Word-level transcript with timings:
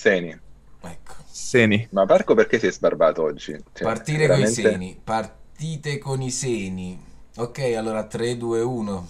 Seni. 0.00 0.30
Ecco. 0.80 1.12
Seni. 1.30 1.86
Ma 1.90 2.06
Marco 2.06 2.32
perché 2.34 2.58
si 2.58 2.66
è 2.66 2.72
sbarbato 2.72 3.22
oggi? 3.22 3.52
Cioè, 3.52 3.82
Partire 3.86 4.28
veramente- 4.28 4.62
con 4.62 4.70
i 4.70 4.72
seni. 4.72 5.00
Partite 5.04 5.98
con 5.98 6.22
i 6.22 6.30
seni. 6.30 7.04
Ok, 7.36 7.58
allora 7.76 8.04
3, 8.04 8.38
2, 8.38 8.62
1. 8.62 9.08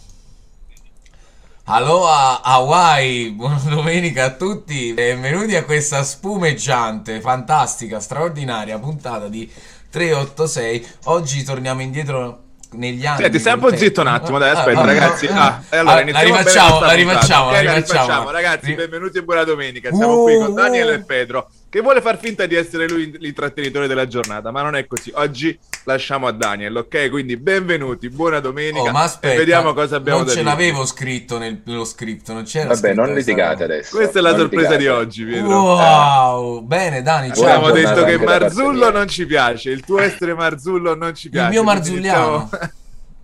Aloha 1.62 2.42
Hawaii, 2.42 3.30
buona 3.38 3.60
domenica 3.68 4.24
a 4.24 4.34
tutti, 4.34 4.92
benvenuti 4.92 5.54
a 5.54 5.64
questa 5.64 6.02
spumeggiante, 6.02 7.20
fantastica, 7.20 8.00
straordinaria 8.00 8.76
puntata 8.80 9.28
di 9.28 9.48
386. 9.90 10.86
Oggi 11.04 11.44
torniamo 11.44 11.82
indietro 11.82 12.46
negli 12.72 13.04
anni. 13.06 13.22
Senti, 13.22 13.38
stai 13.38 13.54
un 13.54 13.60
po' 13.60 13.74
zitto 13.76 14.00
un 14.00 14.06
attimo, 14.06 14.38
dai, 14.38 14.50
Ah, 14.50 14.58
aspetta, 14.58 14.80
ah, 14.80 14.84
ragazzi. 14.86 15.26
ah, 15.26 15.46
Ah, 15.46 15.62
e 15.70 15.76
allora 15.78 15.96
ah, 15.96 16.04
la 16.10 16.20
rifacciamo, 16.20 16.80
la 16.80 16.92
rifacciamo, 16.92 17.50
la 17.50 17.60
rifacciamo. 17.60 18.30
ragazzi. 18.30 18.74
Benvenuti 18.74 19.18
e 19.18 19.22
buona 19.22 19.44
domenica. 19.44 19.90
Siamo 19.92 20.22
qui 20.22 20.36
con 20.36 20.50
Uh, 20.50 20.54
Daniel 20.54 20.88
uh. 20.88 20.92
e 20.92 20.98
Pedro, 21.04 21.50
che 21.70 21.80
vuole 21.80 22.00
far 22.00 22.18
finta 22.18 22.46
di 22.46 22.56
essere 22.56 22.88
lui 22.88 23.16
l'intrattenitore 23.18 23.86
della 23.86 24.08
giornata, 24.08 24.50
ma 24.50 24.60
non 24.62 24.74
è 24.74 24.86
così. 24.88 25.12
Oggi 25.14 25.56
lasciamo 25.84 26.26
a 26.26 26.32
Daniel, 26.32 26.76
ok? 26.76 27.08
Quindi 27.10 27.36
benvenuti, 27.36 28.08
buona 28.08 28.40
domenica. 28.40 28.88
Oh, 28.88 28.92
ma 28.92 29.02
aspetta, 29.04 29.34
e 29.34 29.38
vediamo 29.38 29.72
cosa 29.72 29.96
abbiamo 29.96 30.18
non 30.18 30.26
da 30.26 30.32
ce 30.34 30.40
dire. 30.40 30.50
l'avevo 30.50 30.84
scritto 30.84 31.38
nel- 31.38 31.62
nello 31.64 31.84
script, 31.84 32.32
non 32.32 32.42
c'era 32.42 32.74
Vabbè, 32.74 32.92
non 32.94 33.14
litigate 33.14 33.62
adesso. 33.64 33.96
Questa 33.96 34.18
è 34.18 34.22
la 34.22 34.34
sorpresa 34.36 34.70
di 34.70 34.78
litigate. 34.78 35.00
oggi, 35.00 35.24
Pietro. 35.24 35.48
Wow, 35.48 36.60
bene 36.62 37.02
Dani, 37.02 37.32
ciao. 37.32 37.44
Abbiamo 37.44 37.70
detto 37.70 38.04
che 38.04 38.18
Marzullo 38.18 38.90
non 38.90 39.06
ci 39.06 39.24
piace, 39.26 39.70
il 39.70 39.84
tuo 39.84 40.00
essere 40.00 40.34
Marzullo 40.34 40.96
non 40.96 41.14
ci 41.14 41.26
Il 41.26 41.32
piace. 41.32 41.50
mio 41.50 41.62
quindi 41.62 41.78
marzulliano. 41.80 42.36
iniziamo- 42.50 42.72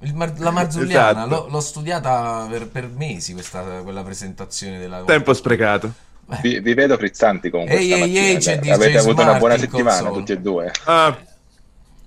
Il 0.02 0.14
mar- 0.14 0.38
la 0.38 0.50
marzulliana, 0.50 1.10
Esatto. 1.24 1.28
l'ho, 1.28 1.46
l'ho 1.50 1.60
studiata 1.60 2.46
per, 2.48 2.68
per 2.68 2.88
mesi 2.94 3.32
questa, 3.32 3.62
quella 3.82 4.02
presentazione 4.02 4.78
della 4.78 5.02
Tempo 5.04 5.32
sprecato. 5.34 5.90
Beh, 6.28 6.38
Vi, 6.42 6.60
vi 6.60 6.74
vedo 6.74 6.96
frizzanti 6.96 7.50
comunque 7.50 7.76
Ehi, 7.76 7.92
ehi, 7.92 8.16
ehi, 8.16 8.38
c'è 8.38 8.58
DJ 8.58 8.70
Avete 8.70 8.98
avuto 8.98 9.22
una 9.22 9.34
buona 9.36 9.56
settimana 9.56 9.96
console. 9.96 10.18
tutti 10.18 10.32
e 10.32 10.38
due. 10.38 10.70
Ah, 10.86 11.16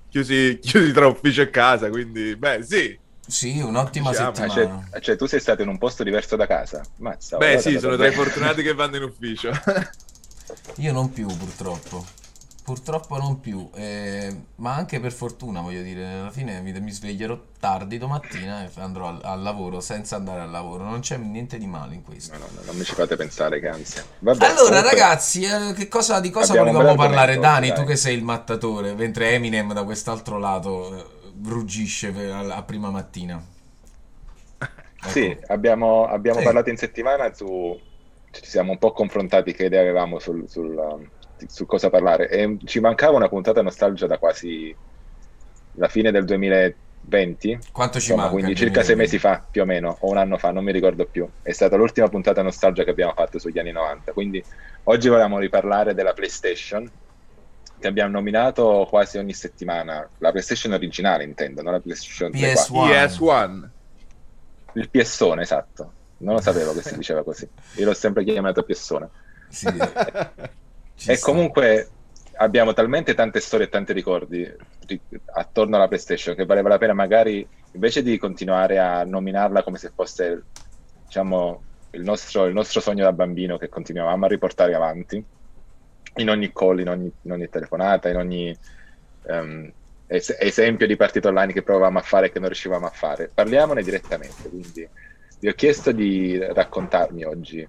chiusi, 0.09 0.59
chiusi 0.61 0.91
tra 0.91 1.07
ufficio 1.07 1.41
e 1.41 1.49
casa, 1.49 1.89
quindi, 1.89 2.35
beh, 2.35 2.63
sì. 2.63 2.99
Sì, 3.25 3.59
un'ottima 3.61 4.09
Diciamo, 4.09 4.29
Ah, 4.29 4.33
settimana. 4.33 4.87
cioè, 4.91 4.99
cioè, 5.01 5.15
tu 5.15 5.25
sei 5.27 5.39
stato 5.39 5.61
in 5.61 5.67
un 5.69 5.77
posto 5.77 6.03
diverso 6.03 6.35
da 6.35 6.47
casa? 6.47 6.81
Mazza, 6.97 7.37
Beh, 7.37 7.59
sì, 7.59 7.77
sono 7.79 7.95
tra 7.95 8.07
i 8.07 8.11
fortunati 8.11 8.61
che 8.63 8.73
vanno 8.73 8.97
in 8.97 9.03
ufficio. 9.03 9.51
Io 10.77 10.91
non 10.91 11.11
più, 11.11 11.27
purtroppo. 11.27 12.05
Purtroppo 12.69 13.17
non 13.17 13.39
più, 13.39 13.67
eh, 13.73 14.43
ma 14.57 14.75
anche 14.75 14.99
per 14.99 15.11
fortuna, 15.11 15.59
voglio 15.61 15.81
dire, 15.81 16.05
alla 16.19 16.29
fine 16.29 16.61
mi, 16.61 16.71
mi 16.79 16.91
sveglierò 16.91 17.35
tardi 17.59 17.97
domattina 17.97 18.63
e 18.63 18.69
andrò 18.75 19.07
al, 19.07 19.21
al 19.23 19.41
lavoro 19.41 19.79
senza 19.79 20.17
andare 20.17 20.41
al 20.41 20.51
lavoro. 20.51 20.83
Non 20.83 20.99
c'è 20.99 21.17
niente 21.17 21.57
di 21.57 21.65
male 21.65 21.95
in 21.95 22.03
questo. 22.03 22.37
No, 22.37 22.37
no, 22.37 22.47
no, 22.51 22.61
non 22.63 22.75
mi 22.75 22.85
ci 22.85 22.93
fate 22.95 23.15
pensare 23.15 23.59
che 23.59 23.67
ansia. 23.69 24.05
Vabbè, 24.19 24.47
Allora, 24.47 24.55
comunque, 24.55 24.81
ragazzi, 24.81 25.43
eh, 25.43 25.73
che 25.73 25.87
cosa, 25.87 26.19
di 26.19 26.29
cosa 26.31 26.53
abbiamo 26.53 26.71
volevamo 26.71 26.95
parlare? 26.95 27.37
Dani, 27.39 27.67
oggi, 27.67 27.73
tu 27.73 27.83
dai. 27.83 27.85
che 27.85 27.95
sei 27.95 28.15
il 28.17 28.23
mattatore, 28.23 28.93
mentre 28.95 29.31
Eminem 29.33 29.73
da 29.73 29.83
quest'altro 29.83 30.37
lato 30.39 30.95
eh, 30.97 31.05
ruggisce 31.43 32.11
per- 32.11 32.31
a, 32.31 32.55
a 32.55 32.63
prima 32.63 32.89
mattina. 32.89 33.43
Ecco. 35.01 35.09
Sì, 35.09 35.35
abbiamo, 35.47 36.05
abbiamo 36.05 36.41
Sì. 36.41 36.43
parlato 36.43 36.69
in 36.69 36.77
settimana 36.77 37.33
su... 37.33 37.79
Ci 38.31 38.45
siamo 38.45 38.71
un 38.73 38.77
po' 38.77 38.91
confrontati 38.91 39.53
che 39.53 39.65
idee 39.65 39.79
avevamo 39.79 40.19
sul, 40.19 40.47
sul, 40.47 40.75
um, 40.77 41.09
su 41.47 41.65
cosa 41.65 41.89
parlare 41.89 42.29
e 42.29 42.57
ci 42.65 42.79
mancava 42.79 43.15
una 43.15 43.29
puntata 43.29 43.61
nostalgia 43.61 44.07
da 44.07 44.17
quasi 44.17 44.75
la 45.73 45.87
fine 45.87 46.11
del 46.11 46.25
2020, 46.25 47.59
Quanto 47.71 47.99
ci 47.99 48.11
insomma, 48.11 48.23
manca? 48.23 48.33
quindi 48.33 48.55
circa 48.55 48.81
sei 48.83 48.95
2020? 48.95 48.97
mesi 48.97 49.17
fa 49.19 49.45
più 49.49 49.61
o 49.61 49.65
meno, 49.65 49.97
o 50.01 50.09
un 50.09 50.17
anno 50.17 50.37
fa, 50.37 50.51
non 50.51 50.63
mi 50.63 50.71
ricordo 50.71 51.05
più. 51.05 51.27
È 51.41 51.51
stata 51.51 51.75
l'ultima 51.75 52.07
puntata 52.09 52.41
nostalgia 52.41 52.83
che 52.83 52.89
abbiamo 52.91 53.13
fatto 53.13 53.39
sugli 53.39 53.59
anni 53.59 53.71
90, 53.71 54.11
quindi 54.13 54.43
oggi 54.83 55.07
volevamo 55.07 55.39
riparlare 55.39 55.93
della 55.93 56.13
PlayStation 56.13 56.89
che 57.79 57.87
abbiamo 57.87 58.11
nominato 58.11 58.85
quasi 58.89 59.17
ogni 59.17 59.31
settimana, 59.33 60.07
la 60.17 60.31
PlayStation 60.31 60.73
originale 60.73 61.23
intendo, 61.23 61.61
non 61.61 61.71
la 61.73 61.79
PlayStation 61.79 62.31
3 62.31 62.53
PS1. 62.53 62.67
qua. 62.67 62.87
PS1. 63.47 63.69
Il 64.73 64.89
piessone, 64.89 65.41
esatto. 65.43 65.91
Non 66.17 66.33
lo 66.35 66.41
sapevo 66.41 66.73
che 66.73 66.81
si 66.81 66.95
diceva 66.97 67.23
così. 67.23 67.47
Io 67.75 67.85
l'ho 67.85 67.93
sempre 67.93 68.25
chiamato 68.25 68.63
piessone. 68.63 69.07
Sì, 69.47 69.65
ci 70.99 71.11
e 71.11 71.15
sta. 71.15 71.31
comunque 71.31 71.89
abbiamo 72.37 72.73
talmente 72.73 73.13
tante 73.13 73.39
storie 73.39 73.67
e 73.67 73.69
tanti 73.69 73.93
ricordi 73.93 74.47
ri- 74.85 75.01
attorno 75.33 75.75
alla 75.75 75.87
PlayStation 75.87 76.35
che 76.35 76.45
valeva 76.45 76.69
la 76.69 76.77
pena 76.77 76.93
magari 76.93 77.47
invece 77.71 78.03
di 78.03 78.17
continuare 78.17 78.79
a 78.79 79.03
nominarla 79.03 79.63
come 79.63 79.77
se 79.77 79.91
fosse 79.95 80.43
diciamo 81.05 81.63
il 81.91 82.01
nostro, 82.03 82.45
il 82.45 82.53
nostro 82.53 82.81
sogno 82.81 83.03
da 83.03 83.13
bambino 83.13 83.57
che 83.57 83.69
continuavamo 83.69 84.25
a 84.25 84.27
riportare 84.27 84.75
avanti 84.75 85.25
in 86.15 86.29
ogni 86.29 86.51
call, 86.51 86.79
in 86.79 86.89
ogni, 86.89 87.13
in 87.21 87.31
ogni 87.31 87.49
telefonata, 87.49 88.09
in 88.09 88.17
ogni 88.17 88.59
ehm, 89.23 89.71
es- 90.05 90.35
esempio 90.39 90.87
di 90.87 90.95
partita 90.95 91.29
online 91.29 91.53
che 91.53 91.63
provavamo 91.63 91.99
a 91.99 92.01
fare 92.01 92.27
e 92.27 92.31
che 92.31 92.39
non 92.39 92.47
riuscivamo 92.49 92.85
a 92.85 92.91
fare. 92.91 93.31
Parliamone 93.33 93.83
direttamente, 93.83 94.49
quindi 94.49 94.87
vi 95.39 95.47
ho 95.47 95.53
chiesto 95.53 95.91
di 95.91 96.37
raccontarmi 96.37 97.23
oggi 97.23 97.67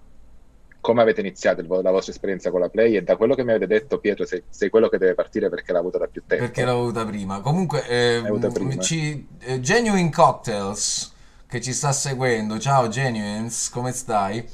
come 0.80 1.02
avete 1.02 1.20
iniziato 1.20 1.60
il 1.60 1.66
vo- 1.66 1.82
la 1.82 1.91
vostra 1.91 2.12
esperienza 2.12 2.50
con 2.50 2.60
la 2.60 2.68
Play 2.68 2.96
e 2.96 3.02
da 3.02 3.16
quello 3.16 3.34
che 3.34 3.44
mi 3.44 3.50
avete 3.50 3.66
detto 3.66 3.98
Pietro 3.98 4.24
sei, 4.24 4.42
sei 4.48 4.70
quello 4.70 4.88
che 4.88 4.98
deve 4.98 5.14
partire 5.14 5.48
perché 5.48 5.72
l'ha 5.72 5.78
avuta 5.78 5.98
da 5.98 6.06
più 6.06 6.22
tempo. 6.26 6.44
Perché 6.44 6.64
l'ho 6.64 6.72
avuta 6.72 7.04
prima. 7.04 7.41
Comunque, 7.41 7.86
eh, 7.88 8.16
avuta 8.24 8.48
prima. 8.48 8.76
ci- 8.78 9.26
eh, 9.41 9.60
Genuine 9.60 10.10
Cocktails 10.10 11.12
che 11.46 11.60
ci 11.60 11.72
sta 11.72 11.92
seguendo. 11.92 12.58
Ciao 12.58 12.88
Genuines, 12.88 13.68
come 13.70 13.92
stai? 13.92 14.46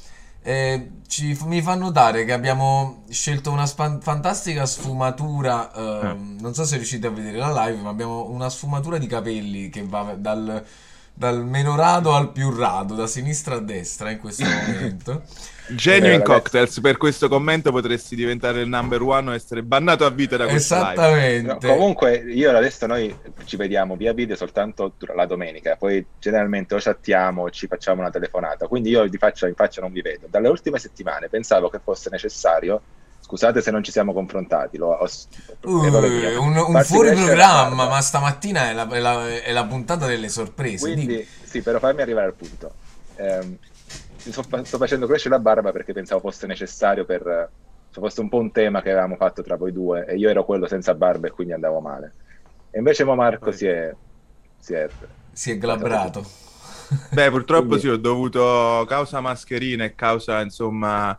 Eh, 0.43 0.91
ci- 1.09 1.37
mi 1.47 1.61
fa 1.61 1.75
notare 1.75 2.25
che 2.25 2.33
abbiamo 2.33 3.03
scelto 3.11 3.51
una 3.51 3.67
span- 3.67 4.01
fantastica 4.01 4.65
sfumatura. 4.67 5.73
ehm, 5.75 6.39
Non 6.41 6.55
so 6.55 6.65
se 6.65 6.77
riuscite 6.77 7.07
a 7.09 7.11
vedere 7.11 7.39
la 7.39 7.67
live, 7.67 7.83
ma 7.83 7.89
abbiamo 7.91 8.29
una 8.31 8.49
sfumatura 8.49 8.99
di 8.99 9.07
capelli 9.09 9.69
che 9.71 9.83
va 9.85 10.15
dal, 10.17 10.65
dal 11.13 11.45
meno 11.45 11.75
rado 11.77 12.15
al 12.15 12.31
più 12.31 12.55
rado, 12.55 12.95
da 12.95 13.07
sinistra 13.09 13.57
a 13.57 13.61
destra 13.61 14.11
in 14.11 14.19
questo 14.21 14.45
momento. 14.47 15.23
Genuine 15.69 16.17
Eh. 16.17 16.23
Cocktails, 16.23 16.81
per 16.81 16.97
questo 16.97 17.29
commento 17.29 17.73
potresti 17.73 18.15
diventare 18.15 18.61
il 18.61 18.69
number 18.69 19.03
one 19.03 19.31
o 19.31 19.35
essere 19.35 19.63
bannato 19.63 20.05
a 20.05 20.11
vita 20.11 20.37
da 20.37 20.47
questa 20.47 20.91
live. 20.93 21.01
No, 21.01 21.17
Esattamente. 21.17 21.67
comunque 21.69 22.17
io 22.17 22.57
adesso 22.57 22.87
noi 22.87 23.15
ci 23.45 23.57
vediamo 23.57 23.97
via 23.97 24.13
video 24.13 24.37
soltanto 24.37 24.93
la 25.15 25.27
domenica, 25.27 25.77
poi 25.77 26.05
generalmente 26.19 26.75
o 26.75 26.79
chattiamo 26.81 27.43
o 27.43 27.51
ci 27.51 27.67
facciamo 27.67 28.01
una 28.01 28.11
telefonata, 28.11 28.69
quindi 28.69 28.91
io 28.91 29.09
di 29.09 29.19
faccia 29.19 29.49
in 29.49 29.55
faccia 29.55 29.81
non 29.81 29.93
vi 29.93 30.03
vedo. 30.03 30.27
Dalle 30.31 30.49
ultime 30.49 30.79
settimane 30.79 31.29
pensavo 31.29 31.69
che 31.69 31.81
fosse 31.83 32.11
necessario, 32.11 32.81
scusate 33.21 33.61
se 33.61 33.73
non 33.73 33.83
ci 33.83 33.91
siamo 33.91 34.13
confrontati, 34.13 34.77
lo, 34.77 34.91
ho, 34.93 35.09
Uh, 35.63 35.71
un, 36.41 36.57
un 36.57 36.83
fuori 36.85 37.13
programma, 37.13 37.89
ma 37.89 38.01
stamattina 38.01 38.71
è 38.71 38.73
la, 38.73 38.89
è 38.89 39.01
la- 39.01 39.29
è 39.43 39.51
la 39.53 39.65
puntata 39.65 40.07
delle 40.07 40.29
sorprese. 40.29 40.79
Quindi, 40.93 41.07
Dimmi. 41.07 41.27
sì, 41.43 41.61
per 41.61 41.79
farmi 41.81 42.03
arrivare 42.03 42.27
al 42.27 42.35
punto. 42.35 42.73
Ehm, 43.17 43.59
sto, 44.33 44.65
sto 44.65 44.79
facendo 44.79 45.07
crescere 45.07 45.35
la 45.35 45.41
barba 45.41 45.73
perché 45.73 45.93
pensavo 45.93 46.21
fosse 46.21 46.47
necessario 46.47 47.05
per... 47.05 47.51
se 47.91 48.01
fosse 48.01 48.21
un 48.21 48.29
po' 48.29 48.39
un 48.39 48.53
tema 48.53 48.83
che 48.83 48.91
avevamo 48.91 49.17
fatto 49.17 49.43
tra 49.43 49.57
voi 49.57 49.73
due 49.73 50.07
e 50.07 50.17
io 50.17 50.29
ero 50.29 50.45
quello 50.45 50.67
senza 50.67 50.95
barba 50.95 51.29
e 51.29 51.31
quindi 51.31 51.53
andavo 51.53 51.81
male. 51.81 52.13
E 52.71 52.79
invece 52.79 53.05
mo 53.05 53.15
Marco 53.15 53.53
si 53.53 53.67
è... 53.67 53.95
Si 54.59 54.75
è 54.75 54.89
Si 55.33 55.51
è 55.53 55.59
glabrato. 55.59 56.25
Beh, 57.13 57.31
purtroppo 57.31 57.67
Quindi- 57.67 57.87
sì, 57.87 57.89
ho 57.89 57.97
dovuto, 57.97 58.85
causa 58.87 59.21
mascherina 59.21 59.85
e 59.85 59.95
causa, 59.95 60.41
insomma, 60.41 61.11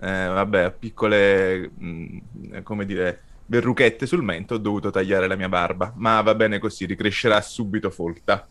eh, 0.00 0.26
vabbè, 0.26 0.72
piccole, 0.72 1.70
mh, 1.70 2.62
come 2.62 2.84
dire, 2.84 3.22
verruchette 3.46 4.06
sul 4.06 4.22
mento, 4.22 4.54
ho 4.54 4.58
dovuto 4.58 4.90
tagliare 4.90 5.28
la 5.28 5.36
mia 5.36 5.48
barba. 5.48 5.92
Ma 5.96 6.20
va 6.20 6.34
bene 6.34 6.58
così, 6.58 6.84
ricrescerà 6.86 7.40
subito 7.40 7.90
folta. 7.90 8.48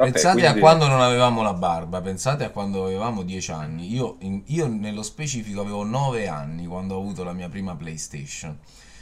Ok, 0.00 0.12
Pensate 0.12 0.38
a 0.38 0.42
quindi- 0.42 0.60
quando 0.60 0.86
non 0.86 1.00
avevamo 1.00 1.42
la 1.42 1.54
barba, 1.54 2.00
pensate 2.00 2.44
a 2.44 2.50
quando 2.50 2.84
avevamo 2.84 3.22
10 3.24 3.50
anni. 3.50 3.92
Io, 3.92 4.16
in- 4.20 4.42
io 4.46 4.68
nello 4.68 5.02
specifico 5.02 5.60
avevo 5.60 5.82
9 5.82 6.28
anni 6.28 6.66
quando 6.66 6.94
ho 6.94 7.00
avuto 7.00 7.24
la 7.24 7.32
mia 7.32 7.48
prima 7.48 7.74
PlayStation. 7.74 8.56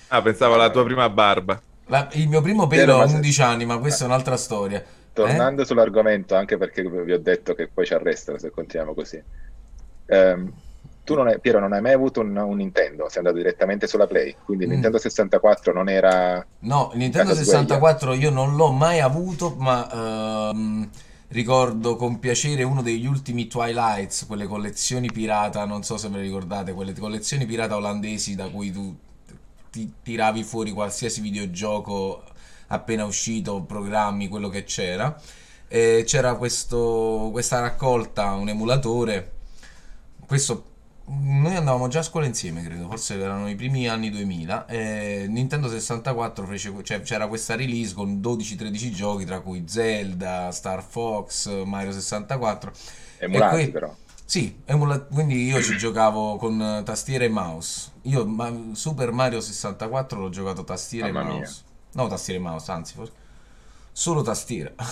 Ah, 0.08 0.22
pensavo 0.22 0.54
alla 0.54 0.70
tua 0.70 0.84
prima 0.84 1.10
barba. 1.10 1.60
La- 1.88 2.08
il 2.12 2.28
mio 2.28 2.40
primo 2.40 2.66
pelo 2.66 3.00
a 3.00 3.06
se- 3.08 3.14
11 3.14 3.43
anni, 3.43 3.66
ma 3.66 3.78
questa 3.78 4.04
è 4.04 4.06
un'altra 4.06 4.38
storia. 4.38 4.82
Tornando 5.12 5.64
sull'argomento, 5.66 6.34
anche 6.34 6.56
perché 6.56 6.82
vi 6.82 7.12
ho 7.12 7.19
detto 7.20 7.54
che 7.54 7.69
poi 7.69 7.84
ci 7.84 7.92
arrestano 7.92 8.38
se 8.38 8.50
continuiamo 8.50 8.94
così. 8.94 9.22
Ehm, 10.06 10.52
tu 11.06 11.14
non 11.14 11.29
hai, 11.29 11.38
Piero 11.41 11.61
non 11.61 11.73
hai 11.73 11.81
mai 11.81 11.93
avuto 11.93 12.20
un, 12.20 12.37
un 12.37 12.56
Nintendo, 12.56 13.08
sei 13.08 13.19
andato 13.19 13.37
direttamente 13.37 13.87
sulla 13.87 14.06
Play, 14.06 14.37
quindi 14.44 14.64
il 14.64 14.70
Mm. 14.70 14.73
Nintendo 14.73 14.99
64 14.99 15.73
non 15.73 15.88
era... 15.88 16.44
No, 16.61 16.91
il 16.93 16.99
Nintendo 16.99 17.31
Casa 17.31 17.43
64 17.44 18.12
io 18.14 18.31
non 18.31 18.56
l'ho 18.56 18.73
mai 18.73 19.00
avuto, 19.00 19.55
ma 19.56 20.50
ehm, 20.50 20.91
ricordo 21.29 21.97
con 21.97 22.19
piacere 22.19 22.62
uno 22.64 22.82
degli 22.82 23.06
ultimi 23.06 23.47
Twilights, 23.47 24.26
quelle 24.26 24.47
collezioni 24.47 25.11
pirata, 25.12 25.64
non 25.64 25.82
so 25.85 25.97
se 25.97 26.08
ve 26.08 26.17
le 26.17 26.23
ricordate, 26.23 26.73
quelle 26.73 26.93
collezioni 26.94 27.47
pirata 27.47 27.76
olandesi 27.76 28.35
da 28.35 28.49
cui 28.50 28.73
tu 28.73 28.94
ti 29.70 29.93
tiravi 30.02 30.43
fuori 30.43 30.73
qualsiasi 30.73 31.20
videogioco 31.20 32.23
appena 32.69 33.05
uscito, 33.05 33.62
programmi, 33.62 34.29
quello 34.29 34.49
che 34.49 34.64
c'era. 34.64 35.19
E 35.69 36.05
c'era 36.06 36.35
questo, 36.37 37.29
questa 37.32 37.61
raccolta, 37.61 38.32
un 38.32 38.49
emulatore. 38.49 39.32
Questo 40.26 40.64
noi 41.08 41.55
andavamo 41.55 41.87
già 41.88 42.00
a 42.00 42.03
scuola 42.03 42.26
insieme, 42.26 42.62
credo, 42.62 42.88
forse 42.88 43.19
erano 43.19 43.49
i 43.49 43.55
primi 43.55 43.88
anni 43.88 44.11
2000. 44.11 44.67
E 44.67 45.26
Nintendo 45.29 45.69
64 45.69 46.47
fece, 46.47 46.75
cioè, 46.82 47.00
c'era 47.03 47.29
questa 47.29 47.55
release 47.55 47.94
con 47.94 48.20
12-13 48.20 48.91
giochi, 48.91 49.25
tra 49.25 49.41
cui 49.41 49.64
Zelda, 49.67 50.50
Star 50.50 50.82
Fox, 50.82 51.64
Mario 51.64 51.93
64. 51.93 52.73
Emulati 53.19 53.55
qui- 53.55 53.70
però. 53.70 53.94
Sì, 54.25 54.61
emula- 54.64 55.00
quindi 55.03 55.44
io 55.44 55.62
ci 55.62 55.76
giocavo 55.79 56.37
con 56.37 56.82
tastiera 56.85 57.23
e 57.25 57.29
mouse. 57.29 57.91
Io 58.02 58.26
ma- 58.26 58.52
Super 58.73 59.12
Mario 59.12 59.41
64 59.41 60.19
l'ho 60.19 60.31
giocato 60.31 60.64
tastiera 60.64 61.06
Mamma 61.12 61.20
e 61.20 61.25
mia. 61.31 61.35
mouse. 61.38 61.62
No, 61.93 62.09
tastiera 62.09 62.41
e 62.41 62.43
mouse, 62.43 62.70
anzi, 62.73 62.94
forse- 62.94 63.12
solo 63.96 64.20
tastiera. 64.20 64.75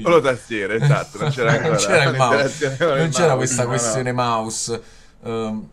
Solo 0.00 0.20
tastiere, 0.20 0.76
esatto, 0.76 1.18
non 1.18 1.30
c'era 1.30 1.58
Non 1.66 1.76
c'era 1.76 2.04
il 2.04 2.16
mouse. 2.16 2.76
Non 2.78 3.08
c'era 3.08 3.34
mouse, 3.34 3.36
questa 3.36 3.62
no, 3.64 3.68
no. 3.68 3.68
questione 3.68 4.12
mouse. 4.12 4.82
Ehm, 5.24 5.68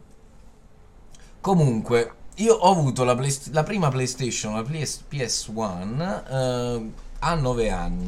comunque, 1.39 2.11
io 2.37 2.55
ho 2.55 2.71
avuto 2.71 3.03
la, 3.03 3.13
Playst- 3.15 3.53
la 3.53 3.61
prima 3.61 3.89
PlayStation, 3.89 4.55
la 4.55 4.63
PS- 4.63 5.03
PS1, 5.07 6.23
ehm, 6.27 6.93
a 7.19 7.35
9 7.35 7.69
anni. 7.69 8.07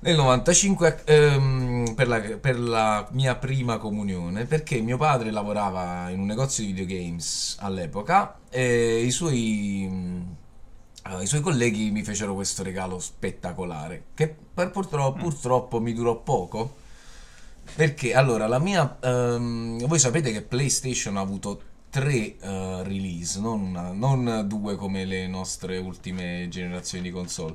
Nel 0.00 0.16
95 0.16 1.02
ehm, 1.04 1.92
per, 1.94 2.08
la, 2.08 2.20
per 2.20 2.58
la 2.58 3.06
mia 3.12 3.36
prima 3.36 3.78
comunione, 3.78 4.46
perché 4.46 4.80
mio 4.80 4.96
padre 4.96 5.30
lavorava 5.30 6.08
in 6.10 6.18
un 6.18 6.26
negozio 6.26 6.64
di 6.64 6.72
videogames 6.72 7.56
all'epoca 7.60 8.38
e 8.48 9.02
i 9.04 9.10
suoi, 9.12 10.26
eh, 11.18 11.22
i 11.22 11.26
suoi 11.26 11.40
colleghi 11.40 11.90
mi 11.90 12.02
fecero 12.04 12.34
questo 12.34 12.62
regalo 12.62 12.98
spettacolare, 12.98 14.04
che 14.14 14.28
per 14.54 14.70
purtroppo, 14.70 15.18
purtroppo 15.18 15.80
mi 15.80 15.92
durò 15.92 16.16
poco. 16.20 16.76
Perché 17.74 18.14
allora 18.14 18.46
la 18.48 18.58
mia. 18.58 18.98
ehm, 19.00 19.86
voi 19.86 19.98
sapete 19.98 20.32
che 20.32 20.42
PlayStation 20.42 21.16
ha 21.16 21.20
avuto 21.20 21.62
tre 21.90 22.36
eh, 22.38 22.82
release, 22.82 23.40
non, 23.40 23.60
una- 23.62 23.92
non 23.92 24.44
due 24.46 24.76
come 24.76 25.04
le 25.04 25.26
nostre 25.28 25.78
ultime 25.78 26.46
generazioni 26.48 27.04
di 27.04 27.10
console. 27.10 27.54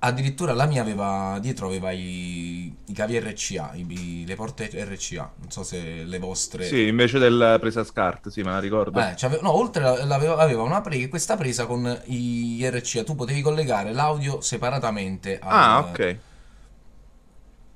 Addirittura 0.00 0.52
la 0.52 0.66
mia 0.66 0.80
aveva 0.82 1.38
dietro 1.40 1.66
aveva 1.66 1.90
i, 1.92 2.74
i 2.86 2.92
cavi 2.92 3.18
RCA, 3.18 3.72
i- 3.74 4.24
le 4.26 4.34
porte 4.34 4.70
RCA. 4.72 5.30
Non 5.38 5.50
so 5.50 5.62
se 5.62 6.04
le 6.04 6.18
vostre. 6.18 6.66
Sì, 6.66 6.86
invece 6.86 7.18
della 7.18 7.58
presa 7.58 7.84
SCART, 7.84 8.28
sì, 8.28 8.42
me 8.42 8.50
la 8.50 8.58
ricordo. 8.60 8.98
Eh, 9.00 9.14
c'ave- 9.16 9.38
no, 9.42 9.52
oltre 9.52 9.82
la- 9.82 10.04
l'aveva, 10.04 10.36
aveva 10.36 10.62
una 10.62 10.80
pre- 10.80 11.08
questa 11.08 11.36
presa 11.36 11.66
con 11.66 12.00
i 12.06 12.64
RCA, 12.64 13.04
tu 13.04 13.14
potevi 13.14 13.42
collegare 13.42 13.92
l'audio 13.92 14.40
separatamente 14.40 15.38
al, 15.40 15.48
ah, 15.52 15.78
ok. 15.88 16.16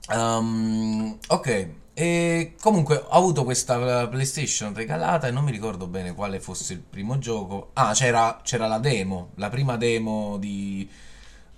Ehm, 0.08 1.19
ok, 1.29 1.69
e 1.94 2.55
comunque 2.61 2.97
ho 2.97 3.08
avuto 3.08 3.43
questa 3.44 4.06
PlayStation 4.06 4.73
regalata 4.75 5.26
e 5.26 5.31
non 5.32 5.43
mi 5.44 5.50
ricordo 5.50 5.87
bene 5.88 6.14
quale 6.14 6.38
fosse 6.41 6.73
il 6.75 6.81
primo 6.81 7.19
gioco. 7.19 7.70
Ah, 7.75 7.93
c'era, 7.93 8.41
c'era 8.43 8.67
la 8.69 8.79
demo, 8.79 9.31
la 9.37 9.49
prima 9.49 9.76
demo 9.76 10.37
di, 10.38 10.88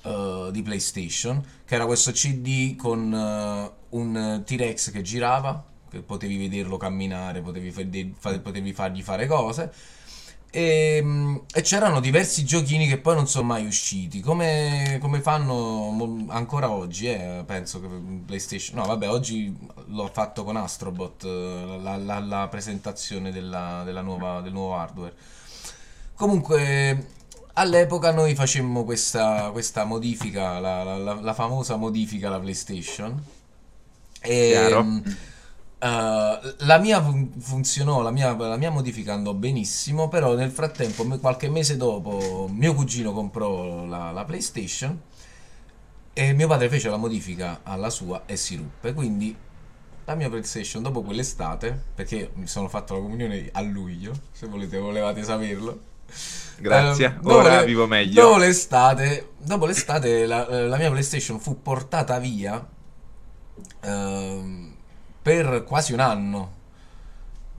eh, 0.03 0.49
di 0.53 0.63
PlayStation, 0.63 1.43
che 1.65 1.75
era 1.75 1.87
questo 1.87 2.13
CD 2.13 2.77
con 2.77 3.13
eh, 3.13 3.71
un 3.91 4.43
T-Rex 4.45 4.91
che 4.93 5.03
girava, 5.03 5.65
che 5.91 6.01
potevi 6.03 6.37
vederlo 6.37 6.77
camminare, 6.77 7.41
potevi, 7.41 7.71
fa- 7.71 7.83
fa- 8.19 8.39
potevi 8.41 8.73
fargli 8.73 9.03
fare 9.03 9.27
cose. 9.27 9.73
E, 10.51 11.43
e 11.53 11.61
c'erano 11.61 12.01
diversi 12.01 12.43
giochini 12.45 12.87
che 12.89 12.97
poi 12.99 13.15
non 13.15 13.27
sono 13.29 13.47
mai 13.47 13.67
usciti, 13.67 14.21
come, 14.21 14.97
come 14.99 15.21
fanno 15.21 16.25
ancora 16.29 16.71
oggi, 16.71 17.07
eh, 17.07 17.43
penso 17.47 17.81
che 17.83 17.87
PlayStation... 18.25 18.77
No, 18.79 18.87
vabbè, 18.87 19.11
oggi 19.11 19.55
l'ho 19.89 20.09
fatto 20.11 20.45
con 20.45 20.57
Astrobot, 20.57 21.25
eh, 21.25 21.79
la, 21.83 21.97
la- 21.99 22.19
la 22.21 22.49
presentazione 22.49 23.31
della, 23.31 23.83
della 23.85 24.01
nuova, 24.01 24.41
del 24.41 24.53
nuovo 24.53 24.75
hardware. 24.77 25.15
Comunque, 26.15 27.07
all'epoca 27.61 28.13
noi 28.13 28.35
facemmo 28.35 28.85
questa, 28.85 29.51
questa 29.53 29.85
modifica, 29.85 30.59
la, 30.61 30.83
la- 30.85 31.21
la- 31.21 31.35
famosa 31.35 31.77
modifica 31.77 32.29
alla 32.29 32.41
PlayStation. 32.41 33.23
E, 34.23 34.35
Chiaro. 34.49 34.85
eh, 35.81 36.55
la 36.59 36.79
mia 36.79 37.03
fun- 37.03 37.33
funzionò, 37.39 38.03
la 38.03 38.11
mia, 38.11 38.35
la 38.37 38.57
mia 38.57 38.71
modifica 38.71 39.15
andò 39.15 39.33
benissimo, 39.35 40.09
però 40.09 40.35
nel 40.35 40.51
frattempo, 40.51 41.05
qualche 41.19 41.49
mese 41.49 41.77
dopo, 41.77 42.49
mio 42.53 42.75
cugino 42.75 43.13
comprò 43.13 43.85
la, 43.87 44.11
la 44.13 44.25
PlayStation 44.25 45.01
e 46.13 46.33
mio 46.33 46.49
padre 46.49 46.69
fece 46.69 46.89
la 46.91 46.97
modifica 46.97 47.61
alla 47.63 47.91
sua 47.91 48.23
e 48.27 48.37
si 48.37 48.57
ruppe. 48.57 48.93
Quindi 48.93 49.35
la 50.05 50.15
mia 50.15 50.29
PlayStation 50.29 50.83
dopo 50.83 51.03
quell'estate, 51.03 51.81
perché 51.95 52.31
mi 52.35 52.47
sono 52.47 52.69
fatto 52.69 52.95
la 52.95 53.01
comunione 53.01 53.49
a 53.53 53.61
luglio, 53.61 54.13
se 54.33 54.47
volete, 54.47 54.79
volevate 54.79 55.23
saperlo. 55.23 55.88
Grazie, 56.61 57.07
Eh, 57.07 57.33
ora 57.33 57.61
le- 57.61 57.67
vivo 57.67 57.87
meglio. 57.87 58.23
Dopo 58.23 58.37
l'estate, 58.39 59.33
dopo 59.39 59.67
l'estate 59.67 60.27
la, 60.27 60.67
la 60.67 60.77
mia 60.77 60.91
PlayStation 60.91 61.39
fu 61.39 61.63
portata 61.63 62.19
via 62.19 62.67
ehm, 63.81 64.75
per 65.23 65.65
quasi 65.65 65.93
un 65.93 66.01
anno. 66.01 66.57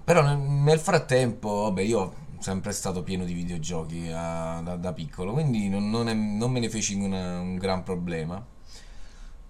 Però 0.03 0.21
nel, 0.23 0.37
nel 0.37 0.79
frattempo, 0.79 1.63
vabbè, 1.63 1.81
io 1.81 1.99
ho 1.99 2.13
sempre 2.39 2.71
stato 2.71 3.03
pieno 3.03 3.25
di 3.25 3.33
videogiochi 3.33 4.07
eh, 4.07 4.11
da, 4.11 4.75
da 4.79 4.93
piccolo, 4.93 5.33
quindi 5.33 5.69
non, 5.69 5.89
non 5.89 6.09
è- 6.09 6.13
non 6.13 6.51
me 6.51 6.59
ne 6.59 6.69
feci 6.69 6.95
una- 6.95 7.39
un 7.39 7.57
gran 7.57 7.83
problema. 7.83 8.43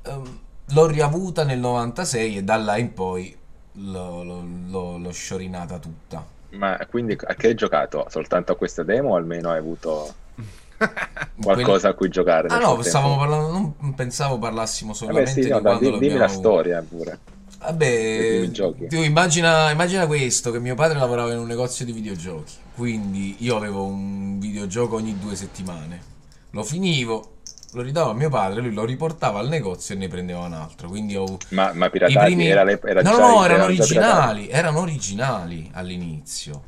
Ehm, 0.04 0.40
l'ho 0.72 0.86
riavuta 0.88 1.44
nel 1.44 1.60
96 1.60 2.38
e 2.38 2.44
da 2.44 2.56
là 2.58 2.78
in 2.78 2.94
poi 2.94 3.36
l'ho, 3.74 4.24
l'ho- 4.24 4.46
l'ho- 4.68 4.98
l'ho 4.98 5.12
sciorinata 5.12 5.80
tutta. 5.80 6.26
Ma 6.52 6.78
quindi 6.90 7.18
a 7.22 7.34
che 7.36 7.48
hai 7.48 7.56
giocato? 7.56 8.08
Soltanto 8.10 8.52
a 8.52 8.56
questa 8.56 8.84
demo 8.84 9.10
o 9.10 9.16
almeno 9.16 9.52
hai 9.52 9.60
avuto 9.60 10.14
qualcosa 11.42 11.90
a 11.90 11.94
cui 11.94 12.10
giocare? 12.10 12.48
Ah 12.48 12.60
no, 12.60 12.82
stavamo 12.82 13.18
parlando, 13.18 13.76
non 13.80 13.94
pensavo 13.96 14.38
parlassimo 14.40 14.94
Vabbè, 14.94 15.06
solamente 15.06 15.42
sì, 15.44 15.50
no, 15.50 15.58
di 15.58 15.62
quando 15.62 15.92
di- 15.92 16.00
dimmi 16.00 16.18
la 16.18 16.28
storia 16.28 16.82
pure. 16.88 17.20
Vabbè, 17.60 18.50
tu 18.88 18.96
immagina, 18.96 19.70
immagina 19.70 20.08
questo, 20.08 20.50
che 20.50 20.60
mio 20.60 20.76
padre 20.76 20.98
lavorava 20.98 21.34
in 21.34 21.40
un 21.40 21.48
negozio 21.48 21.84
di 21.84 21.92
videogiochi, 21.92 22.54
quindi 22.74 23.36
io 23.40 23.58
avevo 23.58 23.84
un 23.84 24.40
videogioco 24.40 24.96
ogni 24.96 25.20
due 25.20 25.36
settimane. 25.36 26.08
Lo 26.52 26.64
finivo, 26.64 27.34
lo 27.72 27.82
ridavo 27.82 28.12
a 28.12 28.14
mio 28.14 28.30
padre, 28.30 28.62
lui 28.62 28.74
lo 28.74 28.86
riportava 28.86 29.40
al 29.40 29.48
negozio 29.48 29.96
e 29.96 29.98
ne 29.98 30.08
prendeva 30.08 30.40
un 30.46 30.54
altro. 30.54 30.88
Quindi 30.90 31.16
ho 31.16 31.38
Ma, 31.50 31.74
ma 31.74 31.90
i 32.04 32.18
piratati 32.18 32.18
primi... 32.18 32.48
era, 32.48 32.64
le- 32.64 32.80
era 32.84 33.02
no, 33.02 33.18
no, 33.18 33.44
erano 33.46 33.64
originali, 33.66 34.48
erano 34.50 34.80
originali 34.82 35.70
all'inizio. 35.74 36.64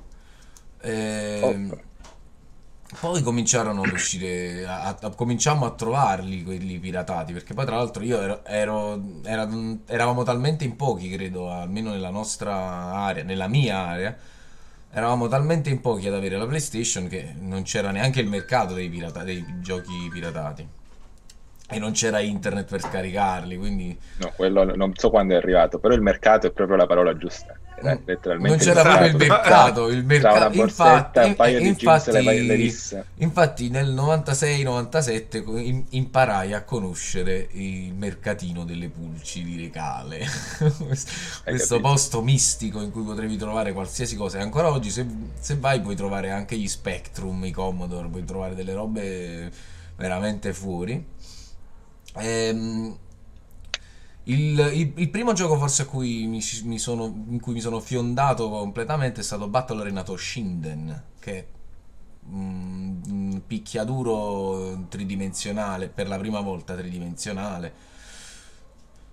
piratati? 1.40 1.42
Oh, 1.42 1.82
poi 3.00 3.22
cominciarono 3.24 3.84
ad 3.84 3.92
uscire, 3.92 4.66
a, 4.66 4.98
a- 5.00 5.10
cominciamo 5.16 5.66
a 5.66 5.72
trovarli 5.72 6.44
quelli 6.44 6.78
piratati, 6.80 7.32
perché 7.32 7.54
poi 7.54 7.66
tra 7.66 7.78
l'altro 7.78 8.04
io 8.04 8.20
ero, 8.22 8.44
ero- 8.46 9.02
era- 9.24 9.48
eravamo 9.88 10.24
talmente 10.24 10.66
in 10.66 10.76
pochi, 10.76 11.10
credo, 11.10 11.50
almeno 11.52 11.92
nella 11.92 12.10
nostra 12.10 12.54
area, 12.54 13.24
nella 13.24 13.48
mia 13.48 13.78
area, 13.88 14.18
eravamo 14.92 15.28
talmente 15.30 15.70
in 15.70 15.80
pochi 15.80 16.08
ad 16.08 16.14
avere 16.16 16.38
la 16.38 16.46
PlayStation 16.46 17.08
che 17.08 17.34
non 17.40 17.64
c'era 17.64 17.92
neanche 17.92 18.20
il 18.20 18.28
mercato 18.28 18.74
dei, 18.74 18.90
pirata- 18.90 19.24
dei 19.24 19.46
giochi 19.62 20.10
piratati. 20.12 20.68
E 21.74 21.80
non 21.80 21.94
c'era 21.94 22.20
internet 22.20 22.70
per 22.70 22.82
scaricarli, 22.82 23.58
quindi 23.58 23.98
no, 24.18 24.34
quello 24.36 24.64
non 24.76 24.94
so 24.96 25.10
quando 25.10 25.34
è 25.34 25.38
arrivato, 25.38 25.80
però 25.80 25.94
il 25.94 26.02
mercato 26.02 26.48
è 26.48 26.52
proprio 26.52 26.76
la 26.78 26.86
parola 26.86 27.16
giusta. 27.18 27.58
Era 27.74 27.94
Mm. 27.94 28.04
letteralmente 28.06 28.50
non 28.50 28.58
c'era 28.60 28.84
proprio 28.84 29.08
il 29.08 29.16
mercato. 29.16 29.90
il 29.90 30.06
mercato 30.06 30.58
infatti, 30.58 31.20
un 31.20 31.36
paio 31.36 31.62
di 31.62 31.74
jeans 31.76 32.08
e 32.08 32.22
le, 32.22 32.42
le 32.44 32.56
infatti, 32.58 33.04
infatti 33.16 33.70
nel 33.70 33.92
96-97 33.94 35.44
co- 35.44 35.58
im- 35.58 35.86
imparai 35.90 36.54
a 36.54 36.64
conoscere 36.64 37.48
il 37.54 37.94
mercatino 37.94 38.66
delle 38.66 38.90
pulci 38.90 39.44
di 39.44 39.58
Recale, 39.62 40.26
questo 41.44 41.80
posto 41.80 42.22
mistico 42.22 42.82
in 42.82 42.92
cui 42.92 43.04
potevi 43.04 43.38
trovare 43.38 43.74
qualsiasi 43.74 44.16
cosa 44.16 44.38
e 44.40 44.42
ancora 44.42 44.70
oggi 44.70 44.90
se, 44.92 45.06
se 45.40 45.58
vai 45.58 45.82
puoi 45.82 45.96
trovare 45.96 46.32
anche 46.32 46.58
gli 46.58 46.68
Spectrum, 46.68 47.44
i 47.46 47.52
Commodore, 47.52 48.08
puoi 48.10 48.24
trovare 48.26 48.56
delle 48.56 48.74
robe 48.74 49.52
veramente 49.96 50.54
fuori. 50.54 51.04
Ehm, 52.16 52.98
il, 54.26 54.60
il- 54.74 54.94
il 54.98 55.10
primo 55.10 55.34
gioco 55.34 55.58
forse 55.58 55.86
cui 55.86 56.28
mi, 56.28 56.42
mi 56.64 56.80
sono, 56.80 57.06
in 57.30 57.40
cui 57.40 57.54
mi 57.54 57.60
sono 57.62 57.80
fiondato 57.80 58.50
completamente 58.50 59.22
è 59.22 59.24
stato 59.24 59.48
Battle 59.48 59.82
Arena 59.82 60.04
Shinden, 60.16 61.04
che 61.20 61.38
è 61.38 61.46
mm, 62.30 63.02
un 63.10 63.42
picchiaduro 63.48 64.86
tridimensionale, 64.90 65.88
per 65.90 66.08
la 66.08 66.18
prima 66.20 66.40
volta 66.40 66.76
tridimensionale, 66.76 67.74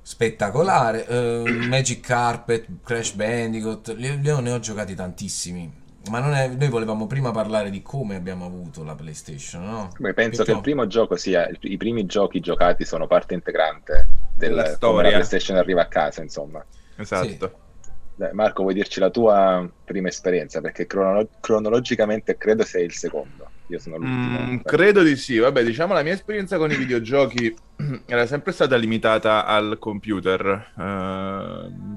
spettacolare. 0.03 1.07
eh, 1.07 1.45
Magic 1.69 2.01
Carpet, 2.01 2.67
Crash 2.83 3.13
Bandicoot, 3.13 3.95
li- 3.97 4.19
ne 4.41 4.51
ho 4.53 4.59
giocati 4.61 4.95
tantissimi. 4.95 5.87
Ma 6.09 6.21
non 6.21 6.35
è- 6.35 6.49
noi 6.49 6.69
volevamo 6.69 7.07
prima 7.07 7.31
parlare 7.31 7.71
di 7.71 7.83
come 7.83 8.17
abbiamo 8.17 8.45
avuto 8.47 8.83
la 8.85 8.95
PlayStation, 8.95 9.65
no? 9.65 9.91
Beh, 9.99 10.15
penso 10.15 10.39
Perché- 10.39 10.51
che 10.53 10.57
il 10.57 10.63
primo 10.63 10.87
gioco 10.87 11.17
sia, 11.17 11.49
i 11.61 11.77
primi 11.77 12.07
giochi 12.07 12.41
giocati 12.41 12.85
sono 12.85 13.07
parte 13.07 13.35
integrante 13.35 14.09
Della 14.35 14.63
come 14.63 14.75
storia. 14.75 15.03
la 15.03 15.09
PlayStation 15.17 15.57
arriva 15.57 15.83
a 15.83 15.87
casa, 15.87 16.23
insomma. 16.23 16.65
Esatto. 16.97 17.59
Dai, 18.15 18.33
Marco, 18.33 18.63
vuoi 18.63 18.75
dirci 18.75 18.99
la 18.99 19.11
tua 19.11 19.69
prima 19.85 20.09
esperienza? 20.09 20.61
Perché 20.61 20.87
crono- 20.87 21.29
cronologicamente 21.41 22.37
credo 22.37 22.65
sei 22.65 22.85
il 22.85 22.93
secondo. 22.93 23.48
Io 23.71 23.79
sono 23.79 23.99
l'ultimo. 23.99 24.39
Mm, 24.41 24.57
credo 24.65 25.03
di 25.03 25.15
sì. 25.17 25.37
Vabbè, 25.39 25.63
diciamo 25.63 25.93
la 25.93 26.03
mia 26.03 26.15
esperienza 26.15 26.57
con 26.57 26.71
i 26.71 26.77
videogiochi 26.77 27.55
era 28.07 28.25
sempre 28.27 28.53
stata 28.53 28.77
limitata 28.77 29.45
al 29.45 29.77
computer. 29.79 30.73
eh, 30.79 30.83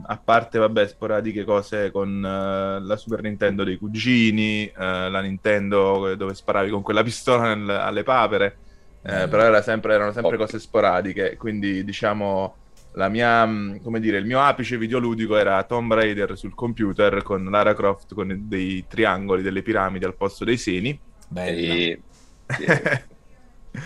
a 0.05 0.17
parte, 0.23 0.59
vabbè, 0.59 0.87
sporadiche 0.87 1.43
cose 1.45 1.89
con 1.91 2.17
eh, 2.23 2.79
la 2.81 2.95
Super 2.97 3.21
Nintendo 3.21 3.63
dei 3.63 3.77
cugini, 3.77 4.65
eh, 4.65 5.09
la 5.09 5.21
Nintendo 5.21 6.13
dove 6.15 6.33
sparavi 6.33 6.69
con 6.69 6.81
quella 6.81 7.03
pistola 7.03 7.53
nel- 7.55 7.69
alle 7.69 8.03
papere. 8.03 8.57
eh, 9.03 9.25
Mm. 9.25 9.29
però 9.31 9.43
era 9.43 9.61
sempre- 9.63 9.93
erano 9.95 10.11
sempre 10.11 10.37
cose 10.37 10.59
sporadiche. 10.59 11.35
Quindi, 11.37 11.83
diciamo, 11.83 12.55
la 12.95 13.07
mia, 13.09 13.43
mm, 13.47 13.77
come 13.81 13.99
dire, 13.99 14.17
il 14.17 14.25
mio 14.25 14.39
apice 14.41 14.77
videoludico 14.77 15.37
era 15.37 15.63
Tomb 15.63 15.93
Raider 15.93 16.37
sul 16.37 16.53
computer 16.53 17.23
con 17.23 17.45
Lara 17.49 17.73
Croft 17.73 18.13
con 18.13 18.31
dei 18.47 18.85
triangoli, 18.87 19.41
delle 19.41 19.61
piramidi 19.63 20.03
al 20.05 20.15
posto 20.15 20.43
dei 20.45 20.57
seni. 20.57 20.99
Bella. 21.31 21.81
E- 21.83 22.03
sì. 22.47 22.65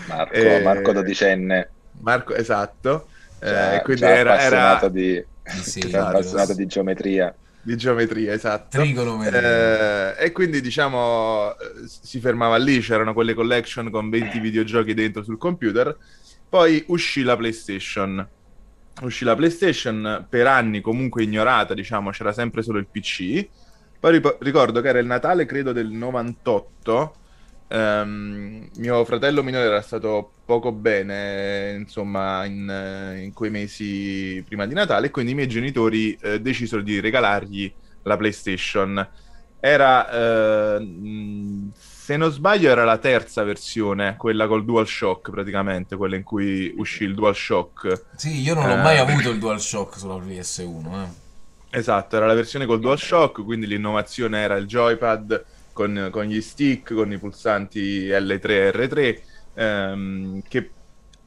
Marco, 0.04 0.34
Eh, 0.34 0.58
Marco 0.58 0.92
dodicenne, 0.92 1.74
Marco, 2.00 2.34
esatto. 2.34 3.08
già, 3.40 3.72
Eh, 3.76 3.82
quindi 3.82 4.02
già 4.02 4.14
era, 4.14 4.32
appassionato, 4.34 4.86
era 4.86 4.88
di, 4.88 5.24
Sì, 5.42 5.80
esatto. 5.84 6.18
appassionato 6.18 6.54
di 6.54 6.66
geometria. 6.66 7.36
di 7.60 7.76
geometria, 7.76 8.32
esatto. 8.32 8.78
Trigonometria. 8.78 9.60
Eh, 10.16 10.24
e 10.26 10.32
quindi 10.32 10.60
diciamo 10.60 11.52
eh, 11.58 11.86
si 11.86 12.20
fermava 12.20 12.56
lì, 12.56 12.80
c'erano 12.80 13.12
quelle 13.12 13.34
collection 13.34 13.90
con 13.90 14.08
20 14.08 14.38
videogiochi 14.40 14.94
dentro 14.94 15.22
sul 15.24 15.38
computer. 15.38 15.96
Poi 16.48 16.84
uscì 16.88 17.22
la 17.22 17.36
PlayStation. 17.36 18.28
Uscì 19.02 19.24
la 19.24 19.34
PlayStation 19.34 20.26
per 20.28 20.46
anni 20.46 20.80
comunque 20.80 21.22
ignorata, 21.22 21.74
diciamo, 21.74 22.10
c'era 22.10 22.32
sempre 22.32 22.62
solo 22.62 22.78
il 22.78 22.88
PC. 22.88 23.50
Poi 23.98 24.20
ricordo 24.40 24.80
che 24.80 24.88
era 24.88 24.98
il 24.98 25.06
Natale, 25.06 25.44
credo, 25.46 25.72
del 25.72 25.88
98. 25.90 27.16
Ehm, 27.68 28.68
mio 28.76 29.04
fratello 29.04 29.42
minore 29.42 29.64
era 29.64 29.80
stato 29.80 30.30
poco 30.44 30.70
bene, 30.72 31.74
insomma, 31.78 32.44
in, 32.44 32.68
eh, 32.70 33.22
in 33.22 33.32
quei 33.32 33.50
mesi 33.50 34.42
prima 34.46 34.66
di 34.66 34.74
Natale, 34.74 35.10
quindi 35.10 35.32
i 35.32 35.34
miei 35.34 35.48
genitori 35.48 36.16
eh, 36.20 36.40
decisero 36.40 36.82
di 36.82 37.00
regalargli 37.00 37.72
la 38.02 38.16
PlayStation. 38.16 39.08
Era, 39.58 40.08
eh, 40.78 40.86
se 41.74 42.16
non 42.16 42.30
sbaglio, 42.30 42.70
era 42.70 42.84
la 42.84 42.98
terza 42.98 43.42
versione, 43.42 44.14
quella 44.16 44.46
col 44.46 44.64
DualShock, 44.64 45.30
praticamente, 45.30 45.96
quella 45.96 46.14
in 46.14 46.22
cui 46.22 46.72
uscì 46.76 47.02
il 47.02 47.14
DualShock. 47.14 48.04
Sì, 48.14 48.40
io 48.42 48.54
non 48.54 48.68
ho 48.70 48.74
Eh. 48.74 48.82
mai 48.82 48.98
avuto 48.98 49.30
il 49.30 49.38
DualShock 49.40 49.98
sulla 49.98 50.18
PS1. 50.18 51.02
Eh. 51.02 51.24
Esatto, 51.78 52.16
era 52.16 52.26
la 52.26 52.34
versione 52.34 52.64
col 52.64 52.78
DualShock, 52.78 53.42
quindi 53.42 53.66
l'innovazione 53.66 54.38
era 54.38 54.54
il 54.54 54.66
joypad 54.66 55.44
con, 55.76 56.08
con 56.10 56.24
gli 56.24 56.40
stick, 56.40 56.94
con 56.94 57.12
i 57.12 57.18
pulsanti 57.18 58.08
L3 58.08 58.50
e 58.50 58.70
R3, 58.72 59.22
ehm, 59.52 60.40
che 60.48 60.70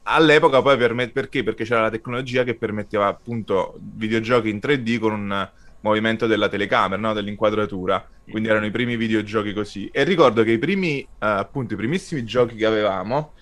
all'epoca 0.02 0.60
poi 0.60 0.76
permet- 0.76 1.12
perché? 1.12 1.44
Perché 1.44 1.62
c'era 1.62 1.82
la 1.82 1.90
tecnologia 1.90 2.42
che 2.42 2.58
permetteva 2.58 3.06
appunto 3.06 3.78
videogiochi 3.94 4.48
in 4.48 4.58
3D 4.58 4.98
con 4.98 5.12
un 5.12 5.50
movimento 5.82 6.26
della 6.26 6.48
telecamera, 6.48 7.00
no? 7.00 7.12
dell'inquadratura, 7.12 8.04
quindi 8.28 8.48
erano 8.48 8.66
i 8.66 8.72
primi 8.72 8.96
videogiochi 8.96 9.52
così. 9.52 9.86
E 9.86 10.02
ricordo 10.02 10.42
che 10.42 10.50
i 10.50 10.58
primi, 10.58 11.00
eh, 11.00 11.08
appunto, 11.20 11.74
i 11.74 11.76
primissimi 11.76 12.24
giochi 12.24 12.56
che 12.56 12.66
avevamo 12.66 13.34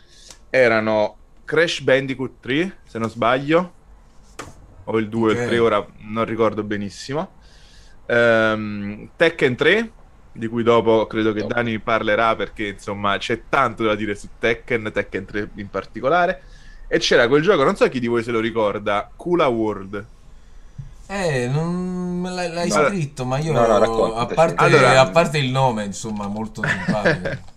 erano 0.50 1.20
Crash 1.44 1.80
Bandicoot 1.80 2.38
3, 2.38 2.80
se 2.84 2.98
non 2.98 3.08
sbaglio, 3.08 3.76
o 4.84 4.98
il 4.98 5.08
2 5.08 5.30
o 5.30 5.32
Ok. 5.32 5.38
il 5.38 5.42
3, 5.42 5.58
ora 5.58 5.86
non 6.00 6.24
ricordo 6.26 6.64
benissimo. 6.64 7.32
Ehm, 8.06 9.10
Tekken 9.16 9.56
3, 9.56 9.97
di 10.38 10.46
cui 10.46 10.62
dopo 10.62 11.06
credo 11.06 11.32
che. 11.32 11.44
Dani 11.46 11.78
parlerà 11.80 12.34
perché 12.36 12.68
insomma 12.68 13.16
c'è 13.18 13.42
tanto 13.48 13.84
da 13.84 13.94
dire 13.94 14.14
su 14.14 14.28
Tekken, 14.38 14.90
Tekken 14.92 15.24
3 15.24 15.50
in 15.56 15.68
particolare. 15.68 16.42
E 16.88 16.98
c'era 16.98 17.28
quel 17.28 17.42
gioco, 17.42 17.64
non 17.64 17.76
so 17.76 17.86
chi 17.88 18.00
di 18.00 18.06
voi 18.06 18.22
se 18.22 18.30
lo 18.30 18.40
ricorda, 18.40 19.10
Kula 19.14 19.46
World. 19.48 20.06
Eh, 21.10 21.48
non 21.48 22.20
me 22.20 22.30
l'hai, 22.30 22.50
l'hai 22.52 22.70
Allora- 22.70 22.88
scritto, 22.88 23.24
ma 23.24 23.38
io 23.38 23.52
No, 23.52 23.66
no, 23.66 23.74
a, 23.74 23.78
raccontaci. 23.78 24.34
parte, 24.34 24.54
Allora- 24.64 25.00
a 25.00 25.10
parte 25.10 25.38
il 25.38 25.50
nome, 25.50 25.84
insomma, 25.84 26.26
molto 26.28 26.62
simpatico. 26.66 27.56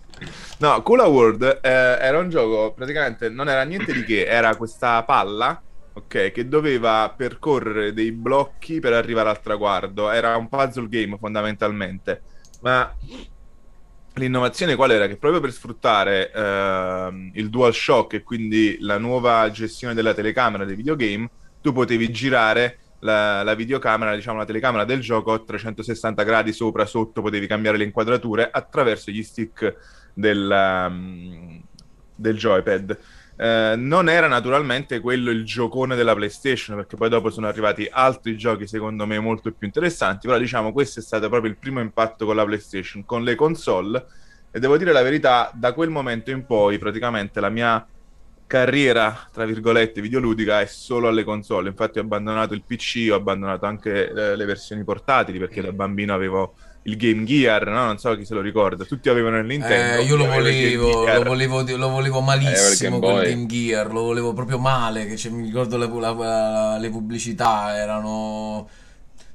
No, 0.58 0.80
Kula 0.82 1.06
World 1.06 1.58
eh, 1.60 1.68
era 1.68 2.18
un 2.18 2.28
gioco, 2.30 2.72
praticamente 2.72 3.28
non 3.28 3.48
era 3.48 3.64
niente 3.64 3.92
di 3.92 4.04
che, 4.04 4.24
era 4.26 4.54
questa 4.54 5.02
palla, 5.02 5.60
ok, 5.94 6.30
che 6.30 6.46
doveva 6.48 7.12
percorrere 7.16 7.92
dei 7.92 8.12
blocchi 8.12 8.78
per 8.78 8.92
arrivare 8.92 9.30
al 9.30 9.40
traguardo. 9.40 10.08
Era 10.10 10.36
un 10.36 10.48
puzzle 10.48 10.88
game 10.88 11.16
fondamentalmente. 11.18 12.22
Ma 12.62 12.94
l'innovazione 14.14 14.76
qual 14.76 14.90
era? 14.92 15.06
Che 15.06 15.16
proprio 15.16 15.40
per 15.40 15.52
sfruttare 15.52 16.30
ehm, 16.32 17.30
il 17.34 17.50
DualShock 17.50 18.14
e 18.14 18.22
quindi 18.22 18.76
la 18.80 18.98
nuova 18.98 19.50
gestione 19.50 19.94
della 19.94 20.14
telecamera 20.14 20.64
dei 20.64 20.76
videogame, 20.76 21.28
tu 21.60 21.72
potevi 21.72 22.10
girare 22.10 22.78
la, 23.00 23.42
la 23.42 23.54
videocamera, 23.54 24.14
diciamo 24.14 24.38
la 24.38 24.44
telecamera 24.44 24.84
del 24.84 25.00
gioco 25.00 25.32
a 25.32 25.40
360 25.40 26.22
gradi 26.22 26.52
sopra, 26.52 26.86
sotto, 26.86 27.20
potevi 27.20 27.46
cambiare 27.48 27.76
le 27.76 27.84
inquadrature 27.84 28.48
attraverso 28.50 29.10
gli 29.10 29.22
stick 29.22 29.76
del, 30.14 30.86
um, 30.88 31.60
del 32.14 32.36
joypad. 32.36 32.98
Eh, 33.36 33.74
non 33.76 34.08
era 34.08 34.28
naturalmente 34.28 35.00
quello 35.00 35.30
il 35.30 35.44
giocone 35.44 35.96
della 35.96 36.14
PlayStation, 36.14 36.76
perché 36.76 36.96
poi 36.96 37.08
dopo 37.08 37.30
sono 37.30 37.46
arrivati 37.46 37.88
altri 37.90 38.36
giochi 38.36 38.66
secondo 38.66 39.06
me 39.06 39.18
molto 39.18 39.50
più 39.52 39.66
interessanti, 39.66 40.26
però 40.26 40.38
diciamo 40.38 40.72
questo 40.72 41.00
è 41.00 41.02
stato 41.02 41.28
proprio 41.28 41.50
il 41.50 41.56
primo 41.56 41.80
impatto 41.80 42.26
con 42.26 42.36
la 42.36 42.44
PlayStation, 42.44 43.04
con 43.04 43.22
le 43.22 43.34
console, 43.34 44.04
e 44.50 44.60
devo 44.60 44.76
dire 44.76 44.92
la 44.92 45.02
verità, 45.02 45.50
da 45.54 45.72
quel 45.72 45.88
momento 45.88 46.30
in 46.30 46.44
poi 46.44 46.78
praticamente 46.78 47.40
la 47.40 47.48
mia 47.48 47.86
carriera, 48.46 49.28
tra 49.32 49.46
virgolette, 49.46 50.02
videoludica 50.02 50.60
è 50.60 50.66
solo 50.66 51.08
alle 51.08 51.24
console. 51.24 51.70
Infatti 51.70 51.98
ho 51.98 52.02
abbandonato 52.02 52.52
il 52.52 52.62
PC, 52.66 53.08
ho 53.10 53.14
abbandonato 53.14 53.64
anche 53.64 54.10
eh, 54.10 54.36
le 54.36 54.44
versioni 54.44 54.84
portatili 54.84 55.38
perché 55.38 55.62
da 55.62 55.72
bambino 55.72 56.12
avevo 56.12 56.54
il 56.84 56.96
Game 56.96 57.24
Gear, 57.24 57.66
no? 57.68 57.86
Non 57.86 57.98
so 57.98 58.16
chi 58.16 58.24
se 58.24 58.34
lo 58.34 58.40
ricorda. 58.40 58.84
Tutti 58.84 59.08
avevano 59.08 59.38
il 59.38 59.46
Nintendo. 59.46 60.00
Eh, 60.00 60.04
io 60.04 60.16
lo 60.16 60.26
volevo, 60.26 61.04
lo 61.06 61.22
volevo, 61.22 61.62
lo 61.76 61.88
volevo 61.88 62.18
Eh, 62.18 62.22
malissimo 62.22 62.96
il 62.96 63.02
Game. 63.02 63.28
Game 63.28 63.46
Gear, 63.46 63.92
lo 63.92 64.02
volevo 64.02 64.32
proprio 64.32 64.58
male, 64.58 65.06
che 65.06 65.14
c'è- 65.14 65.30
mi 65.30 65.44
ricordo 65.44 65.76
le, 65.76 65.88
la- 66.00 66.12
la- 66.12 66.78
le 66.78 66.90
pubblicità 66.90 67.76
erano... 67.76 68.68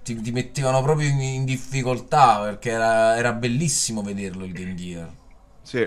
Ti, 0.03 0.21
ti 0.21 0.31
mettevano 0.31 0.81
proprio 0.81 1.09
in, 1.09 1.19
in 1.19 1.45
difficoltà 1.45 2.39
perché 2.41 2.69
era, 2.69 3.17
era 3.17 3.33
bellissimo 3.33 4.01
vederlo 4.01 4.45
il 4.45 4.53
Game 4.53 4.73
Gear. 4.75 5.09
Sì. 5.61 5.85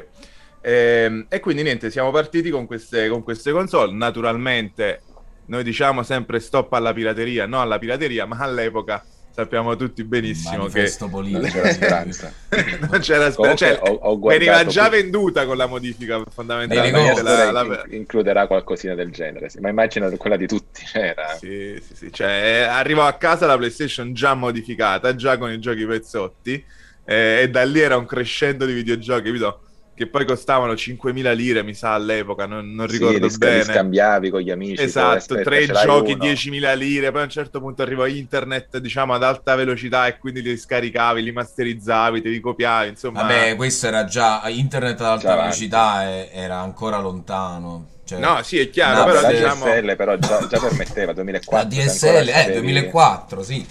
Ehm, 0.62 1.25
e 1.31 1.40
quindi 1.40 1.62
niente, 1.62 1.90
siamo 1.90 2.11
partiti 2.11 2.50
con 2.50 2.67
queste, 2.67 3.09
con 3.09 3.23
queste 3.23 3.50
console. 3.50 3.93
Naturalmente 3.95 5.00
noi 5.47 5.62
diciamo 5.64 6.02
sempre 6.02 6.38
stop 6.38 6.73
alla 6.75 6.93
pirateria, 6.93 7.47
no 7.47 7.61
alla 7.62 7.79
pirateria, 7.79 8.26
ma 8.26 8.37
all'epoca 8.38 9.02
sappiamo 9.33 9.77
tutti 9.77 10.03
benissimo 10.05 10.67
che 10.67 10.79
Manifesto 10.81 11.09
politico. 11.09 11.41
Non 11.51 11.51
c'era 11.53 11.73
speranza. 11.73 12.33
non 12.91 12.99
c'era 13.01 13.31
speranza. 13.31 13.57
Cioè, 13.67 13.79
ho- 13.83 13.99
ho 14.03 14.19
veniva 14.19 14.65
già 14.67 14.89
qui- 14.89 15.01
venduta 15.03 15.47
con 15.47 15.57
la 15.57 15.67
modifica 15.67 16.23
fondamentalmente. 16.31 17.23
la- 17.23 17.51
la- 17.51 17.63
in- 17.63 17.95
includerà 17.95 18.47
qualcosina 18.47 18.95
del 18.95 19.11
genere, 19.11 19.49
sì. 19.49 19.61
ma 19.61 19.69
immagino 19.69 20.11
quella 20.17 20.37
di 20.37 20.47
tutti. 20.47 20.85
C'era. 20.85 21.37
Sì, 21.39 21.81
sì, 21.87 21.95
sì. 21.97 22.13
Cioè, 22.13 22.67
arrivò 22.69 23.07
a 23.07 23.15
casa 23.15 23.47
la 23.47 23.57
PlayStation 23.57 24.13
già 24.13 24.35
modificata, 24.35 25.15
già 25.15 25.39
con 25.39 25.51
i 25.51 25.59
giochi 25.59 25.87
pezzotti, 25.87 26.65
eh, 27.05 27.41
e 27.43 27.49
da 27.51 27.63
lì 27.65 27.81
era 27.81 27.97
un 27.97 28.07
crescendo 28.07 28.65
di 28.67 28.73
videogiochi, 28.73 29.25
capito? 29.25 29.61
Che 29.95 30.07
poi 30.09 30.25
costavano 30.25 30.75
5.000 30.77 31.35
lire, 31.35 31.63
mi 31.63 31.75
sa, 31.75 31.93
all'epoca, 31.93 32.47
non, 32.47 32.73
non 32.75 32.89
Sì, 32.89 32.97
ricordo 32.97 33.27
li 33.27 33.37
bene. 33.37 33.63
scambiavi 33.65 34.31
con 34.31 34.41
gli 34.41 34.51
amici. 34.51 34.77
poi, 34.77 34.85
Esatto, 34.87 35.17
aspetta, 35.17 35.43
tre 35.43 35.67
giochi, 35.67 36.13
uno. 36.13 36.25
10.000 36.25 36.75
lire, 36.75 37.11
poi 37.11 37.21
a 37.21 37.25
un 37.25 37.31
certo 37.31 37.61
punto 37.61 37.83
arrivò 37.83 38.07
internet, 38.07 38.79
diciamo, 38.79 39.13
ad 39.13 39.23
alta 39.23 39.55
velocità 39.57 40.07
e 40.07 40.17
quindi 40.19 40.41
li 40.41 40.57
scaricavi, 40.57 41.23
li 41.23 41.33
masterizzavi, 41.33 42.23
te 42.23 42.29
li 42.31 42.41
copiavi, 42.41 42.89
insomma... 42.89 43.21
Vabbè, 43.23 43.57
questo 43.57 43.89
era 43.89 44.05
già 44.07 44.43
internet 44.49 44.99
ad 45.01 45.07
alta 45.07 45.21
Già 45.21 45.33
avanti. 45.35 45.69
velocità 45.69 46.09
e- 46.09 46.31
era 46.33 46.57
ancora 46.61 46.99
lontano. 46.99 47.89
Cioè, 48.05 48.19
No, 48.19 48.43
sì, 48.43 48.59
è 48.59 48.71
chiaro, 48.71 49.01
No, 49.01 49.05
però 49.05 49.21
la 49.21 49.29
diciamo... 49.29 49.65
DSL 49.67 49.97
però 49.97 50.17
già, 50.17 50.47
già 50.49 50.59
permetteva 50.59 51.13
2004 51.13 51.59
la 51.59 51.65
DSL, 51.85 52.29
eh, 52.29 52.33
avevi- 52.33 52.53
2004, 52.61 53.43
sì. 53.43 53.67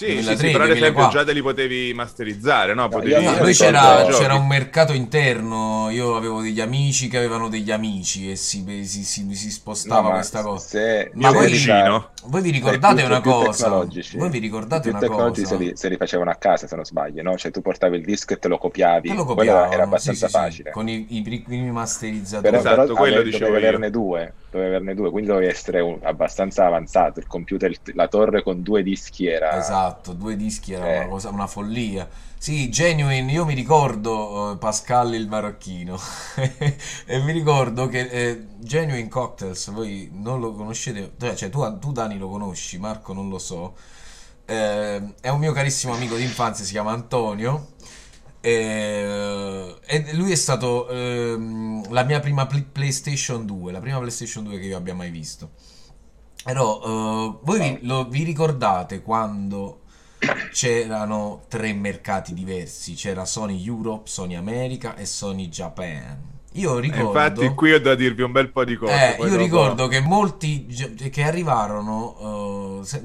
Sì, 0.00 0.06
sì, 0.06 0.12
2003, 0.22 0.36
sì, 0.46 0.52
però 0.52 0.64
ad 0.64 0.70
esempio 0.70 0.92
2004. 1.02 1.18
già 1.18 1.24
te 1.26 1.32
li 1.34 1.42
potevi 1.42 1.92
masterizzare, 1.92 2.72
no? 2.72 2.82
No, 2.82 2.88
Potevi... 2.88 3.22
No, 3.22 3.36
noi 3.36 3.52
c'era, 3.54 4.06
c'era 4.06 4.34
un 4.34 4.46
mercato 4.46 4.94
interno, 4.94 5.90
io 5.90 6.16
avevo 6.16 6.40
degli 6.40 6.60
amici 6.62 7.08
che 7.08 7.18
avevano 7.18 7.50
degli 7.50 7.70
amici 7.70 8.30
e 8.30 8.36
si, 8.36 8.64
si, 8.86 9.04
si- 9.04 9.34
si 9.34 9.50
spostava 9.50 10.00
No, 10.00 10.08
ma 10.08 10.14
questa 10.14 10.40
cosa. 10.42 10.66
Se, 10.66 11.10
Ma 11.14 11.30
poi- 11.32 11.50
cugino. 11.50 12.12
Voi 12.26 12.42
vi 12.42 12.50
ricordate 12.50 12.96
più- 12.96 13.04
una 13.06 13.20
più 13.20 13.30
cosa? 13.30 13.64
tecnologici. 13.64 14.16
Voi 14.18 14.28
vi 14.30 14.38
ricordate 14.38 14.80
più 14.82 14.90
una 14.90 14.98
tecnologici 15.00 15.42
cosa? 15.42 15.56
se 15.56 15.62
li, 15.62 15.72
se 15.76 15.88
li 15.88 15.96
facevano 15.96 16.30
a 16.30 16.34
casa, 16.34 16.66
se 16.66 16.76
non 16.76 16.84
sbaglio, 16.84 17.22
no? 17.22 17.36
Cioè 17.36 17.50
tu 17.50 17.62
portavi 17.62 17.96
il 17.96 18.04
disco 18.04 18.34
e 18.34 18.38
te 18.38 18.48
lo 18.48 18.58
copiavi, 18.58 19.08
Te 19.08 19.14
lo 19.14 19.24
quello 19.24 19.40
era- 19.40 19.50
copiavano, 19.52 19.72
era 19.72 19.82
abbastanza 19.84 20.26
sì, 20.26 20.32
sì, 20.32 20.38
sì, 20.38 20.44
facile. 20.44 20.70
con 20.70 20.88
i, 20.88 21.06
i 21.08 21.22
primi 21.22 21.70
masterizzatori. 21.70 22.42
Però, 22.50 22.58
Esatto, 22.58 22.82
però 22.82 22.94
quello 22.94 23.22
dicevo 23.22 23.46
dovevi 23.46 23.66
averne 23.66 23.90
due, 23.90 24.32
dovevi 24.50 24.68
averne 24.70 24.94
due, 24.94 25.10
quindi 25.10 25.28
dovevi 25.30 25.46
essere 25.46 25.80
un- 25.80 25.98
abbastanza 26.02 26.66
avanzato. 26.66 27.20
Il 27.20 27.26
computer, 27.26 27.72
la 27.94 28.08
torre 28.08 28.42
con 28.42 28.62
due 28.62 28.82
dischi 28.82 29.26
era... 29.26 29.58
Esatto, 29.58 30.12
due 30.12 30.36
dischi 30.36 30.72
era 30.74 30.86
Eh. 30.92 30.98
una 30.98 31.06
cosa, 31.08 31.28
una 31.30 31.46
follia. 31.46 32.06
Sì, 32.42 32.70
Genuine, 32.70 33.30
io 33.30 33.44
mi 33.44 33.52
ricordo 33.54 34.52
eh, 34.52 34.56
Pascal 34.56 35.14
il 35.14 35.28
marocchino. 35.28 35.98
E 37.06 37.18
mi 37.20 37.32
ricordo 37.32 37.86
che 37.88 38.00
eh, 38.08 38.46
Genuine 38.58 39.08
Cocktails, 39.08 39.70
voi 39.70 40.08
non 40.12 40.40
lo 40.40 40.54
conoscete, 40.54 41.12
cioè 41.18 41.34
cioè, 41.34 41.50
tu, 41.50 41.78
tu 41.78 41.92
Dani 41.92 42.16
lo 42.18 42.28
conosci, 42.30 42.78
Marco 42.78 43.12
non 43.12 43.28
lo 43.28 43.38
so, 43.38 43.76
Eh, 44.46 45.14
è 45.20 45.28
un 45.28 45.38
mio 45.38 45.52
carissimo 45.52 45.92
amico 45.94 46.16
di 46.16 46.22
infanzia, 46.24 46.64
si 46.64 46.72
chiama 46.72 46.92
Antonio. 46.92 47.72
Eh, 48.40 49.76
e 49.86 50.14
lui 50.14 50.32
è 50.32 50.34
stato 50.34 50.88
ehm, 50.88 51.90
la 51.92 52.04
mia 52.04 52.20
prima 52.20 52.46
pl- 52.46 52.64
PlayStation 52.64 53.44
2, 53.46 53.70
la 53.72 53.80
prima 53.80 53.98
PlayStation 53.98 54.44
2 54.44 54.58
che 54.58 54.66
io 54.66 54.76
abbia 54.78 54.94
mai 54.94 55.10
visto. 55.10 55.50
Però 56.42 56.80
eh, 56.82 57.38
voi 57.42 57.58
vi, 57.60 57.86
lo- 57.86 58.08
vi 58.08 58.22
ricordate 58.24 59.02
quando 59.02 59.79
c'erano 60.52 61.42
tre 61.48 61.72
mercati 61.72 62.34
diversi? 62.34 62.94
C'era 62.94 63.24
Sony 63.24 63.64
Europe, 63.66 64.08
Sony 64.08 64.34
America 64.34 64.96
e 64.96 65.06
Sony 65.06 65.48
Japan. 65.48 66.28
Io 66.54 66.78
E 66.78 66.80
ricordo... 66.80 67.06
infatti 67.06 67.54
qui 67.54 67.72
ho 67.72 67.80
da 67.80 67.94
dirvi 67.94 68.22
un 68.22 68.32
bel 68.32 68.50
po' 68.50 68.64
di 68.64 68.76
cose. 68.76 68.92
Eh, 68.92 69.22
io 69.22 69.28
dopo- 69.28 69.36
ricordo 69.36 69.86
che 69.88 70.00
molti 70.00 70.66
che 71.10 71.22
arrivarono 71.22 72.80
eh, 72.80 72.84
se- 72.84 73.02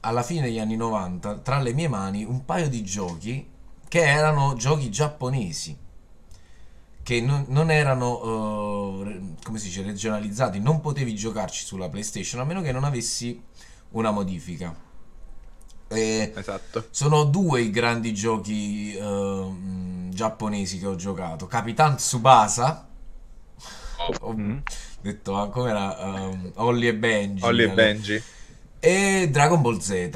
alla 0.00 0.22
fine 0.22 0.42
degli 0.42 0.58
anni 0.60 0.76
90 0.76 1.38
tra 1.38 1.58
le 1.60 1.72
mie 1.72 1.88
mani 1.88 2.22
un 2.24 2.44
paio 2.44 2.68
di 2.68 2.84
giochi 2.84 3.44
che 3.88 4.00
erano 4.04 4.54
giochi 4.54 4.88
giapponesi 4.90 5.76
che 7.02 7.20
non, 7.20 7.44
non 7.48 7.70
erano 7.70 9.00
eh, 9.00 9.04
re- 9.04 9.20
come 9.42 9.58
si 9.58 9.66
dice 9.66 9.82
regionalizzati 9.82 10.60
non 10.60 10.80
potevi 10.80 11.14
giocarci 11.14 11.64
sulla 11.64 11.88
PlayStation 11.88 12.40
a 12.40 12.44
meno 12.44 12.62
che 12.62 12.72
non 12.72 12.84
avessi 12.84 13.40
una 13.90 14.10
modifica 14.10 14.74
e 15.88 16.32
Esatto. 16.34 16.90
sono 16.90 17.24
due 17.24 17.62
i 17.62 17.70
grandi 17.70 18.12
giochi 18.14 18.94
eh, 18.96 19.50
giapponesi 20.10 20.78
che 20.78 20.86
ho 20.86 20.94
giocato. 20.96 21.46
Capitan 21.46 21.96
Tsubasa. 21.96 22.88
Ho 24.20 24.32
Mm. 24.32 24.58
detto 25.00 25.36
ah, 25.38 25.48
com'era 25.50 25.96
um, 25.98 26.52
Holly 26.56 26.86
e 26.88 26.94
Benji 26.94 27.44
Holly 27.44 27.62
e 27.64 27.66
eh, 27.66 27.70
Benji. 27.70 28.24
e 28.80 29.28
Dragon 29.30 29.60
Ball 29.62 29.78
Z. 29.78 30.10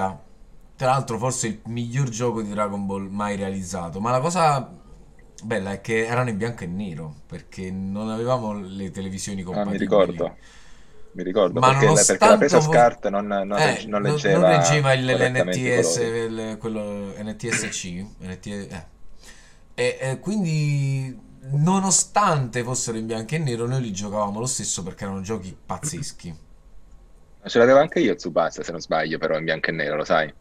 Tra 0.77 0.91
l'altro 0.91 1.19
forse 1.19 1.47
il 1.49 1.61
miglior 1.67 2.09
gioco 2.09 2.43
di 2.43 2.49
Dragon 2.50 2.87
Ball 2.87 3.09
mai 3.09 3.37
realizzato. 3.37 4.00
Ma 4.00 4.11
la 4.11 4.21
cosa 4.21 4.71
bella 5.43 5.73
è 5.73 5.81
che 5.81 6.07
erano 6.07 6.31
in 6.31 6.37
bianco 6.37 6.65
e 6.65 6.67
nero 6.67 7.23
perché 7.27 7.71
non 7.71 8.09
avevamo 8.11 8.53
le 8.55 8.91
televisioni 8.91 9.43
Ah, 9.53 9.67
compatibili. 9.67 10.07
mi 10.07 10.07
ricordo, 10.07 10.37
mi 11.12 11.23
ricordo, 11.25 11.61
Ma 11.61 11.73
perché, 11.73 11.83
nonostante 11.83 12.05
perché 12.05 12.29
la 12.29 12.37
presa 12.37 12.61
SCART 12.61 13.09
non, 13.09 13.26
non, 13.26 13.59
Eh, 13.59 13.61
reg- 13.61 13.87
non 13.87 14.02
leggeva, 14.02 14.38
non 14.38 14.45
reggeva 14.45 14.93
il- 14.93 15.05
l'NTS, 15.05 15.97
il- 15.97 16.57
quello 16.59 17.12
NTSC, 17.17 18.05
NT 18.21 18.47
eh. 18.71 18.87
E, 19.75 19.99
e 20.00 20.19
quindi 20.21 21.17
nonostante 21.52 22.62
fossero 22.62 22.97
in 22.99 23.07
bianco 23.07 23.35
e 23.35 23.38
nero 23.38 23.67
noi 23.67 23.83
li 23.83 23.93
giocavamo 23.93 24.38
lo 24.40 24.47
stesso 24.47 24.83
perché 24.83 25.05
erano 25.05 25.21
giochi 25.23 25.57
pazzeschi. 25.67 26.37
Ma 27.43 27.49
Ce 27.49 27.59
l'avevo 27.59 27.79
anche 27.79 28.00
io 28.00 28.14
Tsubasa, 28.14 28.62
se 28.62 28.71
non 28.73 28.81
sbaglio, 28.81 29.19
però 29.19 29.38
in 29.38 29.45
bianco 29.45 29.71
e 29.71 29.73
nero, 29.73 29.97
lo 29.97 30.05
sai. 30.05 30.33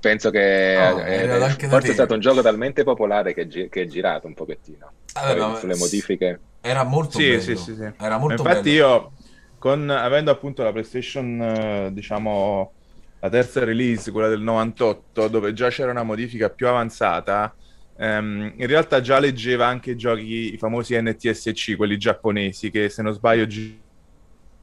Penso 0.00 0.30
che 0.30 0.40
Ah, 0.74 0.92
eh, 1.22 1.26
da 1.28 1.48
forse 1.66 1.90
è 1.92 1.94
stato 1.94 2.14
un 2.14 2.20
gioco 2.20 2.42
talmente 2.42 2.82
popolare 2.84 3.32
che, 3.34 3.46
gi- 3.46 3.68
che 3.68 3.82
è 3.82 3.86
girato 3.86 4.26
un 4.26 4.34
pochettino. 4.34 4.94
Vabbè, 5.14 5.34
Poi 5.34 5.44
ma- 5.46 5.54
sulle 5.54 5.74
modifiche. 5.76 6.40
Era 6.60 6.82
molto 6.84 7.20
Sì, 7.20 7.22
bello. 7.22 7.40
sì, 7.40 7.56
sì, 7.56 7.74
sì. 7.76 7.92
Era 7.98 8.18
molto 8.18 8.44
Infatti 8.44 8.70
bello. 8.70 8.70
io, 8.70 9.12
con, 9.58 9.90
avendo 9.90 10.30
appunto 10.30 10.62
la 10.62 10.72
PlayStation, 10.72 11.40
eh, 11.42 11.90
diciamo, 11.92 12.72
la 13.20 13.28
terza 13.28 13.64
release, 13.64 14.10
quella 14.12 14.28
del 14.28 14.40
98, 14.40 15.28
dove 15.28 15.52
già 15.52 15.68
c'era 15.68 15.90
una 15.90 16.04
modifica 16.04 16.50
più 16.50 16.68
avanzata, 16.68 17.54
ehm, 17.96 18.54
in 18.56 18.66
realtà 18.66 19.00
già 19.00 19.18
leggeva 19.18 19.66
anche 19.66 19.92
i 19.92 19.96
giochi, 19.96 20.54
i 20.54 20.58
famosi 20.58 21.00
NTSC, 21.00 21.76
quelli 21.76 21.96
giapponesi, 21.98 22.70
che 22.70 22.88
se 22.88 23.02
non 23.02 23.12
sbaglio 23.12 23.46
gi- 23.46 23.82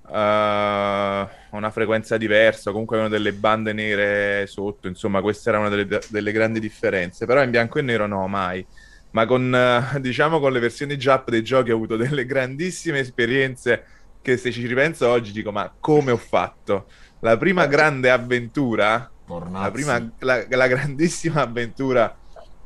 eh, 0.08 1.28
una 1.52 1.72
frequenza 1.72 2.18
diversa, 2.18 2.72
comunque 2.72 2.98
avevano 2.98 3.18
delle 3.18 3.34
bande 3.34 3.74
nere 3.74 4.48
sotto, 4.48 4.88
insomma, 4.88 5.22
questa 5.22 5.50
era 5.50 5.60
una 5.60 5.70
delle, 5.70 6.00
delle 6.10 6.32
grandi 6.32 6.60
differenze, 6.60 7.26
però 7.26 7.44
in 7.44 7.52
bianco 7.52 7.80
e 7.80 7.82
nero 7.82 8.08
no, 8.08 8.28
mai. 8.28 8.66
Ma 9.12 9.26
con, 9.26 9.54
eh, 9.54 10.00
diciamo, 10.02 10.40
con 10.40 10.52
le 10.54 10.60
versioni 10.60 10.96
Jap 10.98 11.30
dei 11.30 11.44
giochi 11.44 11.72
ho 11.72 11.76
avuto 11.76 11.96
delle 11.98 12.26
grandissime 12.26 13.00
esperienze 13.00 13.86
che 14.26 14.38
se 14.38 14.52
ci 14.52 14.66
ripenso 14.66 15.08
oggi 15.08 15.32
dico, 15.32 15.52
ma 15.52 15.72
come 15.80 16.10
ho 16.10 16.18
fatto? 16.18 16.88
La 17.20 17.38
prima 17.38 17.68
grande 17.68 18.10
avventura, 18.10 19.08
la, 19.28 19.70
prima, 19.72 20.12
la, 20.20 20.44
la 20.50 20.68
grandissima 20.68 21.44
avventura 21.44 22.18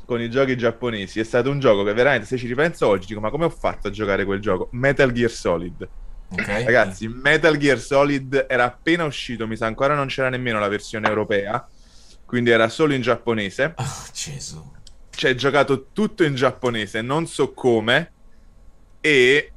con 0.05 0.21
i 0.21 0.29
giochi 0.29 0.55
giapponesi 0.55 1.19
è 1.19 1.23
stato 1.25 1.49
un 1.51 1.59
gioco 1.59 1.83
che 1.83 1.93
veramente, 1.93 2.25
se 2.25 2.37
ci 2.37 2.47
ripenso 2.47 2.87
oggi, 2.87 3.07
dico, 3.07 3.19
ma 3.19 3.29
come 3.29 3.43
ho 3.43 3.49
fatto 3.49 3.89
a 3.89 3.91
giocare 3.91 4.23
quel 4.23 4.39
gioco? 4.39 4.69
Metal 4.71 5.11
Gear 5.11 5.29
Solid. 5.29 5.87
Ok? 6.31 6.47
Ragazzi, 6.47 7.09
Metal 7.09 7.57
Gear 7.57 7.77
Solid 7.77 8.45
era 8.47 8.63
appena 8.63 9.03
uscito, 9.03 9.45
mi 9.45 9.57
sa 9.57 9.65
ancora 9.65 9.95
non 9.95 10.07
c'era 10.07 10.29
nemmeno 10.29 10.59
la 10.59 10.69
versione 10.69 11.09
europea, 11.09 11.67
quindi 12.25 12.51
era 12.51 12.69
solo 12.69 12.93
in 12.93 13.01
giapponese. 13.01 13.73
Oh, 13.75 14.05
Gesù. 14.13 14.63
Cioè, 15.09 15.35
giocato 15.35 15.87
tutto 15.91 16.23
in 16.23 16.35
giapponese, 16.35 17.01
non 17.01 17.27
so 17.27 17.51
come, 17.51 18.11
e 19.01 19.51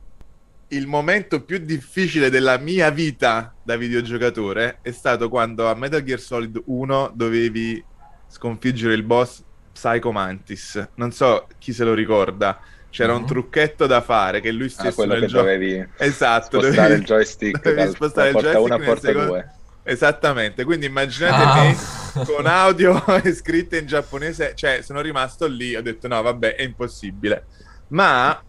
il 0.72 0.86
momento 0.86 1.42
più 1.44 1.58
difficile 1.58 2.30
della 2.30 2.56
mia 2.58 2.90
vita 2.90 3.54
da 3.62 3.76
videogiocatore 3.76 4.78
è 4.82 4.90
stato 4.90 5.28
quando 5.28 5.68
a 5.68 5.74
Metal 5.74 6.02
Gear 6.02 6.18
Solid 6.20 6.60
1 6.64 7.12
dovevi 7.14 7.82
sconfiggere 8.28 8.94
il 8.94 9.02
boss 9.02 9.42
Psycho 9.72 10.12
Mantis. 10.12 10.88
Non 10.94 11.12
so 11.12 11.46
chi 11.58 11.72
se 11.72 11.84
lo 11.84 11.94
ricorda. 11.94 12.58
C'era 12.90 13.14
un 13.14 13.22
Mhm. 13.22 13.26
trucchetto 13.26 13.86
da 13.86 14.00
fare 14.02 14.40
che 14.40 14.50
lui 14.52 14.66
Ah, 14.66 14.70
stesso 14.70 14.94
quello 14.94 15.12
nel 15.14 15.22
che 15.22 15.26
gioco... 15.28 15.44
dovevi 15.44 15.88
Esatto, 15.96 16.60
spostare 16.60 16.74
dovevi- 16.76 17.00
il 17.00 17.04
joystick 17.06 17.60
dovevi 17.64 17.82
dal, 17.84 17.94
spostare 17.94 18.32
da 18.32 18.38
il 18.38 18.44
porta 18.44 18.60
1 18.60 18.74
a 18.74 18.76
joystick 18.78 18.84
porta 18.86 19.06
secondo- 19.08 19.30
2. 19.32 19.50
Esattamente, 19.84 20.64
quindi 20.64 20.86
immaginate 20.86 21.42
Ah. 21.42 21.64
me 21.64 22.24
con 22.26 22.46
audio 22.46 23.02
scritte 23.34 23.78
in 23.78 23.86
giapponese, 23.86 24.52
cioè 24.54 24.80
sono 24.82 25.00
rimasto 25.00 25.46
lì, 25.46 25.74
ho 25.74 25.82
detto 25.82 26.06
no, 26.08 26.20
vabbè, 26.22 26.54
è 26.54 26.62
impossibile. 26.62 27.46
Ma 27.88 28.40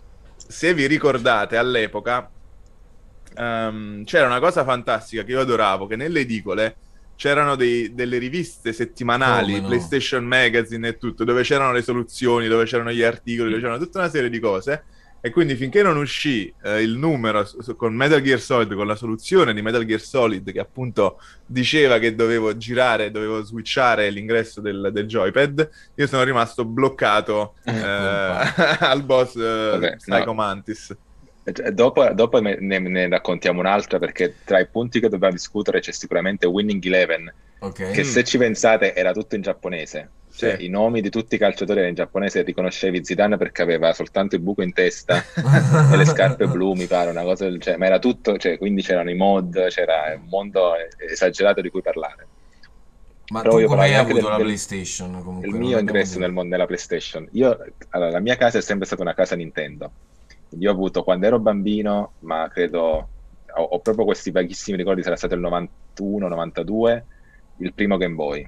se 0.48 0.74
vi 0.74 0.88
ricordate 0.88 1.58
all'epoca 1.58 2.30
ehm, 3.36 4.04
c'era 4.04 4.26
una 4.28 4.40
cosa 4.40 4.64
fantastica 4.64 5.24
che 5.24 5.32
io 5.32 5.42
adoravo, 5.42 5.88
che 5.88 5.96
nelle 5.96 6.22
edicole 6.22 6.78
c'erano 7.16 7.56
dei- 7.56 7.94
delle 7.94 8.18
riviste 8.18 8.74
settimanali, 8.74 9.60
no? 9.60 9.62
PlayStation 9.62 10.26
Magazine 10.26 10.90
e 10.90 10.98
tutto, 10.98 11.24
dove 11.24 11.44
c'erano 11.44 11.72
le 11.72 11.82
soluzioni, 11.82 12.48
dove 12.48 12.66
c'erano 12.66 12.92
gli 12.92 13.02
articoli, 13.04 13.50
dove 13.50 13.62
c'erano 13.62 13.80
tutta 13.84 14.00
una 14.00 14.10
serie 14.10 14.30
di 14.30 14.40
cose. 14.40 14.86
E 15.26 15.30
quindi 15.32 15.56
finché 15.56 15.82
non 15.84 15.96
uscì 15.96 16.54
eh, 16.64 16.82
il 16.82 16.98
numero 16.98 17.46
su- 17.46 17.62
su- 17.62 17.78
con 17.78 17.94
Metal 17.96 18.20
Gear 18.22 18.42
Solid, 18.42 18.74
con 18.76 18.86
la 18.86 18.96
soluzione 18.96 19.54
di 19.54 19.62
Metal 19.62 19.86
Gear 19.86 20.02
Solid 20.02 20.52
che 20.52 20.60
appunto 20.60 21.18
diceva 21.46 21.98
che 21.98 22.14
dovevo 22.14 22.58
girare, 22.58 23.10
dovevo 23.10 23.42
switchare 23.42 24.10
l'ingresso 24.10 24.60
del, 24.60 24.90
del 24.92 25.06
joypad, 25.06 25.70
io 25.96 26.08
sono 26.08 26.24
rimasto 26.24 26.66
bloccato 26.66 27.54
eh, 27.64 27.72
al 28.82 29.02
boss 29.06 29.36
eh, 29.38 29.40
Vabbè, 29.72 29.96
Psycho 29.96 30.26
no. 30.26 30.34
Mantis. 30.34 30.94
E 31.46 31.72
Dopo, 31.72 32.06
dopo 32.14 32.40
ne, 32.42 32.58
ne 32.60 33.08
raccontiamo 33.08 33.60
un'altra 33.62 34.00
perché 34.00 34.36
tra 34.44 34.60
i 34.60 34.68
punti 34.68 35.00
che 35.00 35.08
dobbiamo 35.08 35.34
discutere 35.34 35.80
c'è 35.80 35.92
sicuramente 35.94 36.46
Winning 36.48 36.84
Eleven, 36.86 37.34
Ok. 37.60 37.92
che 37.92 38.04
se 38.04 38.26
ci 38.26 38.38
pensate 38.38 38.94
era 38.94 39.14
tutto 39.14 39.36
in 39.36 39.42
giapponese. 39.42 40.10
Cioè, 40.36 40.58
Sì. 40.58 40.65
i 40.65 40.69
nomi 40.69 41.02
di 41.02 41.12
tutti 41.12 41.36
i 41.36 41.38
calciatori 41.38 41.88
in 41.88 41.93
giapponese 41.93 42.41
riconoscevi 42.41 43.06
Zidane 43.06 43.38
perché 43.38 43.62
aveva 43.62 43.93
soltanto 43.93 44.36
il 44.36 44.41
buco 44.41 44.63
in 44.63 44.74
testa 44.74 45.22
e 45.93 45.96
le 45.96 46.06
scarpe 46.06 46.48
blu, 46.48 46.74
mi 46.74 46.88
pare, 46.88 47.12
una 47.12 47.22
cosa 47.22 47.46
del 47.46 47.60
genere. 47.60 47.78
Ma 47.78 47.86
era 47.86 48.00
tutto, 48.00 48.38
cioè, 48.38 48.58
quindi 48.58 48.82
c'erano 48.82 49.12
i 49.12 49.15
mod, 49.15 49.67
c'era 49.67 50.15
un 50.15 50.28
mondo 50.28 50.74
esagerato 50.98 51.62
di 51.62 51.69
cui 51.69 51.82
parlare. 51.82 52.28
Ma 53.32 53.41
Però 53.41 53.60
tu 53.60 53.65
come 53.65 53.84
hai 53.84 53.93
avuto 53.93 54.15
del- 54.15 54.24
la 54.24 54.36
PlayStation? 54.38 55.22
Comunque, 55.24 55.48
il 55.48 55.56
mio 55.56 55.78
ingresso 55.78 56.19
nel 56.19 56.32
mondo 56.32 56.50
della 56.50 56.65
PlayStation. 56.65 57.28
Io, 57.34 57.58
allora, 57.89 58.12
la 58.12 58.19
mia 58.19 58.36
casa 58.36 58.58
è 58.58 58.62
sempre 58.62 58.86
stata 58.86 59.02
una 59.02 59.13
casa 59.13 59.36
Nintendo. 59.36 59.93
Io 60.60 60.69
ho 60.69 60.74
avuto 60.74 61.04
quando 61.04 61.26
ero 61.26 61.39
bambino, 61.39 62.13
ma 62.19 62.48
credo 62.50 63.10
ho, 63.56 63.62
ho 63.63 63.80
proprio 63.80 64.06
questi 64.06 64.32
vaghissimi 64.32 64.78
ricordi, 64.78 65.04
sarà 65.04 65.15
stato 65.15 65.36
il 65.36 65.41
91-92, 65.41 67.06
il 67.58 67.74
primo 67.74 67.98
Game 67.98 68.15
Boy. 68.15 68.48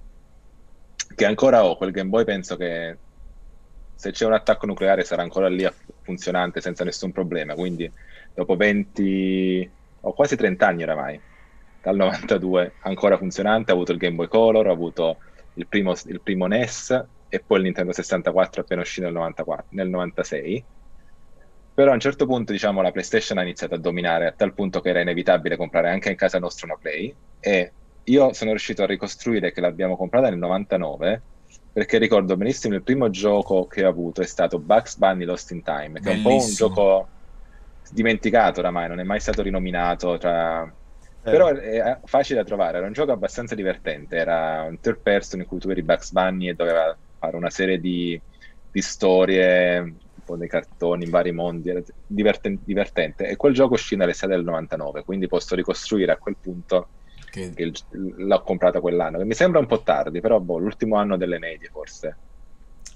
Che 1.15 1.25
ancora 1.25 1.65
ho 1.65 1.77
quel 1.77 1.91
Game 1.91 2.09
Boy, 2.09 2.25
penso 2.25 2.57
che 2.57 2.97
se 3.95 4.11
c'è 4.11 4.25
un 4.25 4.33
attacco 4.33 4.65
nucleare 4.65 5.05
sarà 5.05 5.21
ancora 5.21 5.47
lì 5.47 5.65
funzionante 6.01 6.59
senza 6.59 6.83
nessun 6.83 7.11
problema. 7.13 7.53
Quindi 7.53 7.89
dopo 8.33 8.55
20, 8.57 9.71
ho 10.01 10.13
quasi 10.13 10.35
30 10.35 10.67
anni 10.67 10.83
oramai. 10.83 11.21
dal 11.81 11.95
92 11.95 12.73
ancora 12.79 13.17
funzionante, 13.17 13.71
ha 13.71 13.75
avuto 13.75 13.91
il 13.93 13.97
Game 13.97 14.15
Boy 14.15 14.27
Color, 14.27 14.67
ha 14.67 14.71
avuto 14.71 15.19
il 15.53 15.67
primo, 15.67 15.93
il 16.05 16.21
primo 16.21 16.47
NES 16.47 17.05
e 17.29 17.39
poi 17.39 17.57
il 17.59 17.63
Nintendo 17.63 17.93
64 17.93 18.61
appena 18.61 18.81
uscito 18.81 19.05
nel, 19.05 19.13
94, 19.13 19.67
nel 19.69 19.87
96. 19.87 20.65
Però 21.73 21.91
a 21.91 21.93
un 21.93 21.99
certo 21.99 22.25
punto, 22.25 22.51
diciamo, 22.51 22.81
la 22.81 22.91
PlayStation 22.91 23.37
ha 23.37 23.41
iniziato 23.43 23.75
a 23.75 23.77
dominare 23.77 24.27
a 24.27 24.31
tal 24.33 24.53
punto 24.53 24.81
che 24.81 24.89
era 24.89 25.01
inevitabile 25.01 25.57
comprare 25.57 25.89
anche 25.89 26.09
in 26.09 26.15
casa 26.15 26.39
nostra 26.39 26.67
una 26.67 26.77
Play 26.77 27.15
e 27.39 27.73
io 28.05 28.33
sono 28.33 28.51
riuscito 28.51 28.83
a 28.83 28.87
ricostruire 28.87 29.51
che 29.51 29.61
l'abbiamo 29.61 29.95
comprata 29.95 30.29
nel 30.29 30.37
99 30.37 31.21
perché 31.75 31.97
ricordo 31.97 32.37
benissimo 32.37 32.75
il 32.75 32.83
primo 32.83 33.09
gioco 33.09 33.65
che 33.65 33.83
ho 33.83 33.89
avuto 33.89 34.21
è 34.21 34.25
stato 34.25 34.59
Bugs 34.59 34.97
Bunny 34.97 35.25
Lost 35.25 35.51
in 35.51 35.61
Time, 35.61 35.99
che 35.99 36.15
Bellissimo. 36.15 36.29
è 36.29 36.33
un 36.33 36.39
po' 36.39 36.45
un 36.45 36.53
gioco 36.53 37.07
dimenticato 37.91 38.61
oramai, 38.61 38.87
non 38.87 39.01
è 39.01 39.03
mai 39.03 39.19
stato 39.19 39.41
rinominato 39.41 40.17
tra... 40.17 40.63
Eh. 40.63 41.31
Però 41.31 41.49
è 41.49 41.99
facile 42.05 42.39
da 42.39 42.45
trovare, 42.45 42.77
era 42.77 42.87
un 42.87 42.93
gioco 42.93 43.11
abbastanza 43.11 43.55
divertente, 43.55 44.15
era 44.15 44.61
un 44.61 44.79
third 44.79 44.99
person 45.01 45.41
in 45.41 45.47
cui 45.47 45.59
tu 45.59 45.69
eri 45.69 45.81
Bugs 45.81 46.13
Bunny 46.13 46.47
e 46.47 46.53
doveva 46.53 46.95
fare 47.17 47.35
una 47.35 47.49
serie 47.49 47.77
di, 47.79 48.17
di 48.71 48.81
storie, 48.81 49.79
un 49.79 50.23
po' 50.23 50.37
dei 50.37 50.47
cartoni 50.47 51.03
in 51.03 51.09
vari 51.09 51.33
mondi, 51.33 51.71
era 51.71 51.81
divertente, 52.05 52.61
divertente. 52.63 53.27
E 53.27 53.35
quel 53.35 53.53
gioco 53.53 53.73
uscì 53.73 53.97
nell'estate 53.97 54.33
del 54.33 54.45
99, 54.45 55.03
quindi 55.03 55.27
posso 55.27 55.55
ricostruire 55.55 56.13
a 56.13 56.17
quel 56.17 56.37
punto 56.39 56.87
che... 57.35 57.51
che 57.53 57.71
l'ho 57.91 58.41
comprata 58.43 58.79
quell'anno, 58.79 59.17
che 59.17 59.25
mi 59.25 59.33
sembra 59.33 59.59
un 59.59 59.65
po' 59.65 59.81
tardi, 59.81 60.21
però 60.21 60.39
boh, 60.39 60.57
l'ultimo 60.57 60.95
anno 60.95 61.17
delle 61.17 61.37
medie 61.37 61.69
forse 61.69 62.15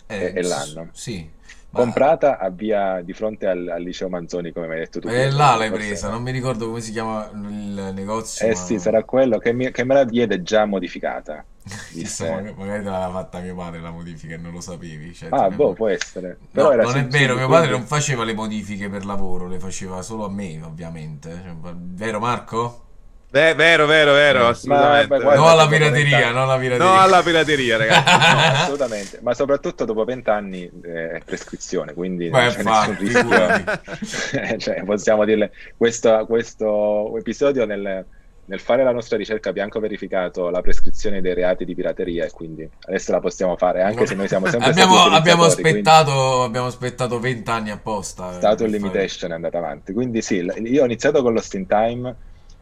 eh, 0.08 0.34
è, 0.34 0.42
l'anno. 0.42 0.90
Sì. 0.94 1.38
Ma... 1.72 1.82
Comprata 1.82 2.40
a 2.40 2.50
via 2.50 3.02
di 3.02 3.14
fronte 3.14 3.46
al, 3.46 3.68
al, 3.68 3.84
liceo 3.84 4.10
Manzoni, 4.10 4.52
come 4.52 4.66
mi 4.66 4.74
hai 4.74 4.80
detto 4.80 5.00
tu. 5.00 5.08
E 5.08 5.30
là 5.30 5.56
l'hai 5.56 5.70
presa, 5.70 6.10
non 6.10 6.24
mi 6.24 6.32
ricordo 6.32 6.66
come 6.66 6.82
si 6.82 6.92
chiama 6.92 7.30
il 7.32 7.92
negozio. 7.94 8.48
Eh 8.48 8.50
ma... 8.50 8.56
sì, 8.56 8.80
sarà 8.80 9.04
quello 9.04 9.38
che, 9.38 9.54
mi, 9.54 9.70
che 9.70 9.84
me 9.84 9.94
la 9.94 10.04
diede 10.04 10.42
già 10.42 10.66
modificata. 10.66 11.46
Chissà, 11.92 12.42
magari 12.56 12.84
te 12.84 12.90
l'aveva 12.90 13.12
fatta 13.12 13.40
mio 13.40 13.54
padre 13.54 13.82
la 13.82 13.92
modifica 13.92 14.34
e 14.34 14.38
non 14.38 14.52
lo 14.52 14.62
sapevi. 14.62 15.14
Cioè, 15.14 15.30
ah, 15.32 15.50
boh, 15.52 15.74
può 15.74 15.90
essere. 15.90 16.40
No, 16.52 16.74
non 16.74 16.98
è 16.98 17.06
vero, 17.06 17.36
mio 17.36 17.48
padre 17.48 17.70
non 17.70 17.84
faceva 17.84 18.24
le 18.24 18.34
modifiche 18.34 18.90
per 18.90 19.06
lavoro, 19.06 19.48
le 19.48 19.60
faceva 19.60 20.02
solo 20.02 20.26
a 20.26 20.30
me, 20.30 20.60
ovviamente. 20.64 21.30
Cioè, 21.30 21.74
vero 21.76 22.20
Marco? 22.20 22.88
Beh, 23.32 23.54
vero, 23.54 23.86
vero, 23.86 24.14
vero, 24.14 24.48
assolutamente. 24.48 25.24
Ma, 25.24 25.36
no 25.36 25.48
alla 25.48 25.68
pirateria, 25.68 26.32
non 26.32 26.42
alla 26.50 26.58
pirateria. 26.58 26.92
No 26.92 27.00
alla 27.00 27.22
pirateria, 27.22 27.78
ragazzi. 27.78 28.10
no, 28.18 28.58
assolutamente. 28.58 29.20
Ma 29.22 29.34
soprattutto 29.36 29.86
dopo 29.86 30.04
vent'anni 30.04 30.68
eh, 30.84 31.12
è 31.12 31.22
prescrizione, 31.24 31.94
quindi 31.94 32.30
Beh, 32.30 32.64
non 32.64 32.74
c'è 32.86 32.96
rischio. 32.98 34.58
cioè, 34.58 34.84
possiamo 34.84 35.26
dirle, 35.26 35.52
questo, 35.78 36.26
questo 36.28 37.16
episodio 37.20 37.68
nel, 37.68 38.04
nel, 38.46 38.60
fare 38.60 38.84
la 38.84 38.92
nostra 38.92 39.16
ricerca 39.16 39.50
abbiamo 39.50 39.80
verificato 39.80 40.50
la 40.50 40.62
prescrizione 40.62 41.22
dei 41.22 41.36
reati 41.36 41.66
di 41.66 41.76
pirateria 41.76 42.26
e 42.26 42.32
quindi 42.32 42.68
adesso 42.88 43.12
la 43.12 43.20
possiamo 43.20 43.56
fare, 43.58 43.84
anche 43.84 44.08
se 44.08 44.16
noi 44.16 44.28
siamo 44.28 44.48
sempre 44.48 44.72
abbiamo, 44.72 45.04
abbiamo 45.04 45.44
aspettato, 45.44 46.12
quindi... 46.14 46.46
abbiamo 46.46 46.66
aspettato 46.66 47.20
vent'anni 47.20 47.70
apposta. 47.70 48.34
Stato 48.34 48.66
limitation 48.66 49.30
fare... 49.30 49.34
è 49.34 49.36
andato 49.36 49.58
avanti. 49.58 49.94
Quindi 49.94 50.24
sì, 50.24 50.38
io 50.64 50.82
ho 50.82 50.86
iniziato 50.86 51.22
con 51.22 51.34
lo 51.34 51.42
Steam 51.42 51.68
Time 51.68 52.16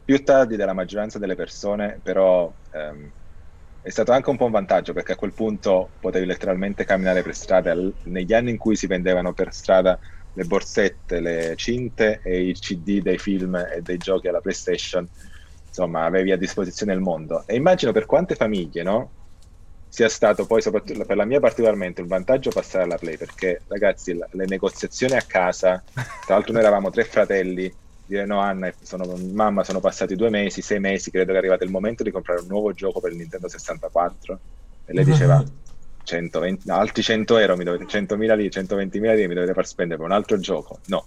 più 0.08 0.24
tardi 0.24 0.56
della 0.56 0.72
maggioranza 0.72 1.20
delle 1.20 1.36
persone, 1.36 2.00
però 2.02 2.50
ehm, 2.72 3.12
è 3.82 3.90
stato 3.90 4.14
anche 4.14 4.30
un 4.30 4.38
po' 4.38 4.46
un 4.46 4.52
vantaggio 4.52 4.94
perché 4.94 5.12
a 5.12 5.16
quel 5.18 5.34
punto 5.34 5.90
potevi 6.00 6.26
letteralmente 6.26 6.86
camminare 6.86 7.24
per 7.24 7.36
strada. 7.36 7.76
Negli 8.04 8.32
anni 8.32 8.52
in 8.52 8.58
cui 8.58 8.78
si 8.78 8.88
vendevano 8.88 9.34
per 9.34 9.54
strada 9.54 10.00
le 10.32 10.44
borsette, 10.46 11.20
le 11.20 11.56
cinte 11.58 12.22
e 12.24 12.40
i 12.40 12.54
CD 12.54 13.02
dei 13.02 13.18
film 13.18 13.58
e 13.58 13.82
dei 13.82 13.98
giochi 13.98 14.30
alla 14.30 14.40
PlayStation, 14.40 15.06
insomma, 15.68 16.06
avevi 16.06 16.32
a 16.32 16.38
disposizione 16.38 16.94
il 16.94 17.02
mondo. 17.02 17.46
E 17.46 17.58
immagino 17.58 17.92
per 17.92 18.06
quante 18.06 18.36
famiglie, 18.36 18.84
no? 18.84 19.12
Sia 19.90 20.08
stato 20.08 20.46
poi, 20.46 20.62
soprattutto 20.62 21.04
per 21.04 21.18
la 21.18 21.26
mia 21.26 21.42
particolarmente, 21.42 22.00
un 22.00 22.08
vantaggio 22.08 22.52
passare 22.52 22.86
alla 22.86 22.98
Play 22.98 23.18
perché, 23.18 23.64
ragazzi, 23.68 24.14
le 24.14 24.46
negoziazioni 24.46 25.18
a 25.18 25.24
casa, 25.28 25.84
tra 26.26 26.36
l'altro 26.36 26.54
noi 26.54 26.62
eravamo 26.62 26.92
tre 26.92 27.04
fratelli 27.04 27.70
dire 28.08 28.26
no 28.26 28.40
Anna, 28.40 28.72
sono, 28.82 29.06
mamma 29.34 29.64
sono 29.64 29.80
passati 29.80 30.16
due 30.16 30.30
mesi, 30.30 30.62
sei 30.62 30.80
mesi, 30.80 31.12
credo 31.12 31.32
che 31.32 31.36
è 31.36 31.38
arrivato 31.38 31.64
il 31.64 31.70
momento 31.70 32.04
di 32.04 32.12
comprare 32.12 32.42
un 32.42 32.48
nuovo 32.48 32.74
gioco 32.74 33.00
per 33.00 33.12
il 33.12 33.18
Nintendo 33.18 33.48
64 33.48 34.40
e 34.86 34.94
lei 34.94 35.04
diceva 35.04 35.44
120, 36.04 36.70
altri 36.72 37.04
100 37.04 37.38
euro, 37.38 37.58
mi 37.58 37.66
dovete, 37.66 37.86
100.000 37.86 38.36
lì, 38.36 38.48
120.000 38.48 39.16
lì 39.16 39.28
mi 39.28 39.34
dovete 39.34 39.54
far 39.54 39.68
spendere 39.68 40.00
per 40.00 40.10
un 40.10 40.16
altro 40.16 40.40
gioco, 40.40 40.80
no. 40.86 41.06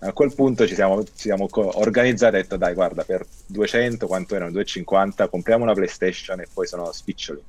A 0.00 0.12
quel 0.12 0.34
punto 0.34 0.66
ci 0.66 0.74
siamo, 0.74 1.02
ci 1.02 1.12
siamo 1.14 1.48
organizzati 1.50 2.36
e 2.36 2.42
detto 2.42 2.58
dai 2.58 2.74
guarda 2.74 3.04
per 3.04 3.24
200 3.46 4.06
quanto 4.06 4.34
erano? 4.34 4.50
250 4.50 5.28
compriamo 5.28 5.62
una 5.62 5.72
PlayStation 5.72 6.40
e 6.40 6.48
poi 6.52 6.66
sono 6.66 6.92
spiccioli 6.92 7.42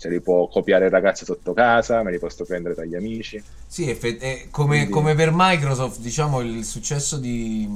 ce 0.00 0.08
li 0.08 0.22
può 0.22 0.48
copiare 0.48 0.86
il 0.86 0.90
ragazzo 0.90 1.26
sotto 1.26 1.52
casa, 1.52 2.02
me 2.02 2.10
li 2.10 2.18
posso 2.18 2.46
prendere 2.46 2.74
dagli 2.74 2.94
amici. 2.94 3.40
Sì, 3.66 3.90
eh, 3.90 4.48
come, 4.50 4.76
Quindi... 4.76 4.88
come, 4.88 5.14
per 5.14 5.30
Microsoft, 5.30 6.00
diciamo, 6.00 6.40
il 6.40 6.64
successo 6.64 7.18
di, 7.18 7.68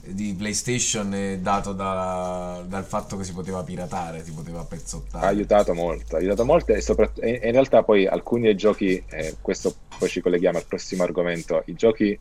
di 0.00 0.34
PlayStation 0.38 1.12
è 1.12 1.36
dato 1.36 1.74
da, 1.74 2.64
dal 2.66 2.84
fatto 2.84 3.18
che 3.18 3.24
si 3.24 3.34
poteva 3.34 3.62
piratare, 3.62 4.24
si 4.24 4.32
poteva 4.32 4.64
pezzottare. 4.64 5.26
Ha 5.26 5.28
aiutato 5.28 5.74
molto, 5.74 6.16
ha 6.16 6.18
aiutato 6.18 6.46
molto 6.46 6.72
e, 6.72 6.80
soprat- 6.80 7.22
e 7.22 7.38
in 7.44 7.52
realtà 7.52 7.82
poi 7.82 8.06
alcuni 8.06 8.44
dei 8.44 8.56
giochi, 8.56 9.04
eh, 9.10 9.36
questo 9.42 9.74
poi 9.98 10.08
ci 10.08 10.22
colleghiamo 10.22 10.56
al 10.56 10.64
prossimo 10.64 11.02
argomento, 11.02 11.62
i 11.66 11.74
giochi 11.74 12.18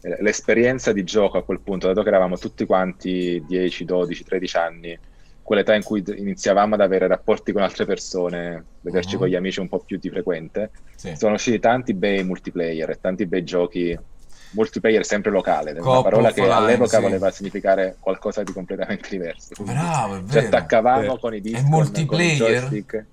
eh, 0.00 0.16
l'esperienza 0.20 0.90
di 0.90 1.04
gioco 1.04 1.38
a 1.38 1.44
quel 1.44 1.60
punto, 1.60 1.86
dato 1.86 2.02
che 2.02 2.08
eravamo 2.08 2.36
tutti 2.36 2.66
quanti 2.66 3.40
10, 3.46 3.84
12, 3.84 4.24
13 4.24 4.56
anni, 4.56 4.98
quell'età 5.48 5.74
in 5.74 5.82
cui 5.82 6.04
iniziavamo 6.06 6.74
ad 6.74 6.82
avere 6.82 7.06
rapporti 7.06 7.52
con 7.52 7.62
altre 7.62 7.86
persone, 7.86 8.62
vederci 8.82 9.14
uh-huh. 9.14 9.20
con 9.20 9.28
gli 9.28 9.34
amici 9.34 9.60
un 9.60 9.68
po' 9.70 9.78
più 9.78 9.96
di 9.96 10.10
frequente, 10.10 10.72
sì. 10.94 11.16
sono 11.16 11.36
usciti 11.36 11.58
tanti 11.58 11.94
bei 11.94 12.22
multiplayer 12.22 12.90
e 12.90 12.98
tanti 13.00 13.24
bei 13.24 13.42
giochi 13.44 13.98
multiplayer 14.50 15.06
sempre 15.06 15.30
locale, 15.30 15.72
Coppo, 15.76 15.90
una 15.90 16.02
parola 16.02 16.32
che 16.32 16.42
all'epoca 16.42 16.98
sì. 16.98 17.02
voleva 17.02 17.30
significare 17.30 17.96
qualcosa 17.98 18.42
di 18.42 18.52
completamente 18.52 19.08
diverso. 19.08 19.54
Quindi 19.54 19.72
Bravo, 19.72 20.16
è 20.16 20.20
vero. 20.20 20.40
Ci 20.40 20.46
attaccavamo 20.46 21.14
eh. 21.14 21.18
con 21.18 21.34
i 21.34 21.40
dischi, 21.40 22.04
con 22.04 22.20
i 22.20 22.34
joystick. 22.34 23.04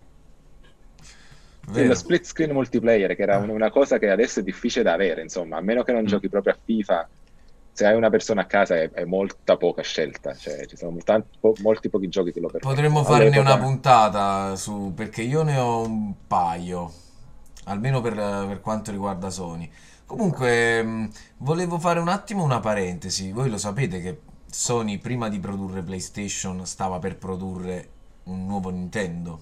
Sì, 1.72 1.86
lo 1.86 1.96
split 1.96 2.26
screen 2.26 2.52
multiplayer, 2.52 3.16
che 3.16 3.22
era 3.22 3.38
una 3.38 3.72
cosa 3.72 3.98
che 3.98 4.10
adesso 4.10 4.42
è 4.42 4.44
difficile 4.44 4.84
da 4.84 4.92
avere, 4.92 5.22
insomma, 5.22 5.56
a 5.56 5.62
meno 5.62 5.84
che 5.84 5.94
non 5.94 6.02
mm. 6.02 6.08
giochi 6.08 6.28
proprio 6.28 6.52
a 6.52 6.58
FIFA, 6.62 7.08
se 7.76 7.86
hai 7.86 7.94
una 7.94 8.10
persona 8.10 8.44
a 8.44 8.46
casa 8.46 8.76
è, 8.76 8.90
è 8.90 9.04
molta 9.04 9.58
poca 9.58 9.82
scelta, 9.82 10.34
cioè 10.34 10.66
ci 10.66 10.78
sono 10.78 10.96
tanti, 11.04 11.38
po- 11.38 11.56
molti 11.62 11.90
pochi 11.90 12.08
giochi 12.08 12.32
che 12.32 12.40
lo 12.40 12.48
permettono. 12.48 12.74
Potremmo 12.74 13.04
farne 13.04 13.38
una 13.38 13.58
puntata 13.58 14.56
su, 14.56 14.94
perché 14.96 15.24
io 15.24 15.44
ne 15.44 15.58
ho 15.58 15.82
un 15.82 16.14
paio, 16.26 16.90
almeno 17.66 18.00
per, 18.00 18.14
per 18.14 18.62
quanto 18.62 18.92
riguarda 18.92 19.30
Sony. 19.30 19.70
Comunque, 20.06 20.82
mh, 20.82 21.10
volevo 21.40 21.78
fare 21.78 22.00
un 22.00 22.08
attimo 22.08 22.44
una 22.44 22.62
parentesi. 22.62 23.34
Voi 23.34 23.50
lo 23.50 23.58
sapete 23.58 24.02
che 24.02 24.22
Sony 24.50 24.98
prima 24.98 25.28
di 25.28 25.42
produrre 25.42 25.84
PlayStation 25.84 26.66
stava 26.66 27.00
per 27.00 27.18
produrre 27.18 27.90
un 28.24 28.46
nuovo 28.46 28.70
Nintendo. 28.70 29.42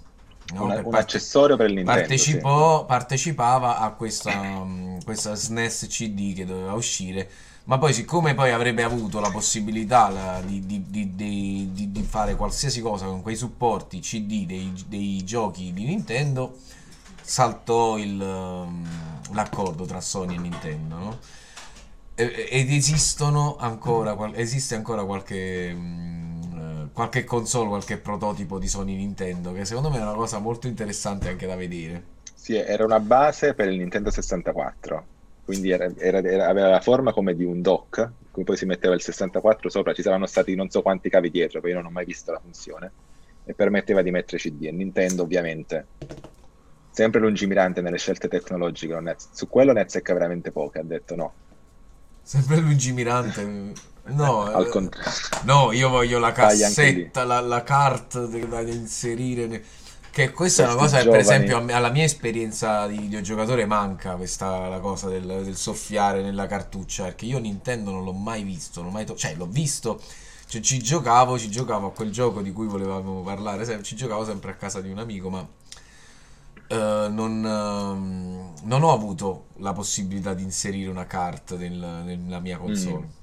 No? 0.56 0.64
Una, 0.64 0.78
un 0.78 0.82
parte- 0.82 0.98
accessorio 0.98 1.56
per 1.56 1.68
il 1.68 1.76
Nintendo. 1.76 2.00
Partecipò, 2.00 2.80
sì. 2.80 2.86
Partecipava 2.88 3.78
a 3.78 3.92
questa, 3.92 4.66
questa 5.06 5.36
SNES 5.36 5.86
CD 5.88 6.34
che 6.34 6.46
doveva 6.46 6.74
uscire 6.74 7.30
ma 7.66 7.78
poi 7.78 7.94
siccome 7.94 8.34
poi 8.34 8.52
avrebbe 8.52 8.84
avuto 8.84 9.22
la 9.22 9.32
possibilità 9.32 10.42
di, 10.42 10.66
di, 10.66 10.84
di, 10.90 11.70
di, 11.72 12.04
fare 12.04 12.36
qualsiasi 12.36 12.82
cosa 12.82 13.06
con 13.06 13.22
quei 13.22 13.38
supporti 13.38 14.00
CD 14.00 14.46
dei, 14.46 14.74
dei 14.88 15.24
giochi 15.24 15.72
di 15.72 15.86
Nintendo, 15.86 16.58
saltò 17.22 17.98
il, 17.98 18.20
um, 18.20 18.86
l'accordo 19.32 19.86
tra 19.86 20.02
Sony 20.02 20.36
e 20.36 20.40
Nintendo, 20.40 20.96
no? 20.98 21.20
Ed 22.16 22.70
esistono 22.72 23.56
ancora, 23.58 24.16
esiste 24.36 24.76
ancora 24.76 25.04
qualche, 25.04 25.74
mm, 25.74 26.88
qualche 26.94 27.24
console, 27.24 27.70
qualche 27.70 27.98
prototipo 27.98 28.60
di 28.60 28.68
Sony 28.68 28.96
Nintendo, 28.96 29.52
che 29.52 29.66
secondo 29.66 29.90
me 29.90 29.98
è 29.98 30.02
una 30.02 30.14
cosa 30.14 30.38
molto 30.38 30.68
interessante 30.68 31.30
anche 31.30 31.48
da 31.48 31.56
vedere. 31.56 32.04
Sì, 32.36 32.56
era 32.56 32.84
una 32.84 33.00
base 33.00 33.54
per 33.56 33.70
il 33.70 33.78
Nintendo 33.78 34.12
64 34.12 35.13
quindi 35.46 35.72
era, 35.72 35.92
era, 35.98 36.20
era, 36.20 36.48
aveva 36.48 36.70
la 36.70 36.80
forma 36.80 37.12
come 37.12 37.36
di 37.36 37.44
un 37.44 37.62
dock, 37.62 38.12
cui 38.32 38.44
poi 38.44 38.56
si 38.56 38.66
metteva 38.66 38.94
il 38.94 39.02
64 39.02 39.70
sopra, 39.70 39.94
ci 39.94 40.02
saranno 40.02 40.26
stati 40.26 40.56
non 40.56 40.70
so 40.70 40.82
quanti 40.82 41.10
cavi 41.10 41.30
dietro, 41.30 41.60
poi 41.60 41.72
io 41.72 41.78
non 41.78 41.88
ho 41.88 41.92
mai 41.92 42.06
visto 42.06 42.32
la 42.32 42.40
funzione, 42.40 42.92
e 43.46 43.54
permetteva 43.54 44.02
di 44.02 44.12
mettere 44.12 44.38
CD. 44.38 44.64
E 44.64 44.72
Nintendo 44.72 45.24
ovviamente, 45.24 45.88
sempre 46.92 47.20
lungimirante 47.20 47.82
nelle 47.82 47.98
scelte 47.98 48.28
tecnologiche, 48.30 49.00
ne, 49.02 49.16
su 49.18 49.50
quello 49.50 49.74
ne 49.74 49.82
azzecca 49.82 50.14
veramente 50.14 50.52
poche, 50.52 50.80
ha 50.80 50.84
detto 50.84 51.16
no. 51.16 51.34
Sempre 52.22 52.58
lungimirante. 52.58 53.74
No, 54.06 54.44
al 54.44 54.68
contrario. 54.70 55.12
No, 55.44 55.72
io 55.72 55.90
voglio 55.90 56.20
la 56.20 56.32
cassetta, 56.32 57.26
la, 57.26 57.42
la 57.42 57.64
cart 57.64 58.28
da 58.28 58.62
inserire. 58.62 59.64
Che 60.14 60.32
questa 60.32 60.62
è 60.62 60.66
una 60.68 60.76
cosa 60.76 61.02
che, 61.02 61.10
per 61.10 61.22
esempio, 61.22 61.58
alla 61.58 61.90
mia 61.90 62.04
esperienza 62.04 62.86
di 62.86 63.00
videogiocatore 63.00 63.66
manca 63.66 64.16
questa 64.16 64.68
la 64.68 64.80
cosa 64.80 65.10
del, 65.10 65.26
del, 65.44 65.56
soffiare 65.56 66.22
nella 66.22 66.46
cartuccia. 66.46 67.06
Perché 67.06 67.26
io 67.26 67.40
Nintendo 67.40 67.90
non 67.90 68.04
l'ho 68.04 68.14
mai 68.14 68.44
visto, 68.44 68.84
non 68.84 68.92
mai 68.92 69.06
to- 69.06 69.16
cioè 69.16 69.34
l'ho 69.34 69.48
visto. 69.48 70.00
Cioè, 70.46 70.62
ci 70.62 70.78
giocavo, 70.84 71.40
ci 71.40 71.50
giocavo 71.50 71.88
a 71.88 71.92
quel 71.92 72.12
gioco 72.12 72.44
di 72.44 72.52
cui 72.52 72.68
volevamo 72.68 73.24
parlare, 73.24 73.66
sem- 73.66 73.82
ci 73.82 73.96
giocavo 73.96 74.24
sempre 74.24 74.52
a 74.52 74.54
casa 74.54 74.82
di 74.82 74.92
un 74.92 75.00
amico, 75.00 75.32
ma 75.32 75.48
eh, 76.68 77.08
non, 77.10 77.44
ehm, 77.44 78.54
non 78.66 78.84
ho 78.84 78.92
avuto 78.94 79.46
la 79.58 79.74
possibilità 79.74 80.36
di 80.36 80.44
inserire 80.44 80.92
una 80.92 81.08
cart 81.08 81.56
nel- 81.58 82.04
nella 82.06 82.40
mia 82.40 82.58
console. 82.60 83.22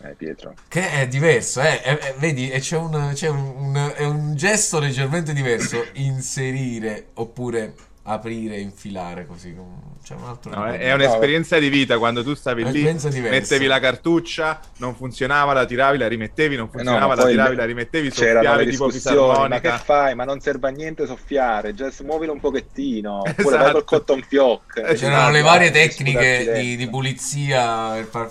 Eh, 0.00 0.14
Pietro. 0.16 0.54
Che 0.68 0.90
è 0.92 1.08
diverso, 1.08 1.60
eh, 1.60 1.82
è- 1.82 1.98
è- 1.98 2.14
vedi, 2.18 2.50
e 2.50 2.60
c'è, 2.60 2.76
un, 2.76 3.10
c'è 3.14 3.28
un, 3.28 3.52
un- 3.56 3.92
è 3.96 4.04
un 4.04 4.34
gesto 4.36 4.78
leggermente 4.78 5.32
diverso 5.32 5.84
inserire 5.94 7.08
oppure 7.14 7.74
aprire 8.04 8.54
e 8.54 8.60
infilare 8.60 9.26
così. 9.26 9.54
C'è 10.02 10.14
un 10.14 10.24
altro 10.24 10.50
No, 10.54 10.64
è, 10.66 10.92
un'esperienza 10.94 11.58
di 11.58 11.68
vita 11.68 11.98
quando 11.98 12.22
tu 12.22 12.32
stavi 12.34 12.64
lì, 12.64 12.70
diversa. 12.72 13.08
mettevi 13.10 13.66
la 13.66 13.80
cartuccia, 13.80 14.58
non 14.78 14.94
funzionava, 14.94 15.52
la 15.52 15.66
tiravi, 15.66 15.98
la 15.98 16.08
rimettevi, 16.08 16.56
non 16.56 16.70
funzionava, 16.70 17.08
ma 17.08 17.14
la 17.16 17.26
tiravi, 17.26 17.50
le- 17.50 17.56
la 17.56 17.64
rimettevi, 17.66 18.08
le 18.08 18.14
soffiavi 18.14 18.70
tipo 18.70 18.86
discussioni, 18.86 19.48
ma 19.48 19.60
che 19.60 19.72
fisarmonica. 19.72 19.78
fai? 19.78 20.14
Ma 20.14 20.24
non 20.24 20.40
serve 20.40 20.68
a 20.68 20.70
niente 20.70 21.04
soffiare, 21.06 21.74
just 21.74 22.02
muovilo 22.04 22.32
un 22.32 22.40
pochettino, 22.40 23.18
oppure 23.28 23.56
vai 23.56 23.66
Esatto. 23.66 23.72
col 23.72 23.84
cotton 23.84 24.22
fioc. 24.26 24.76
Eh, 24.86 24.94
C'erano 24.94 25.26
le 25.30 25.32
Dai, 25.32 25.42
varie 25.42 25.70
dai, 25.70 25.88
tecniche 25.88 26.52
di, 26.54 26.76
di 26.76 26.88
pulizia 26.88 27.90
per 27.94 28.04
far- 28.06 28.30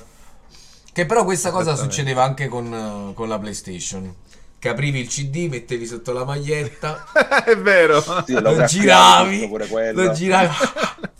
Che 0.97 1.05
però 1.05 1.23
questa 1.23 1.51
cosa 1.51 1.75
succedeva 1.75 2.23
anche 2.23 2.47
con, 2.47 2.73
eh, 2.73 3.13
con 3.13 3.27
la 3.27 3.38
PlayStation. 3.38 4.12
Che 4.57 4.67
aprivi 4.67 4.99
il 4.99 5.07
CD, 5.07 5.47
mettevi 5.47 5.86
sotto 5.86 6.12
la 6.12 6.25
maglietta, 6.25 7.05
è 7.45 7.55
vero. 7.55 8.01
Sì, 8.01 8.33
lo 8.33 8.55
graffiavi 8.55 8.67
giravi, 8.67 9.36
tutto, 9.36 9.47
pure 9.47 9.67
quello. 9.67 10.03
lo 10.05 10.12
giravi. 10.12 10.55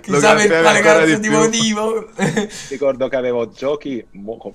Chissà 0.00 0.34
per 0.34 0.60
quale 0.60 0.80
cazzo 0.80 1.04
di 1.04 1.20
di 1.20 1.28
motivo. 1.28 2.08
Ricordo 2.68 3.08
che 3.08 3.16
avevo 3.16 3.50
giochi 3.50 4.04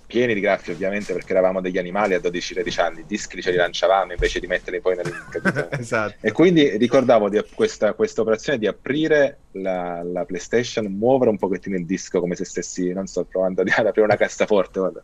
pieni 0.06 0.34
di 0.34 0.40
graffi, 0.40 0.72
ovviamente, 0.72 1.14
perché 1.14 1.32
eravamo 1.32 1.62
degli 1.62 1.78
animali 1.78 2.14
a 2.14 2.20
12-13 2.20 2.82
anni. 2.82 3.00
I 3.02 3.06
dischi 3.08 3.42
ce 3.42 3.52
li 3.52 3.58
lanciavamo 3.58 4.12
invece 4.12 4.40
di 4.40 4.48
metterli 4.48 4.82
poi 4.82 4.96
nel. 4.96 5.68
esatto. 5.80 6.16
E 6.22 6.32
quindi 6.32 6.78
ricordavo 6.78 7.30
di 7.30 7.42
questa, 7.54 7.94
questa 7.94 8.22
operazione 8.22 8.58
di 8.58 8.68
aprire 8.68 9.38
la, 9.52 10.04
la 10.04 10.26
PlayStation, 10.26 10.86
muovere 10.86 11.30
un 11.30 11.38
pochettino 11.38 11.76
il 11.76 11.86
disco 11.86 12.20
come 12.20 12.36
se 12.36 12.46
stessi, 12.46 12.92
non 12.92 13.08
so, 13.08 13.24
provando 13.24 13.62
ad 13.62 13.70
aprire 13.76 14.06
una 14.06 14.18
cassaforte. 14.18 14.80
Guarda. 14.80 15.04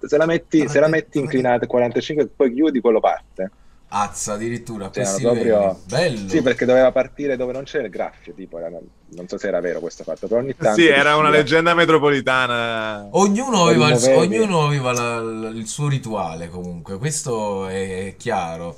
Se 0.00 0.16
la 0.16 0.26
metti, 0.26 0.68
se 0.68 0.80
la 0.80 0.88
metti 0.88 1.18
inclinata 1.18 1.64
a 1.64 1.68
45 1.68 2.26
poi 2.34 2.52
chiudi, 2.52 2.80
quello 2.80 3.00
parte. 3.00 3.50
Azza, 3.88 4.32
addirittura 4.32 4.90
Cioè, 4.90 5.04
questi 5.04 5.22
erano 5.22 5.40
proprio-. 5.40 5.80
Bello. 5.86 6.28
Sì, 6.28 6.42
perché 6.42 6.64
doveva 6.64 6.90
partire 6.90 7.36
dove 7.36 7.52
non 7.52 7.62
c'era 7.64 7.84
il 7.84 7.90
graffio, 7.90 8.34
tipo, 8.34 8.58
era- 8.58 8.68
non 8.68 9.28
so 9.28 9.38
se 9.38 9.46
era 9.46 9.60
vero 9.60 9.78
questo 9.80 10.02
fatto, 10.02 10.26
però 10.26 10.40
ogni 10.40 10.56
tanto... 10.56 10.80
Sì, 10.80 10.88
era 10.88 11.16
una 11.16 11.30
leggenda 11.30 11.72
metropolitana. 11.74 13.06
Ognuno 13.12 13.64
aveva, 13.66 13.90
il, 13.90 14.02
ognuno 14.16 14.64
aveva 14.66 14.92
la- 14.92 15.20
la- 15.20 15.48
il 15.50 15.66
suo 15.68 15.88
rituale 15.88 16.48
comunque, 16.48 16.98
questo 16.98 17.68
è 17.68 18.14
chiaro. 18.18 18.74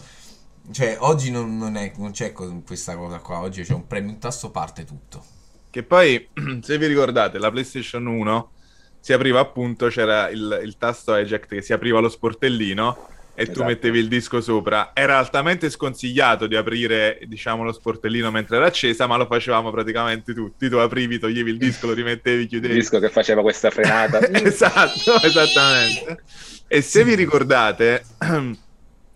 Cioè, 0.71 0.97
oggi 1.01 1.31
non, 1.31 1.57
non 1.57 1.77
è- 1.77 1.92
non 1.97 2.11
c'è 2.11 2.33
questa 2.33 2.94
cosa 2.94 3.18
qua, 3.21 3.40
oggi 3.40 3.62
c'è 3.62 3.73
un 3.73 3.87
premio, 3.87 4.11
un 4.11 4.18
tasto 4.18 4.51
parte 4.51 4.85
tutto. 4.85 5.25
Che 5.71 5.83
poi, 5.83 6.29
se 6.61 6.77
vi 6.77 6.87
ricordate, 6.87 7.38
la 7.38 7.51
PlayStation 7.51 8.05
1 8.07 8.51
si 9.01 9.14
apriva 9.14 9.40
appunto, 9.40 9.87
c'era 9.88 10.29
il, 10.29 10.61
il 10.62 10.77
tasto 10.77 11.14
eject 11.14 11.49
che 11.49 11.62
si 11.62 11.73
apriva 11.73 12.01
lo 12.01 12.11
sportellino 12.11 13.09
e 13.40 13.44
tu 13.44 13.51
Esatto. 13.53 13.64
mettevi 13.66 13.98
il 14.01 14.09
disco 14.09 14.40
sopra. 14.40 14.90
Era 14.94 15.16
altamente 15.16 15.70
sconsigliato 15.70 16.48
di 16.48 16.57
aprire, 16.57 17.20
diciamo, 17.27 17.62
lo 17.62 17.70
sportellino 17.72 18.33
mentre 18.33 18.57
era 18.57 18.66
accesa, 18.66 19.07
ma 19.07 19.16
lo 19.16 19.27
facevamo 19.27 19.70
praticamente 19.70 20.35
tutti. 20.35 20.68
Tu 20.68 20.74
aprivi, 20.77 21.20
toglievi 21.20 21.51
il 21.53 21.57
disco, 21.57 21.87
lo 21.87 21.92
rimettevi, 21.92 22.42
Il 22.42 22.48
chiudevi. 22.48 22.74
disco 22.74 22.98
che 22.98 23.09
faceva 23.11 23.40
questa 23.42 23.70
frenata. 23.70 24.18
esatto, 24.42 25.22
esattamente. 25.22 26.22
E 26.66 26.83
se 26.83 27.05
vi 27.05 27.14
ricordate, 27.14 28.03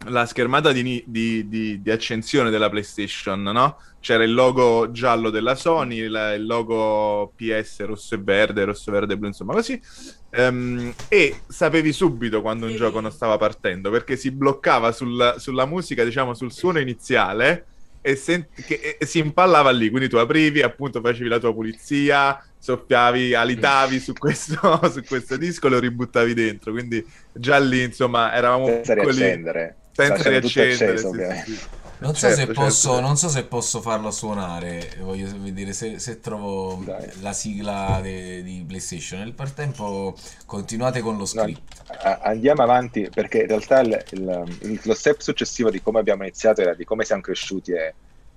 la 0.07 0.27
schermata 0.27 0.73
di, 0.73 1.05
di- 1.07 1.47
di- 1.49 1.81
di 1.81 1.91
accensione 1.91 2.51
della 2.51 2.69
PlayStation, 2.69 3.41
no? 3.43 3.79
C'era 4.01 4.25
il 4.25 4.35
logo 4.35 4.91
giallo 4.91 5.31
della 5.31 5.55
Sony, 5.55 5.99
il, 5.99 6.35
il 6.37 6.45
logo 6.47 7.33
PS 7.37 7.85
rosso 7.85 8.15
e 8.17 8.19
verde, 8.19 8.65
rosso, 8.65 8.91
verde, 8.91 9.17
blu, 9.17 9.29
insomma 9.29 9.53
così. 9.55 9.81
Ehm, 10.31 10.93
e 11.09 11.45
sapevi 11.47 11.93
subito 11.93 12.41
quando 12.41 12.67
un 12.67 12.75
gioco 12.75 13.01
non 13.01 13.13
stava 13.13 13.37
partendo, 13.37 13.91
perché 13.91 14.17
si 14.17 14.33
bloccava 14.33 14.91
sul- 14.93 15.35
sulla 15.39 15.67
musica, 15.67 16.05
diciamo, 16.05 16.35
sul 16.35 16.53
suono 16.53 16.81
iniziale 16.81 17.69
e, 18.01 18.17
sent- 18.17 18.49
che- 18.65 18.97
e 18.99 19.07
si 19.07 19.19
impallava 19.21 19.71
lì. 19.71 19.89
Quindi 19.91 20.09
tu 20.09 20.17
aprivi, 20.17 20.63
appunto, 20.63 21.01
facevi 21.01 21.29
la 21.29 21.39
tua 21.39 21.53
pulizia, 21.55 22.37
soffiavi, 22.59 23.35
alitavi 23.35 24.01
su 24.01 24.17
questo, 24.17 24.57
su 24.91 25.05
questo 25.05 25.37
disco 25.37 25.67
e 25.67 25.71
lo 25.71 25.79
ributtavi 25.79 26.35
dentro. 26.35 26.73
Quindi 26.73 27.05
già 27.33 27.59
lì, 27.59 27.83
insomma, 27.83 28.33
eravamo 28.35 28.67
senza 28.67 28.95
piccoli, 28.95 29.19
riaccendere. 29.19 29.82
Senza 29.93 30.29
riaccendere. 30.29 30.73
acceso, 30.93 30.99
sì, 30.99 31.07
ovviamente. 31.07 31.45
sì. 31.45 31.61
Non 32.03 32.15
so, 32.15 32.21
Certo, 32.21 32.37
se, 32.37 32.45
certo, 32.47 32.61
posso, 32.61 32.89
certo. 32.95 33.01
non 33.07 33.17
so 33.17 33.29
se 33.29 33.45
posso 33.45 33.81
farlo 33.81 34.11
suonare, 34.11 34.97
voglio 35.01 35.29
vedere 35.39 35.73
se, 35.73 36.01
se 36.01 36.19
trovo 36.19 36.83
Dai. 36.85 37.09
la 37.21 37.33
sigla 37.33 38.01
de- 38.03 38.43
di 38.43 38.65
PlayStation. 38.67 39.21
Nel 39.21 39.35
frattempo 39.35 40.17
continuate 40.45 41.01
con 41.01 41.13
lo 41.15 41.21
No, 41.21 41.27
script. 41.27 41.83
a- 41.87 42.19
andiamo 42.25 42.63
avanti 42.63 43.09
perché 43.13 43.43
in 43.43 43.47
realtà 43.47 43.81
il- 43.81 44.05
il- 44.11 44.59
il- 44.63 44.81
lo 44.83 44.95
step 44.95 45.21
successivo 45.21 45.71
di 45.71 45.81
come 45.81 46.01
abbiamo 46.01 46.23
iniziato 46.25 46.61
era 46.61 46.75
di 46.75 46.85
come 46.85 47.05
siamo 47.05 47.23
cresciuti 47.23 47.71
e 47.73 47.95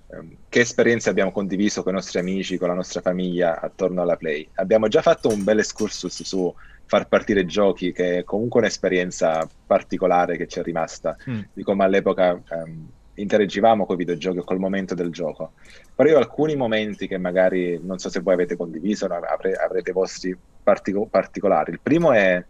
ehm, 0.08 0.38
che 0.50 0.60
esperienze 0.60 1.10
abbiamo 1.10 1.32
condiviso 1.32 1.82
con 1.82 1.94
i 1.94 1.96
nostri 1.96 2.20
amici, 2.20 2.58
con 2.60 2.68
la 2.68 2.76
nostra 2.76 3.02
famiglia 3.02 3.60
attorno 3.60 4.04
alla 4.04 4.16
Play. 4.18 4.48
Abbiamo 4.56 4.88
già 4.88 5.02
fatto 5.02 5.30
un 5.30 5.44
bel 5.44 5.58
excursus 5.58 6.22
su 6.22 6.54
far 6.86 7.08
partire 7.08 7.46
giochi, 7.46 7.92
che 7.92 8.20
è 8.20 8.24
comunque 8.24 8.60
un'esperienza 8.62 9.50
particolare 9.66 10.38
che 10.38 10.48
ci 10.48 10.60
è 10.60 10.64
rimasta, 10.64 11.16
Mm. 11.30 11.42
di 11.54 11.64
come 11.64 11.84
all'epoca 11.84 12.42
ehm, 12.48 12.90
interagivamo 13.16 13.86
con 13.86 13.96
i 13.96 13.98
videogiochi 14.00 14.44
col 14.44 14.60
momento 14.60 14.94
del 14.94 15.10
gioco. 15.12 15.54
Però 15.94 16.10
io 16.10 16.18
alcuni 16.18 16.56
momenti 16.56 17.08
che 17.08 17.18
magari 17.18 17.80
non 17.82 17.98
so 17.98 18.10
se 18.10 18.20
voi 18.20 18.34
avete 18.34 18.56
condiviso, 18.56 19.08
no, 19.08 19.16
avre- 19.16 19.54
avrete 19.56 19.92
vostri 19.92 20.38
partico- 20.62 21.08
particolari. 21.08 21.72
Il 21.72 21.82
primo 21.82 22.12
è 22.12 22.44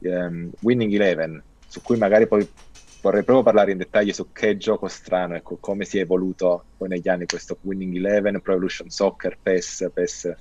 ehm, 0.00 0.50
Winning 0.60 0.92
Eleven, 0.94 1.44
su 1.66 1.80
cui 1.82 1.96
magari 1.96 2.26
poi 2.26 2.48
vorrei 3.00 3.24
proprio 3.24 3.44
parlare 3.44 3.72
in 3.72 3.78
dettaglio 3.78 4.12
su 4.12 4.30
che 4.32 4.56
gioco 4.56 4.88
strano, 4.88 5.36
ecco, 5.36 5.58
come 5.58 5.84
si 5.84 5.98
è 5.98 6.02
evoluto 6.02 6.66
poi 6.76 6.88
negli 6.88 7.08
anni 7.08 7.26
questo 7.26 7.58
Winning 7.62 7.96
Eleven, 7.96 8.40
Pro 8.40 8.52
Evolution 8.52 8.88
Soccer, 8.88 9.38
PES, 9.40 9.90
PES 9.92 10.34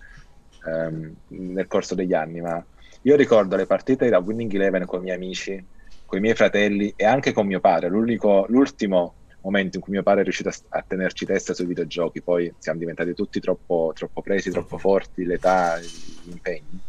ehm, 0.66 1.14
nel 1.28 1.68
corso 1.68 1.96
degli 1.96 2.14
anni, 2.14 2.42
ma 2.42 2.66
io 3.02 3.16
ricordo 3.16 3.56
le 3.56 3.66
partite 3.66 4.10
da 4.10 4.20
Winning 4.20 4.54
Eleven 4.54 4.86
con 4.86 5.00
i 5.00 5.04
miei 5.04 5.16
amici, 5.16 5.66
con 6.06 6.18
i 6.18 6.22
miei 6.22 6.36
fratelli 6.36 6.94
e 6.96 7.06
anche 7.06 7.32
con 7.34 7.48
mio 7.48 7.60
padre, 7.60 7.90
l'unico, 7.90 8.46
l'ultimo 8.50 9.18
momento 9.42 9.78
in 9.78 9.82
cui 9.84 9.94
mio 9.94 10.04
padre 10.04 10.22
è 10.22 10.24
riuscito 10.24 10.50
a, 10.50 10.54
a 10.70 10.84
tenerci 10.86 11.26
testa 11.26 11.54
sui 11.54 11.66
videogiochi, 11.66 12.22
poi 12.22 12.54
siamo 12.58 12.80
diventati 12.80 13.14
tutti 13.14 13.40
troppo, 13.40 13.92
troppo 13.96 14.22
presi, 14.22 14.52
troppo 14.52 14.78
forti, 14.78 15.24
l'età, 15.26 15.80
gli 15.80 16.30
impegni. 16.30 16.82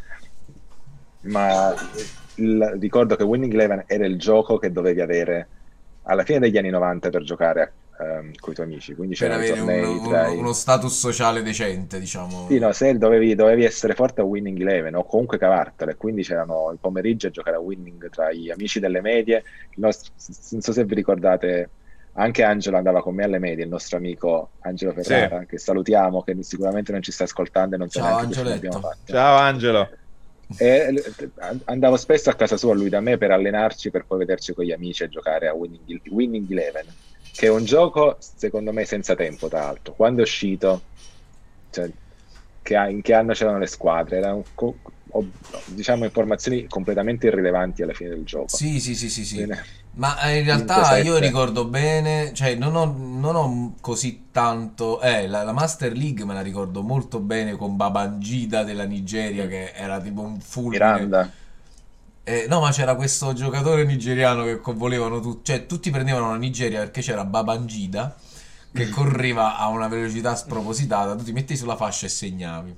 Ma 1.23 1.75
il- 2.35 2.77
ricordo 2.81 3.16
che 3.16 3.23
Winning 3.25 3.53
Eleven 3.53 3.85
era 3.87 4.07
il 4.07 4.18
gioco 4.18 4.57
che 4.59 4.70
dovevi 4.73 5.01
avere 5.01 5.51
alla 6.03 6.25
fine 6.25 6.38
degli 6.38 6.57
anni 6.57 6.70
90 6.70 7.11
per 7.11 7.23
giocare 7.23 7.77
con 8.39 8.53
i 8.53 8.55
tuoi 8.55 8.67
amici, 8.67 8.95
quindi 8.95 9.15
Per 9.15 9.29
c'erano 9.29 9.43
avere 9.43 9.59
tornei 9.61 9.85
uno, 9.85 10.09
tra 10.09 10.31
uno- 10.31 10.53
status 10.53 10.99
sociale 10.99 11.43
decente, 11.43 11.99
diciamo. 12.01 12.47
sì, 12.49 12.59
no, 12.59 12.73
se 12.73 12.97
dovevi, 12.97 13.35
dovevi 13.35 13.65
essere 13.65 13.95
forte 13.95 14.21
a 14.21 14.25
Winning 14.25 14.61
Eleven 14.61 14.95
o 14.97 15.05
comunque 15.05 15.39
cavartela, 15.39 15.93
e 15.93 15.97
quindi 15.97 16.23
c'erano 16.23 16.71
il 16.73 16.79
pomeriggio 16.81 17.27
a 17.27 17.31
giocare 17.31 17.57
a 17.57 17.61
Winning 17.61 18.09
tra 18.09 18.33
gli 18.33 18.51
amici 18.51 18.81
delle 18.81 19.01
medie. 19.01 19.45
Il 19.75 19.81
nostro- 19.83 20.13
non 20.51 20.61
so 20.61 20.73
se 20.73 20.85
vi 20.85 20.95
ricordate, 20.95 21.71
anche 22.13 22.43
Angelo 22.43 22.77
andava 22.77 23.03
con 23.03 23.15
me 23.15 23.25
alle 23.25 23.39
medie, 23.39 23.65
il 23.65 23.71
nostro 23.71 23.97
amico 23.99 24.53
Angelo 24.61 24.93
Ferrara, 24.93 25.45
che 25.45 25.59
salutiamo, 25.59 26.23
che 26.23 26.37
sicuramente 26.43 26.93
non 26.93 27.03
ci 27.03 27.13
sta 27.13 27.25
ascoltando 27.25 27.75
e 27.75 27.79
non 27.79 27.89
sa 27.89 28.01
Ciao, 28.01 28.09
neanche 28.09 28.25
Angioletto. 28.27 28.57
abbiamo 28.57 28.81
fatto. 28.81 29.13
Ciao 29.13 29.37
Angelo. 29.37 29.91
E 30.57 30.93
andavo 31.67 31.97
spesso 31.97 32.29
a 32.29 32.35
casa 32.35 32.57
sua, 32.57 32.75
lui 32.75 32.89
da 32.89 33.01
me, 33.01 33.17
per 33.17 33.31
allenarci, 33.31 33.91
per 33.91 34.05
poi 34.05 34.19
vederci 34.19 34.53
con 34.53 34.65
gli 34.65 34.73
amici 34.73 35.05
e 35.05 35.09
giocare 35.09 35.47
a 35.47 35.55
Winning, 35.55 36.01
Winning 36.11 36.51
Eleven, 36.51 36.87
che 37.40 37.46
è 37.46 37.50
un 37.50 37.64
gioco, 37.64 38.18
secondo 38.18 38.70
me, 38.70 38.85
senza 38.85 39.14
tempo, 39.14 39.48
tra 39.48 39.61
l'altro. 39.61 39.94
Quando 39.94 40.20
è 40.20 40.24
uscito, 40.24 40.83
cioè, 41.70 41.90
che 42.61 42.74
in 42.74 43.00
che 43.00 43.14
anno 43.14 43.33
c'erano 43.33 43.57
le 43.57 43.66
squadre, 43.66 44.18
erano 44.18 44.44
diciamo 45.64 46.05
informazioni 46.05 46.66
completamente 46.66 47.29
irrilevanti 47.29 47.83
alla 47.83 47.94
fine 47.94 48.11
del 48.11 48.24
gioco. 48.24 48.55
Sì, 48.55 48.79
sì, 48.79 48.94
sì, 48.94 49.09
sì, 49.09 49.24
sì. 49.24 49.48
Ma 49.92 50.20
eh, 50.20 50.40
in 50.40 50.44
realtà 50.44 50.83
5-7. 50.83 51.05
io 51.07 51.16
ricordo 51.16 51.64
bene, 51.64 52.35
cioè 52.35 52.57
non 52.57 52.76
ho, 52.76 52.85
non 52.85 53.35
ho 53.35 53.74
così 53.81 54.26
tanto, 54.31 55.00
eh, 55.00 55.26
la, 55.26 55.42
la 55.42 55.53
Master 55.53 55.96
League 55.96 56.22
me 56.26 56.35
la 56.35 56.42
ricordo 56.42 56.83
molto 56.83 57.20
bene 57.20 57.57
con 57.57 57.74
Babangida 57.74 58.64
della 58.64 58.85
Nigeria 58.85 59.46
che 59.46 59.72
era 59.72 59.98
tipo 59.98 60.20
un 60.20 60.38
fulmine. 60.40 60.85
Miranda, 60.85 61.31
Eh, 62.31 62.47
no, 62.47 62.61
ma 62.61 62.71
c'era 62.71 62.95
questo 62.95 63.33
giocatore 63.33 63.85
nigeriano 63.85 64.45
che 64.45 64.61
volevano 64.75 65.19
tutti, 65.19 65.51
cioè 65.51 65.66
tutti 65.66 65.90
prendevano 65.90 66.31
la 66.31 66.37
Nigeria 66.37 66.79
perché 66.79 67.01
c'era 67.01 67.25
Babangida 67.25 68.14
che 68.73 68.88
correva 68.88 69.59
a 69.59 69.66
una 69.66 69.88
velocità 69.88 70.37
spropositata, 70.37 71.16
tu 71.16 71.25
ti 71.25 71.33
metti 71.33 71.57
sulla 71.57 71.75
fascia 71.75 72.07
e 72.07 72.09
segnavi. 72.09 72.77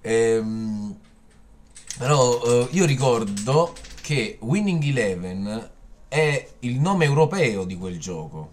Ehm, 0.00 0.96
però 1.98 2.40
eh, 2.42 2.68
io 2.70 2.86
ricordo 2.86 3.74
che 4.00 4.38
Winning 4.40 4.82
Eleven 4.82 5.70
è 6.08 6.48
il 6.60 6.80
nome 6.80 7.04
europeo 7.04 7.64
di 7.64 7.76
quel 7.76 7.98
gioco, 7.98 8.52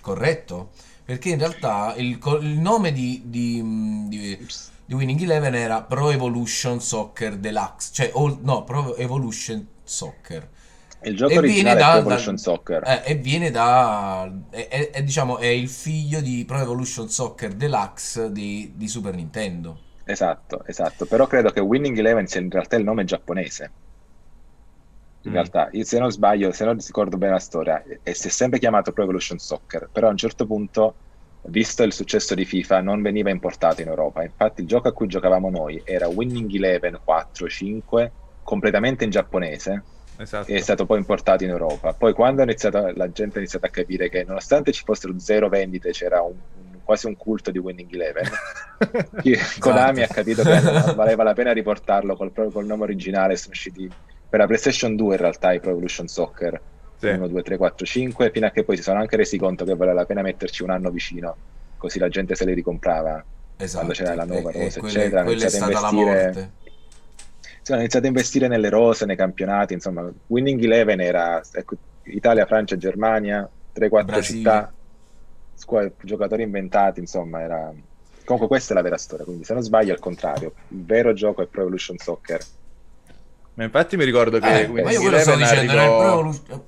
corretto? 0.00 0.70
Perché 1.04 1.28
in 1.28 1.38
realtà 1.38 1.94
il, 1.96 2.18
il 2.40 2.58
nome 2.58 2.90
di, 2.90 3.22
di, 3.26 4.08
di- 4.08 4.46
di 4.84 4.94
Winning 4.94 5.20
Eleven 5.22 5.54
era 5.54 5.82
Pro 5.82 6.10
Evolution 6.10 6.80
Soccer 6.80 7.36
Deluxe, 7.36 7.90
cioè 7.92 8.10
o- 8.14 8.38
no, 8.42 8.64
Pro 8.64 8.96
Evolution 8.96 9.66
Soccer. 9.82 10.48
Il 11.04 11.16
gioco 11.16 11.32
E 11.32 11.38
originale 11.38 11.78
da- 11.78 11.86
è 11.96 12.00
Pro 12.00 12.08
da- 12.08 12.14
Evolution 12.14 12.36
Soccer. 12.38 12.82
Eh, 12.86 13.02
e 13.12 13.14
viene 13.16 13.50
da. 13.50 14.30
È, 14.50 14.68
è- 14.68 14.90
è, 14.90 15.02
diciamo, 15.02 15.38
è 15.38 15.46
il 15.46 15.68
figlio 15.68 16.20
di 16.20 16.44
Pro 16.46 16.58
Evolution 16.60 17.08
Soccer 17.08 17.54
Deluxe 17.54 18.30
di, 18.32 18.72
di 18.76 18.88
Super 18.88 19.14
Nintendo. 19.14 19.78
Esatto, 20.04 20.64
esatto. 20.66 21.06
Però 21.06 21.26
credo 21.26 21.50
che 21.50 21.60
Winning 21.60 21.96
Eleven 21.98 22.26
sia 22.26 22.40
in 22.40 22.50
realtà 22.50 22.76
il 22.76 22.84
nome 22.84 23.04
giapponese. 23.04 23.72
In 25.24 25.30
Mm. 25.30 25.34
realtà, 25.34 25.68
io, 25.72 25.84
se 25.84 25.98
non 25.98 26.10
sbaglio, 26.10 26.52
se 26.52 26.64
non 26.64 26.76
ricordo 26.76 27.16
bene 27.16 27.32
la 27.32 27.38
storia, 27.38 27.82
e 28.02 28.14
si 28.14 28.26
è 28.26 28.30
sempre 28.30 28.58
chiamato 28.58 28.92
Pro 28.92 29.04
Evolution 29.04 29.38
Soccer, 29.38 29.88
però 29.92 30.08
a 30.08 30.10
un 30.10 30.16
certo 30.16 30.46
punto, 30.46 30.94
visto 31.44 31.82
il 31.82 31.92
successo 31.92 32.34
di 32.34 32.44
FIFA, 32.44 32.80
non 32.80 33.02
veniva 33.02 33.30
importato 33.30 33.82
in 33.82 33.88
Europa. 33.88 34.22
Infatti 34.22 34.60
il 34.62 34.66
gioco 34.66 34.88
a 34.88 34.92
cui 34.92 35.06
giocavamo 35.06 35.50
noi 35.50 35.80
era 35.84 36.08
Winning 36.08 36.52
Eleven 36.54 36.98
4-5, 37.06 38.10
completamente 38.42 39.04
in 39.04 39.10
giapponese, 39.10 39.82
Esatto. 40.18 40.50
e 40.50 40.56
è 40.56 40.60
stato 40.60 40.86
poi 40.86 40.98
importato 40.98 41.42
in 41.44 41.50
Europa. 41.50 41.92
Poi 41.94 42.12
quando 42.12 42.42
ha 42.42 42.44
iniziato, 42.44 42.90
la 42.94 43.10
gente 43.10 43.36
ha 43.36 43.40
iniziato 43.40 43.66
a 43.66 43.70
capire 43.70 44.08
che 44.08 44.24
nonostante 44.24 44.72
ci 44.72 44.82
fossero 44.84 45.18
zero 45.18 45.48
vendite, 45.48 45.90
c'era 45.90 46.20
un- 46.22 46.34
un- 46.54 46.80
quasi 46.82 47.06
un 47.06 47.16
culto 47.16 47.50
di 47.50 47.58
Winning 47.58 47.92
Eleven, 47.92 48.28
chi- 49.22 49.36
Konami 49.58 50.02
ha 50.02 50.08
capito 50.08 50.42
che 50.42 50.60
valeva 50.94 51.22
la 51.22 51.32
pena 51.32 51.52
riportarlo 51.52 52.16
col, 52.16 52.32
proprio 52.32 52.52
col 52.52 52.66
nome 52.66 52.82
originale. 52.84 53.36
Sono 53.36 53.52
usciti 53.52 53.88
per 54.28 54.40
la 54.40 54.46
PlayStation 54.46 54.96
2 54.96 55.14
in 55.14 55.20
realtà 55.20 55.52
i 55.52 55.60
Pro 55.60 55.70
Evolution 55.70 56.06
Soccer 56.08 56.60
Sì. 57.08 57.08
1, 57.08 57.26
2, 57.26 57.42
3, 57.42 57.56
4, 57.56 57.84
5, 57.84 58.30
fino 58.30 58.46
a 58.46 58.50
che 58.50 58.62
poi 58.62 58.76
si 58.76 58.82
sono 58.84 59.00
anche 59.00 59.16
resi 59.16 59.36
conto 59.36 59.64
che 59.64 59.74
valeva 59.74 60.00
la 60.00 60.06
pena 60.06 60.22
metterci 60.22 60.62
un 60.62 60.70
anno 60.70 60.90
vicino, 60.90 61.34
così 61.76 61.98
la 61.98 62.08
gente 62.08 62.36
se 62.36 62.44
li 62.44 62.54
ricomprava. 62.54 63.24
Esatto. 63.56 63.84
Quando 63.84 63.92
c'era 63.92 64.14
la 64.14 64.24
nuova 64.24 64.50
rosa, 64.52 64.78
eccetera, 64.80 65.20
hanno 65.20 65.30
quella 65.30 65.46
è 65.46 65.48
iniziato 65.48 65.64
a 65.64 65.68
stata 65.68 65.80
la 65.80 65.90
investire- 65.90 66.24
morte. 66.24 66.50
Sì, 67.62 67.70
hanno 67.72 67.80
iniziato 67.80 68.04
a 68.04 68.08
investire 68.08 68.48
nelle 68.48 68.68
rose, 68.68 69.04
nei 69.04 69.16
campionati, 69.16 69.72
insomma, 69.72 70.08
Winning 70.28 70.62
Eleven 70.62 71.00
era 71.00 71.40
ecco, 71.52 71.74
Italia, 72.04 72.46
Francia, 72.46 72.76
Germania, 72.76 73.48
3-4 73.74 74.04
Brasile. 74.04 74.22
città, 74.38 74.72
squadre, 75.54 75.92
giocatori 76.02 76.42
inventati, 76.44 77.00
insomma, 77.00 77.40
era... 77.40 77.72
Comunque 78.24 78.48
questa 78.48 78.72
è 78.72 78.76
la 78.76 78.82
vera 78.82 78.96
storia, 78.96 79.24
quindi 79.24 79.42
se 79.44 79.52
non 79.52 79.62
sbaglio 79.62 79.90
è 79.90 79.94
il 79.94 80.00
contrario, 80.00 80.52
il 80.68 80.84
vero 80.84 81.12
gioco 81.12 81.42
è 81.42 81.46
Pro 81.46 81.62
Evolution 81.62 81.98
Soccer. 81.98 82.40
Ma 83.54 83.64
infatti 83.64 83.96
mi 83.96 84.04
ricordo 84.04 84.38
che 84.38 84.60
Eh, 84.62 84.68
ma 84.68 84.90
io 84.92 85.00
quello 85.00 85.16
Eleven 85.16 85.36
dicendo, 85.38 85.44
era 85.44 85.60
il 85.62 85.68
arrivò- 85.78 85.98
Pro 85.98 86.08
Evolution. 86.12 86.62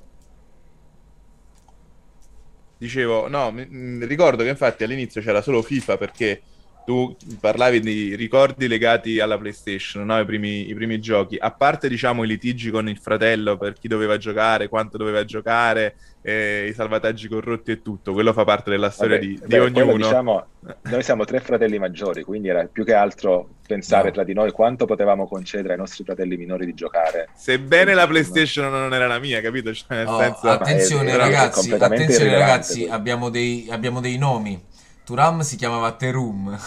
Dicevo, 2.85 3.27
no, 3.27 3.51
mi- 3.51 3.65
mi 3.67 4.05
ricordo 4.05 4.43
che 4.43 4.49
infatti 4.49 4.83
all'inizio 4.83 5.21
c'era 5.21 5.41
solo 5.41 5.61
FIFA 5.61 5.97
perché 5.97 6.41
tu 6.85 7.15
parlavi 7.39 7.79
di 7.79 8.15
ricordi 8.15 8.67
legati 8.67 9.19
alla 9.19 9.37
PlayStation, 9.37 10.05
no? 10.05 10.19
I 10.19 10.25
primi, 10.25 10.69
i 10.69 10.73
primi 10.75 10.99
giochi, 10.99 11.35
a 11.39 11.51
parte 11.51 11.89
diciamo 11.89 12.23
i 12.23 12.27
litigi 12.27 12.69
con 12.69 12.87
il 12.87 12.97
fratello 12.97 13.57
per 13.57 13.73
chi 13.73 13.87
doveva 13.87 14.17
giocare, 14.17 14.69
quanto 14.69 14.97
doveva 14.97 15.25
giocare, 15.25 15.95
eh, 16.21 16.67
i 16.69 16.73
salvataggi 16.73 17.27
corrotti 17.27 17.71
e 17.71 17.81
tutto, 17.81 18.13
quello 18.13 18.33
fa 18.33 18.43
parte 18.43 18.69
della 18.69 18.89
storia 18.89 19.15
Vabbè, 19.17 19.27
di, 19.27 19.33
di 19.33 19.39
beh, 19.47 19.57
quello, 19.71 19.79
ognuno. 19.79 19.97
diciamo, 19.97 20.45
noi 20.83 21.03
siamo 21.03 21.25
tre 21.25 21.39
fratelli 21.39 21.79
maggiori, 21.79 22.23
quindi 22.23 22.47
era 22.49 22.65
più 22.71 22.83
che 22.85 22.93
altro 22.93 23.49
pensare 23.65 24.07
No. 24.07 24.11
tra 24.13 24.23
di 24.23 24.33
noi 24.33 24.51
quanto 24.51 24.85
potevamo 24.85 25.27
concedere 25.27 25.73
ai 25.73 25.79
nostri 25.79 26.03
fratelli 26.03 26.37
minori 26.37 26.65
di 26.65 26.73
giocare. 26.75 27.29
Sebbene 27.35 27.93
la 27.95 28.05
PlayStation 28.07 28.71
non 28.71 28.93
era 28.93 29.07
la 29.07 29.17
mia, 29.19 29.41
capito? 29.41 29.73
Cioè, 29.73 29.97
nel 29.97 30.07
Oh, 30.07 30.19
senso... 30.19 30.47
attenzione 30.49 31.09
è- 31.11 31.13
è 31.13 31.17
ragazzi, 31.17 31.71
attenzione 31.73 32.31
ragazzi, 32.31 32.87
abbiamo 32.89 33.29
dei, 33.29 33.67
abbiamo 33.69 33.99
dei 34.01 34.17
nomi. 34.17 34.73
Turam 35.05 35.41
si 35.41 35.55
chiamava 35.55 35.91
Terum, 35.93 36.57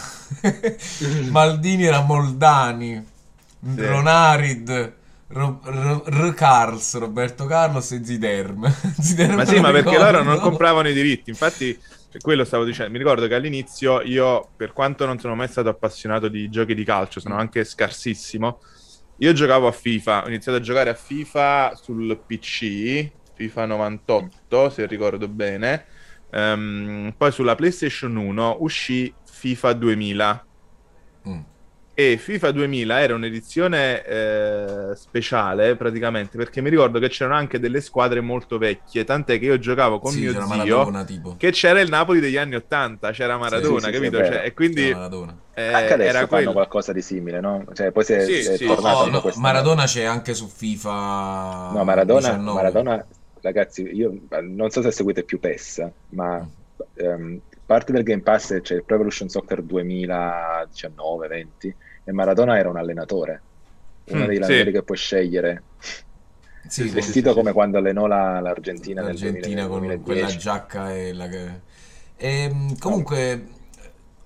Maldini 1.30 1.84
era 1.84 2.02
Moldani, 2.02 3.04
Ronarid, 3.74 4.94
Ro- 5.26 5.60
R. 5.64 6.34
Carls, 6.34 6.96
Roberto 6.98 7.46
Carlos 7.46 7.90
e 7.92 8.04
Ziderm. 8.04 8.70
Ziderm 8.98 9.34
Ma 9.34 9.44
sì, 9.44 9.58
ma 9.60 9.72
perché 9.72 9.98
loro 9.98 10.22
non 10.22 10.38
compravano 10.38 10.88
i 10.88 10.94
diritti. 10.94 11.30
Infatti, 11.30 11.76
quello 12.20 12.44
stavo 12.44 12.64
dicendo. 12.64 12.92
Mi 12.92 12.98
ricordo 12.98 13.26
che 13.26 13.34
all'inizio 13.34 14.00
io, 14.02 14.52
per 14.56 14.72
quanto 14.72 15.04
non 15.04 15.18
sono 15.18 15.34
mai 15.34 15.48
stato 15.48 15.68
appassionato 15.68 16.28
di 16.28 16.48
giochi 16.48 16.74
di 16.74 16.84
calcio, 16.84 17.20
sono 17.20 17.36
anche 17.36 17.64
scarsissimo. 17.64 18.60
Io 19.18 19.32
giocavo 19.32 19.66
a 19.66 19.72
FIFA, 19.72 20.24
ho 20.24 20.28
iniziato 20.28 20.58
a 20.58 20.60
giocare 20.60 20.90
a 20.90 20.94
FIFA 20.94 21.74
sul 21.74 22.16
PC, 22.24 23.10
FIFA 23.34 23.66
98, 23.66 24.70
se 24.70 24.86
ricordo 24.86 25.26
bene. 25.26 25.86
Ehm, 26.30 27.14
poi 27.16 27.32
sulla 27.32 27.54
PlayStation 27.54 28.16
1 28.16 28.56
uscì 28.60 29.14
FIFA 29.24 29.72
2000 29.74 30.42
Mm. 31.28 31.40
e 31.94 32.16
FIFA 32.16 32.52
2000 32.52 33.00
era 33.00 33.14
un'edizione 33.14 34.04
eh, 34.04 34.90
speciale 34.94 35.74
praticamente 35.76 36.36
perché 36.38 36.60
mi 36.60 36.70
ricordo 36.70 37.00
che 37.00 37.08
c'erano 37.08 37.36
anche 37.36 37.58
delle 37.58 37.80
squadre 37.80 38.20
molto 38.20 38.56
vecchie, 38.56 39.02
tant'è 39.04 39.38
che 39.40 39.46
io 39.46 39.58
giocavo 39.58 39.98
con 39.98 40.12
Sì, 40.12 40.20
mio 40.20 40.32
c'era 40.32 40.44
zio 40.44 40.56
Maradona 40.56 41.04
tipo. 41.04 41.36
che 41.36 41.50
c'era 41.50 41.80
il 41.80 41.88
Napoli 41.88 42.20
degli 42.20 42.36
anni 42.36 42.54
80, 42.54 43.10
c'era 43.10 43.36
Maradona, 43.36 43.88
sì, 43.88 43.92
sì, 43.94 44.00
capito? 44.00 44.24
Cioè, 44.24 44.44
e 44.44 44.54
quindi 44.54 44.88
eh, 44.90 44.94
Anche 45.72 45.92
adesso 45.94 46.06
era 46.06 46.18
fanno 46.20 46.28
quello. 46.28 46.52
qualcosa 46.52 46.92
di 46.92 47.02
simile, 47.02 47.40
no? 47.40 47.64
Cioè, 47.72 47.90
poi 47.90 48.04
si 48.04 48.12
è, 48.12 48.20
Sì, 48.20 48.42
si 48.42 48.48
è 48.48 48.56
sì. 48.58 48.64
tornato 48.64 49.02
Oh, 49.02 49.06
no, 49.10 49.20
questa- 49.20 49.40
Maradona 49.40 49.84
c'è 49.86 50.04
anche 50.04 50.34
su 50.34 50.46
FIFA 50.46 51.70
No, 51.72 51.84
Maradona, 51.84 52.28
19. 52.28 52.52
Maradona, 52.54 53.06
ragazzi, 53.48 53.82
io 53.82 54.12
non 54.42 54.70
so 54.70 54.82
se 54.82 54.90
seguite 54.90 55.24
più 55.24 55.38
PES, 55.38 55.90
ma 56.08 56.46
ehm, 56.94 57.40
parte 57.64 57.92
del 57.92 58.02
Game 58.02 58.22
Pass 58.22 58.60
c'è 58.60 58.74
il 58.76 58.84
Pro 58.84 58.94
Evolution 58.96 59.28
Soccer 59.28 59.62
2019-20 59.62 61.74
e 62.04 62.12
Maradona 62.12 62.58
era 62.58 62.68
un 62.70 62.76
allenatore, 62.76 63.44
uno 64.04 64.14
Mm, 64.14 64.26
dei 64.26 64.40
sì. 64.40 64.44
allenatori 64.44 64.72
che 64.72 64.82
puoi 64.84 64.96
scegliere, 64.98 65.66
Sì, 66.68 66.88
sì, 66.88 66.90
vestito 66.90 67.02
sì, 67.02 67.34
sì. 67.34 67.36
come 67.36 67.52
quando 67.52 67.78
allenò 67.78 68.06
la- 68.06 68.40
l'Argentina 68.40 69.00
nel 69.02 69.02
l'Argentina 69.02 69.18
2000 69.18 69.62
con 69.68 69.70
2010. 69.70 70.02
quella 70.02 70.34
giacca 70.34 70.94
e 70.94 71.12
la... 71.12 71.28
Ehm, 72.16 72.76
comunque, 72.78 73.48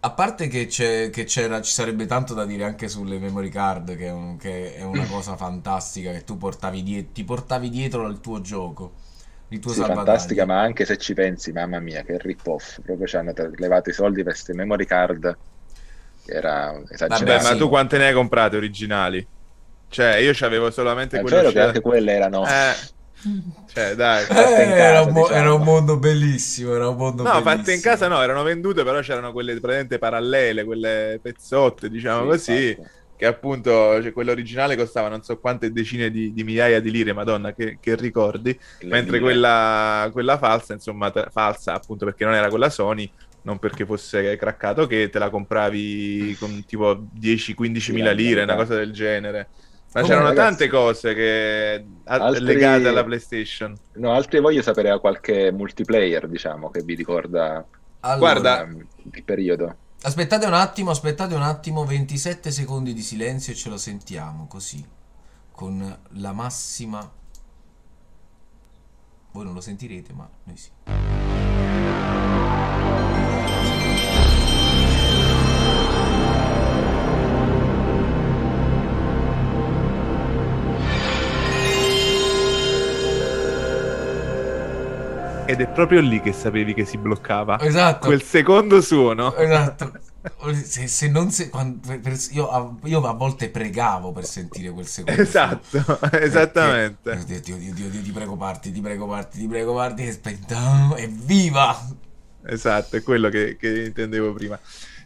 a 0.00 0.11
parte 0.12 0.48
che, 0.48 0.66
c'è, 0.66 1.11
che 1.11 1.24
c'era, 1.24 1.61
ci 1.61 1.72
sarebbe 1.72 2.06
tanto 2.06 2.32
da 2.35 2.44
dire 2.46 2.64
anche 2.64 2.88
sulle 2.88 3.18
memory 3.18 3.48
card, 3.50 3.96
che 3.96 4.06
è, 4.06 4.11
un- 4.12 4.37
che 4.38 4.74
è 4.74 4.82
una 4.82 5.04
cosa 5.08 5.37
fantastica 5.37 6.11
che 6.12 6.24
tu 6.24 6.37
portavi 6.38 6.82
die- 6.82 7.12
ti 7.12 7.22
portavi 7.24 7.68
dietro 7.68 8.06
al 8.06 8.20
tuo 8.20 8.40
gioco, 8.40 8.94
il 9.52 9.60
tuo 9.60 9.72
Sì, 9.72 9.84
salvataggio. 9.84 10.34
fantastica, 10.34 10.44
ma 10.44 10.60
anche 10.60 10.84
se 10.84 10.96
ci 10.98 11.14
pensi, 11.14 11.52
mamma 11.52 11.80
mia, 11.80 12.02
che 12.02 12.18
rip-off, 12.18 12.80
proprio 12.82 13.06
ci 13.06 13.16
hanno 13.16 13.32
levato 13.54 13.90
i 13.90 13.92
soldi 13.92 14.22
per 14.22 14.32
queste 14.32 14.54
memory 14.54 14.84
card, 14.84 15.38
era 16.24 16.80
esagerato. 16.88 17.38
Vabbè, 17.38 17.42
ma 17.42 17.54
sì. 17.54 17.56
tu 17.56 17.68
quante 17.68 17.98
ne 17.98 18.06
hai 18.08 18.14
comprate 18.14 18.56
originali? 18.56 19.28
Cioè, 19.88 20.16
io 20.16 20.32
c'avevo 20.34 20.70
solamente 20.70 21.18
È 21.18 21.20
quelle 21.20 21.42
vero 21.42 21.52
che 21.52 21.60
anche 21.60 21.80
quelle 21.80 22.12
erano... 22.12 22.48
Eh, 22.50 22.74
cioè, 23.64 23.94
dai. 23.94 24.26
Eh, 24.32 24.64
in 24.64 24.72
era, 24.86 25.02
casa, 25.02 25.02
un 25.02 25.12
mo- 25.12 25.30
diciamo. 25.30 25.30
era 25.30 25.54
un 25.54 25.62
mondo 25.62 25.98
bellissimo, 25.98 26.74
era 26.74 26.88
un 26.88 26.96
mondo 26.96 27.24
No, 27.24 27.40
fatte 27.40 27.72
in 27.72 27.80
bellissimo. 27.80 27.80
casa 27.80 28.08
no, 28.08 28.20
erano 28.20 28.42
vendute, 28.42 28.82
però 28.82 29.00
c'erano 29.00 29.30
quelle 29.32 29.52
praticamente 29.60 29.98
parallele, 29.98 30.64
quelle 30.64 31.20
pezzotte, 31.22 31.88
diciamo 31.88 32.24
Sì, 32.24 32.26
così, 32.26 32.76
infatti. 32.76 32.88
Che 33.22 33.28
appunto, 33.28 34.02
cioè, 34.02 34.12
quella 34.12 34.32
originale 34.32 34.76
costava 34.76 35.08
non 35.08 35.22
so 35.22 35.38
quante 35.38 35.70
decine 35.70 36.11
di, 36.11 36.32
di 36.32 36.42
migliaia 36.44 36.80
di 36.80 36.90
lire, 36.90 37.12
madonna, 37.12 37.52
che, 37.54 37.78
che 37.80 37.94
ricordi, 37.96 38.58
Le 38.80 38.88
mentre 38.88 39.20
quella, 39.20 40.08
quella 40.12 40.38
falsa, 40.38 40.72
insomma, 40.74 41.11
te- 41.11 41.28
falsa 41.30 41.74
appunto 41.74 42.04
perché 42.04 42.24
non 42.24 42.35
era 42.35 42.48
quella 42.50 42.68
Sony, 42.70 43.11
non 43.42 43.58
perché 43.58 43.87
fosse 43.87 44.37
craccato, 44.37 44.87
che 44.87 45.08
te 45.08 45.18
la 45.18 45.30
compravi 45.30 46.37
con 46.38 46.64
tipo 46.64 47.06
10-15 47.11 47.92
Sì, 47.92 47.92
mila 47.92 48.11
la 48.11 48.12
lire, 48.12 48.42
una 48.42 48.56
cosa 48.56 48.74
del 48.76 48.92
genere. 48.92 49.50
Ma 49.92 50.02
Comunque, 50.02 50.02
c'erano 50.02 50.32
ragazzi, 50.32 50.32
tante 50.32 50.68
cose 50.68 51.14
che 51.14 51.87
a- 52.04 52.24
altri- 52.24 52.38
legate 52.38 52.88
alla 52.88 53.04
PlayStation. 53.04 53.78
No, 53.94 54.12
altri 54.12 54.40
voglio 54.40 54.62
sapere 54.62 54.98
qualche 55.00 55.52
multiplayer, 55.52 56.26
diciamo, 56.28 56.70
che 56.70 56.82
vi 56.82 56.94
ricorda 56.94 57.66
Allora, 58.00 58.40
Guarda, 58.42 58.66
il 59.12 59.24
periodo. 59.24 59.80
Aspettate 60.04 60.46
un 60.46 60.55
attimo, 60.55 60.90
aspettate 60.90 61.34
un 61.36 61.42
attimo, 61.42 61.84
27 61.84 62.50
secondi 62.50 62.92
di 62.92 63.03
silenzio 63.03 63.53
e 63.53 63.57
ce 63.57 63.68
lo 63.68 63.76
sentiamo 63.76 64.48
così, 64.48 64.84
con 65.53 65.98
la 66.14 66.32
massima... 66.32 67.09
Voi 69.30 69.44
non 69.44 69.55
lo 69.55 69.61
sentirete, 69.61 70.12
ma 70.12 70.28
noi 70.42 70.57
sì. 70.57 71.01
Ed 85.53 85.61
è 85.61 85.68
proprio 85.68 86.00
lì 86.00 86.20
che 86.22 86.32
sapevi 86.32 86.72
che 86.72 86.86
si 86.86 86.96
bloccava. 86.96 87.61
Esatto. 87.61 88.07
Quel 88.07 88.22
secondo 88.22 88.80
suono. 88.80 89.34
Esatto. 89.36 89.92
Se, 90.55 90.86
se 90.86 91.09
non 91.09 91.30
se, 91.30 91.50
quando- 91.50 91.98
per- 92.00 92.16
io, 92.30 92.48
a, 92.48 92.72
io 92.84 93.03
a 93.07 93.12
volte 93.12 93.50
pregavo 93.50 94.12
per 94.12 94.24
sentire 94.24 94.70
quel 94.70 94.86
secondo. 94.86 95.20
Esatto, 95.20 95.78
suono. 95.78 95.98
esattamente. 96.12 97.11
Perché- 97.11 97.40
Dio, 97.40 97.57
Dio, 97.57 97.74
Dio, 97.74 97.88
Dio, 97.90 98.00
ti 98.03 98.11
prego 98.12 98.36
parti, 98.36 98.72
ti 98.72 98.80
prego 98.80 99.07
parti, 99.07 99.38
ti 99.40 99.46
prego 99.46 99.74
parti, 99.74 100.07
e 100.07 100.12
spenta, 100.12 100.94
evviva! 100.96 101.76
Esatto, 102.44 102.96
è 102.96 103.03
quello 103.03 103.28
che, 103.28 103.57
che 103.59 103.84
intendevo 103.86 104.32
prima. 104.32 104.59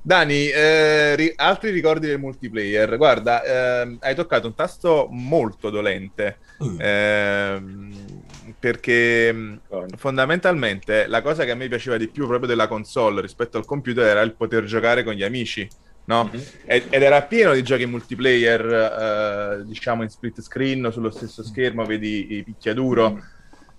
Dani, 0.02 0.46
eh, 0.48 1.16
ri- 1.16 1.32
altri 1.34 1.70
ricordi 1.70 2.06
del 2.06 2.20
multiplayer? 2.20 2.96
Guarda, 2.96 3.42
ehm, 3.82 3.96
hai 4.00 4.14
toccato 4.14 4.46
un 4.46 4.54
tasto 4.54 5.08
molto 5.10 5.70
dolente. 5.70 6.38
Uh, 6.58 6.76
ehm, 6.78 8.15
perché 8.58 9.32
mh, 9.32 9.60
fondamentalmente 9.96 11.06
la 11.06 11.22
cosa 11.22 11.44
che 11.44 11.50
a 11.52 11.54
me 11.54 11.68
piaceva 11.68 11.96
di 11.96 12.10
più 12.10 12.26
proprio 12.26 12.48
della 12.48 12.68
console 12.68 13.20
rispetto 13.20 13.58
al 13.58 13.64
computer 13.64 14.06
era 14.06 14.22
il 14.22 14.36
poter 14.36 14.64
giocare 14.64 15.04
con 15.04 15.14
gli 15.14 15.22
amici, 15.22 15.70
no? 16.04 16.30
Mhm. 16.32 16.42
Ed 16.66 16.86
ed 16.90 17.02
era 17.02 17.22
pieno 17.26 17.52
di 17.54 17.62
giochi 17.62 17.86
multiplayer, 17.86 19.60
eh, 19.60 19.64
diciamo 19.64 20.02
in 20.02 20.08
split 20.08 20.40
screen 20.40 20.90
sullo 20.92 21.10
stesso 21.10 21.42
schermo, 21.42 21.84
vedi 21.84 22.36
i 22.36 22.42
picchiaduro. 22.42 23.18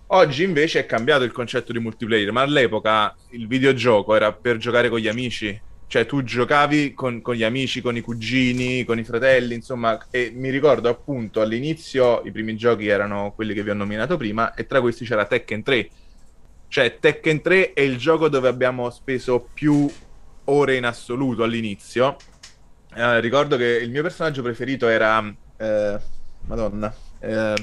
Oggi 0.09 0.43
invece 0.43 0.79
è 0.79 0.85
cambiato 0.85 1.23
il 1.25 1.31
concetto 1.33 1.73
di 1.73 1.79
multiplayer, 1.79 2.31
ma 2.31 2.41
all'epoca 2.41 3.13
il 3.31 3.47
videogioco 3.47 4.15
era 4.15 4.33
per 4.33 4.57
giocare 4.57 4.89
con 4.89 4.99
gli 4.99 5.07
amici. 5.07 5.61
Cioè 5.89 6.05
tu 6.05 6.21
giocavi 6.21 6.93
con, 6.93 7.21
con 7.21 7.33
gli 7.35 7.43
amici, 7.43 7.81
con 7.81 7.95
i 7.95 8.01
cugini, 8.01 8.83
con 8.83 8.99
i 8.99 9.05
fratelli, 9.05 9.53
insomma, 9.55 9.97
e 10.11 10.31
mi 10.35 10.49
ricordo 10.49 10.89
appunto 10.89 11.39
all'inizio 11.39 12.21
i 12.25 12.31
primi 12.31 12.57
giochi 12.57 12.87
erano 12.87 13.31
quelli 13.33 13.53
che 13.53 13.63
vi 13.63 13.69
ho 13.69 13.73
nominato 13.73 14.17
prima 14.17 14.53
e 14.53 14.67
tra 14.67 14.81
questi 14.81 15.05
c'era 15.05 15.25
Tekken 15.25 15.63
3. 15.63 15.89
Cioè 16.67 16.97
Tekken 16.99 17.41
3 17.41 17.73
è 17.73 17.79
il 17.81 17.97
gioco 17.97 18.27
dove 18.27 18.49
abbiamo 18.49 18.89
speso 18.89 19.47
più 19.53 19.89
ore 20.45 20.75
in 20.75 20.85
assoluto 20.85 21.43
all'inizio. 21.43 22.17
Eh, 22.93 23.19
ricordo 23.21 23.55
che 23.55 23.65
il 23.81 23.89
mio 23.89 24.01
personaggio 24.01 24.41
preferito 24.41 24.89
era... 24.89 25.33
eh, 25.57 25.99
Madonna. 26.47 26.93
eh, 27.19 27.53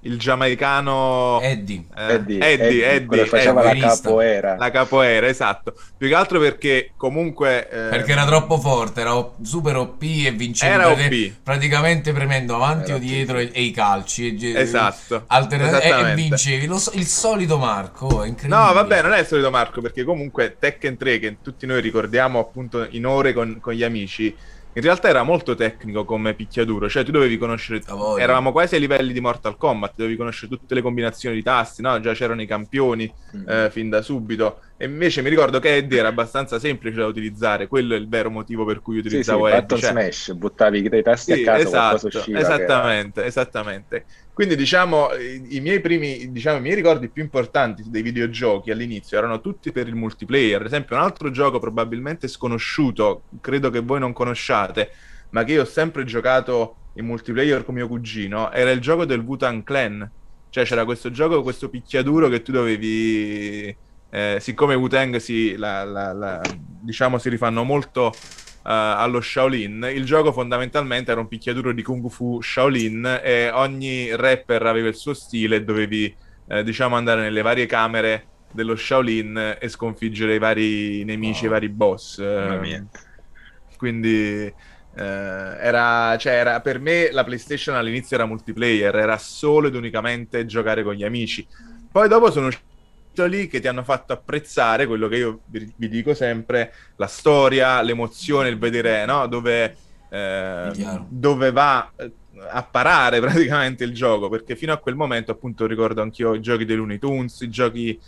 il 0.00 0.18
giamaicano... 0.18 1.40
Eddie. 1.40 1.84
eh, 1.96 2.12
Eddie, 2.14 2.38
Eddie, 2.52 2.90
Eddie, 2.92 3.26
faceva 3.26 3.70
Eddie. 3.70 3.80
la 3.80 3.88
capoeira. 3.88 4.56
La 4.56 4.70
capoeira, 4.70 5.26
esatto. 5.26 5.74
Più 5.96 6.06
che 6.08 6.14
altro 6.14 6.38
perché 6.38 6.92
comunque... 6.96 7.68
eh, 7.68 7.88
Perché 7.88 8.12
era 8.12 8.24
troppo 8.24 8.58
forte, 8.58 9.00
era 9.00 9.16
o- 9.16 9.34
super 9.42 9.76
OP 9.76 10.02
e 10.02 10.30
vinceva 10.30 10.74
Era 10.74 10.92
prati- 10.94 11.32
OP. 11.34 11.42
praticamente 11.42 12.12
premendo 12.12 12.54
avanti 12.54 12.90
Era 12.90 12.96
o 12.96 12.98
dietro 12.98 13.38
e, 13.38 13.50
e 13.52 13.62
i 13.62 13.70
calci. 13.72 14.36
E, 14.36 14.60
Esatto. 14.60 15.24
alterna- 15.26 15.80
e- 15.80 16.10
e, 16.10 16.14
vincevi. 16.14 16.66
Lo 16.66 16.80
il 16.92 17.06
solito 17.06 17.58
Marco, 17.58 18.22
è 18.22 18.28
incredibile. 18.28 18.60
No, 18.64 18.72
vabbè, 18.72 19.02
non 19.02 19.12
è 19.12 19.20
il 19.20 19.26
solito 19.26 19.50
Marco, 19.50 19.80
perché 19.80 20.04
comunque 20.04 20.56
Tekken 20.58 20.96
3, 20.96 21.18
che 21.18 21.36
tutti 21.42 21.66
noi 21.66 21.80
ricordiamo 21.80 22.38
appunto 22.38 22.86
in 22.90 23.06
ore 23.06 23.32
con, 23.32 23.58
con 23.60 23.72
gli 23.72 23.82
amici, 23.82 24.34
in 24.76 24.82
realtà 24.82 25.08
era 25.08 25.22
molto 25.22 25.54
tecnico 25.54 26.04
come 26.04 26.34
picchiaduro, 26.34 26.86
cioè 26.88 27.02
tu 27.02 27.10
dovevi 27.10 27.38
conoscere, 27.38 27.80
voglia. 27.88 28.22
eravamo 28.22 28.52
quasi 28.52 28.74
ai 28.74 28.80
livelli 28.82 29.14
di 29.14 29.20
Mortal 29.20 29.56
Kombat, 29.56 29.94
dovevi 29.96 30.16
conoscere 30.16 30.48
tutte 30.54 30.74
le 30.74 30.82
combinazioni 30.82 31.34
di 31.34 31.42
tasti, 31.42 31.80
no? 31.80 31.98
Già 32.00 32.12
c'erano 32.12 32.42
i 32.42 32.46
campioni 32.46 33.10
Mm. 33.36 33.48
eh, 33.48 33.70
fin 33.70 33.88
da 33.88 34.02
subito, 34.02 34.60
e 34.76 34.84
invece 34.84 35.22
mi 35.22 35.30
ricordo 35.30 35.58
che 35.60 35.76
Eddie 35.76 35.98
era 35.98 36.08
abbastanza 36.08 36.58
semplice 36.58 36.96
da 36.98 37.06
utilizzare, 37.06 37.66
quello 37.68 37.94
è 37.94 37.98
il 37.98 38.08
vero 38.08 38.30
motivo 38.30 38.64
per 38.66 38.80
cui 38.82 38.96
Sì, 38.96 39.00
sì, 39.00 39.06
utilizzavo 39.08 39.46
Eddie. 39.48 39.60
button 39.60 39.78
cioè- 39.78 39.90
smash, 39.90 40.32
buttavi 40.34 40.78
i 40.92 41.02
tasti 41.02 41.34
sì, 41.34 41.40
a 41.40 41.44
caso, 41.44 41.66
esatto, 41.66 42.06
usciva. 42.08 42.38
che 42.38 42.44
esattamente, 42.44 43.24
esattamente. 43.24 44.06
Quindi 44.36 44.54
diciamo 44.54 45.14
i, 45.48 45.60
miei 45.60 45.80
primi, 45.80 46.30
diciamo, 46.30 46.58
i 46.58 46.60
miei 46.60 46.74
ricordi 46.74 47.08
più 47.08 47.22
importanti 47.22 47.84
dei 47.86 48.02
videogiochi 48.02 48.70
all'inizio 48.70 49.16
erano 49.16 49.40
tutti 49.40 49.72
per 49.72 49.88
il 49.88 49.94
multiplayer. 49.94 50.60
Ad 50.60 50.66
esempio, 50.66 50.94
un 50.94 51.00
altro 51.00 51.30
gioco 51.30 51.58
probabilmente 51.58 52.28
sconosciuto, 52.28 53.22
credo 53.40 53.70
che 53.70 53.80
voi 53.80 53.98
non 53.98 54.12
conosciate, 54.12 54.90
ma 55.30 55.42
che 55.42 55.52
io 55.52 55.62
ho 55.62 55.64
sempre 55.64 56.04
giocato 56.04 56.90
in 56.96 57.06
multiplayer 57.06 57.64
con 57.64 57.76
mio 57.76 57.88
cugino, 57.88 58.52
era 58.52 58.70
il 58.72 58.80
gioco 58.80 59.06
del 59.06 59.20
Wu-Tang 59.20 59.62
Clan. 59.64 60.10
Cioè 60.50 60.64
c'era 60.66 60.84
questo 60.84 61.10
gioco, 61.10 61.42
questo 61.42 61.70
picchiaduro 61.70 62.28
che 62.28 62.42
tu 62.42 62.52
dovevi... 62.52 63.74
eh, 64.10 64.36
siccome 64.38 64.74
Wu-Tang 64.74 65.16
si, 65.16 65.56
la- 65.56 65.84
la- 65.84 66.12
la- 66.12 66.42
diciamo, 66.82 67.16
si 67.16 67.30
rifanno 67.30 67.64
molto 67.64 68.12
allo 68.68 69.20
Shaolin. 69.20 69.88
Il 69.94 70.04
gioco 70.04 70.32
fondamentalmente 70.32 71.10
era 71.10 71.20
un 71.20 71.28
picchiaduro 71.28 71.72
di 71.72 71.82
Kung 71.82 72.08
Fu 72.10 72.40
Shaolin 72.40 73.20
e 73.22 73.50
ogni 73.50 74.14
rapper 74.16 74.64
aveva 74.66 74.88
il 74.88 74.96
suo 74.96 75.14
stile 75.14 75.56
e 75.56 75.64
dovevi, 75.64 76.14
eh, 76.48 76.62
diciamo, 76.64 76.96
andare 76.96 77.20
nelle 77.22 77.42
varie 77.42 77.66
camere 77.66 78.30
dello 78.52 78.74
Shaolin 78.76 79.58
e 79.60 79.68
sconfiggere 79.68 80.34
i 80.34 80.38
vari 80.38 81.04
nemici, 81.04 81.44
i 81.44 81.46
Wow. 81.46 81.52
vari 81.54 81.68
boss. 81.68 82.18
Eh, 82.18 82.58
mia. 82.60 82.86
quindi 83.76 84.08
eh, 84.08 84.54
era, 84.94 86.16
cioè, 86.18 86.32
era- 86.34 86.60
per 86.60 86.80
me 86.80 87.10
la 87.12 87.24
PlayStation 87.24 87.76
all'inizio 87.76 88.16
era 88.16 88.26
multiplayer, 88.26 88.94
era 88.96 89.18
solo 89.18 89.68
ed 89.68 89.74
unicamente 89.74 90.46
giocare 90.46 90.82
con 90.82 90.94
gli 90.94 91.04
amici. 91.04 91.46
Poi 91.90 92.08
dopo 92.08 92.30
sono 92.30 92.46
usciti 92.48 92.64
lì 93.24 93.46
che 93.48 93.60
ti 93.60 93.68
hanno 93.68 93.82
fatto 93.82 94.12
apprezzare 94.12 94.86
quello 94.86 95.08
che 95.08 95.16
io 95.16 95.40
vi, 95.46 95.88
dico 95.88 96.14
sempre, 96.14 96.72
la 96.96 97.06
storia, 97.06 97.80
l'emozione, 97.82 98.48
il 98.48 98.58
vedere 98.58 99.04
no? 99.06 99.26
dove, 99.26 99.76
eh, 100.10 100.70
dove 101.08 101.50
va 101.52 101.90
eh, 101.96 102.12
a 102.50 102.62
parare 102.62 103.18
praticamente 103.20 103.84
il 103.84 103.94
gioco, 103.94 104.28
perché 104.28 104.56
fino 104.56 104.72
a 104.72 104.76
quel 104.78 104.94
momento 104.94 105.32
appunto 105.32 105.66
ricordo 105.66 106.02
anch'io 106.02 106.34
i 106.34 106.40
giochi 106.40 106.64
dei 106.64 106.76
Looney 106.76 106.98
Tunes, 106.98 107.40
i 107.40 107.48
giochi... 107.48 107.98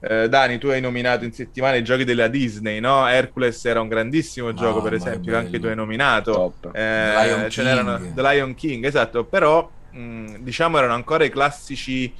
eh, 0.00 0.28
Dani, 0.28 0.58
tu 0.58 0.68
hai 0.68 0.80
nominato 0.80 1.24
in 1.24 1.32
settimana 1.32 1.76
i 1.76 1.82
giochi 1.84 2.04
della 2.04 2.28
Disney, 2.28 2.80
no? 2.80 3.06
Hercules 3.08 3.64
era 3.64 3.80
un 3.80 3.88
grandissimo 3.88 4.52
gioco, 4.52 4.80
per 4.80 4.92
Mamma, 4.92 5.04
che 5.04 5.08
esempio, 5.10 5.32
che 5.32 5.38
anche 5.38 5.58
tu 5.58 5.66
hai 5.66 5.74
nominato. 5.74 6.54
Eh, 6.68 6.70
The 6.72 7.24
Lion 7.24 7.50
ce 7.50 7.62
n'erano 7.62 7.96
King. 7.96 8.14
The 8.14 8.22
Lion 8.22 8.54
King, 8.54 8.84
esatto, 8.84 9.24
però 9.24 9.68
mh, 9.90 10.36
diciamo 10.38 10.78
erano 10.78 10.94
ancora 10.94 11.24
i 11.24 11.30
classici 11.30 12.14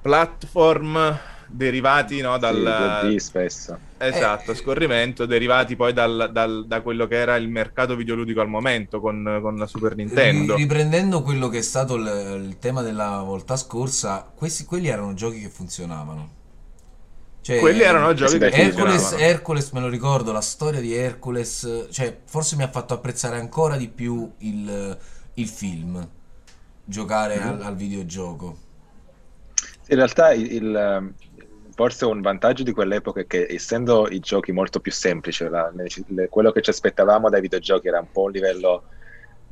platform 0.00 1.18
derivati 1.50 2.20
no, 2.20 2.34
Sì, 2.34 2.40
dal 2.40 2.56
2D 3.04 3.16
spesso. 3.16 3.78
esatto, 3.98 4.52
Eh, 4.52 4.54
scorrimento, 4.54 5.26
derivati 5.26 5.76
poi 5.76 5.92
dal- 5.92 6.30
dal- 6.32 6.66
da 6.66 6.80
quello 6.80 7.06
che 7.06 7.16
era 7.16 7.36
il 7.36 7.48
mercato 7.48 7.96
videoludico 7.96 8.40
al 8.40 8.48
momento 8.48 9.00
con, 9.00 9.38
con 9.42 9.56
la 9.56 9.66
Super 9.66 9.94
Nintendo. 9.96 10.54
Ri- 10.54 10.62
Riprendendo 10.62 11.22
quello 11.22 11.48
che 11.48 11.58
è 11.58 11.62
stato 11.62 11.96
il, 11.96 12.42
il 12.46 12.58
tema 12.58 12.82
della 12.82 13.20
volta 13.22 13.56
scorsa, 13.56 14.30
questi, 14.34 14.64
quelli 14.64 14.88
erano 14.88 15.12
giochi 15.14 15.40
che 15.40 15.48
funzionavano. 15.48 16.38
Cioè, 17.42 17.58
Quelli 17.58 17.80
erano 17.80 18.12
giochi 18.12 18.38
che 18.38 18.50
Hercules- 18.50 19.12
Hercules, 19.18 19.70
me 19.70 19.80
lo 19.80 19.88
ricordo, 19.88 20.30
la 20.30 20.42
storia 20.42 20.80
di 20.80 20.94
Hercules, 20.94 21.88
cioè, 21.90 22.18
forse 22.26 22.54
mi 22.56 22.62
ha 22.62 22.68
fatto 22.70 22.92
apprezzare 22.94 23.38
ancora 23.38 23.76
di 23.76 23.88
più 23.88 24.30
il, 24.38 24.98
il 25.34 25.48
film, 25.48 26.06
giocare 26.84 27.36
Mm-hmm. 27.38 27.48
al, 27.48 27.62
al 27.62 27.76
videogioco. 27.76 28.56
In 29.88 29.96
realtà 29.96 30.32
il, 30.32 30.52
il- 30.52 31.14
forse 31.80 32.04
un 32.04 32.20
vantaggio 32.20 32.62
di 32.62 32.72
quell'epoca 32.72 33.20
è 33.22 33.26
che 33.26 33.46
essendo 33.48 34.06
i 34.10 34.18
giochi 34.20 34.52
molto 34.52 34.80
più 34.80 34.92
semplici, 34.92 35.48
la- 35.48 35.72
le- 35.72 36.28
quello 36.28 36.52
che 36.52 36.60
ci 36.60 36.68
aspettavamo 36.68 37.30
dai 37.30 37.40
videogiochi 37.40 37.88
era 37.88 38.00
un 38.00 38.08
po' 38.12 38.24
un 38.24 38.32
livello 38.32 38.84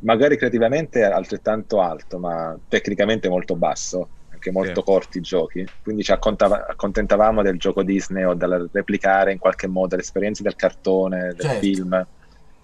magari 0.02 0.36
creativamente 0.36 1.02
altrettanto 1.04 1.80
alto, 1.80 2.18
ma 2.18 2.54
tecnicamente 2.68 3.30
molto 3.30 3.56
basso, 3.56 4.10
anche 4.28 4.50
molto 4.50 4.80
Sì. 4.80 4.82
corti 4.82 5.18
i 5.18 5.20
giochi. 5.22 5.66
Quindi 5.82 6.02
ci 6.02 6.12
accontava- 6.12 6.66
accontentavamo 6.66 7.40
del 7.40 7.56
gioco 7.56 7.82
Disney 7.82 8.24
o 8.24 8.34
dal 8.34 8.68
replicare 8.70 9.32
in 9.32 9.38
qualche 9.38 9.66
modo 9.66 9.96
le 9.96 10.02
esperienze 10.02 10.42
del 10.42 10.54
cartone, 10.54 11.28
del 11.28 11.36
Certo. 11.38 11.58
film 11.60 12.08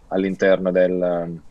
all'interno 0.09 0.71
del, 0.73 1.43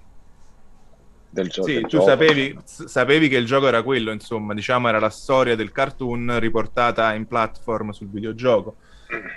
del 1.33 1.49
gioco. 1.49 1.67
Sì, 1.67 1.73
del 1.73 1.83
tu 1.83 1.97
gioco. 1.97 2.05
sapevi, 2.05 2.57
sapevi 2.63 3.27
che 3.27 3.37
il 3.37 3.45
gioco 3.45 3.67
era 3.67 3.81
quello, 3.81 4.11
insomma, 4.11 4.53
diciamo 4.53 4.87
era 4.87 4.99
la 4.99 5.09
storia 5.09 5.55
del 5.55 5.71
cartoon 5.71 6.39
riportata 6.39 7.13
in 7.13 7.25
platform 7.25 7.89
sul 7.89 8.07
videogioco. 8.09 8.77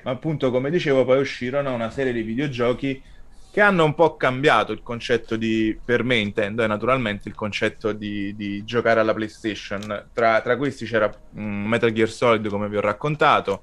Ma 0.04 0.10
appunto, 0.10 0.50
come 0.50 0.70
dicevo, 0.70 1.04
poi 1.04 1.20
uscirono 1.20 1.74
una 1.74 1.90
serie 1.90 2.12
di 2.12 2.22
videogiochi 2.22 3.02
che 3.50 3.60
hanno 3.62 3.84
un 3.84 3.94
po' 3.94 4.16
cambiato 4.16 4.72
il 4.72 4.82
concetto 4.82 5.36
di, 5.36 5.76
per 5.82 6.02
me 6.02 6.16
intendo, 6.16 6.62
e 6.62 6.66
naturalmente 6.66 7.28
il 7.28 7.34
concetto 7.34 7.92
di, 7.92 8.36
di 8.36 8.64
giocare 8.64 9.00
alla 9.00 9.14
PlayStation. 9.14 10.08
Tra, 10.12 10.40
tra 10.42 10.56
questi 10.58 10.84
c'era 10.84 11.10
mm, 11.38 11.66
Metal 11.66 11.92
Gear 11.92 12.10
Solid, 12.10 12.48
come 12.48 12.68
vi 12.68 12.76
ho 12.76 12.82
raccontato, 12.82 13.62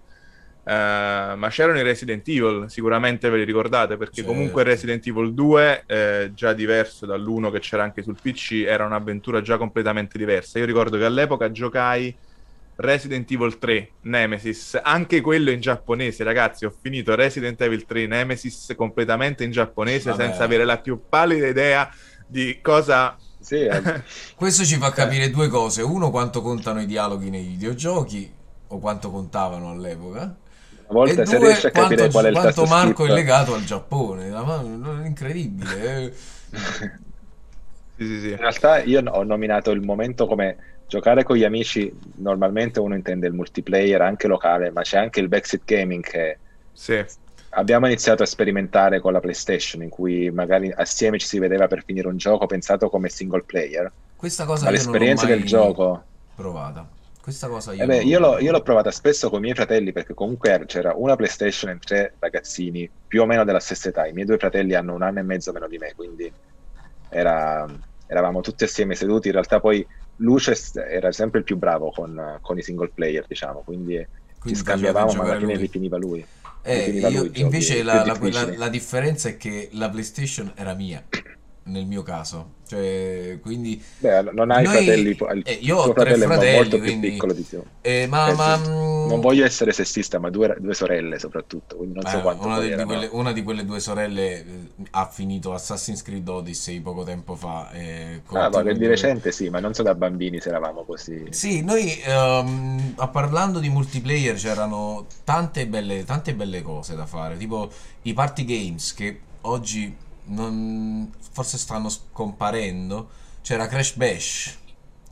eh, 0.65 1.33
ma 1.35 1.47
c'erano 1.49 1.79
i 1.79 1.83
Resident 1.83 2.27
Evil, 2.27 2.65
sicuramente 2.69 3.29
ve 3.29 3.37
li 3.37 3.43
ricordate, 3.43 3.97
perché 3.97 4.15
Certo. 4.17 4.31
comunque 4.31 4.63
Resident 4.63 5.05
Evil 5.05 5.33
2, 5.33 5.83
eh, 5.85 6.31
già 6.33 6.53
diverso 6.53 7.05
dall'1 7.05 7.51
che 7.51 7.59
c'era 7.59 7.83
anche 7.83 8.01
sul 8.01 8.17
PC, 8.21 8.63
era 8.65 8.85
un'avventura 8.85 9.41
già 9.41 9.57
completamente 9.57 10.17
diversa. 10.17 10.59
Io 10.59 10.65
ricordo 10.65 10.97
che 10.97 11.05
all'epoca 11.05 11.51
giocai 11.51 12.15
Resident 12.75 13.29
Evil 13.29 13.59
3 13.59 13.89
Nemesis, 14.01 14.79
anche 14.81 15.21
quello 15.21 15.51
in 15.51 15.59
giapponese, 15.59 16.23
ragazzi. 16.23 16.65
Ho 16.65 16.73
finito 16.81 17.13
Resident 17.13 17.61
Evil 17.61 17.85
3 17.85 18.07
Nemesis 18.07 18.73
completamente 18.75 19.43
in 19.43 19.51
giapponese 19.51 20.09
Vabbè. 20.11 20.23
senza 20.23 20.43
avere 20.43 20.65
la 20.65 20.77
più 20.79 21.01
pallida 21.07 21.47
idea 21.47 21.89
di 22.25 22.59
cosa. 22.61 23.15
Sì, 23.39 23.65
eh, 23.65 23.81
Questo 24.35 24.63
ci 24.63 24.77
fa 24.77 24.91
capire 24.91 25.29
due 25.29 25.49
cose. 25.49 25.81
Uno, 25.81 26.09
quanto 26.09 26.41
contano 26.41 26.81
i 26.81 26.85
dialoghi 26.85 27.29
nei 27.29 27.43
videogiochi, 27.43 28.31
o 28.67 28.79
quanto 28.79 29.11
contavano 29.11 29.69
all'epoca. 29.69 30.35
Una 30.93 31.05
volta 31.05 31.23
E 31.23 31.25
se 31.25 31.37
due, 31.37 31.47
riesci 31.47 31.65
a 31.67 31.71
capire 31.71 32.07
quanto, 32.07 32.11
qual 32.11 32.25
è 32.25 32.29
il 32.29 32.33
quanto 32.33 32.61
tasto 32.61 32.65
Marco 32.65 33.03
è 33.03 33.09
skip. 33.09 33.17
legato 33.17 33.53
al 33.55 33.63
Giappone. 33.63 34.27
È 34.29 35.05
incredibile. 35.07 36.05
eh. 36.05 36.13
Sì, 37.95 38.05
sì, 38.05 38.19
sì. 38.21 38.29
In 38.29 38.37
realtà 38.37 38.81
io 38.83 39.01
ho 39.01 39.23
nominato 39.23 39.71
il 39.71 39.81
momento 39.81 40.25
come 40.27 40.57
giocare 40.87 41.23
con 41.23 41.35
gli 41.35 41.43
amici, 41.43 41.91
normalmente 42.15 42.79
uno 42.79 42.95
intende 42.95 43.27
il 43.27 43.33
multiplayer 43.33 44.01
anche 44.01 44.27
locale, 44.27 44.71
ma 44.71 44.81
c'è 44.81 44.97
anche 44.97 45.19
il 45.19 45.27
backseat 45.27 45.63
gaming 45.65 46.03
che 46.03 46.39
Sì. 46.71 47.03
abbiamo 47.49 47.85
iniziato 47.87 48.23
a 48.23 48.25
sperimentare 48.25 48.99
con 48.99 49.13
la 49.13 49.19
PlayStation, 49.19 49.81
in 49.83 49.89
cui 49.89 50.29
magari 50.31 50.71
assieme 50.75 51.17
ci 51.19 51.27
si 51.27 51.39
vedeva 51.39 51.67
per 51.67 51.83
finire 51.83 52.07
un 52.07 52.17
gioco 52.17 52.45
pensato 52.45 52.89
come 52.89 53.09
single 53.09 53.43
player, 53.43 53.91
Questa 54.15 54.45
cosa 54.45 54.65
ma 54.65 54.71
io 54.71 54.83
non 54.83 54.85
l'ho 54.85 54.91
l'esperienza 54.91 55.27
mai 55.27 55.35
del 55.37 55.45
gioco... 55.45 56.03
provata. 56.35 56.87
Questa 57.23 57.47
cosa 57.47 57.71
io, 57.71 57.83
Eh 57.83 57.87
beh, 57.87 58.03
io, 58.03 58.19
l'ho, 58.19 58.37
io 58.39 58.51
l'ho 58.51 58.61
provata 58.61 58.91
spesso 58.91 59.29
con 59.29 59.39
i 59.39 59.43
miei 59.43 59.55
fratelli 59.55 59.93
perché 59.93 60.13
comunque 60.13 60.63
c'era 60.65 60.93
una 60.93 61.15
PlayStation 61.15 61.71
e 61.71 61.77
tre 61.79 62.15
ragazzini 62.19 62.91
più 63.07 63.21
o 63.21 63.25
meno 63.25 63.45
della 63.45 63.61
stessa 63.61 63.87
età. 63.87 64.05
I 64.05 64.11
miei 64.11 64.25
due 64.25 64.37
fratelli 64.37 64.73
hanno 64.73 64.93
un 64.93 65.01
anno 65.03 65.19
e 65.19 65.23
mezzo 65.23 65.53
meno 65.53 65.67
di 65.67 65.77
me, 65.77 65.93
quindi 65.95 66.31
era- 67.07 67.65
eravamo 68.05 68.41
tutti 68.41 68.65
assieme 68.65 68.93
seduti. 68.95 69.27
In 69.27 69.33
realtà 69.35 69.61
poi 69.61 69.87
Luces 70.17 70.75
era 70.75 71.13
sempre 71.13 71.39
il 71.39 71.45
più 71.45 71.57
bravo 71.57 71.91
con, 71.91 72.37
con 72.41 72.57
i 72.57 72.61
single 72.61 72.91
player, 72.93 73.25
diciamo, 73.25 73.63
quindi, 73.63 73.95
ci 73.95 74.39
Quindi 74.39 74.59
scambiavamo, 74.59 75.05
facevate 75.07 75.29
ma 75.29 75.31
alla 75.31 75.39
fine 75.47 75.61
li 75.61 75.67
finiva 75.69 75.97
lui. 75.97 76.25
Eh, 76.65 76.89
io- 76.89 77.29
invece 77.35 77.83
la, 77.83 78.03
la- 78.05 78.17
la- 78.19 78.57
la 78.57 78.69
differenza 78.69 79.29
è 79.29 79.37
che 79.37 79.69
la 79.73 79.89
PlayStation 79.89 80.51
era 80.55 80.73
mia, 80.73 81.01
nel 81.65 81.85
mio 81.85 82.03
caso. 82.03 82.61
Cioè, 82.67 83.37
quindi... 83.41 83.81
Beh, 83.99 84.23
non 84.31 84.49
hai 84.49 84.63
Noi- 84.63 84.75
fratelli, 84.85 85.17
eh, 85.43 85.59
io 85.61 85.77
ho 85.77 85.93
tre 85.93 86.15
fratelli, 86.15 86.55
molto 86.55 86.75
più 86.77 86.85
quindi- 86.85 87.11
piccolo 87.11 87.33
di 87.33 87.47
te. 87.47 87.61
eh, 87.81 88.07
ma... 88.07 88.29
Eh, 88.29 88.33
ma 88.33 88.59
sì. 88.63 88.69
mm, 88.69 89.07
Non 89.07 89.19
voglio 89.19 89.45
essere 89.45 89.71
sessista, 89.73 90.17
ma 90.17 90.29
due, 90.29 90.55
due 90.59 90.73
sorelle 90.73 91.19
soprattutto, 91.19 91.75
quindi 91.75 91.99
non 91.99 92.09
so 92.09 92.17
eh, 92.17 92.21
quanto 92.21 92.47
una, 92.47 92.59
di, 92.59 92.83
quelle, 92.83 93.09
una 93.11 93.31
di 93.31 93.43
quelle 93.43 93.65
due 93.65 93.79
sorelle 93.79 94.39
eh, 94.39 94.45
ha 94.91 95.05
finito 95.07 95.53
Assassin's 95.53 96.01
Creed 96.01 96.27
Odyssey 96.27 96.79
poco 96.79 97.03
tempo 97.03 97.35
fa. 97.35 97.69
E 97.71 98.21
Ah, 98.31 98.49
in 98.61 98.77
di 98.77 98.87
recente 98.87 99.31
sì, 99.31 99.49
ma 99.49 99.59
non 99.59 99.73
so 99.73 99.83
da 99.83 99.93
bambini 99.93 100.39
se 100.39 100.49
eravamo 100.49 100.83
così. 100.83 101.25
Sì, 101.29 101.61
noi 101.63 101.91
a 102.03 103.07
parlando 103.09 103.59
di 103.59 103.69
multiplayer 103.69 104.35
c'erano 104.35 105.05
tante 105.23 105.67
belle, 105.67 106.03
tante 106.05 106.33
belle 106.33 106.61
cose 106.61 106.95
da 106.95 107.05
fare, 107.05 107.37
tipo 107.37 107.69
i 108.03 108.13
party 108.13 108.45
games 108.45 108.93
che 108.93 109.19
oggi 109.41 109.95
non- 110.25 111.11
forse 111.31 111.57
stanno 111.57 111.89
scomparendo. 111.89 113.09
C'era 113.41 113.67
Crash 113.67 113.95
Bash, 113.95 114.57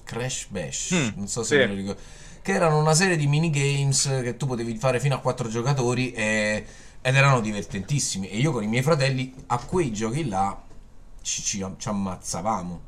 Crash 0.04 0.48
Bash, 0.50 0.92
Mm, 0.94 1.10
non 1.18 1.28
so 1.28 1.44
se 1.44 1.56
sì. 1.56 1.62
me 1.62 1.68
lo 1.68 1.74
ricordo, 1.74 2.02
che 2.42 2.54
erano 2.54 2.80
una 2.80 2.94
serie 2.94 3.18
di 3.18 3.28
minigames 3.28 4.04
che 4.24 4.38
tu 4.38 4.46
potevi 4.48 4.76
fare 4.78 5.00
fino 5.00 5.16
a 5.16 5.20
quattro 5.20 5.50
giocatori 5.50 6.12
e- 6.14 6.66
ed 7.02 7.16
erano 7.16 7.42
divertentissimi. 7.42 8.30
E 8.30 8.38
io 8.38 8.52
con 8.52 8.64
i 8.64 8.68
miei 8.68 8.84
fratelli 8.84 9.34
a 9.48 9.58
quei 9.58 9.92
giochi 9.92 10.28
là 10.28 10.60
ci, 11.22 11.42
ci- 11.42 11.66
ci 11.78 11.88
ammazzavamo. 11.90 12.82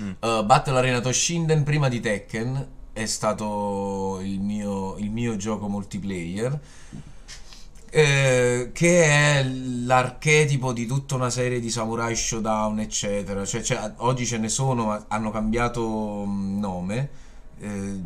Mm. 0.00 0.10
Uh, 0.20 0.44
Battle 0.44 0.78
Arena 0.78 1.00
Toshinden 1.00 1.64
prima 1.64 1.88
di 1.88 2.00
Tekken 2.00 2.68
è 2.92 3.06
stato 3.06 4.20
il 4.22 4.40
mio, 4.40 4.96
il 4.98 5.10
mio 5.10 5.36
gioco 5.36 5.68
multiplayer 5.68 6.58
eh, 7.90 8.70
che 8.72 9.04
è 9.04 9.42
l'archetipo 9.44 10.72
di 10.72 10.86
tutta 10.86 11.14
una 11.14 11.30
serie 11.30 11.60
di 11.60 11.70
samurai 11.70 12.14
showdown 12.14 12.80
eccetera. 12.80 13.44
Cioè, 13.44 13.62
cioè, 13.62 13.92
oggi 13.98 14.26
ce 14.26 14.38
ne 14.38 14.48
sono 14.48 14.86
ma 14.86 15.04
hanno 15.08 15.30
cambiato 15.30 16.24
mm, 16.26 16.58
nome. 16.58 17.10
Eh, 17.60 18.00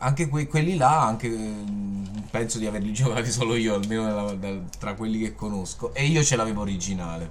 anche 0.00 0.28
que- 0.28 0.46
quelli 0.46 0.76
là 0.76 1.02
anche, 1.06 1.28
mm, 1.28 2.04
penso 2.30 2.58
di 2.58 2.66
averli 2.66 2.92
giocati 2.94 3.30
solo 3.30 3.54
io 3.56 3.74
almeno 3.74 4.04
nella- 4.04 4.34
dal- 4.34 4.64
tra 4.78 4.94
quelli 4.94 5.18
che 5.18 5.34
conosco. 5.34 5.92
E 5.94 6.06
io 6.06 6.22
ce 6.22 6.36
l'avevo 6.36 6.60
originale. 6.62 7.30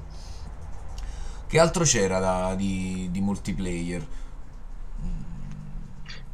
Che 1.47 1.59
altro 1.59 1.84
c'era 1.84 2.20
da- 2.20 2.55
di, 2.55 3.07
di 3.11 3.22
multiplayer? 3.22 4.05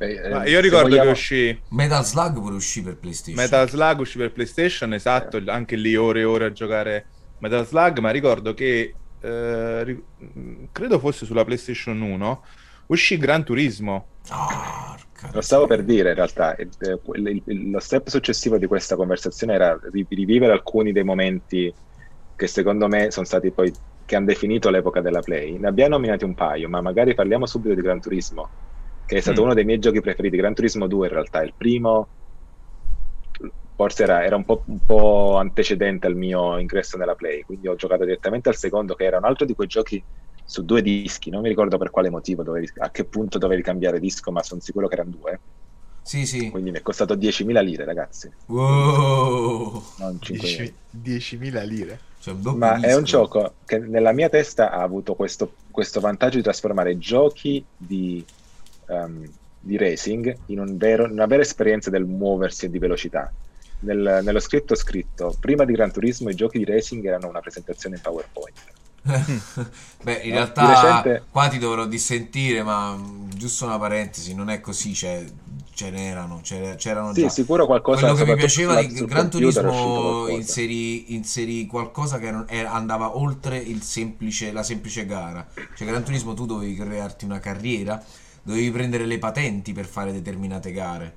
Eh, 0.03 0.29
Ma 0.29 0.45
io 0.45 0.59
ricordo 0.59 0.89
vogliamo- 0.89 1.05
che 1.05 1.11
usci 1.11 1.63
Metal 1.69 2.05
Slug 2.05 2.39
pure 2.39 2.55
uscì 2.55 2.81
per 2.81 2.97
PlayStation. 2.99 3.41
Metal 3.41 3.69
Slug 3.69 3.99
uscì 3.99 4.17
per 4.17 4.31
PlayStation, 4.31 4.93
esatto, 4.93 5.41
anche 5.47 5.75
lì 5.75 5.95
ore 5.95 6.21
e 6.21 6.23
ore 6.25 6.45
a 6.45 6.51
giocare 6.51 7.07
Metal 7.37 7.65
Slug, 7.65 7.99
ma 7.99 8.11
ricordo 8.11 8.53
che 8.53 8.97
eh, 9.19 9.83
ri- 9.83 10.05
mh, 10.17 10.65
credo 10.71 10.99
fosse 10.99 11.25
sulla 11.25 11.45
PlayStation 11.45 12.01
1 12.01 12.43
uscì 12.87 13.17
Gran 13.17 13.43
Turismo. 13.45 14.09
Porca 14.27 15.29
Lo 15.31 15.41
stavo 15.41 15.65
per 15.67 15.83
dire 15.83 16.09
in 16.09 16.15
realtà, 16.15 16.55
eh, 16.55 16.67
eh, 16.79 16.99
lo 17.71 17.79
step 17.79 18.09
successivo 18.09 18.57
di 18.57 18.67
questa 18.67 18.95
conversazione 18.95 19.53
era 19.53 19.79
ri- 19.91 20.05
rivivere 20.09 20.51
alcuni 20.51 20.91
dei 20.91 21.03
momenti 21.03 21.73
che 22.35 22.47
secondo 22.47 22.87
me 22.87 23.11
sono 23.11 23.25
stati 23.25 23.51
poi, 23.53 23.71
che 24.05 24.15
hanno 24.15 24.25
definito 24.25 24.69
l'epoca 24.69 24.99
della 25.01 25.21
Play. 25.21 25.57
Ne 25.59 25.67
abbiamo 25.67 25.95
nominati 25.95 26.25
un 26.25 26.33
paio, 26.33 26.67
ma 26.67 26.81
magari 26.81 27.13
parliamo 27.13 27.45
subito 27.45 27.73
di 27.75 27.81
Gran 27.81 28.01
Turismo, 28.01 28.51
che 29.13 29.19
è 29.19 29.21
stato 29.21 29.41
Mm. 29.41 29.45
uno 29.45 29.53
dei 29.53 29.65
miei 29.65 29.79
giochi 29.79 30.01
preferiti. 30.01 30.37
Gran 30.37 30.53
Turismo 30.53 30.87
2 30.87 31.07
in 31.07 31.13
realtà, 31.13 31.41
il 31.43 31.53
primo 31.55 32.07
forse 33.75 34.03
era, 34.03 34.23
era 34.23 34.35
un, 34.35 34.45
po', 34.45 34.63
un 34.67 34.79
po' 34.85 35.37
antecedente 35.37 36.05
al 36.07 36.15
mio 36.15 36.57
ingresso 36.59 36.97
nella 36.97 37.15
Play, 37.15 37.41
quindi 37.41 37.67
ho 37.67 37.75
giocato 37.75 38.03
direttamente 38.05 38.49
al 38.49 38.55
secondo, 38.55 38.93
che 38.93 39.03
era 39.05 39.17
un 39.17 39.25
altro 39.25 39.45
di 39.45 39.53
quei 39.55 39.67
giochi 39.67 40.03
su 40.45 40.63
due 40.63 40.81
dischi, 40.81 41.29
non 41.31 41.41
mi 41.41 41.49
ricordo 41.49 41.77
per 41.77 41.89
quale 41.89 42.09
motivo, 42.09 42.43
dovevi- 42.43 42.69
a 42.77 42.91
che 42.91 43.05
punto 43.05 43.37
dovevi 43.39 43.61
cambiare 43.63 43.99
disco, 43.99 44.31
ma 44.31 44.43
sono 44.43 44.61
sicuro 44.61 44.87
che 44.87 44.93
erano 44.93 45.09
due. 45.09 45.41
Sì, 46.03 46.25
sì. 46.25 46.49
Quindi 46.49 46.71
mi 46.71 46.77
è 46.77 46.81
costato 46.81 47.15
10.000 47.15 47.61
lire, 47.61 47.85
ragazzi. 47.85 48.29
Wow. 48.47 49.81
Non 49.97 50.17
5.000. 50.21 50.73
10.000 50.91 51.63
lire. 51.63 51.99
Cioè, 52.19 52.33
Ma 52.55 52.73
è 52.79 52.93
un 52.93 53.03
disco. 53.03 53.17
gioco 53.17 53.55
che 53.65 53.79
nella 53.79 54.11
mia 54.11 54.29
testa 54.29 54.71
ha 54.71 54.81
avuto 54.81 55.15
questo, 55.15 55.53
questo 55.71 55.99
vantaggio 55.99 56.37
di 56.37 56.43
trasformare 56.43 56.97
giochi 56.97 57.65
di, 57.75 58.23
ehm, 58.87 59.23
di 59.59 59.77
racing 59.77 60.35
in 60.47 60.59
un 60.59 60.77
vero- 60.77 61.09
una 61.09 61.25
vera 61.25 61.41
esperienza 61.41 61.89
del 61.89 62.05
muoversi 62.05 62.65
e 62.65 62.69
di 62.69 62.79
velocità. 62.79 63.31
Nel- 63.79 64.21
nello 64.23 64.39
scritto 64.39 64.75
scritto, 64.75 65.35
prima 65.39 65.65
di 65.65 65.73
Gran 65.73 65.91
Turismo 65.91 66.29
i 66.29 66.35
giochi 66.35 66.57
di 66.57 66.65
racing 66.65 67.05
erano 67.05 67.27
una 67.27 67.39
presentazione 67.41 67.95
in 67.97 68.01
PowerPoint. 68.01 68.57
Beh, 70.03 70.13
in 70.23 70.29
No, 70.29 70.35
realtà 70.35 70.67
recente- 71.01 71.23
qua 71.29 71.47
ti 71.49 71.57
dovrò 71.57 71.85
dissentire, 71.85 72.63
ma 72.63 72.97
giusto 73.35 73.65
una 73.65 73.77
parentesi, 73.77 74.33
non 74.33 74.49
è 74.49 74.61
così, 74.61 74.93
cioè, 74.93 75.25
ce 75.73 75.89
n'erano, 75.89 76.39
c'era- 76.41 76.75
c'erano 76.75 77.13
Sì, 77.13 77.21
già. 77.21 77.29
sicuro 77.29 77.65
qualcosa 77.65 77.99
Quello 78.11 78.15
che 78.15 78.25
mi 78.31 78.37
piaceva 78.37 78.81
di 78.81 79.05
Gran 79.05 79.29
Turismo 79.29 80.27
inserì, 80.29 81.13
inserì 81.15 81.65
qualcosa 81.65 82.17
che 82.19 82.31
non- 82.31 82.45
era- 82.47 82.71
andava 82.71 83.17
oltre 83.17 83.57
il 83.57 83.81
semplice, 83.81 84.53
la 84.53 84.63
semplice 84.63 85.05
gara. 85.05 85.45
Cioè, 85.75 85.85
Gran 85.87 86.03
Turismo 86.05 86.33
tu 86.33 86.45
dovevi 86.45 86.75
crearti 86.75 87.25
una 87.25 87.39
carriera, 87.39 88.01
dovevi 88.43 88.71
prendere 88.71 89.05
le 89.05 89.19
patenti 89.19 89.73
per 89.73 89.85
fare 89.85 90.11
determinate 90.11 90.71
gare. 90.71 91.15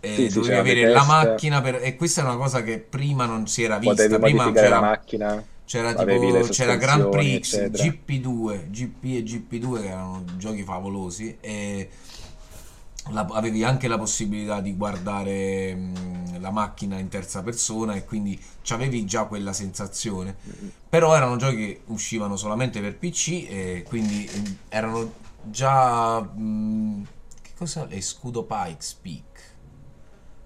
E 0.00 0.28
Sì, 0.28 0.30
sì, 0.30 0.40
dovevi 0.40 0.56
avere 0.56 0.86
la 0.86 1.04
macchina 1.04 1.60
per... 1.60 1.76
e 1.82 1.96
questa 1.96 2.20
è 2.22 2.24
una 2.24 2.36
cosa 2.36 2.62
che 2.62 2.78
prima 2.78 3.26
non 3.26 3.46
si 3.46 3.62
era 3.62 3.78
vista. 3.78 4.18
Prima 4.18 4.28
modificare 4.44 4.68
la 4.68 4.78
c'era, 4.78 4.80
macchina, 4.80 5.46
c'era 5.64 5.94
tipo 5.94 6.46
c'era 6.48 6.76
Grand 6.76 7.08
Prix, 7.08 7.32
eccetera. 7.34 7.84
GP2, 7.88 8.68
GP 8.70 9.04
e 9.04 9.22
GP2 9.22 9.80
che 9.80 9.88
erano 9.88 10.24
giochi 10.36 10.62
favolosi 10.62 11.38
e 11.40 11.88
la- 13.10 13.26
avevi 13.32 13.62
anche 13.62 13.86
la 13.88 13.98
possibilità 13.98 14.60
di 14.60 14.74
guardare 14.76 15.74
mh, 15.74 16.40
la 16.40 16.50
macchina 16.50 16.98
in 16.98 17.08
terza 17.08 17.42
persona 17.42 17.94
e 17.94 18.04
quindi 18.04 18.38
avevi 18.70 19.04
già 19.04 19.24
quella 19.24 19.52
sensazione. 19.52 20.34
Però 20.88 21.14
erano 21.14 21.36
giochi 21.36 21.56
che 21.56 21.80
uscivano 21.86 22.36
solamente 22.36 22.80
per 22.80 22.96
PC 22.96 23.46
e 23.48 23.84
quindi 23.86 24.28
erano 24.68 25.12
già 25.50 26.20
mh, 26.20 27.06
che 27.42 27.50
cosa 27.56 27.86
è 27.88 28.00
Scudo 28.00 28.44
Pikes 28.44 28.94
Peak? 28.94 29.54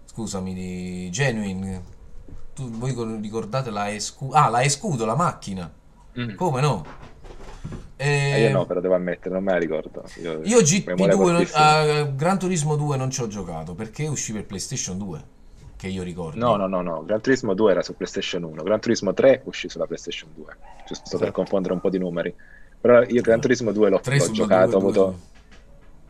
Scusami, 0.07 0.55
di 0.55 1.09
Genuine. 1.11 1.83
Tu, 2.55 2.69
voi 2.71 2.95
ricordate 3.21 3.71
la 3.71 3.93
Escudo? 3.93 4.35
Ah, 4.35 4.49
la 4.49 4.63
Escudo, 4.63 5.05
la 5.05 5.15
macchina. 5.15 5.71
Mm. 6.19 6.35
Come 6.35 6.61
no? 6.61 6.85
Eh, 7.97 8.33
E- 8.33 8.41
io 8.45 8.51
no, 8.51 8.67
però 8.67 8.81
devo 8.81 8.95
ammettere, 8.95 9.35
non 9.35 9.45
me 9.45 9.53
la 9.53 9.59
ricordo. 9.59 10.05
Io, 10.23 10.41
io 10.43 10.61
memoria 10.63 10.63
GP2, 10.63 11.07
non- 11.07 11.17
fortissima. 11.19 11.79
a 11.81 12.03
Gran 12.05 12.39
Turismo 12.39 12.77
2 12.77 12.97
non 12.97 13.11
ci 13.11 13.21
ho 13.21 13.27
giocato 13.29 13.75
perché 13.75 14.09
uscì 14.09 14.33
per 14.33 14.47
PlayStation 14.47 14.97
2, 14.99 15.25
che 15.77 15.87
io 15.89 16.03
ricordo. 16.03 16.39
No, 16.39 16.57
no, 16.57 16.67
no, 16.67 16.81
no. 16.81 17.05
Gran 17.05 17.21
Turismo 17.21 17.53
2 17.55 17.71
era 17.71 17.83
su 17.83 17.95
PlayStation 17.95 18.43
1, 18.43 18.63
Gran 18.63 18.81
Turismo 18.81 19.13
3 19.13 19.43
uscì 19.45 19.69
sulla 19.69 19.85
PlayStation 19.87 20.31
2, 20.35 20.57
giusto 20.87 21.05
per 21.11 21.15
Esatto. 21.21 21.33
confondere 21.33 21.75
un 21.75 21.81
po' 21.81 21.91
di 21.91 21.99
numeri. 21.99 22.35
Però 22.81 23.03
io 23.03 23.21
Gran 23.23 23.41
Turismo 23.41 23.73
2 23.73 23.91
l'ho, 23.91 24.01
l'ho 24.05 24.31
giocato, 24.31 24.77
ho 24.77 24.81
due, 24.81 24.91
avuto 24.91 25.19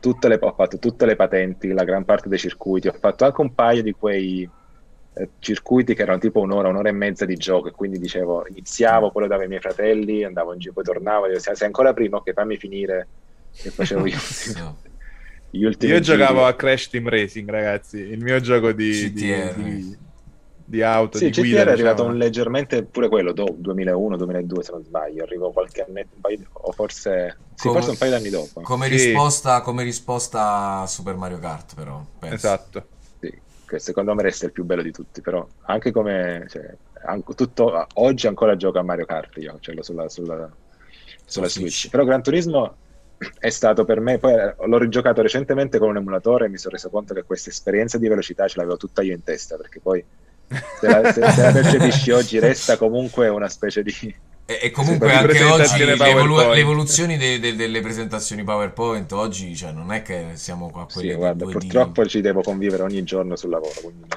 tutte 0.00 0.28
le, 0.28 0.38
ho 0.40 0.52
fatto 0.54 0.78
tutte 0.78 1.04
le 1.06 1.16
patenti, 1.16 1.68
la 1.72 1.84
gran 1.84 2.04
parte 2.04 2.28
dei 2.28 2.38
circuiti, 2.38 2.88
ho 2.88 2.92
fatto 2.92 3.24
anche 3.24 3.40
un 3.40 3.54
paio 3.54 3.82
di 3.82 3.92
quei 3.92 4.48
eh, 5.14 5.30
circuiti 5.38 5.94
che 5.94 6.02
erano 6.02 6.18
tipo 6.18 6.40
un'ora, 6.40 6.68
un'ora 6.68 6.88
e 6.88 6.92
mezza 6.92 7.24
di 7.26 7.36
gioco 7.36 7.68
e 7.68 7.72
quindi 7.72 7.98
dicevo, 7.98 8.46
iniziavo, 8.48 9.10
poi 9.10 9.22
lo 9.22 9.28
davo 9.28 9.42
ai 9.42 9.48
miei 9.48 9.60
fratelli, 9.60 10.24
andavo 10.24 10.52
in 10.52 10.58
giro, 10.60 10.72
poi 10.72 10.84
tornavo, 10.84 11.26
dicevo, 11.26 11.56
sei 11.56 11.66
ancora 11.66 11.92
prima, 11.92 12.16
ok, 12.18 12.32
fammi 12.32 12.56
finire 12.56 13.08
e 13.62 13.70
facevo 13.70 14.06
io. 14.06 14.16
No. 14.56 14.78
gli 15.50 15.64
ultimi 15.64 15.92
Io 15.92 16.00
giri. 16.00 16.16
giocavo 16.18 16.46
a 16.46 16.54
Crash 16.54 16.88
Team 16.88 17.08
Racing, 17.08 17.50
ragazzi, 17.50 17.98
il 17.98 18.22
mio 18.22 18.40
gioco 18.40 18.72
di, 18.72 19.12
di, 19.12 19.52
di- 19.56 19.98
di 20.70 20.82
auto, 20.82 21.18
Sì, 21.18 21.24
di 21.24 21.30
GTR 21.30 21.40
guida. 21.40 21.64
è 21.64 21.70
arrivato 21.72 22.02
diciamo. 22.02 22.08
un 22.10 22.16
leggermente 22.16 22.84
pure 22.86 23.08
quello, 23.08 23.32
do- 23.32 23.56
2001-2002 23.58 24.62
se 24.62 24.72
non 24.72 24.84
sbaglio, 24.84 25.24
arrivò 25.24 25.50
qualche 25.50 25.82
anno, 25.82 26.00
o 26.52 26.72
forse, 26.72 27.38
sì, 27.54 27.66
Come- 27.68 27.72
forse 27.74 27.90
un 27.90 27.96
paio 27.98 28.10
d'anni 28.12 28.30
dopo. 28.30 28.60
Come, 28.62 28.86
Sì. 28.86 28.92
risposta, 28.92 29.60
come 29.62 29.82
risposta 29.82 30.80
a 30.82 30.86
Super 30.86 31.16
Mario 31.16 31.38
Kart, 31.40 31.74
però. 31.74 32.00
penso. 32.18 32.34
Esatto. 32.36 32.88
Sì, 33.18 33.42
che 33.66 33.78
secondo 33.80 34.14
me 34.14 34.22
resta 34.22 34.46
il 34.46 34.52
più 34.52 34.64
bello 34.64 34.82
di 34.82 34.92
tutti, 34.92 35.20
però 35.20 35.46
anche 35.66 35.90
come 35.90 36.46
cioè, 36.48 36.72
anche 37.04 37.34
tutto, 37.34 37.86
oggi 37.94 38.26
ancora 38.28 38.54
gioco 38.56 38.78
a 38.78 38.82
Mario 38.82 39.04
Kart 39.06 39.36
io, 39.38 39.58
ce 39.60 39.72
l'ho 39.72 39.82
sulla, 39.82 40.08
sulla, 40.08 40.48
sulla 41.26 41.48
Su 41.48 41.58
Switch. 41.58 41.72
Switch. 41.78 41.88
Però 41.90 42.04
Gran 42.04 42.22
Turismo 42.22 42.78
è 43.38 43.50
stato 43.50 43.84
per 43.84 44.00
me, 44.00 44.18
poi 44.18 44.32
eh, 44.34 44.54
l'ho 44.66 44.78
rigiocato 44.78 45.20
recentemente 45.22 45.78
con 45.78 45.88
un 45.90 45.96
emulatore 45.98 46.46
e 46.46 46.48
mi 46.48 46.56
sono 46.58 46.74
reso 46.74 46.88
conto 46.90 47.12
che 47.14 47.24
questa 47.24 47.50
esperienza 47.50 47.98
di 47.98 48.08
velocità 48.08 48.48
ce 48.48 48.56
l'avevo 48.58 48.76
tutta 48.76 49.02
io 49.02 49.14
in 49.14 49.22
testa, 49.22 49.56
perché 49.56 49.80
poi 49.80 50.04
se 50.80 50.86
la, 50.88 51.12
se- 51.12 51.30
se 51.30 51.42
la 51.42 51.52
percepisci 51.52 52.10
oggi 52.10 52.38
resta 52.38 52.76
comunque 52.76 53.28
una 53.28 53.48
specie 53.48 53.82
di... 53.82 53.92
E, 54.44 54.58
e 54.62 54.70
comunque 54.70 55.08
Sì, 55.08 55.14
anche 55.14 55.44
oggi 55.44 55.48
presentazione 55.48 55.84
le, 55.96 56.04
evolu- 56.10 56.26
PowerPoint. 56.34 56.54
le 56.54 56.60
evoluzioni 56.60 57.16
de- 57.16 57.38
de- 57.38 57.54
delle 57.54 57.80
presentazioni 57.80 58.42
PowerPoint 58.42 59.12
oggi, 59.12 59.54
cioè, 59.54 59.70
non 59.72 59.92
è 59.92 60.02
che 60.02 60.32
siamo 60.34 60.70
qua 60.70 60.82
a 60.82 60.88
Sì, 60.88 60.94
quelli 60.94 61.08
di 61.10 61.14
guarda, 61.14 61.44
2D. 61.44 61.50
purtroppo 61.52 62.06
ci 62.06 62.20
devo 62.20 62.42
convivere 62.42 62.82
ogni 62.82 63.02
giorno 63.04 63.36
sul 63.36 63.50
lavoro. 63.50 63.80
quindi. 63.80 64.08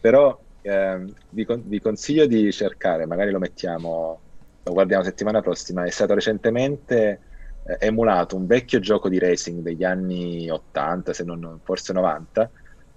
Però 0.00 0.36
ehm, 0.62 1.12
vi, 1.28 1.44
con- 1.44 1.62
vi 1.66 1.78
consiglio 1.80 2.26
di 2.26 2.50
cercare, 2.52 3.06
magari 3.06 3.30
lo 3.30 3.38
mettiamo, 3.38 4.22
lo 4.64 4.72
guardiamo 4.72 5.04
settimana 5.04 5.40
prossima. 5.40 5.84
È 5.84 5.90
stato 5.90 6.14
recentemente 6.14 7.20
eh, 7.62 7.76
emulato 7.86 8.36
un 8.36 8.46
vecchio 8.46 8.80
gioco 8.80 9.08
di 9.08 9.18
racing 9.20 9.60
degli 9.62 9.84
anni 9.84 10.50
80, 10.50 11.12
se 11.12 11.22
non 11.22 11.60
forse 11.62 11.92
90, 11.92 12.50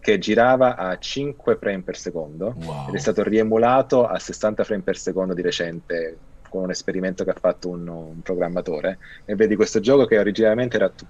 che 0.04 0.18
girava 0.20 0.76
a 0.76 0.98
5 0.98 1.56
frame 1.58 1.84
per 1.84 1.96
secondo 1.98 2.54
Wow. 2.58 2.90
ed 2.90 2.96
è 2.96 2.98
stato 3.00 3.24
riemulato 3.24 4.06
a 4.06 4.20
60 4.20 4.64
frame 4.64 4.84
per 4.84 4.98
secondo 4.98 5.34
di 5.34 5.42
recente 5.42 6.22
con 6.50 6.64
un 6.64 6.70
esperimento 6.72 7.24
che 7.24 7.32
ha 7.32 7.38
fatto 7.40 7.70
un, 7.70 7.88
un 7.88 8.22
programmatore. 8.22 9.00
E 9.26 9.36
vedi 9.36 9.56
questo 9.56 9.80
gioco 9.80 10.06
che 10.06 10.20
originariamente 10.20 10.76
era 10.76 10.90
tu- 10.90 11.08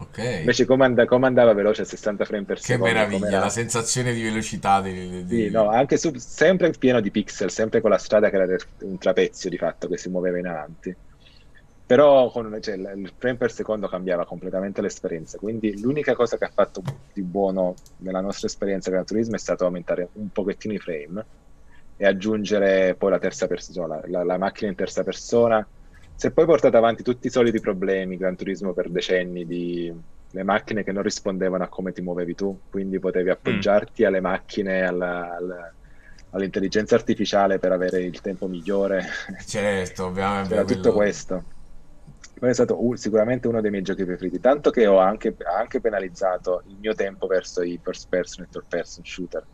Ok. 0.00 0.18
Invece 0.18 0.64
come, 0.64 0.84
and- 0.84 1.04
come 1.06 1.26
andava 1.26 1.52
veloce 1.54 1.82
a 1.82 1.84
60 1.84 2.24
frame 2.24 2.44
per 2.44 2.56
Che 2.58 2.62
secondo? 2.62 2.86
meraviglia, 2.92 3.18
com'era- 3.18 3.40
la 3.40 3.48
sensazione 3.48 4.12
di 4.12 4.22
velocità 4.22 4.80
di, 4.80 5.24
di- 5.24 5.26
Sì, 5.26 5.50
no, 5.50 5.68
anche 5.70 5.96
su- 5.96 6.12
sempre 6.16 6.70
pieno 6.70 7.00
di 7.00 7.10
pixel, 7.10 7.50
sempre 7.50 7.80
con 7.80 7.90
la 7.90 7.98
strada 7.98 8.30
che 8.30 8.36
era 8.36 8.56
un 8.82 8.96
trapezio 8.98 9.50
di 9.50 9.56
fatto 9.58 9.88
che 9.88 9.98
si 9.98 10.08
muoveva 10.08 10.38
in 10.38 10.46
avanti. 10.46 10.96
Però 11.88 12.30
con, 12.30 12.54
cioè, 12.60 12.74
il 12.74 13.10
frame 13.16 13.38
per 13.38 13.50
secondo 13.50 13.88
cambiava 13.88 14.26
completamente 14.26 14.82
l'esperienza. 14.82 15.38
Quindi 15.38 15.80
l'unica 15.80 16.14
cosa 16.14 16.36
che 16.36 16.44
ha 16.44 16.50
fatto 16.52 16.82
di 17.14 17.22
buono 17.22 17.76
nella 18.00 18.20
nostra 18.20 18.46
esperienza 18.46 18.90
Gran 18.90 19.06
Turismo 19.06 19.36
è 19.36 19.38
stato 19.38 19.64
aumentare 19.64 20.10
un 20.12 20.28
pochettino 20.28 20.74
i 20.74 20.78
frame 20.78 21.24
e 21.96 22.04
aggiungere 22.04 22.94
poi 22.94 23.08
la 23.08 23.18
terza 23.18 23.46
persona, 23.46 24.02
la, 24.04 24.22
la 24.22 24.36
macchina 24.36 24.68
in 24.68 24.76
terza 24.76 25.02
persona. 25.02 25.66
È 26.14 26.30
poi 26.30 26.44
portato 26.44 26.76
avanti 26.76 27.02
tutti 27.02 27.28
i 27.28 27.30
soliti 27.30 27.58
problemi 27.58 28.18
Gran 28.18 28.36
Turismo 28.36 28.74
per 28.74 28.90
decenni 28.90 29.46
di 29.46 29.90
le 30.30 30.42
macchine 30.42 30.84
che 30.84 30.92
non 30.92 31.02
rispondevano 31.02 31.64
a 31.64 31.68
come 31.68 31.92
ti 31.92 32.02
muovevi 32.02 32.34
tu, 32.34 32.60
quindi 32.68 32.98
potevi 32.98 33.30
appoggiarti 33.30 34.04
alle 34.04 34.20
macchine, 34.20 34.82
alla- 34.82 35.34
alla- 35.34 35.74
all'intelligenza 36.32 36.96
artificiale 36.96 37.58
per 37.58 37.72
avere 37.72 38.02
il 38.02 38.20
tempo 38.20 38.46
migliore. 38.46 39.06
Certo, 39.46 40.04
ovviamente. 40.04 40.50
C'era 40.50 40.64
tutto 40.66 40.80
quello- 40.80 40.96
questo. 40.96 41.44
Poi 42.38 42.50
è 42.50 42.54
stato 42.54 42.84
u- 42.84 42.94
sicuramente 42.94 43.48
uno 43.48 43.60
dei 43.60 43.70
miei 43.70 43.82
giochi 43.82 44.04
preferiti, 44.04 44.38
tanto 44.40 44.70
che 44.70 44.86
ho 44.86 44.98
anche, 44.98 45.34
ha 45.44 45.58
anche 45.58 45.80
penalizzato 45.80 46.62
il 46.66 46.78
mio 46.78 46.94
tempo 46.94 47.26
verso 47.26 47.62
i 47.62 47.78
first 47.82 48.06
person 48.08 48.44
e 48.44 48.48
third 48.48 48.66
person 48.68 49.04
shooter, 49.04 49.46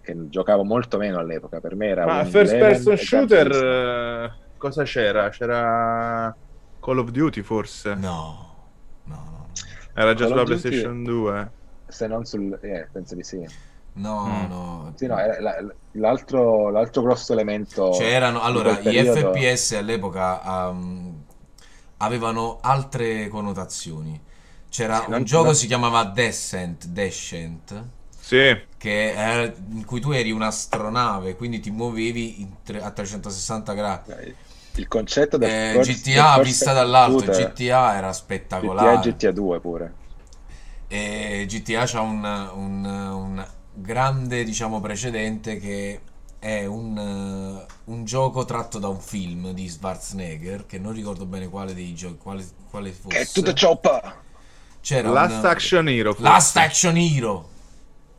che 0.00 0.14
giocavo 0.28 0.64
molto 0.64 0.98
meno 0.98 1.18
all'epoca. 1.18 1.60
Per 1.60 1.76
me 1.76 1.86
era 1.88 2.04
Ma 2.04 2.20
un 2.20 2.26
first 2.26 2.56
person 2.56 2.96
shooter, 2.96 3.46
Turismo. 3.46 3.64
eh, 3.64 4.30
cosa 4.56 4.82
c'era? 4.84 5.28
C'era 5.28 6.36
Call 6.80 6.98
of 6.98 7.10
Duty 7.10 7.42
forse? 7.42 7.94
No, 7.94 8.72
no, 9.04 9.14
no. 9.14 9.46
Era 9.94 10.12
già 10.14 10.24
Call 10.24 10.28
sulla 10.28 10.44
Duty- 10.44 10.60
PlayStation 10.60 11.04
2. 11.04 11.52
Se 11.88 12.06
non 12.08 12.24
sul... 12.24 12.58
eh, 12.62 12.88
penso 12.92 13.14
di 13.14 13.22
sì. 13.22 13.38
No, 13.94 14.26
Mm. 14.28 14.48
no. 14.48 14.92
Sì, 14.96 15.06
no, 15.06 15.16
l'altro, 15.92 16.70
l'altro 16.70 17.02
grosso 17.02 17.32
elemento... 17.32 17.90
C'erano, 17.92 18.40
allora, 18.42 18.72
gli 18.80 18.84
periodo- 18.84 19.32
FPS 19.32 19.72
all'epoca 19.72 20.68
um, 20.68 21.05
avevano 21.98 22.58
altre 22.60 23.28
connotazioni. 23.28 24.20
C'era 24.68 24.98
Sì, 24.98 25.04
un 25.06 25.10
non- 25.12 25.24
gioco 25.24 25.52
si 25.54 25.66
chiamava 25.66 26.04
Descent, 26.04 26.86
Descent, 26.86 27.84
Sì, 28.18 28.56
che 28.76 29.12
era- 29.12 29.52
in 29.70 29.84
cui 29.84 30.00
tu 30.00 30.10
eri 30.10 30.30
un'astronave, 30.32 31.36
quindi 31.36 31.60
ti 31.60 31.70
muovevi 31.70 32.40
in 32.40 32.48
tre- 32.62 32.82
a 32.82 32.90
360 32.90 33.72
gradi. 33.74 34.12
Il 34.74 34.88
concetto 34.88 35.38
del 35.38 35.48
Eh, 35.48 35.72
first- 35.82 36.02
GTA 36.02 36.34
del 36.36 36.44
vista 36.44 36.72
dall'alto, 36.72 37.18
shooter, 37.20 37.46
GTA 37.52 37.96
era 37.96 38.08
GTA 38.08 38.12
spettacolare. 38.12 38.96
e 39.08 39.12
GTA 39.12 39.30
2 39.32 39.60
pure. 39.60 39.94
E 40.88 41.46
GTA 41.48 41.84
c'ha 41.86 42.00
un, 42.00 42.22
un- 42.54 42.84
un 42.84 43.46
grande, 43.72 44.44
diciamo, 44.44 44.80
precedente 44.80 45.58
che 45.58 46.00
è 46.38 46.64
un, 46.64 46.96
eh, 46.98 47.66
un 47.84 48.04
gioco 48.04 48.44
tratto 48.44 48.78
da 48.78 48.88
un 48.88 49.00
film 49.00 49.50
di 49.52 49.68
Schwarzenegger, 49.68 50.66
che 50.66 50.78
non 50.78 50.92
ricordo 50.92 51.26
bene 51.26 51.48
quale 51.48 51.74
dei 51.74 51.94
giochi, 51.94 52.18
quale, 52.18 52.44
quale 52.70 52.92
fosse. 52.92 53.16
Get 53.16 53.32
to 53.32 53.42
the 53.42 53.52
chopper! 53.52 54.14
C'era 54.80 55.10
Last 55.10 55.42
un, 55.42 55.46
Action 55.50 55.88
Hero. 55.88 56.12
forse. 56.12 56.28
Last 56.28 56.56
Action 56.56 56.96
Hero. 56.96 57.48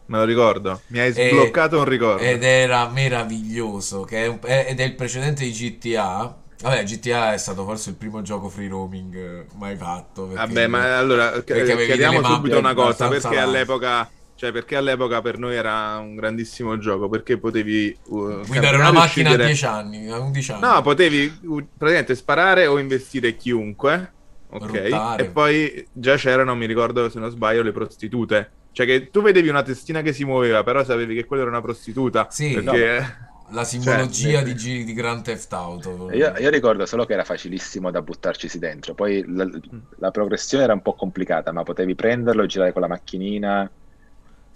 Me 0.07 0.17
lo 0.19 0.23
ricordo. 0.25 0.81
Mi 0.87 0.99
hai 0.99 1.13
E- 1.15 1.29
sbloccato 1.29 1.79
un 1.79 1.85
ricordo. 1.85 2.21
Ed 2.23 2.43
era 2.43 2.87
meraviglioso, 2.89 4.03
che 4.03 4.23
è 4.23 4.27
un- 4.27 4.39
è- 4.41 4.65
ed 4.69 4.79
è 4.79 4.83
il 4.83 4.95
precedente 4.95 5.43
di 5.43 5.51
GTA. 5.51 6.35
Vabbè, 6.59 6.83
GTA 6.85 7.33
è 7.33 7.37
stato 7.37 7.63
forse 7.65 7.91
il 7.91 7.95
primo 7.97 8.21
gioco 8.23 8.49
free 8.49 8.67
roaming 8.67 9.15
eh, 9.15 9.45
mai 9.55 9.75
fatto. 9.75 10.23
perché- 10.27 10.45
Vabbè, 10.47 10.67
ma 10.67 10.97
allora 10.97 11.41
chiariamo 11.43 12.19
mappe 12.19 12.33
subito 12.35 12.57
una 12.57 12.73
cosa, 12.73 13.07
perché 13.09 13.37
all'epoca 13.37 14.09
cioè 14.37 14.51
perché 14.51 14.75
all'epoca 14.75 15.19
per 15.19 15.39
noi 15.39 15.55
era 15.55 15.97
un 15.97 16.13
grandissimo 16.13 16.77
gioco, 16.77 17.09
perché 17.09 17.39
potevi 17.39 17.97
uh, 18.03 18.45
Guidare 18.45 18.45
camminare 18.45 18.75
una 18.77 18.89
e 18.89 18.91
macchina 18.91 19.29
a 19.29 19.33
uccidere- 19.33 19.45
10 19.45 19.65
anni, 19.65 20.09
a 20.09 20.19
11 20.19 20.51
anni. 20.51 20.61
No, 20.61 20.81
potevi 20.83 21.39
uh, 21.41 21.67
praticamente 21.75 22.13
sparare 22.13 22.67
o 22.67 22.77
investire 22.77 23.35
chiunque, 23.35 24.13
ok? 24.49 24.63
Ruttare. 24.63 25.23
E 25.23 25.29
poi 25.31 25.87
già 25.91 26.17
c'erano, 26.17 26.53
mi 26.55 26.67
ricordo 26.67 27.09
se 27.09 27.17
non 27.17 27.31
sbaglio, 27.31 27.63
le 27.63 27.71
prostitute. 27.71 28.51
Cioè 28.73 28.85
che 28.85 29.09
tu 29.09 29.23
vedevi 29.23 29.49
una 29.49 29.63
testina 29.63 30.03
che 30.03 30.13
si 30.13 30.23
muoveva, 30.23 30.61
però 30.61 30.83
sapevi 30.83 31.15
che 31.15 31.25
quella 31.25 31.41
era 31.41 31.51
una 31.51 31.61
prostituta. 31.61 32.27
Sì, 32.29 32.53
perché... 32.53 33.25
La 33.49 33.63
simbologia 33.63 34.41
Cioè, 34.41 34.43
di, 34.43 34.53
G- 34.53 34.83
di 34.83 34.93
Grand 34.93 35.23
Theft 35.23 35.51
Auto. 35.53 36.11
Io, 36.11 36.31
io 36.37 36.49
ricordo 36.51 36.85
solo 36.85 37.05
che 37.05 37.13
era 37.13 37.23
facilissimo 37.23 37.89
da 37.89 38.03
buttarcisi 38.03 38.59
dentro, 38.59 38.93
poi 38.93 39.23
la, 39.25 39.49
la 39.97 40.11
progressione 40.11 40.65
era 40.65 40.73
un 40.73 40.83
po' 40.83 40.93
complicata, 40.93 41.51
ma 41.51 41.63
potevi 41.63 41.95
prenderlo, 41.95 42.45
girare 42.45 42.71
con 42.71 42.81
la 42.83 42.87
macchinina. 42.87 43.71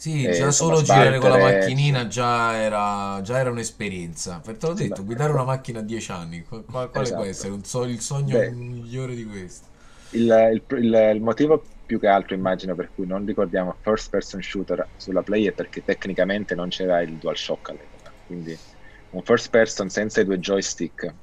Sì, 0.02 0.24
eh, 0.24 0.32
già 0.32 0.46
insomma, 0.46 0.74
solo 0.74 0.82
girare 0.82 1.20
con 1.20 1.30
la 1.30 1.36
sbattere- 1.36 1.60
macchinina 1.60 2.08
già 2.08 2.56
era, 2.58 3.20
già 3.22 3.38
era 3.38 3.52
un'esperienza. 3.52 4.42
Per 4.44 4.58
te 4.58 4.66
l'ho 4.66 4.76
Sì, 4.76 4.88
detto, 4.88 5.04
guidare 5.06 5.32
una 5.32 5.44
macchina 5.44 5.78
a 5.78 5.84
10 5.84 6.12
anni, 6.12 6.42
qu- 6.42 6.66
qual- 6.66 6.90
quale 6.90 7.06
Esatto. 7.06 7.22
può 7.22 7.30
essere? 7.30 7.54
Un 7.54 7.64
so- 7.64 7.84
il 7.84 8.00
sogno 8.00 8.40
Beh. 8.40 8.50
migliore 8.50 9.14
di 9.14 9.24
questo. 9.26 9.68
Il, 10.14 10.22
il- 10.54 10.78
il- 10.84 11.12
il 11.14 11.22
motivo 11.22 11.62
più 11.86 12.00
che 12.00 12.08
altro, 12.08 12.34
immagino, 12.34 12.74
per 12.74 12.90
cui 12.96 13.06
non 13.06 13.24
ricordiamo 13.28 13.78
first 13.80 14.10
person 14.10 14.42
shooter 14.42 14.90
sulla 14.96 15.22
Play 15.22 15.46
è 15.46 15.52
perché 15.54 15.84
tecnicamente 15.84 16.56
non 16.56 16.70
c'era 16.70 17.00
il 17.02 17.20
DualShock 17.20 17.70
all'epoca, 17.70 18.12
quindi 18.26 18.58
un 19.12 19.22
first 19.22 19.52
person 19.52 19.90
senza 19.90 20.22
i 20.22 20.26
due 20.26 20.40
joystick. 20.40 21.04
Eh, 21.04 21.14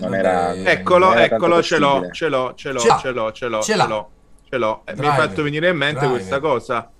Non 0.00 0.08
vabbè, 0.08 0.16
era- 0.16 0.54
Eccolo, 0.54 1.08
non 1.08 1.18
era 1.18 1.28
tanto 1.28 1.44
eccolo, 1.44 1.62
ce 1.62 1.76
l'ho, 1.78 1.88
possibile. 1.88 2.12
ce 2.14 2.28
l'ho, 2.30 2.54
ce 2.54 2.72
l'ho, 2.72 2.78
Ce 2.80 2.88
l'ho, 3.12 3.32
ce 3.32 3.48
l'ho, 3.48 3.60
Ce 3.62 3.76
l'ho, 3.76 4.12
ce 4.48 4.56
l'ho. 4.56 4.82
E 4.86 4.94
Mi 4.96 5.06
hai 5.06 5.16
fatto 5.16 5.42
venire 5.42 5.68
in 5.68 5.76
mente 5.76 5.98
Driver. 5.98 6.16
questa 6.16 6.40
cosa. 6.40 6.90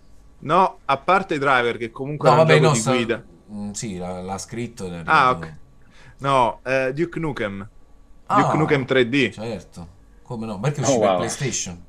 No, 0.42 0.80
a 0.84 1.02
parte 1.02 1.34
i 1.34 1.38
driver, 1.38 1.76
che 1.76 1.90
comunque 1.90 2.28
No, 2.28 2.34
è 2.34 2.38
un 2.40 2.46
vabbè, 2.46 2.60
no, 2.60 2.72
di 2.72 2.78
sta- 2.78 2.92
guida. 2.92 3.24
Mm, 3.52 3.70
sì, 3.72 3.96
l'ha, 3.98 4.20
l'ha 4.20 4.38
scritto. 4.38 4.86
è 4.86 5.02
Ah, 5.04 5.30
ok. 5.30 5.60
No, 6.18 6.60
eh, 6.64 6.92
Duke 6.92 7.18
Nukem. 7.18 7.68
Ah, 8.28 8.42
Duke 8.42 8.56
Nukem 8.56 8.84
3D. 8.86 9.30
Certo. 9.30 9.88
Come 10.22 10.46
no? 10.46 10.60
Perché 10.60 10.80
Oh, 10.80 10.84
uscì 10.84 10.98
per 10.98 11.08
wow. 11.08 11.16
PlayStation. 11.16 11.84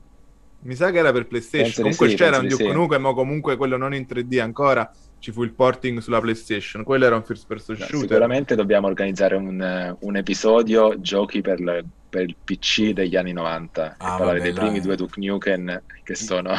Mi 0.64 0.76
sa 0.76 0.92
che 0.92 0.98
era 1.00 1.12
per 1.12 1.28
PlayStation. 1.28 1.66
Penso 1.66 1.82
comunque 1.82 2.08
sì, 2.10 2.16
c'era 2.16 2.38
un 2.38 2.48
Duke 2.48 2.64
sì. 2.64 2.72
Nukem, 2.72 3.02
ma 3.02 3.14
comunque 3.14 3.58
quello 3.58 3.78
non 3.78 3.94
in 3.94 4.06
3D 4.06 4.40
ancora. 4.40 4.90
Ci 5.18 5.32
fu 5.32 5.44
il 5.44 5.54
porting 5.56 6.00
sulla 6.00 6.20
PlayStation. 6.22 6.84
Quello 6.84 7.06
era 7.06 7.16
un 7.16 7.24
first 7.24 7.46
person 7.48 7.76
No, 7.76 7.86
shooter. 7.86 8.00
sicuramente 8.00 8.56
dobbiamo 8.56 8.88
organizzare 8.88 9.36
un, 9.36 9.62
eh, 9.62 9.96
un 10.02 10.16
episodio 10.18 11.00
giochi 11.00 11.42
per, 11.42 11.60
le- 11.60 11.86
per 12.12 12.24
il 12.24 12.36
PC 12.44 12.92
degli 12.92 13.16
anni 13.16 13.32
90 13.34 13.96
Ah, 13.98 14.16
e 14.16 14.18
parlare 14.18 14.40
vabbè, 14.40 14.42
dei 14.42 14.54
primi 14.54 14.72
dai. 14.74 14.82
due 14.82 14.96
Duke 14.98 15.20
Nukem 15.22 15.82
che 16.04 16.16
sono 16.16 16.54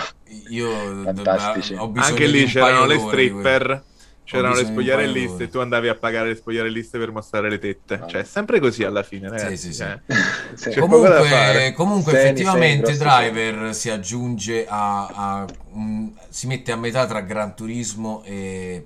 Io 0.48 0.70
Fantastici. 1.04 1.74
Anche 1.74 2.26
lì 2.26 2.42
un 2.42 2.48
c'erano 2.48 2.86
le 2.86 2.94
quello. 2.96 3.08
stripper. 3.10 3.82
c'erano 4.24 4.54
le 4.54 4.62
un 4.62 4.66
spogliarelliste 4.68 5.44
e 5.44 5.48
tu 5.50 5.58
andavi 5.58 5.88
a 5.88 5.94
pagare 5.94 6.28
le 6.28 6.34
spogliarelliste 6.36 6.98
per 6.98 7.12
mostrare 7.12 7.50
le 7.50 7.58
tette. 7.58 7.94
Ah. 8.02 8.06
Cioè, 8.06 8.20
è 8.22 8.24
sempre 8.24 8.60
così 8.60 8.82
alla 8.82 9.02
fine, 9.02 9.28
ragazzi. 9.28 9.56
sì, 9.58 9.72
sì. 9.74 9.82
eh. 9.82 10.00
Sì. 10.54 10.70
Da 10.70 10.80
Comunque, 10.80 11.22
fare. 11.28 11.72
comunque 11.74 12.12
Seni, 12.12 12.24
effettivamente 12.24 12.82
grossi 12.96 12.98
Driver 12.98 13.74
si 13.74 13.90
aggiunge 13.90 14.66
a, 14.66 15.06
a- 15.06 15.46
mm, 15.76 16.08
si 16.30 16.46
mette 16.46 16.72
a 16.72 16.76
metà 16.76 17.06
tra 17.06 17.20
Gran 17.20 17.54
Turismo 17.54 18.22
e, 18.24 18.84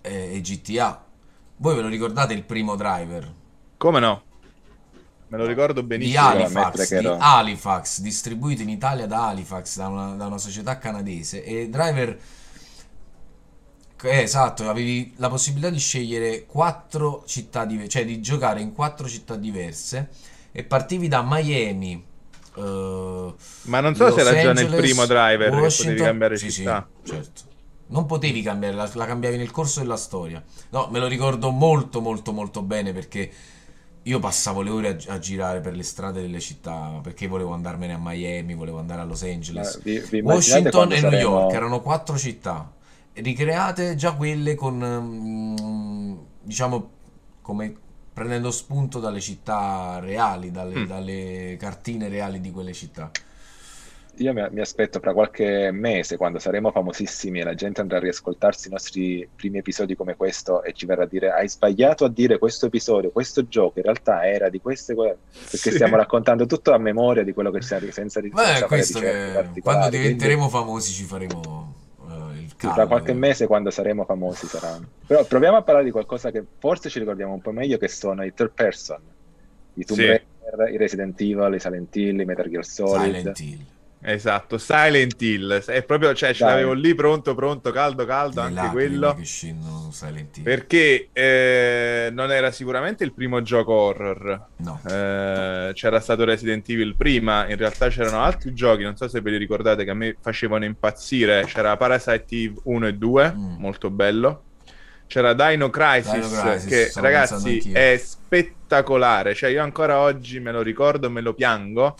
e- 0.00 0.30
e 0.34 0.40
GTA. 0.40 1.04
Voi 1.56 1.74
ve 1.74 1.82
lo 1.82 1.88
ricordate 1.88 2.34
il 2.34 2.44
primo 2.44 2.76
Driver? 2.76 3.32
Come 3.78 3.98
no? 4.00 4.22
Me 5.28 5.36
lo 5.36 5.44
ricordo 5.46 5.80
Di 5.82 5.86
benissimo. 5.86 6.26
Ali- 6.26 6.42
Halifax, 6.42 6.64
ammettere 6.64 6.86
che 6.86 7.00
di 7.00 7.16
Halifax, 7.18 8.00
distribuito 8.00 8.62
in 8.62 8.70
Italia 8.70 9.06
da 9.06 9.28
Halifax, 9.28 9.76
da 9.76 9.88
una, 9.88 10.14
da 10.14 10.26
una 10.26 10.38
società 10.38 10.78
canadese. 10.78 11.44
E 11.44 11.68
Driver, 11.68 12.18
eh, 14.02 14.18
esatto, 14.22 14.68
avevi 14.68 15.12
la 15.16 15.28
possibilità 15.28 15.70
di 15.70 15.78
scegliere 15.78 16.46
quattro 16.46 17.24
città 17.26 17.64
diverse, 17.64 17.90
cioè 17.90 18.04
di 18.04 18.20
giocare 18.20 18.60
in 18.60 18.72
quattro 18.72 19.08
città 19.08 19.34
diverse 19.36 20.08
e 20.52 20.64
partivi 20.64 21.08
da 21.08 21.22
Miami. 21.26 22.04
eh, 22.56 23.34
Ma 23.62 23.80
non 23.80 23.94
so 23.94 24.04
Los 24.06 24.14
se 24.14 24.20
era 24.20 24.30
già 24.40 24.52
nel 24.52 24.64
Angeles, 24.64 24.80
primo 24.80 25.04
driver 25.06 25.50
Washington- 25.52 25.68
potevi 25.86 25.96
cambiare 26.02 26.36
sì, 26.38 26.50
città. 26.52 26.88
Sì, 27.02 27.10
certo. 27.12 27.42
Non 27.88 28.06
potevi 28.06 28.42
cambiare, 28.42 28.74
la, 28.74 28.90
la 28.94 29.06
cambiavi 29.06 29.36
nel 29.36 29.50
corso 29.50 29.80
della 29.80 29.96
storia. 29.96 30.42
No, 30.70 30.88
me 30.90 30.98
lo 31.00 31.06
ricordo 31.06 31.50
molto 31.50 32.00
molto 32.00 32.32
molto 32.32 32.62
bene 32.62 32.92
perché 32.92 33.30
io 34.04 34.18
passavo 34.20 34.62
le 34.62 34.70
ore 34.70 34.88
a, 35.06 35.14
a 35.14 35.18
girare 35.18 35.60
per 35.60 35.74
le 35.76 35.82
strade 35.82 36.20
delle 36.20 36.40
città 36.40 36.98
perché 37.02 37.26
volevo 37.26 37.52
andarmene 37.52 37.92
a 37.94 37.98
Miami, 38.00 38.54
volevo 38.54 38.78
andare 38.78 39.00
a 39.02 39.04
Los 39.04 39.22
Angeles. 39.22 39.82
vi, 39.82 39.98
vi 40.10 40.18
immaginate 40.18 40.22
Washington 40.76 40.92
e 40.92 41.00
New 41.00 41.10
saremo- 41.10 41.20
York 41.30 41.52
erano 41.54 41.80
quattro 41.82 42.16
città, 42.16 42.72
ricreate 43.14 43.94
già 43.96 44.12
quelle 44.14 44.54
con, 44.54 44.78
mm, 44.78 46.16
diciamo, 46.42 46.90
come 47.42 47.74
prendendo 48.12 48.50
spunto 48.50 48.98
dalle 48.98 49.20
città 49.20 49.98
reali, 50.00 50.50
dalle, 50.50 50.80
Mm. 50.80 50.86
dalle 50.86 51.56
cartine 51.58 52.08
reali 52.08 52.40
di 52.40 52.50
quelle 52.50 52.72
città. 52.72 53.10
Io 54.18 54.32
mi, 54.32 54.60
aspetto 54.60 54.98
fra 55.00 55.12
qualche 55.12 55.70
mese, 55.70 56.16
quando 56.16 56.38
saremo 56.38 56.70
famosissimi 56.70 57.40
e 57.40 57.44
la 57.44 57.54
gente 57.54 57.80
andrà 57.80 57.98
a 57.98 58.00
riascoltarsi 58.00 58.68
i 58.68 58.70
nostri 58.70 59.28
primi 59.34 59.58
episodi 59.58 59.94
come 59.94 60.16
questo 60.16 60.62
e 60.62 60.72
ci 60.72 60.86
verrà 60.86 61.04
a 61.04 61.06
dire 61.06 61.30
hai 61.30 61.48
sbagliato 61.48 62.04
a 62.04 62.08
dire 62.08 62.38
questo 62.38 62.66
episodio, 62.66 63.10
questo 63.10 63.46
gioco 63.46 63.78
in 63.78 63.84
realtà 63.84 64.26
era 64.26 64.48
di 64.48 64.60
queste 64.60 64.94
cose, 64.94 65.18
perché 65.32 65.56
Sì. 65.70 65.72
stiamo 65.72 65.96
raccontando 65.96 66.46
tutto 66.46 66.72
a 66.72 66.78
memoria 66.78 67.22
di 67.22 67.32
quello 67.32 67.50
che 67.50 67.60
stiamo 67.62 67.90
senza, 67.90 68.20
ricerche 68.20 68.66
che 69.52 69.60
quando 69.60 69.88
Quindi, 69.88 69.98
diventeremo 69.98 70.48
famosi 70.48 70.92
ci 70.92 71.04
faremo 71.04 71.74
eh, 72.08 72.38
il 72.40 72.48
sì, 72.48 72.56
callo. 72.56 72.74
fra 72.74 72.86
qualche 72.86 73.12
mese, 73.12 73.46
quando 73.46 73.70
saremo 73.70 74.04
famosi, 74.04 74.46
saranno. 74.46 74.86
Però 75.06 75.24
proviamo 75.24 75.58
a 75.58 75.62
parlare 75.62 75.84
di 75.84 75.90
qualcosa 75.92 76.30
che 76.30 76.42
forse 76.58 76.88
ci 76.88 76.98
ricordiamo 76.98 77.34
un 77.34 77.40
po' 77.40 77.52
meglio, 77.52 77.78
che 77.78 77.88
sono 77.88 78.24
i 78.24 78.34
third 78.34 78.50
person, 78.52 78.98
i 79.74 79.84
Tomb 79.84 80.00
Sì. 80.00 80.06
Raider, 80.06 80.72
i 80.72 80.76
Resident 80.76 81.20
Evil, 81.20 81.54
i 81.54 81.60
Silent 81.60 81.94
Hill, 81.94 82.18
i 82.18 82.24
Metal 82.24 82.48
Gear 82.48 82.64
Solid. 82.64 83.14
Silent 83.16 83.38
Hill. 83.40 83.58
Esatto, 84.00 84.58
Silent 84.58 85.20
Hill. 85.20 85.58
È 85.64 85.82
proprio, 85.82 86.14
cioè, 86.14 86.32
ce 86.32 86.44
Dai. 86.44 86.52
l'avevo 86.54 86.72
lì 86.72 86.94
pronto, 86.94 87.34
pronto, 87.34 87.72
caldo, 87.72 88.04
caldo, 88.06 88.42
Le 88.46 88.58
anche 88.60 88.70
quello. 88.72 89.14
che 89.14 89.24
scendono 89.24 89.90
Silent 89.92 90.36
Hill. 90.36 90.42
Perché 90.44 91.08
eh, 91.12 92.08
non 92.12 92.30
era 92.30 92.50
sicuramente 92.52 93.02
il 93.04 93.12
primo 93.12 93.42
gioco 93.42 93.72
horror. 93.72 94.46
No. 94.58 94.80
Eh, 94.88 95.70
c'era 95.74 96.00
stato 96.00 96.24
Resident 96.24 96.68
Evil 96.68 96.94
prima, 96.96 97.48
in 97.48 97.56
realtà 97.56 97.88
c'erano 97.88 98.20
altri 98.22 98.54
giochi, 98.54 98.84
non 98.84 98.96
so 98.96 99.08
se 99.08 99.20
ve 99.20 99.30
li 99.32 99.36
ricordate, 99.36 99.84
che 99.84 99.90
a 99.90 99.94
me 99.94 100.16
facevano 100.20 100.64
impazzire. 100.64 101.44
C'era 101.46 101.76
Parasite 101.76 102.24
Eve 102.36 102.60
1 102.64 102.86
e 102.86 102.94
2, 102.94 103.32
Mm. 103.34 103.56
molto 103.58 103.90
bello. 103.90 104.42
C'era 105.08 105.32
Dino 105.32 105.70
Crisis, 105.70 106.12
Dino 106.12 106.40
Crisis, 106.42 106.68
che 106.94 107.00
ragazzi 107.00 107.58
è 107.72 107.96
spettacolare. 108.00 109.34
Cioè, 109.34 109.50
io 109.50 109.62
ancora 109.62 109.98
oggi 110.00 110.38
me 110.38 110.52
lo 110.52 110.60
ricordo, 110.62 111.10
me 111.10 111.20
lo 111.22 111.32
piango. 111.34 111.96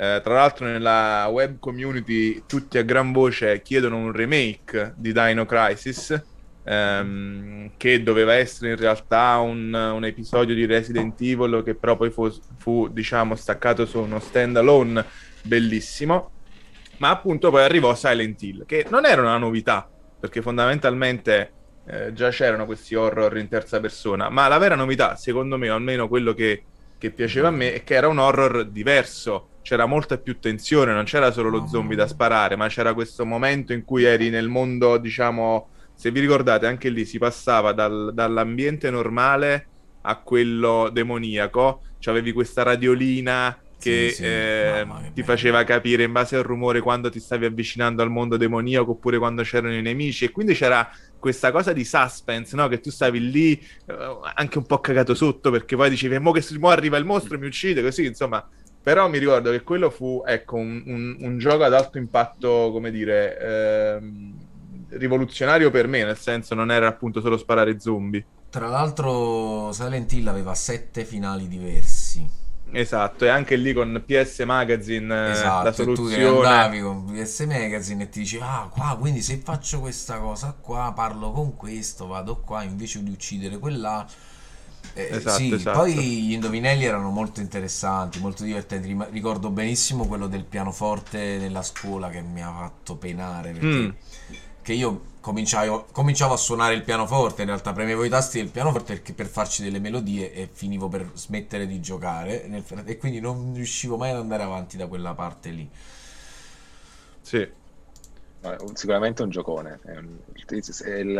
Eh, 0.00 0.20
tra 0.22 0.34
l'altro, 0.34 0.64
nella 0.66 1.26
web 1.28 1.58
community 1.58 2.44
tutti 2.46 2.78
a 2.78 2.82
gran 2.82 3.10
voce 3.10 3.60
chiedono 3.62 3.96
un 3.96 4.12
remake 4.12 4.94
di 4.96 5.12
Dino 5.12 5.44
Crisis. 5.44 6.22
ehm, 6.68 7.70
che 7.76 8.02
doveva 8.02 8.34
essere 8.34 8.70
in 8.70 8.76
realtà 8.76 9.38
un, 9.38 9.72
un 9.72 10.04
episodio 10.04 10.54
di 10.54 10.66
Resident 10.66 11.18
Evil 11.20 11.62
che 11.64 11.74
però 11.74 11.96
poi 11.96 12.10
fu, 12.10 12.30
fu, 12.58 12.88
diciamo 12.88 13.34
staccato 13.34 13.86
su 13.86 13.98
uno 13.98 14.18
stand 14.20 14.56
alone 14.56 15.04
bellissimo 15.42 16.30
ma 16.98 17.10
appunto 17.10 17.50
poi 17.50 17.62
arrivò 17.62 17.94
Silent 17.94 18.42
Hill 18.42 18.66
che 18.66 18.86
non 18.90 19.06
era 19.06 19.22
una 19.22 19.38
novità 19.38 19.88
perché 20.20 20.42
fondamentalmente 20.42 21.52
eh, 21.86 22.12
già 22.12 22.28
c'erano 22.28 22.66
questi 22.66 22.94
horror 22.94 23.38
in 23.38 23.48
terza 23.48 23.80
persona 23.80 24.28
ma 24.28 24.46
la 24.48 24.58
vera 24.58 24.74
novità 24.74 25.16
secondo 25.16 25.56
me 25.56 25.68
almeno 25.70 26.06
quello 26.06 26.34
che, 26.34 26.64
che 26.98 27.12
piaceva 27.12 27.48
a 27.48 27.50
me 27.50 27.72
è 27.74 27.82
che 27.84 27.94
era 27.94 28.08
un 28.08 28.18
horror 28.18 28.70
diverso. 28.70 29.52
C'era 29.62 29.86
molta 29.86 30.18
più 30.18 30.38
tensione 30.38 30.92
non 30.94 31.04
c'era 31.04 31.30
solo 31.30 31.50
lo 31.50 31.66
zombie 31.66 31.96
da 31.96 32.06
sparare 32.06 32.56
ma 32.56 32.68
c'era 32.68 32.94
questo 32.94 33.26
momento 33.26 33.72
in 33.74 33.84
cui 33.84 34.04
eri 34.04 34.30
nel 34.30 34.48
mondo 34.48 34.96
diciamo 34.98 35.68
se 35.92 36.10
vi 36.10 36.20
ricordate 36.20 36.66
anche 36.66 36.88
lì 36.90 37.04
si 37.04 37.18
passava 37.18 37.72
dal- 37.72 38.12
dall'ambiente 38.14 38.90
normale 38.90 39.70
a 40.02 40.22
quello 40.22 40.88
demoniaco. 40.92 41.82
Cioè 41.98 42.14
avevi 42.14 42.32
questa 42.32 42.62
radiolina 42.62 43.60
che 43.78 44.08
Sì, 44.08 44.24
sì, 44.24 44.24
eh, 44.24 44.84
mamma, 44.84 45.00
che 45.02 45.10
ti 45.12 45.22
faceva 45.22 45.64
capire 45.64 46.04
in 46.04 46.12
base 46.12 46.36
al 46.36 46.42
rumore 46.44 46.80
quando 46.80 47.10
ti 47.10 47.20
stavi 47.20 47.44
avvicinando 47.46 48.02
al 48.02 48.10
mondo 48.10 48.36
demoniaco 48.36 48.92
oppure 48.92 49.18
quando 49.18 49.42
c'erano 49.42 49.74
i 49.74 49.82
nemici. 49.82 50.24
E 50.24 50.30
quindi 50.30 50.54
c'era 50.54 50.88
questa 51.18 51.50
cosa 51.52 51.72
di 51.72 51.84
suspense, 51.84 52.56
no? 52.56 52.68
Che 52.68 52.80
tu 52.80 52.90
stavi 52.90 53.30
lì 53.30 53.52
eh, 53.86 54.18
anche 54.34 54.58
un 54.58 54.66
po' 54.66 54.80
cagato 54.80 55.14
sotto 55.14 55.50
perché 55.50 55.76
poi 55.76 55.90
dicevi, 55.90 56.14
"Eh, 56.16 56.18
mo 56.18 56.32
che 56.32 56.44
mo 56.58 56.68
arriva 56.68 56.96
il 56.96 57.04
mostro 57.04 57.36
e 57.36 57.38
mi 57.38 57.46
uccide, 57.46 57.82
così 57.82 58.06
insomma. 58.06 58.46
Però 58.80 59.08
mi 59.08 59.18
ricordo 59.18 59.50
che 59.50 59.62
quello 59.62 59.90
fu, 59.90 60.22
ecco, 60.24 60.56
un, 60.56 60.82
un- 60.86 61.16
un 61.20 61.38
gioco 61.38 61.64
ad 61.64 61.74
alto 61.74 61.98
impatto, 61.98 62.70
come 62.72 62.90
dire, 62.90 63.36
ehm, 63.38 64.36
rivoluzionario 64.90 65.70
per 65.70 65.86
me, 65.88 66.04
nel 66.04 66.16
senso 66.16 66.54
non 66.54 66.70
era 66.70 66.86
appunto 66.88 67.20
solo 67.20 67.36
sparare 67.36 67.78
zombie. 67.80 68.24
Tra 68.50 68.66
l'altro 68.68 69.70
Silent 69.72 70.10
Hill 70.12 70.26
aveva 70.28 70.54
sette 70.54 71.04
finali 71.04 71.48
diversi. 71.48 72.26
Esatto, 72.70 73.24
e 73.24 73.28
anche 73.28 73.56
lì 73.56 73.72
con 73.72 74.02
PS 74.06 74.40
Magazine 74.40 75.14
eh, 75.14 75.28
la 75.62 75.72
esatto, 75.72 75.72
tu 75.94 76.04
ne 76.04 76.16
soluzione... 76.16 76.46
andavi 76.48 76.80
con 76.80 77.04
PS 77.06 77.40
Magazine 77.46 78.02
e 78.04 78.08
ti 78.10 78.20
dicevi, 78.20 78.42
ah, 78.46 78.68
qua, 78.70 78.96
quindi 78.98 79.22
se 79.22 79.38
faccio 79.42 79.80
questa 79.80 80.18
cosa 80.18 80.54
qua, 80.60 80.92
parlo 80.94 81.30
con 81.32 81.56
questo, 81.56 82.06
vado 82.06 82.40
qua, 82.40 82.62
invece 82.62 83.02
di 83.02 83.10
uccidere 83.10 83.58
quella... 83.58 84.06
Eh, 84.94 85.08
Esatto, 85.12 85.36
sì, 85.36 85.52
esatto. 85.52 85.78
poi 85.78 85.94
gli 85.94 86.32
indovinelli 86.32 86.84
erano 86.84 87.10
molto 87.10 87.40
interessanti, 87.40 88.18
molto 88.20 88.42
divertenti. 88.44 88.96
Ricordo 89.10 89.50
benissimo 89.50 90.06
quello 90.06 90.26
del 90.26 90.44
pianoforte 90.44 91.38
nella 91.38 91.62
scuola 91.62 92.10
che 92.10 92.20
mi 92.22 92.42
ha 92.42 92.52
fatto 92.52 92.96
penare 92.96 93.52
perché 93.52 93.66
Mm. 93.66 93.88
che 94.62 94.72
io 94.74 95.02
cominciavo, 95.20 95.86
cominciavo 95.92 96.34
a 96.34 96.36
suonare 96.36 96.74
il 96.74 96.82
pianoforte, 96.82 97.42
in 97.42 97.48
realtà 97.48 97.72
premevo 97.72 98.04
i 98.04 98.08
tasti 98.08 98.38
del 98.38 98.50
pianoforte 98.50 98.94
perché 98.94 99.12
per 99.12 99.26
farci 99.26 99.62
delle 99.62 99.78
melodie 99.78 100.32
e 100.32 100.48
finivo 100.50 100.88
per 100.88 101.10
smettere 101.14 101.66
di 101.66 101.80
giocare 101.80 102.46
nel 102.46 102.62
e 102.84 102.96
quindi 102.96 103.20
non 103.20 103.52
riuscivo 103.54 103.96
mai 103.96 104.10
ad 104.10 104.16
andare 104.16 104.42
avanti 104.42 104.76
da 104.76 104.86
quella 104.86 105.14
parte 105.14 105.50
lì. 105.50 105.68
Sì. 107.20 107.46
Sicuramente 108.74 109.22
un 109.22 109.30
giocone. 109.30 109.80
È 109.84 109.96
un- 109.96 110.18
il- 110.34 110.74
il- 111.00 111.12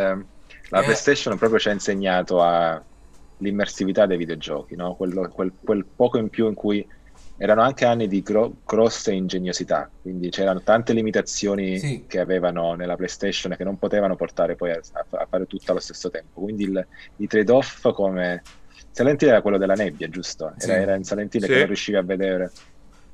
la 0.71 0.81
Eh. 0.81 0.85
PlayStation 0.85 1.37
proprio 1.37 1.59
ci 1.59 1.69
ha 1.69 1.73
insegnato 1.73 2.41
a 2.41 2.83
l'immersività 3.39 4.07
dei 4.07 4.17
videogiochi, 4.17 4.75
no? 4.75 4.95
Quello- 4.95 5.29
quel, 5.29 5.53
quel 5.63 5.85
poco 5.85 6.19
in 6.19 6.29
più 6.29 6.49
in 6.49 6.55
cui 6.55 6.87
erano 7.41 7.63
anche 7.63 7.85
anni 7.85 8.09
di 8.09 8.21
gro- 8.21 8.57
grosse 8.65 9.13
ingegnosità, 9.13 9.91
quindi 10.01 10.29
c'erano 10.29 10.61
tante 10.63 10.93
limitazioni 10.93 11.79
Sì. 11.79 12.05
che 12.09 12.19
avevano 12.19 12.75
nella 12.75 12.97
PlayStation 12.97 13.55
che 13.57 13.63
non 13.65 13.79
potevano 13.79 14.17
portare 14.17 14.57
poi 14.57 14.73
a, 14.73 14.81
a- 14.93 15.27
fare 15.31 15.47
tutto 15.47 15.71
allo 15.71 15.81
stesso 15.81 16.11
tempo. 16.11 16.41
Quindi 16.43 16.65
il- 16.65 16.89
i 17.17 17.27
trade-off 17.29 17.93
come 17.93 18.43
Silent 18.91 19.23
Hill 19.23 19.29
era 19.29 19.41
quello 19.43 19.57
della 19.59 19.75
nebbia, 19.75 20.09
giusto? 20.09 20.47
Era, 20.47 20.57
Sì. 20.59 20.71
era 20.71 20.95
in 20.97 21.05
Silent 21.05 21.35
Hill 21.35 21.43
Sì. 21.43 21.47
che 21.49 21.57
non 21.59 21.67
riuscivi 21.67 21.97
a 21.97 22.03
vedere. 22.03 22.51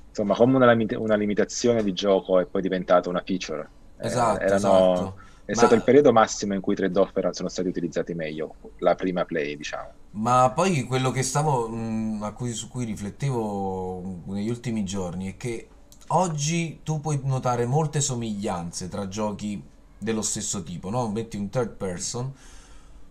Insomma, 0.08 0.34
come 0.34 0.56
una, 0.56 0.76
una 0.98 1.16
limitazione 1.16 1.82
di 1.82 1.92
gioco 1.92 2.40
è 2.40 2.46
poi 2.46 2.62
diventata 2.62 3.08
una 3.10 3.22
feature. 3.24 3.72
Eh, 3.98 4.06
Esatto, 4.06 4.40
erano- 4.42 4.56
esatto. 4.92 5.14
È 5.46 5.50
Ma- 5.52 5.56
stato 5.58 5.74
il 5.74 5.82
periodo 5.84 6.10
massimo 6.10 6.54
in 6.54 6.62
cui 6.62 6.72
i 6.72 6.76
trade-off 6.76 7.14
erano- 7.16 7.34
sono 7.34 7.50
stati 7.50 7.68
utilizzati 7.68 8.14
meglio, 8.14 8.56
la 8.78 8.94
prima 8.94 9.26
play, 9.26 9.56
diciamo. 9.56 9.94
Ma 10.16 10.50
poi 10.50 10.84
quello 10.84 11.10
che 11.10 11.22
stavo, 11.24 11.68
mh, 11.68 12.22
a 12.22 12.32
cui, 12.32 12.52
su 12.52 12.68
cui 12.68 12.84
riflettevo 12.84 14.00
mh, 14.00 14.32
negli 14.32 14.48
ultimi 14.48 14.84
giorni 14.84 15.32
è 15.32 15.36
che 15.36 15.68
oggi 16.08 16.80
tu 16.84 17.00
puoi 17.00 17.20
notare 17.24 17.66
molte 17.66 18.00
somiglianze 18.00 18.88
tra 18.88 19.08
giochi 19.08 19.60
dello 19.98 20.22
stesso 20.22 20.62
tipo, 20.62 20.88
no? 20.90 21.08
Metti 21.08 21.36
un 21.36 21.48
third 21.48 21.70
person, 21.70 22.32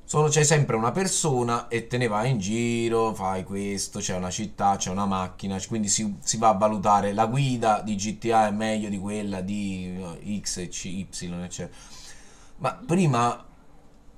solo 0.05 0.29
c'è 0.29 0.43
sempre 0.43 0.77
una 0.77 0.91
persona 0.91 1.67
e 1.67 1.87
te 1.87 1.97
ne 1.97 2.07
vai 2.07 2.31
in 2.31 2.39
giro, 2.39 3.13
fai 3.13 3.43
questo, 3.43 3.99
c'è 3.99 4.15
una 4.15 4.29
città, 4.29 4.77
c'è 4.77 4.89
una 4.89 5.05
macchina, 5.05 5.59
quindi 5.67 5.89
si, 5.89 6.15
si 6.21 6.37
va 6.37 6.49
a 6.49 6.53
valutare 6.53 7.11
la 7.13 7.25
guida 7.25 7.81
di 7.81 7.95
GTA 7.95 8.47
è 8.47 8.51
meglio 8.51 8.87
di 8.87 8.97
quella 8.97 9.41
di 9.41 9.93
eh, 10.21 10.39
X 10.41 10.57
e 10.57 10.69
Y, 10.71 11.07
eccetera. 11.43 11.77
Ma 12.57 12.73
prima 12.85 13.43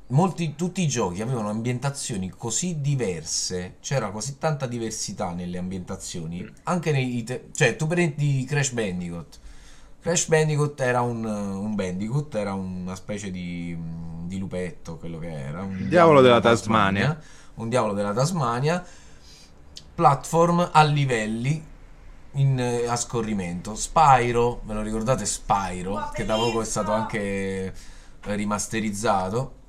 molti, 0.08 0.56
tutti 0.56 0.82
i 0.82 0.88
giochi 0.88 1.22
avevano 1.22 1.50
ambientazioni 1.50 2.30
così 2.30 2.82
diverse, 2.82 3.78
c'era 3.82 4.12
così 4.12 4.38
tanta 4.38 4.68
diversità 4.68 5.32
nelle 5.32 5.58
ambientazioni, 5.58 6.48
anche 6.64 6.92
nei... 6.92 7.24
te- 7.24 7.50
cioè, 7.54 7.76
tu 7.76 7.88
prendi 7.88 8.46
Crash 8.48 8.72
Bandicoot. 8.72 9.40
Crash 10.02 10.28
Bandicoot 10.28 10.80
era 10.82 11.02
un, 11.02 11.26
un 11.26 11.74
Bandicoot, 11.74 12.36
era 12.36 12.54
una 12.54 12.96
specie 12.96 13.32
di, 13.32 13.76
di 14.26 14.38
lupetto, 14.38 14.98
quello 14.98 15.18
che 15.18 15.32
era. 15.32 15.64
Un 15.64 15.90
diavolo 15.90 16.22
della 16.22 16.40
Tasmania. 16.40 17.20
Un 17.56 17.70
diavolo 17.70 17.94
della 17.94 18.14
Tasmania. 18.14 18.86
Platform 19.96 20.70
a 20.72 20.84
livelli 20.84 21.64
in, 22.34 22.60
eh, 22.60 22.86
a 22.86 22.96
scorrimento. 22.98 23.74
Spyro, 23.74 24.62
ve 24.66 24.76
lo 24.76 24.84
ricordate 24.84 25.26
Spyro? 25.26 26.12
Che 26.14 26.24
da 26.24 26.36
poco 26.36 26.62
è 26.62 26.66
stato 26.66 26.92
anche 26.92 27.74
rimasterizzato. 28.22 29.64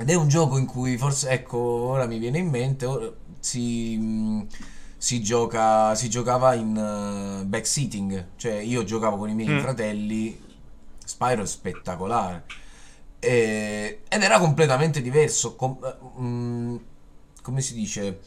Ed 0.00 0.08
è 0.08 0.14
un 0.14 0.28
gioco 0.28 0.56
in 0.56 0.64
cui 0.64 0.96
forse, 0.96 1.28
ecco, 1.28 1.58
ora 1.58 2.06
mi 2.06 2.18
viene 2.18 2.38
in 2.38 2.48
mente, 2.48 2.86
si, 3.40 3.98
mh, 3.98 4.46
si 4.96 5.22
gioca, 5.22 5.94
si 5.94 6.08
giocava 6.08 6.54
in 6.54 6.74
uh, 7.42 7.44
backseating, 7.46 8.28
cioè 8.36 8.54
io 8.54 8.82
giocavo 8.84 9.18
con 9.18 9.28
i 9.28 9.34
miei 9.34 9.50
Mm. 9.50 9.58
fratelli, 9.58 10.40
Spyro 11.04 11.42
è 11.42 11.46
spettacolare. 11.46 12.44
E- 13.18 14.00
ed 14.08 14.22
era 14.22 14.38
completamente 14.38 15.02
diverso, 15.02 15.54
com- 15.56 15.78
eh, 15.84 16.20
mm, 16.20 16.76
come 17.42 17.60
si 17.60 17.74
dice, 17.74 18.20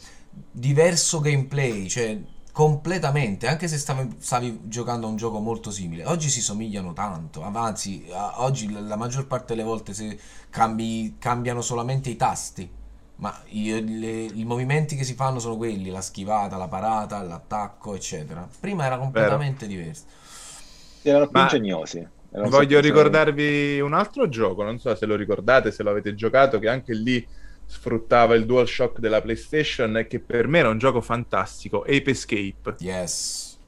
diverso 0.51 1.19
gameplay, 1.21 1.87
cioè 1.89 2.19
completamente, 2.53 3.47
anche 3.47 3.67
se 3.67 3.77
stavi, 3.77 4.15
stavi 4.19 4.61
giocando 4.65 5.07
a 5.07 5.09
un 5.11 5.17
gioco 5.17 5.39
molto 5.39 5.71
simile. 5.71 6.05
Oggi 6.05 6.29
si 6.29 6.41
somigliano 6.41 6.93
tanto, 6.93 7.43
anzi, 7.43 8.05
oggi 8.37 8.71
la, 8.71 8.95
maggior 8.95 9.27
parte 9.27 9.55
delle 9.55 9.67
volte 9.67 9.93
se 9.93 10.17
cambi, 10.49 11.17
cambiano 11.19 11.61
solamente 11.61 12.09
i 12.11 12.15
tasti, 12.15 12.69
ma 13.17 13.35
i, 13.47 13.99
le- 13.99 14.25
i 14.25 14.45
movimenti 14.45 14.95
che 14.95 15.03
si 15.03 15.15
fanno 15.15 15.39
sono 15.39 15.57
quelli, 15.57 15.89
la 15.89 16.01
schivata, 16.01 16.57
la 16.57 16.69
parata, 16.69 17.21
l'attacco, 17.23 17.95
eccetera. 17.95 18.47
Prima 18.59 18.85
era 18.85 18.97
completamente 18.99 19.67
diverso. 19.67 20.05
Erano 21.01 21.29
più 21.29 21.39
Ma- 21.39 21.41
ingegnosi. 21.41 22.07
Erano 22.31 22.49
Voglio 22.49 22.79
ricordarvi 22.81 23.79
un 23.79 23.93
altro 23.93 24.27
gioco, 24.27 24.63
non 24.63 24.79
so 24.79 24.93
se 24.95 25.05
lo 25.05 25.15
ricordate, 25.15 25.71
se 25.71 25.83
lo 25.83 25.91
avete 25.91 26.13
giocato, 26.15 26.59
che 26.59 26.67
anche 26.67 26.93
lì 26.93 27.25
sfruttava 27.73 28.35
il 28.35 28.45
DualShock 28.45 28.99
della 28.99 29.19
PlayStation 29.19 29.97
e 29.97 30.05
che 30.05 30.19
per 30.19 30.47
me 30.47 30.59
era 30.59 30.69
un 30.69 30.77
gioco 30.77 31.01
fantastico, 31.01 31.81
Ape 31.81 32.11
Escape. 32.11 32.75
Yes. 32.77 33.59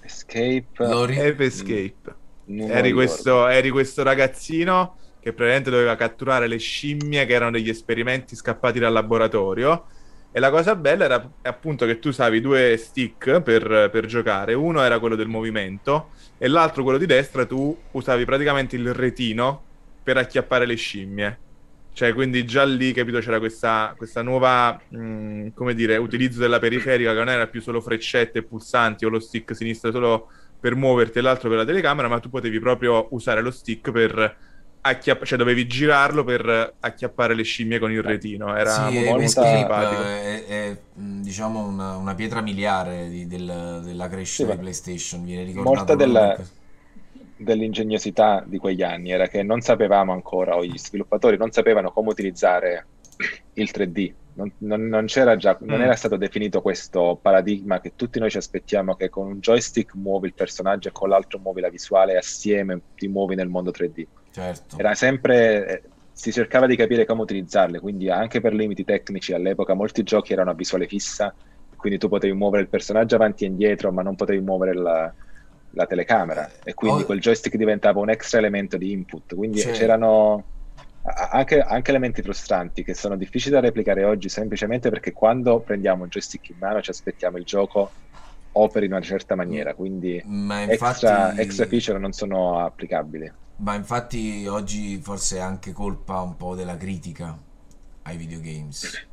Escape. 0.00 0.68
Lo 0.76 1.04
ri- 1.04 1.18
Ape 1.18 1.44
Escape. 1.44 2.14
lo 2.44 2.66
Eri 2.68 2.92
questo, 2.92 3.48
eri 3.48 3.70
questo 3.70 4.04
ragazzino 4.04 4.96
che 5.18 5.32
praticamente 5.32 5.70
doveva 5.70 5.96
catturare 5.96 6.46
le 6.46 6.58
scimmie 6.58 7.26
che 7.26 7.32
erano 7.32 7.50
degli 7.50 7.68
esperimenti 7.68 8.36
scappati 8.36 8.78
dal 8.78 8.92
laboratorio. 8.92 9.86
E 10.30 10.38
la 10.38 10.50
cosa 10.50 10.76
bella 10.76 11.04
era 11.04 11.30
appunto 11.42 11.84
che 11.84 11.98
tu 11.98 12.08
usavi 12.08 12.40
due 12.40 12.76
stick 12.76 13.40
per, 13.40 13.90
per 13.90 14.06
giocare. 14.06 14.54
Uno 14.54 14.82
era 14.82 15.00
quello 15.00 15.16
del 15.16 15.26
movimento 15.26 16.10
e 16.38 16.46
l'altro, 16.46 16.84
quello 16.84 16.98
di 16.98 17.06
destra, 17.06 17.44
tu 17.44 17.76
usavi 17.90 18.24
praticamente 18.24 18.76
il 18.76 18.94
retino 18.94 19.62
per 20.02 20.16
acchiappare 20.18 20.66
le 20.66 20.76
scimmie. 20.76 21.38
Cioè, 21.96 22.12
quindi 22.12 22.44
già 22.44 22.62
lì, 22.64 22.92
capito, 22.92 23.20
c'era 23.20 23.38
questa, 23.38 23.94
questa 23.96 24.20
nuova, 24.20 24.84
mh, 24.86 25.48
come 25.54 25.72
dire, 25.74 25.96
utilizzo 25.96 26.40
della 26.40 26.58
periferica 26.58 27.12
che 27.12 27.16
non 27.18 27.30
era 27.30 27.48
più 27.48 27.62
solo 27.62 27.80
freccette 27.80 28.40
e 28.40 28.46
pulsanti 28.46 29.06
o 29.06 29.08
lo 29.08 29.18
stick 29.18 29.56
sinistro 29.56 29.90
solo 29.90 30.28
per 30.58 30.74
muoverti 30.74 31.18
e 31.18 31.22
l'altro 31.22 31.48
per 31.48 31.56
la 31.58 31.64
telecamera, 31.64 32.06
ma 32.08 32.20
tu 32.20 32.28
potevi 32.28 32.58
proprio 32.60 33.08
usare 33.12 33.40
lo 33.40 33.50
stick 33.50 33.90
per 33.92 34.36
acchiappare, 34.82 35.24
cioè 35.26 35.38
dovevi 35.38 35.66
girarlo 35.66 36.22
per 36.22 36.76
acchiappare 36.80 37.34
le 37.34 37.42
scimmie 37.44 37.78
con 37.78 37.90
il 37.90 38.02
retino. 38.02 38.54
Era 38.54 38.90
Sì, 38.90 38.98
molto, 39.02 39.46
simpatico. 39.46 40.02
è, 40.02 40.44
è, 40.46 40.82
mh, 40.94 41.20
diciamo 41.22 41.64
una, 41.66 41.96
una 41.96 42.14
pietra 42.14 42.40
miliare 42.40 43.08
di- 43.08 43.26
del- 43.26 43.80
della 43.84 44.08
crescita 44.08 44.50
Sì, 44.50 44.52
di 44.52 44.58
PlayStation. 44.58 45.22
Viene 45.24 45.44
ricordato 45.44 45.92
Molta 45.92 45.94
della- 45.94 46.36
dell'ingegnosità 47.36 48.42
di 48.46 48.58
quegli 48.58 48.82
anni 48.82 49.10
era 49.10 49.28
che 49.28 49.42
non 49.42 49.60
sapevamo 49.60 50.12
ancora, 50.12 50.56
o 50.56 50.64
gli 50.64 50.78
sviluppatori 50.78 51.36
non 51.36 51.50
sapevano 51.50 51.90
come 51.90 52.08
utilizzare 52.10 52.88
il 53.54 53.70
3D. 53.70 54.14
Non, 54.36 54.52
non- 54.58 54.86
non 54.86 55.06
c'era 55.06 55.36
già, 55.36 55.56
non 55.60 55.78
Mm. 55.78 55.82
era 55.84 55.96
stato 55.96 56.16
definito 56.16 56.60
questo 56.60 57.18
paradigma 57.22 57.80
che 57.80 57.94
tutti 57.96 58.18
noi 58.18 58.28
ci 58.30 58.36
aspettiamo 58.36 58.94
che 58.94 59.08
con 59.08 59.26
un 59.26 59.38
joystick 59.38 59.94
muovi 59.94 60.26
il 60.26 60.34
personaggio 60.34 60.88
e 60.88 60.92
con 60.92 61.08
l'altro 61.08 61.38
muovi 61.38 61.62
la 61.62 61.70
visuale 61.70 62.12
e 62.12 62.16
assieme 62.16 62.82
ti 62.94 63.08
muovi 63.08 63.34
nel 63.34 63.48
mondo 63.48 63.70
3D. 63.70 64.06
Certo. 64.30 64.76
Era 64.78 64.94
sempre, 64.94 65.66
eh, 65.82 65.90
si 66.12 66.32
cercava 66.32 66.66
di 66.66 66.76
capire 66.76 67.06
come 67.06 67.22
utilizzarle, 67.22 67.80
quindi 67.80 68.10
anche 68.10 68.40
per 68.42 68.52
limiti 68.52 68.84
tecnici 68.84 69.32
all'epoca 69.32 69.72
molti 69.72 70.02
giochi 70.02 70.34
erano 70.34 70.50
a 70.50 70.54
visuale 70.54 70.86
fissa, 70.86 71.34
quindi 71.74 71.98
tu 71.98 72.08
potevi 72.08 72.34
muovere 72.34 72.62
il 72.64 72.68
personaggio 72.68 73.14
avanti 73.14 73.44
e 73.44 73.48
indietro, 73.48 73.90
ma 73.90 74.02
non 74.02 74.16
potevi 74.16 74.40
muovere 74.40 74.74
la, 74.74 75.14
la 75.70 75.86
telecamera 75.86 76.50
e 76.62 76.74
quindi 76.74 77.02
Oh. 77.02 77.06
quel 77.06 77.20
joystick 77.20 77.56
diventava 77.56 78.00
un 78.00 78.10
extra 78.10 78.38
elemento 78.38 78.76
di 78.76 78.92
input, 78.92 79.34
quindi 79.34 79.60
Cioè- 79.60 79.72
c'erano 79.72 80.44
anche, 81.30 81.60
anche 81.60 81.90
elementi 81.90 82.22
frustranti 82.22 82.82
che 82.82 82.94
sono 82.94 83.16
difficili 83.16 83.54
da 83.54 83.60
replicare 83.60 84.02
oggi 84.04 84.28
semplicemente 84.28 84.90
perché 84.90 85.12
quando 85.12 85.60
prendiamo 85.60 86.02
un 86.02 86.08
joystick 86.08 86.48
in 86.50 86.56
mano 86.58 86.80
ci 86.82 86.90
aspettiamo 86.90 87.36
il 87.38 87.44
gioco 87.44 87.92
operi 88.52 88.86
in 88.86 88.92
una 88.92 89.02
certa 89.02 89.34
maniera, 89.36 89.74
quindi 89.74 90.20
Ma 90.24 90.62
extra, 90.64 91.26
infatti, 91.28 91.40
extra 91.42 91.66
feature 91.66 91.98
non 91.98 92.12
sono 92.12 92.58
applicabili. 92.64 93.30
ma 93.58 93.74
infatti 93.74 94.46
oggi 94.48 94.98
forse 95.00 95.36
è 95.36 95.40
anche 95.40 95.72
colpa 95.72 96.20
un 96.22 96.36
po' 96.36 96.54
della 96.54 96.76
critica 96.76 97.38
ai 98.02 98.16
videogames. 98.16 99.06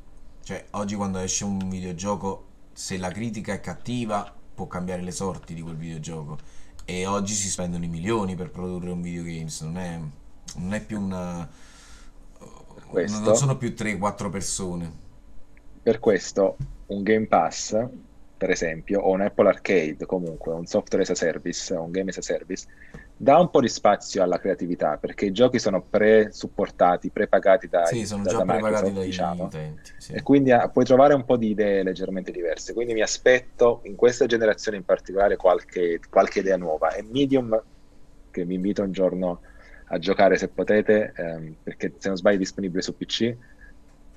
Cioè, 0.43 0.66
oggi 0.72 0.95
quando 0.95 1.20
esce 1.20 1.43
un 1.43 1.70
videogioco, 1.70 2.47
se 2.74 2.97
la 2.97 3.10
critica 3.12 3.54
è 3.54 3.60
cattiva, 3.60 4.34
può 4.54 4.68
cambiare 4.68 5.01
le 5.01 5.12
sorti 5.12 5.54
di 5.54 5.62
quel 5.62 5.76
videogioco. 5.76 6.38
E 6.86 7.06
oggi 7.06 7.34
si 7.34 7.49
spendono 7.49 7.86
i 7.86 7.88
milioni 7.88 8.36
per 8.36 8.51
produrre 8.51 8.91
un 8.91 9.01
videogames, 9.01 9.62
non 9.62 9.78
è, 9.78 9.99
non 10.58 10.74
è 10.74 10.84
più 10.84 10.99
una... 10.99 11.49
Questo. 12.88 13.22
Non 13.22 13.36
sono 13.36 13.58
più 13.58 13.70
3-4 13.70 14.30
persone. 14.30 14.91
Per 15.82 15.99
questo 15.99 16.58
un 16.88 17.01
Game 17.01 17.26
Pass, 17.26 17.76
per 18.38 18.51
esempio, 18.51 18.99
o 18.99 19.12
un 19.12 19.22
Apple 19.22 19.47
Arcade, 19.47 20.06
comunque 20.06 20.54
un 20.54 20.66
software 20.66 21.04
as 21.04 21.10
a 21.10 21.16
service, 21.16 21.74
un 21.74 21.91
game 21.91 22.10
as 22.10 22.18
a 22.18 22.22
service, 22.22 22.68
dà 23.16 23.38
un 23.39 23.49
po' 23.49 23.61
di 23.61 23.70
spazio 23.70 24.24
alla 24.24 24.39
creatività 24.39 24.97
perché 24.97 25.26
i 25.26 25.32
giochi 25.32 25.59
sono 25.59 25.86
pre-supportati, 25.88 27.11
pre-pagati 27.11 27.68
da, 27.68 27.86
Sì, 27.86 28.05
sono 28.05 28.24
da- 28.24 28.32
già 28.32 28.38
da 28.38 28.45
prepagati 28.45 28.72
Microsoft, 28.72 28.93
dagli 28.93 29.05
diciamo. 29.05 29.43
utenti. 29.45 29.91
sì. 29.97 30.14
E 30.14 30.22
quindi 30.24 30.51
ah, 30.51 30.70
puoi 30.70 30.86
trovare 30.86 31.14
un 31.14 31.26
po' 31.26 31.38
di 31.38 31.49
idee 31.49 31.84
leggermente 31.84 32.32
diverse. 32.32 32.74
Quindi 32.74 32.93
mi 32.93 33.01
aspetto 33.01 33.82
in 33.86 33.95
questa 33.95 34.26
generazione 34.26 34.78
in 34.78 34.84
particolare 34.84 35.36
qualche, 35.38 35.99
qualche 36.09 36.39
idea 36.39 36.57
nuova. 36.57 36.93
E 36.93 37.03
Medium, 37.03 37.64
che 38.30 38.45
vi 38.45 38.55
invito 38.55 38.84
un 38.84 38.91
giorno 38.91 39.41
a 39.88 39.97
giocare 39.99 40.38
se 40.38 40.49
potete, 40.49 41.14
ehm, 41.16 41.55
perché 41.64 41.95
se 41.97 42.07
non 42.09 42.18
sbaglio 42.18 42.36
è 42.36 42.39
disponibile 42.39 42.82
su 42.82 42.95
PC, 42.95 43.36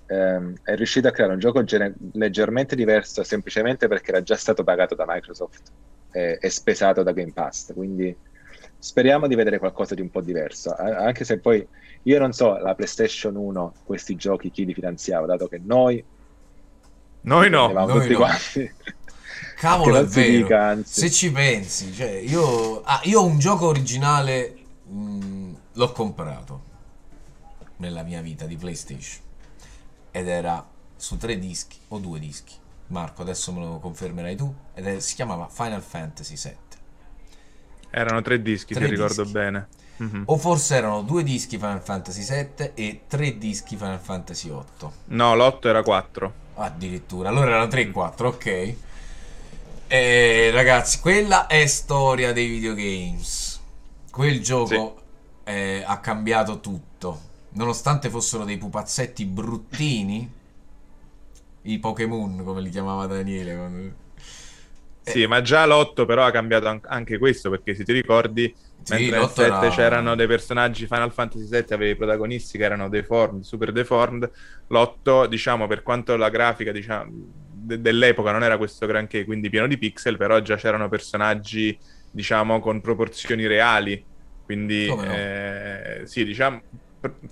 ehm, 0.07 0.55
è 0.63 0.75
riuscito 0.75 1.09
a 1.09 1.11
creare 1.11 1.33
un 1.35 1.39
gioco 1.39 1.63
gene- 1.65 1.95
leggermente 2.13 2.77
diverso 2.77 3.23
semplicemente 3.23 3.89
perché 3.89 4.11
era 4.11 4.23
già 4.23 4.37
stato 4.37 4.65
pagato 4.65 4.95
da 4.95 5.05
Microsoft 5.07 5.73
e, 6.11 6.39
e 6.41 6.51
spesato 6.51 7.03
da 7.03 7.13
Game 7.13 7.33
Pass. 7.33 7.73
Quindi 7.75 8.17
speriamo 8.79 9.27
di 9.27 9.35
vedere 9.35 9.59
qualcosa 9.59 9.95
di 9.95 10.01
un 10.01 10.11
po' 10.11 10.21
diverso. 10.21 10.75
Anche 10.77 11.25
se 11.25 11.39
poi 11.41 11.67
io 12.03 12.19
non 12.19 12.33
so, 12.33 12.57
la 12.59 12.75
PlayStation 12.75 13.35
1, 13.37 13.75
questi 13.85 14.17
giochi 14.17 14.51
chi 14.51 14.65
li 14.65 14.75
finanziava, 14.75 15.27
dato 15.27 15.49
che 15.49 15.59
noi 15.59 16.05
Noi 17.23 17.51
no. 17.51 17.69
noi 17.73 17.93
tutti 17.93 18.13
no. 18.13 18.19
quanti. 18.19 18.73
Cavolo, 19.57 19.97
è 19.99 20.05
vero. 20.05 20.31
dica, 20.31 20.65
anzi. 20.69 21.01
Se 21.01 21.11
ci 21.11 21.33
pensi, 21.33 21.93
cioè, 21.93 22.11
io, 22.11 22.83
ah, 22.83 23.01
io 23.05 23.25
un 23.25 23.39
gioco 23.39 23.67
originale 23.67 24.57
mh, 24.85 25.53
l'ho 25.73 25.93
comprato 25.93 26.63
nella 27.77 28.03
mia 28.03 28.21
vita 28.23 28.47
di 28.47 28.57
PlayStation 28.57 29.23
ed 30.11 30.29
era 30.29 30.67
su 30.97 31.17
tre 31.17 31.39
dischi 31.39 31.79
o 31.89 31.99
due 31.99 32.19
dischi. 32.19 32.55
Marco, 32.89 33.23
adesso 33.23 33.53
me 33.53 33.61
lo 33.61 33.79
confermerai 33.81 34.37
tu. 34.37 34.55
Ed 34.75 34.87
è- 34.87 35.01
si 35.01 35.15
chiamava 35.15 35.49
Final 35.49 35.83
Fantasy 35.83 36.37
VII. 36.37 36.57
Erano 37.99 38.21
tre 38.21 38.43
dischi, 38.43 38.75
Tre 38.75 38.85
se 38.85 38.91
ricordo 38.91 39.23
dischi. 39.23 39.39
bene. 39.39 39.69
Mhm. 39.97 40.23
O 40.27 40.37
forse 40.37 40.77
erano 40.77 41.01
due 41.01 41.23
dischi 41.23 41.57
Final 41.57 41.81
Fantasy 41.81 42.23
VII 42.23 42.71
e 42.75 43.01
tre 43.07 43.39
dischi 43.39 43.75
Final 43.77 43.99
Fantasy 43.99 44.51
VIII. 44.51 44.91
No, 45.07 45.35
l'otto 45.35 45.67
era 45.67 45.83
quattro. 45.83 46.45
Addirittura, 46.57 47.31
allora 47.31 47.53
erano 47.53 47.69
3 47.69 47.91
4, 47.91 48.29
ok. 48.29 48.75
E 49.89 50.51
ragazzi, 50.53 51.01
quella 51.01 51.47
è 51.47 51.65
storia 51.67 52.35
dei 52.35 52.49
videogames. 52.49 53.61
Quel 54.11 54.43
gioco 54.43 55.01
eh, 55.45 55.83
ha 55.87 55.99
cambiato 56.01 56.61
tutto. 56.61 57.21
Nonostante 57.53 58.11
fossero 58.11 58.45
dei 58.45 58.59
pupazzetti 58.59 59.25
bruttini, 59.25 60.31
i 61.63 61.79
Pokémon, 61.79 62.43
come 62.45 62.61
li 62.61 62.69
chiamava 62.69 63.07
Daniele. 63.07 63.57
quando- 63.57 64.05
Sì, 65.09 65.25
ma 65.27 65.41
già 65.41 65.65
l'8 65.67 66.05
però 66.05 66.25
ha 66.27 66.31
cambiato 66.33 66.67
an- 66.67 66.81
anche 66.83 67.17
questo, 67.19 67.49
perché 67.49 67.75
se 67.77 67.85
ti 67.85 67.93
ricordi, 67.93 68.53
Sì, 68.83 69.11
mentre 69.11 69.11
nel 69.11 69.29
l'8 69.29 69.43
7 69.43 69.69
era- 69.69 69.71
c'erano 69.71 70.17
dei 70.17 70.27
personaggi 70.27 70.87
Final 70.87 71.13
Fantasy 71.13 71.47
VII, 71.47 71.75
avevi 71.75 71.93
i 71.93 71.97
protagonisti 71.97 72.59
che 72.59 72.65
erano 72.65 72.89
deformed, 72.89 73.43
super 73.43 73.71
deformed, 73.71 74.29
l'8, 74.69 75.27
diciamo, 75.29 75.69
per 75.69 75.83
quanto 75.83 76.17
la 76.17 76.29
grafica, 76.29 76.73
diciamo, 76.73 77.09
de- 77.13 77.81
dell'epoca 77.81 78.33
non 78.33 78.43
era 78.43 78.57
questo 78.59 78.87
granché, 78.87 79.25
quindi 79.25 79.49
pieno 79.49 79.69
di 79.69 79.79
pixel, 79.79 80.17
però 80.17 80.41
già 80.41 80.57
c'erano 80.57 80.89
personaggi, 80.89 81.79
diciamo, 82.11 82.59
con 82.61 82.81
proporzioni 82.81 83.47
reali, 83.47 84.05
quindi 84.45 84.93
no? 84.95 84.97
eh, 85.01 86.01
sì, 86.05 86.25
diciamo, 86.25 86.61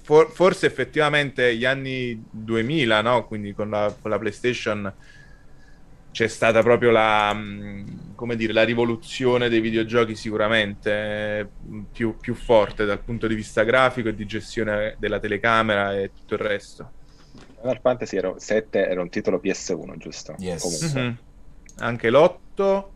for- 0.02 0.30
forse 0.32 0.66
effettivamente 0.66 1.56
gli 1.56 1.64
anni 1.64 2.24
2000, 2.30 3.00
no? 3.02 3.26
Quindi 3.26 3.52
con 3.54 3.70
la, 3.70 3.96
con 4.00 4.10
la 4.10 4.18
PlayStation 4.18 4.92
c'è 6.14 6.28
stata 6.28 6.62
proprio 6.62 6.92
la, 6.92 7.34
mh, 7.34 8.14
come 8.14 8.36
dire, 8.36 8.52
la 8.52 8.62
rivoluzione 8.62 9.48
dei 9.48 9.58
videogiochi 9.60 10.14
sicuramente 10.14 10.92
eh, 11.40 11.48
più, 11.90 12.16
più 12.20 12.36
forte 12.36 12.84
dal 12.84 13.02
punto 13.02 13.26
di 13.26 13.34
vista 13.34 13.64
grafico 13.64 14.10
e 14.10 14.14
di 14.14 14.24
gestione 14.24 14.94
della 15.00 15.18
telecamera 15.18 15.92
e 15.98 16.12
tutto 16.14 16.34
il 16.34 16.40
resto. 16.40 16.92
Final 17.60 17.80
Fantasy 17.80 18.16
era- 18.16 18.32
7 18.38 18.86
era 18.86 19.00
un 19.00 19.08
titolo 19.08 19.40
PS1, 19.40 19.96
giusto? 19.96 20.36
Yes. 20.38 20.94
Mhm. 20.94 21.18
Anche 21.78 22.10
l'8 22.10 22.90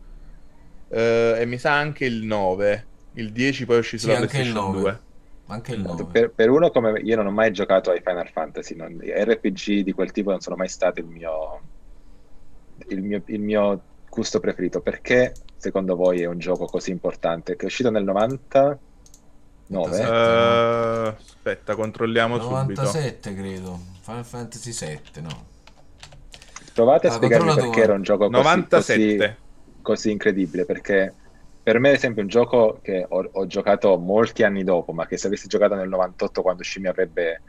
eh, 0.91 1.35
e 1.39 1.45
mi 1.45 1.57
sa 1.57 1.77
anche 1.77 2.05
il 2.05 2.23
9. 2.23 2.87
Il 3.15 3.33
10 3.33 3.65
poi 3.65 3.79
uscì 3.79 3.97
Sì, 3.97 4.05
sulla 4.05 4.19
anche 4.19 4.37
il 4.37 4.43
PlayStation 4.43 4.71
9. 4.71 4.79
2. 4.79 4.99
Anche 5.47 5.73
il 5.73 5.81
9. 5.81 6.05
Per, 6.05 6.31
per 6.31 6.49
uno 6.49 6.69
come 6.69 7.01
io 7.01 7.17
non 7.17 7.27
ho 7.27 7.31
mai 7.31 7.51
giocato 7.51 7.91
ai 7.91 8.01
Final 8.01 8.29
Fantasy, 8.29 8.75
non- 8.77 8.97
RPG 8.97 9.81
di 9.81 9.91
quel 9.91 10.13
tipo 10.13 10.29
non 10.31 10.39
sono 10.39 10.55
mai 10.55 10.69
stato 10.69 11.01
il 11.01 11.07
mio, 11.07 11.61
il 12.87 13.01
mio, 13.01 13.21
il 13.25 13.39
mio 13.41 13.81
gusto 14.09 14.39
preferito. 14.39 14.81
Perché 14.81 15.33
secondo 15.57 15.95
voi 15.95 16.21
è 16.21 16.25
un 16.27 16.39
gioco 16.39 16.65
così 16.65 16.91
importante? 16.91 17.55
Che 17.55 17.63
è 17.63 17.65
uscito 17.65 17.89
nel 17.91 18.03
99? 18.03 18.79
Sette, 19.95 20.07
Eh, 20.07 21.15
aspetta, 21.25 21.75
controlliamo 21.75 22.39
subito. 22.39 22.81
97 22.81 23.35
credo. 23.35 23.79
Final 24.01 24.25
Fantasy 24.25 24.71
7, 24.71 25.21
no. 25.21 25.45
Provate 26.73 27.07
a 27.07 27.11
Ah, 27.11 27.13
spiegarmi 27.13 27.53
perché 27.55 27.81
era 27.81 27.93
un 27.93 28.01
gioco 28.03 28.29
così, 28.29 28.41
97. 28.41 29.17
così, 29.17 29.35
così 29.81 30.11
incredibile. 30.11 30.65
Perché 30.65 31.13
per 31.61 31.77
me, 31.79 31.89
ad 31.89 31.95
esempio, 31.95 32.21
un 32.23 32.29
gioco 32.29 32.79
che 32.81 33.05
ho, 33.07 33.29
ho 33.31 33.45
giocato 33.47 33.97
molti 33.97 34.43
anni 34.43 34.63
dopo, 34.63 34.91
ma 34.93 35.05
che 35.05 35.17
se 35.17 35.27
avessi 35.27 35.47
giocato 35.47 35.75
nel 35.75 35.89
98 35.89 36.41
quando 36.41 36.61
uscì 36.61 36.79
mi 36.79 36.87
avrebbe 36.87 37.41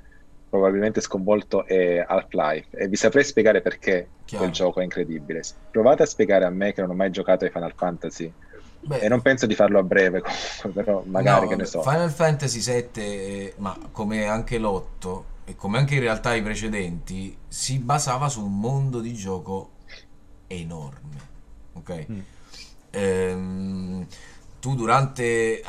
probabilmente 0.51 1.01
sconvolto 1.01 1.65
è 1.65 2.05
Half-Life. 2.07 2.77
E 2.77 2.89
vi 2.89 2.97
saprei 2.97 3.25
spiegare 3.25 3.63
perché 3.63 4.09
Chiaro. 4.25 4.45
quel 4.45 4.55
gioco 4.55 4.81
è 4.81 4.83
incredibile. 4.83 5.43
Provate 5.71 6.03
a 6.03 6.07
spiegare 6.07 6.45
a 6.45 6.51
me 6.51 6.73
che 6.73 6.81
non 6.81 6.91
ho 6.91 6.95
mai 6.95 7.11
giocato 7.11 7.45
ai 7.45 7.51
Final 7.51 7.73
Fantasy. 7.75 8.33
Beh, 8.83 8.99
E 8.99 9.09
non 9.09 9.21
penso 9.23 9.47
di 9.47 9.55
farlo 9.55 9.79
a 9.79 9.83
breve, 9.83 10.21
comunque, 10.61 10.83
però 10.83 11.03
magari 11.07 11.43
no, 11.43 11.49
che 11.49 11.57
ne 11.57 11.65
so. 11.67 11.83
Final 11.83 12.11
Fantasy 12.11 12.61
7, 12.61 13.55
ma 13.59 13.79
come 13.93 14.25
anche 14.25 14.59
l'8 14.59 15.23
e 15.45 15.55
come 15.55 15.79
anche 15.79 15.95
in 15.95 16.01
realtà 16.01 16.35
i 16.35 16.43
precedenti, 16.43 17.37
si 17.47 17.79
basava 17.79 18.29
su 18.29 18.45
un 18.45 18.59
mondo 18.59 19.01
di 19.01 19.15
gioco 19.15 19.71
enorme. 20.47 21.29
Ok? 21.75 22.07
Mm. 22.11 22.19
Ehm, 22.91 24.07
tu 24.59 24.75
durante 24.75 25.61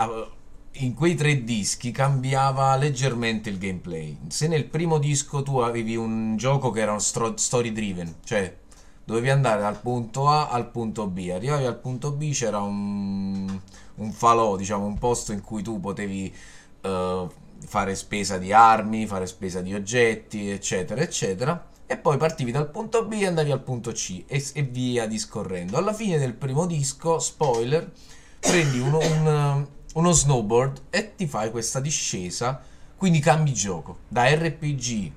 in 0.75 0.93
quei 0.93 1.15
tre 1.15 1.43
dischi 1.43 1.91
cambiava 1.91 2.75
leggermente 2.75 3.49
il 3.49 3.57
gameplay. 3.57 4.17
Se 4.27 4.47
nel 4.47 4.65
primo 4.65 4.97
disco 4.97 5.43
tu 5.43 5.57
avevi 5.57 5.95
un 5.95 6.37
gioco 6.37 6.71
che 6.71 6.81
era 6.81 6.97
story 6.99 7.71
driven, 7.71 8.15
cioè 8.23 8.57
dovevi 9.03 9.29
andare 9.29 9.61
dal 9.61 9.79
punto 9.79 10.27
A 10.29 10.49
al 10.49 10.69
punto 10.69 11.07
B, 11.07 11.29
arrivavi 11.33 11.65
al 11.65 11.79
punto 11.79 12.11
B 12.11 12.31
c'era 12.31 12.59
un, 12.59 13.59
un 13.95 14.11
falò, 14.11 14.55
diciamo 14.55 14.85
un 14.85 14.97
posto 14.97 15.33
in 15.33 15.41
cui 15.41 15.61
tu 15.61 15.79
potevi 15.79 16.33
eh, 16.81 17.27
fare 17.65 17.95
spesa 17.95 18.37
di 18.37 18.53
armi, 18.53 19.05
fare 19.05 19.27
spesa 19.27 19.61
di 19.61 19.73
oggetti, 19.73 20.49
eccetera, 20.49 21.01
eccetera. 21.01 21.69
E 21.85 21.97
poi 21.97 22.15
partivi 22.15 22.51
dal 22.51 22.71
punto 22.71 23.05
B 23.05 23.13
e 23.13 23.25
andavi 23.27 23.51
al 23.51 23.61
punto 23.61 23.91
C 23.91 24.23
e, 24.25 24.41
e 24.53 24.61
via 24.63 25.05
discorrendo. 25.07 25.75
Alla 25.75 25.91
fine 25.93 26.17
del 26.17 26.33
primo 26.33 26.65
disco, 26.65 27.19
spoiler, 27.19 27.91
prendi 28.39 28.79
uno, 28.79 28.99
un, 28.99 29.67
uno 29.93 30.11
snowboard 30.11 30.83
e 30.89 31.15
ti 31.15 31.27
fai 31.27 31.51
questa 31.51 31.79
discesa, 31.79 32.61
quindi 32.95 33.19
cambi 33.19 33.53
gioco. 33.53 33.99
Da 34.07 34.33
RPG 34.33 35.11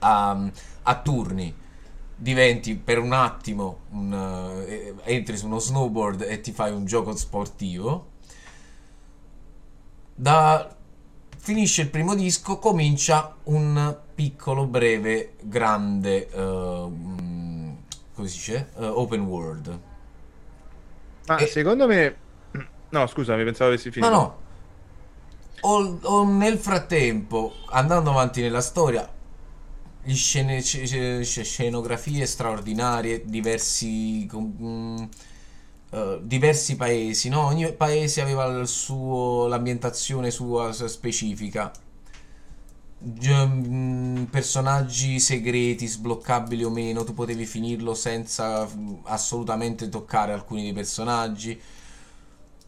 a, 0.00 0.50
a 0.82 1.00
turni 1.00 1.54
diventi 2.14 2.76
per 2.76 2.98
un 2.98 3.12
attimo 3.12 3.80
un, 3.90 4.12
eh, 4.66 4.94
entri 5.04 5.36
su 5.36 5.46
uno 5.46 5.58
snowboard 5.58 6.22
e 6.22 6.40
ti 6.40 6.52
fai 6.52 6.72
un 6.72 6.84
gioco 6.84 7.16
sportivo. 7.16 8.10
Da 10.14 10.76
finisce 11.36 11.82
il 11.82 11.88
primo 11.88 12.14
disco, 12.14 12.58
comincia 12.58 13.34
un 13.44 13.96
piccolo, 14.14 14.66
breve, 14.66 15.34
grande, 15.42 16.28
mm, 16.36 17.72
come 18.14 18.28
si 18.28 18.36
dice? 18.36 18.68
Eh, 18.78 18.86
open 18.86 19.22
world. 19.22 19.80
Ma 21.26 21.38
E- 21.40 21.46
secondo 21.46 21.86
me... 21.86 22.16
No, 22.92 23.06
scusami, 23.08 23.42
pensavo 23.44 23.70
avessi 23.70 23.90
No, 24.00 24.10
finito. 24.10 24.16
no. 24.16 24.34
O, 25.64 25.98
o 26.02 26.24
nel 26.24 26.58
frattempo, 26.58 27.52
andando 27.70 28.10
avanti 28.10 28.40
nella 28.40 28.60
storia, 28.60 29.08
scene, 30.06 30.60
sc- 30.60 30.84
sc- 31.22 31.42
scenografie 31.42 32.26
straordinarie, 32.26 33.24
diversi, 33.24 34.26
com- 34.28 34.54
mm, 34.60 35.04
eh, 35.90 36.20
diversi 36.22 36.76
paesi, 36.76 37.28
no? 37.28 37.46
Ogni 37.46 37.72
paese 37.74 38.20
aveva 38.20 38.46
il 38.46 38.66
suo, 38.68 39.46
l'ambientazione 39.46 40.30
sua 40.30 40.72
specifica. 40.72 41.70
Mm, 43.04 44.24
personaggi 44.30 45.18
segreti, 45.18 45.86
sbloccabili 45.88 46.62
o 46.62 46.70
meno, 46.70 47.02
tu 47.02 47.14
potevi 47.14 47.46
finirlo 47.46 47.94
senza 47.94 48.64
mm, 48.66 48.94
assolutamente 49.04 49.88
toccare 49.88 50.32
alcuni 50.32 50.62
dei 50.62 50.72
personaggi. 50.72 51.60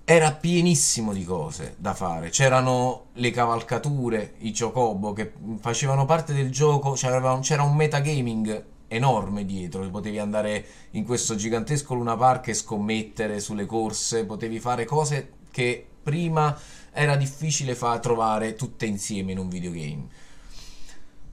Era 0.07 0.33
pienissimo 0.33 1.15
di 1.15 1.25
cose 1.25 1.77
da 1.79 1.95
fare. 1.95 2.29
C'erano 2.29 3.07
le 3.15 3.31
cavalcature, 3.31 4.35
i 4.41 4.55
chocobo 4.55 5.15
che 5.15 5.33
facevano 5.61 6.05
parte 6.05 6.35
del 6.35 6.51
gioco. 6.51 6.93
C'era, 6.93 7.39
c'era 7.41 7.63
un 7.63 7.75
metagaming 7.75 8.65
enorme 8.89 9.47
dietro. 9.47 9.89
Potevi 9.89 10.19
andare 10.19 10.67
in 10.91 11.07
questo 11.07 11.37
gigantesco 11.37 11.95
Luna 11.95 12.17
Park 12.17 12.49
e 12.49 12.55
scommettere 12.55 13.41
sulle 13.41 13.65
corse. 13.65 14.27
Potevi 14.27 14.61
fare 14.61 14.85
cose 14.85 15.33
che 15.51 15.87
prima 16.03 16.55
era 16.93 17.17
difficile 17.17 17.75
fa- 17.75 17.99
trovare 17.99 18.57
tutte 18.57 18.85
insieme 18.85 19.33
in 19.33 19.39
un 19.39 19.49
videogame. 19.49 20.07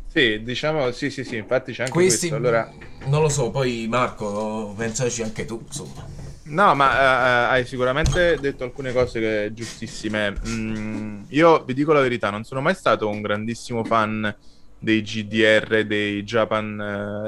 Sì, 0.08 0.42
diciamo, 0.44 0.92
sì, 0.92 1.10
sì, 1.10 1.26
sì, 1.26 1.36
infatti 1.36 1.74
c'è 1.74 1.84
anche 1.84 1.94
Questi, 1.94 2.30
questo. 2.30 2.36
Allora, 2.36 2.72
non 3.08 3.22
lo 3.22 3.30
so, 3.30 3.50
poi 3.52 3.86
Marco, 3.90 4.74
pensaci 4.78 5.24
anche 5.24 5.44
tu, 5.44 5.62
insomma. 5.66 6.21
No, 6.44 6.76
ma 6.76 6.92
eh, 7.00 7.54
hai 7.54 7.66
sicuramente 7.66 8.40
detto 8.40 8.64
alcune 8.64 8.92
cose 8.92 9.54
giustissime. 9.54 10.40
Mm, 10.48 11.24
io 11.30 11.64
vi 11.64 11.74
dico 11.74 11.94
la 11.94 12.02
verità, 12.02 12.30
non 12.30 12.44
sono 12.44 12.62
mai 12.62 12.76
stato 12.76 13.08
un 13.10 13.22
grandissimo 13.22 13.84
fan 13.84 14.34
dei 14.78 15.02
GDR, 15.02 15.86
dei 15.86 16.24
Japan 16.24 16.80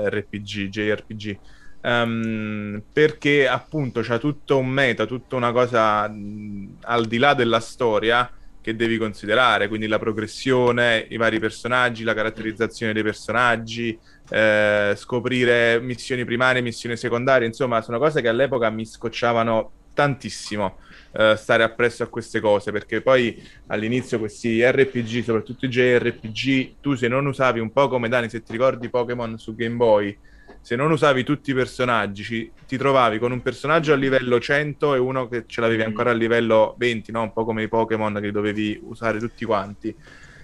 eh, 0.04 0.10
RPG, 0.10 0.68
JRPG. 0.70 1.40
Ehm, 1.82 2.84
perché 2.92 3.48
appunto 3.48 4.02
c'è 4.02 4.18
tutto 4.20 4.58
un 4.58 4.68
meta, 4.70 5.06
tutta 5.06 5.36
una 5.36 5.52
cosa 5.52 6.08
mh, 6.08 6.78
al 6.82 7.06
di 7.08 7.18
là 7.18 7.34
della 7.34 7.60
storia 7.60 8.30
che 8.64 8.78
devi 8.78 8.98
considerare, 8.98 9.68
quindi 9.68 9.88
la 9.88 10.00
progressione, 10.00 11.06
i 11.10 11.18
vari 11.18 11.38
personaggi, 11.38 12.06
la 12.06 12.14
caratterizzazione 12.14 12.94
dei 12.94 13.04
personaggi, 13.04 14.00
eh, 14.30 14.94
scoprire 14.96 15.82
missioni 15.82 16.24
primarie, 16.24 16.62
missioni 16.62 16.96
secondarie, 16.96 17.46
insomma, 17.46 17.82
sono 17.82 18.00
cose 18.00 18.22
che 18.22 18.30
all'epoca 18.30 18.70
mi 18.70 18.86
scocciavano 18.86 19.72
tantissimo 19.94 20.78
eh, 21.12 21.36
stare 21.36 21.64
appresso 21.64 22.04
a 22.04 22.08
queste 22.08 22.40
cose, 22.40 22.72
perché 22.72 23.02
poi 23.02 23.46
all'inizio 23.68 24.18
questi 24.18 24.64
RPG, 24.64 25.24
soprattutto 25.24 25.66
i 25.66 25.70
JRPG, 25.70 26.76
tu 26.80 26.96
se 26.96 27.10
non 27.10 27.26
usavi 27.26 27.60
un 27.60 27.72
po' 27.72 27.90
come 27.90 28.08
Dani, 28.08 28.30
se 28.30 28.42
ti 28.42 28.54
ricordi 28.54 28.90
Pokémon 28.90 29.38
su 29.38 29.56
Game 29.56 29.76
Boy, 29.76 30.18
se 30.64 30.78
non 30.78 30.92
usavi 30.92 31.24
tutti 31.26 31.52
i 31.52 31.54
personaggi, 31.54 32.24
ci- 32.24 32.54
ti 32.66 32.78
trovavi 32.78 33.20
con 33.20 33.34
un 33.34 33.42
personaggio 33.42 33.92
a 33.92 33.98
livello 33.98 34.40
100 34.40 34.96
e 34.96 34.98
uno 34.98 35.28
che 35.28 35.44
ce 35.46 35.60
l'avevi 35.60 35.82
ancora 35.84 36.12
a 36.12 36.14
livello 36.14 36.76
20, 36.78 37.12
no? 37.12 37.22
Un 37.24 37.34
po' 37.34 37.44
come 37.44 37.64
i 37.64 37.68
Pokémon 37.68 38.18
che 38.22 38.32
dovevi 38.32 38.80
usare 38.84 39.20
tutti 39.20 39.44
quanti. 39.46 39.94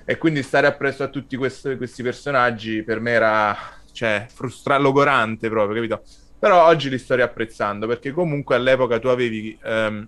E 0.03 0.17
quindi 0.17 0.43
stare 0.43 0.67
appresso 0.67 1.03
a 1.03 1.07
tutti 1.09 1.37
questi, 1.37 1.77
questi 1.77 2.03
personaggi 2.03 2.83
per 2.83 2.99
me 2.99 3.11
era, 3.11 3.55
cioè, 3.93 4.25
frustra- 4.29 4.77
logorante 4.77 5.47
proprio, 5.49 5.75
capito? 5.75 6.03
Però 6.37 6.65
oggi 6.67 6.89
li 6.89 6.97
sto 6.97 7.15
riapprezzando 7.15 7.87
perché 7.87 8.11
comunque 8.11 8.55
all'epoca 8.55 8.99
tu 8.99 9.07
avevi, 9.07 9.57
ehm, 9.63 10.05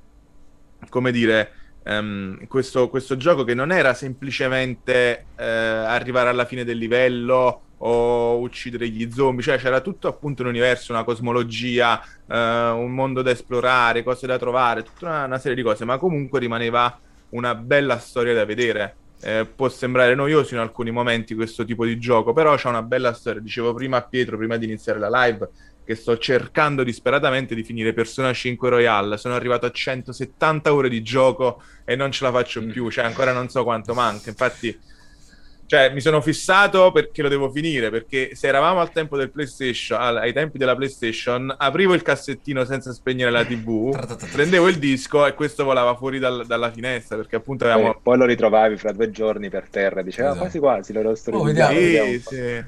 come 0.89 1.11
dire, 1.11 1.51
um, 1.83 2.47
questo, 2.47 2.89
questo, 2.89 3.17
gioco 3.17 3.43
che 3.43 3.53
non 3.53 3.71
era 3.71 3.93
semplicemente 3.93 5.25
uh, 5.35 5.41
arrivare 5.41 6.29
alla 6.29 6.45
fine 6.45 6.63
del 6.63 6.77
livello 6.77 7.61
o 7.83 8.39
uccidere 8.39 8.87
gli 8.89 9.11
zombie, 9.11 9.43
cioè 9.43 9.57
c'era 9.57 9.81
tutto 9.81 10.07
appunto 10.07 10.43
un 10.43 10.49
universo, 10.49 10.91
una 10.91 11.03
cosmologia, 11.03 11.99
uh, 12.27 12.33
un 12.33 12.91
mondo 12.91 13.21
da 13.21 13.31
esplorare, 13.31 14.03
cose 14.03 14.27
da 14.27 14.37
trovare, 14.37 14.83
tutta 14.83 15.07
una, 15.07 15.25
una, 15.25 15.39
serie 15.39 15.55
di 15.55 15.63
cose, 15.63 15.83
ma 15.83 15.97
comunque 15.97 16.39
rimaneva 16.39 16.99
una 17.29 17.55
bella 17.55 17.97
storia 17.97 18.33
da 18.33 18.45
vedere. 18.45 18.95
Eh, 19.23 19.45
può 19.45 19.69
sembrare 19.69 20.15
noioso 20.15 20.55
in 20.55 20.59
alcuni 20.59 20.89
momenti 20.89 21.35
questo 21.35 21.63
tipo 21.63 21.85
di 21.85 21.99
gioco, 21.99 22.33
però 22.33 22.55
c'è 22.55 22.67
una 22.69 22.81
bella 22.81 23.13
storia. 23.13 23.39
Dicevo 23.39 23.73
prima 23.73 23.97
a 23.97 24.01
Pietro, 24.01 24.37
prima 24.37 24.57
di 24.57 24.65
iniziare 24.65 24.97
la 24.97 25.25
live, 25.25 25.47
che 25.83 25.95
sto 25.95 26.17
cercando 26.17 26.83
disperatamente 26.83 27.55
di 27.55 27.63
finire 27.63 27.93
Persona 27.93 28.33
5 28.33 28.69
Royale. 28.69 29.17
Sono 29.17 29.35
arrivato 29.35 29.65
a 29.65 29.71
170 29.71 30.73
ore 30.73 30.89
di 30.89 31.01
gioco 31.01 31.61
e 31.85 31.95
non 31.95 32.11
ce 32.11 32.23
la 32.23 32.31
faccio 32.31 32.61
mm. 32.61 32.69
più, 32.69 32.89
cioè 32.89 33.05
ancora 33.05 33.33
non 33.33 33.49
so 33.49 33.63
quanto 33.63 33.93
manca. 33.93 34.29
Infatti 34.29 34.77
cioè, 35.71 35.89
mi 35.93 36.01
sono 36.01 36.19
fissato 36.19 36.91
perché 36.91 37.21
lo 37.21 37.29
devo 37.29 37.49
finire. 37.49 37.89
Perché 37.89 38.31
se 38.35 38.47
eravamo 38.47 38.81
al 38.81 38.91
tempo 38.91 39.15
del 39.15 39.31
PlayStation, 39.31 40.17
ai 40.17 40.33
tempi 40.33 40.57
della 40.57 40.75
PlayStation, 40.75 41.55
aprivo 41.57 41.93
il 41.93 42.01
cassettino 42.01 42.65
senza 42.65 42.91
spegnere 42.91 43.31
la 43.31 43.45
TV, 43.45 43.97
prendevo 44.33 44.67
il 44.67 44.77
disco 44.79 45.25
e 45.25 45.33
questo 45.33 45.63
volava 45.63 45.95
fuori 45.95 46.19
dal, 46.19 46.45
dalla 46.45 46.69
finestra. 46.71 47.15
Perché 47.15 47.37
appunto 47.37 47.63
avevamo. 47.63 47.93
Poi, 47.93 48.01
poi, 48.03 48.17
lo 48.17 48.25
ritrovavi 48.25 48.75
fra 48.75 48.91
due 48.91 49.11
giorni 49.11 49.47
per 49.47 49.69
terra. 49.69 50.01
Diceva 50.01 50.31
esatto. 50.31 50.41
quasi 50.41 50.59
quasi 50.59 50.91
lo 50.91 51.15
sto 51.15 51.31
oh, 51.31 51.43
vediamo, 51.43 51.71
sì, 51.71 52.19
sì. 52.19 52.63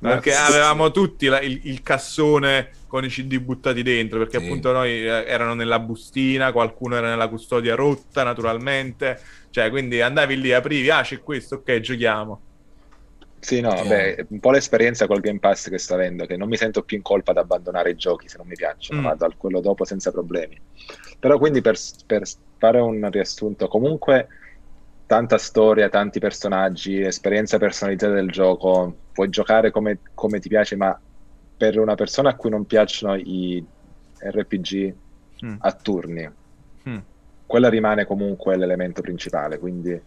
Perché 0.00 0.34
avevamo 0.34 0.90
tutti 0.90 1.26
la, 1.26 1.40
il, 1.40 1.60
il 1.62 1.84
cassone 1.84 2.70
con 2.90 3.04
i 3.04 3.08
CD 3.08 3.38
buttati 3.38 3.82
dentro, 3.82 4.18
perché 4.18 4.40
sì. 4.40 4.44
appunto 4.44 4.72
noi 4.72 4.90
eh, 4.90 5.24
erano 5.26 5.54
nella 5.54 5.78
bustina, 5.78 6.50
qualcuno 6.50 6.96
era 6.96 7.08
nella 7.08 7.28
custodia 7.28 7.76
rotta 7.76 8.24
naturalmente, 8.24 9.18
cioè 9.50 9.70
quindi 9.70 10.00
andavi 10.00 10.40
lì, 10.40 10.52
aprivi, 10.52 10.90
ah 10.90 11.02
c'è 11.02 11.20
questo, 11.20 11.56
ok, 11.56 11.78
giochiamo. 11.78 12.40
Sì, 13.38 13.60
no, 13.60 13.70
beh, 13.70 14.26
un 14.30 14.40
po' 14.40 14.50
l'esperienza 14.50 15.06
col 15.06 15.20
Game 15.20 15.38
Pass 15.38 15.70
che 15.70 15.78
sto 15.78 15.94
avendo, 15.94 16.26
che 16.26 16.36
non 16.36 16.48
mi 16.48 16.56
sento 16.56 16.82
più 16.82 16.96
in 16.96 17.02
colpa 17.04 17.30
ad 17.30 17.38
abbandonare 17.38 17.90
i 17.90 17.96
giochi 17.96 18.28
se 18.28 18.36
non 18.36 18.48
mi 18.48 18.56
piacciono, 18.56 19.00
mm. 19.00 19.04
vado 19.04 19.24
a 19.24 19.32
quello 19.36 19.60
dopo 19.60 19.84
senza 19.84 20.10
problemi. 20.10 20.60
Però 21.18 21.38
quindi 21.38 21.60
per, 21.60 21.78
per 22.06 22.24
fare 22.58 22.80
un 22.80 23.08
riassunto, 23.08 23.68
comunque 23.68 24.26
tanta 25.06 25.38
storia, 25.38 25.88
tanti 25.88 26.18
personaggi, 26.18 27.00
esperienza 27.00 27.56
personalizzata 27.56 28.14
del 28.14 28.30
gioco, 28.30 28.94
puoi 29.12 29.28
giocare 29.28 29.70
come, 29.70 30.00
come 30.12 30.40
ti 30.40 30.48
piace, 30.48 30.74
ma 30.74 31.00
per 31.60 31.78
una 31.78 31.94
persona 31.94 32.30
a 32.30 32.36
cui 32.36 32.48
non 32.48 32.64
piacciono 32.64 33.16
i 33.16 33.62
RPG 34.18 34.94
mm. 35.44 35.56
a 35.58 35.72
turni, 35.72 36.30
mm. 36.88 36.98
quella 37.44 37.68
rimane 37.68 38.06
comunque 38.06 38.56
l'elemento 38.56 39.02
principale, 39.02 39.58
quindi 39.58 40.00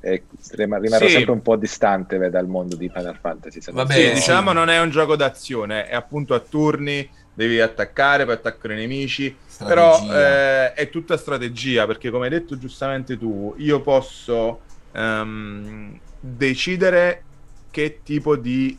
è, 0.00 0.22
rimarrò 0.50 1.06
sì. 1.06 1.08
sempre 1.08 1.32
un 1.32 1.40
po' 1.40 1.56
distante 1.56 2.18
dal 2.28 2.46
mondo 2.46 2.76
di 2.76 2.90
Final 2.90 3.16
Fantasy. 3.18 3.72
Vabbè, 3.72 3.94
sì, 3.94 4.12
diciamo 4.12 4.52
non 4.52 4.68
è 4.68 4.78
un 4.82 4.90
gioco 4.90 5.16
d'azione, 5.16 5.86
è 5.88 5.94
appunto 5.94 6.34
a 6.34 6.40
turni, 6.40 7.08
devi 7.32 7.58
attaccare, 7.58 8.26
poi 8.26 8.34
attaccare 8.34 8.74
i 8.74 8.76
nemici, 8.76 9.34
strategia. 9.46 9.66
però 9.66 10.14
eh, 10.14 10.72
è 10.74 10.90
tutta 10.90 11.16
strategia, 11.16 11.86
perché 11.86 12.10
come 12.10 12.26
hai 12.26 12.30
detto 12.32 12.58
giustamente 12.58 13.16
tu, 13.16 13.54
io 13.56 13.80
posso 13.80 14.60
um, 14.92 15.98
decidere 16.20 17.22
che 17.70 18.00
tipo 18.02 18.36
di 18.36 18.78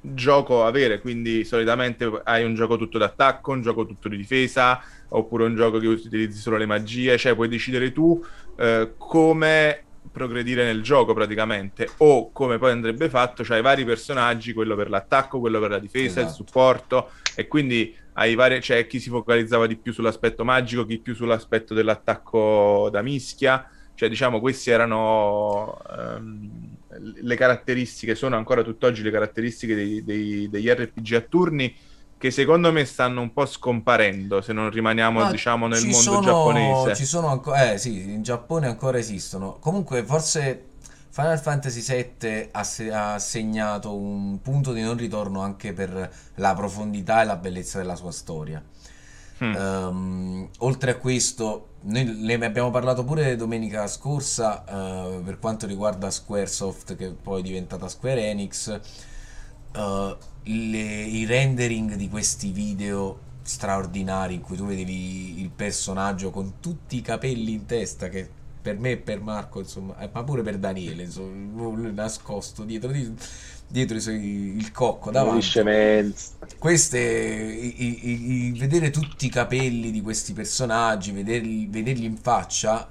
gioco 0.00 0.64
avere, 0.64 1.00
quindi 1.00 1.44
solitamente 1.44 2.20
hai 2.24 2.44
un 2.44 2.54
gioco 2.54 2.76
tutto 2.76 2.98
d'attacco, 2.98 3.52
un 3.52 3.62
gioco 3.62 3.86
tutto 3.86 4.08
di 4.08 4.16
difesa, 4.16 4.80
oppure 5.08 5.44
un 5.44 5.56
gioco 5.56 5.78
che 5.78 5.86
utilizzi 5.86 6.38
solo 6.38 6.56
le 6.56 6.66
magie, 6.66 7.18
cioè 7.18 7.34
puoi 7.34 7.48
decidere 7.48 7.92
tu 7.92 8.24
eh, 8.56 8.94
come 8.96 9.82
progredire 10.10 10.64
nel 10.64 10.82
gioco 10.82 11.12
praticamente 11.12 11.88
o 11.98 12.32
come 12.32 12.58
poi 12.58 12.72
andrebbe 12.72 13.08
fatto, 13.08 13.44
cioè 13.44 13.56
hai 13.56 13.62
vari 13.62 13.84
personaggi, 13.84 14.52
quello 14.52 14.74
per 14.74 14.88
l'attacco, 14.88 15.38
quello 15.40 15.60
per 15.60 15.70
la 15.70 15.78
difesa, 15.78 16.20
esatto. 16.20 16.26
il 16.26 16.34
supporto 16.34 17.10
e 17.34 17.46
quindi 17.46 17.94
hai 18.14 18.34
vari, 18.34 18.60
cioè 18.60 18.86
chi 18.86 18.98
si 18.98 19.10
focalizzava 19.10 19.66
di 19.66 19.76
più 19.76 19.92
sull'aspetto 19.92 20.44
magico, 20.44 20.84
chi 20.84 20.98
più 20.98 21.14
sull'aspetto 21.14 21.72
dell'attacco 21.74 22.88
da 22.90 23.02
mischia, 23.02 23.68
cioè 23.98 24.08
diciamo 24.08 24.38
questi 24.38 24.70
erano 24.70 25.76
um, 25.90 26.76
le 27.20 27.34
caratteristiche, 27.34 28.14
sono 28.14 28.36
ancora 28.36 28.62
tutt'oggi 28.62 29.02
le 29.02 29.10
caratteristiche 29.10 29.74
dei, 29.74 30.04
dei, 30.04 30.48
degli 30.48 30.68
RPG 30.68 31.14
a 31.14 31.20
turni 31.20 31.74
che 32.16 32.30
secondo 32.30 32.70
me 32.70 32.84
stanno 32.84 33.20
un 33.20 33.32
po' 33.32 33.44
scomparendo 33.44 34.40
se 34.40 34.52
non 34.52 34.70
rimaniamo 34.70 35.24
ah, 35.24 35.30
diciamo 35.32 35.66
nel 35.66 35.82
mondo 35.82 35.98
sono, 35.98 36.20
giapponese. 36.20 36.94
Ci 36.94 37.06
sono 37.06 37.26
ancora, 37.26 37.72
eh 37.72 37.78
sì, 37.78 38.12
in 38.12 38.22
Giappone 38.22 38.68
ancora 38.68 38.98
esistono. 38.98 39.56
Comunque 39.58 40.04
forse 40.04 40.66
Final 41.10 41.40
Fantasy 41.40 41.82
VII 42.20 42.50
ha, 42.52 42.62
se- 42.62 42.92
ha, 42.92 43.18
segnato 43.18 43.96
un 43.96 44.40
punto 44.40 44.72
di 44.72 44.80
non 44.80 44.96
ritorno 44.96 45.40
anche 45.40 45.72
per 45.72 46.08
la 46.36 46.54
profondità 46.54 47.22
e 47.22 47.24
la 47.24 47.36
bellezza 47.36 47.78
della 47.78 47.96
sua 47.96 48.12
storia. 48.12 48.62
Hmm. 49.40 49.54
Um, 49.54 50.48
oltre 50.58 50.92
a 50.92 50.96
questo, 50.96 51.70
noi 51.88 52.04
ne 52.04 52.44
abbiamo 52.44 52.70
parlato 52.70 53.02
pure 53.02 53.34
domenica 53.36 53.86
scorsa 53.86 54.62
uh, 54.68 55.22
per 55.22 55.38
quanto 55.38 55.66
riguarda 55.66 56.10
Squaresoft, 56.10 56.96
che 56.96 57.08
poi 57.08 57.40
è 57.40 57.42
diventata 57.42 57.88
Square 57.88 58.28
Enix. 58.28 58.80
Uh, 59.74 60.16
le, 60.44 61.02
i 61.02 61.24
rendering 61.24 61.94
di 61.94 62.08
questi 62.08 62.50
video 62.50 63.26
straordinari 63.42 64.34
in 64.34 64.40
cui 64.42 64.56
tu 64.56 64.66
vedevi 64.66 65.40
il 65.40 65.50
personaggio 65.50 66.30
con 66.30 66.54
tutti 66.60 66.96
i 66.96 67.00
capelli 67.00 67.52
in 67.52 67.64
testa 67.64 68.08
che 68.08 68.28
per 68.60 68.78
me 68.78 68.92
e 68.92 68.96
per 68.98 69.20
Marco 69.20 69.60
insomma 69.60 69.98
eh, 69.98 70.10
ma 70.12 70.24
pure 70.24 70.42
per 70.42 70.58
Daniele 70.58 71.04
insomma 71.04 71.90
nascosto 71.90 72.64
dietro, 72.64 72.90
dietro 73.68 73.96
il 73.96 74.72
cocco 74.72 75.10
davanti. 75.10 75.36
Queste 76.58 76.98
i, 76.98 77.84
i, 77.84 78.32
i, 78.46 78.52
vedere 78.58 78.90
tutti 78.90 79.26
i 79.26 79.28
capelli 79.28 79.90
di 79.90 80.00
questi 80.00 80.32
personaggi 80.32 81.12
vederli, 81.12 81.66
vederli 81.66 82.06
in 82.06 82.16
faccia 82.16 82.90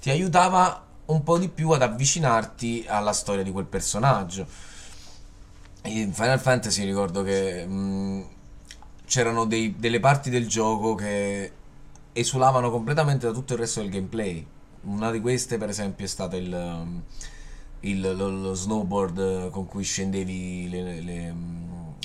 ti 0.00 0.10
aiutava 0.10 0.84
un 1.06 1.22
po' 1.22 1.38
di 1.38 1.48
più 1.48 1.70
ad 1.70 1.82
avvicinarti 1.82 2.84
alla 2.86 3.12
storia 3.12 3.42
di 3.42 3.50
quel 3.50 3.64
personaggio. 3.64 4.46
In 5.84 6.12
Final 6.12 6.38
Fantasy 6.38 6.84
ricordo 6.84 7.22
che 7.22 7.64
mh, 7.66 8.24
c'erano 9.06 9.46
dei, 9.46 9.74
delle 9.78 10.00
parti 10.00 10.28
del 10.28 10.46
gioco 10.46 10.94
che 10.94 11.52
esulavano 12.12 12.70
completamente 12.70 13.26
da 13.26 13.32
tutto 13.32 13.54
il 13.54 13.60
resto 13.60 13.80
del 13.80 13.90
gameplay. 13.90 14.46
Una 14.82 15.10
di 15.10 15.20
queste, 15.20 15.56
per 15.56 15.70
esempio, 15.70 16.04
è 16.04 16.08
stata 16.08 16.36
il, 16.36 16.52
um, 16.52 17.02
il, 17.80 18.00
lo, 18.00 18.28
lo, 18.28 18.54
snowboard 18.54 19.50
con 19.50 19.66
cui 19.66 19.84
scendevi 19.84 20.68
le, 20.68 21.00
le, 21.00 21.34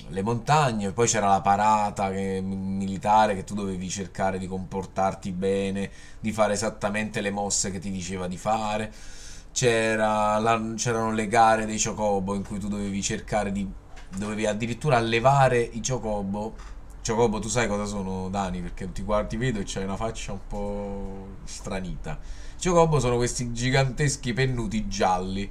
le 0.07 0.21
montagne, 0.21 0.91
poi 0.91 1.07
c'era 1.07 1.27
la 1.27 1.41
parata 1.41 2.11
che, 2.11 2.39
militare 2.41 3.35
che 3.35 3.43
tu 3.43 3.55
dovevi 3.55 3.89
cercare 3.89 4.37
di 4.37 4.47
comportarti 4.47 5.31
bene, 5.31 5.89
di 6.19 6.31
fare 6.31 6.53
esattamente 6.53 7.21
le 7.21 7.31
mosse 7.31 7.71
che 7.71 7.79
ti 7.79 7.89
diceva 7.91 8.27
di 8.27 8.37
fare. 8.37 8.91
C'era 9.51 10.39
la, 10.39 10.73
c'erano 10.75 11.11
le 11.11 11.27
gare 11.27 11.65
dei 11.65 11.81
Chocobo 11.81 12.33
in 12.35 12.43
cui 12.43 12.59
tu 12.59 12.67
dovevi 12.67 13.01
cercare 13.01 13.51
di 13.51 13.67
dovevi 14.15 14.45
addirittura 14.45 14.97
allevare 14.97 15.59
i 15.59 15.81
Chocobo. 15.81 16.55
Chocobo 17.05 17.39
tu 17.39 17.49
sai 17.49 17.67
cosa 17.67 17.85
sono 17.85 18.29
Dani? 18.29 18.61
Perché 18.61 18.91
ti 18.91 19.01
guardi 19.01 19.37
vedo 19.37 19.59
e 19.59 19.63
c'hai 19.65 19.83
una 19.83 19.97
faccia 19.97 20.31
un 20.31 20.39
po' 20.47 21.27
stranita 21.43 22.17
Chocobo 22.63 22.99
sono 22.99 23.17
questi 23.17 23.51
giganteschi 23.51 24.33
pennuti 24.33 24.87
gialli 24.87 25.49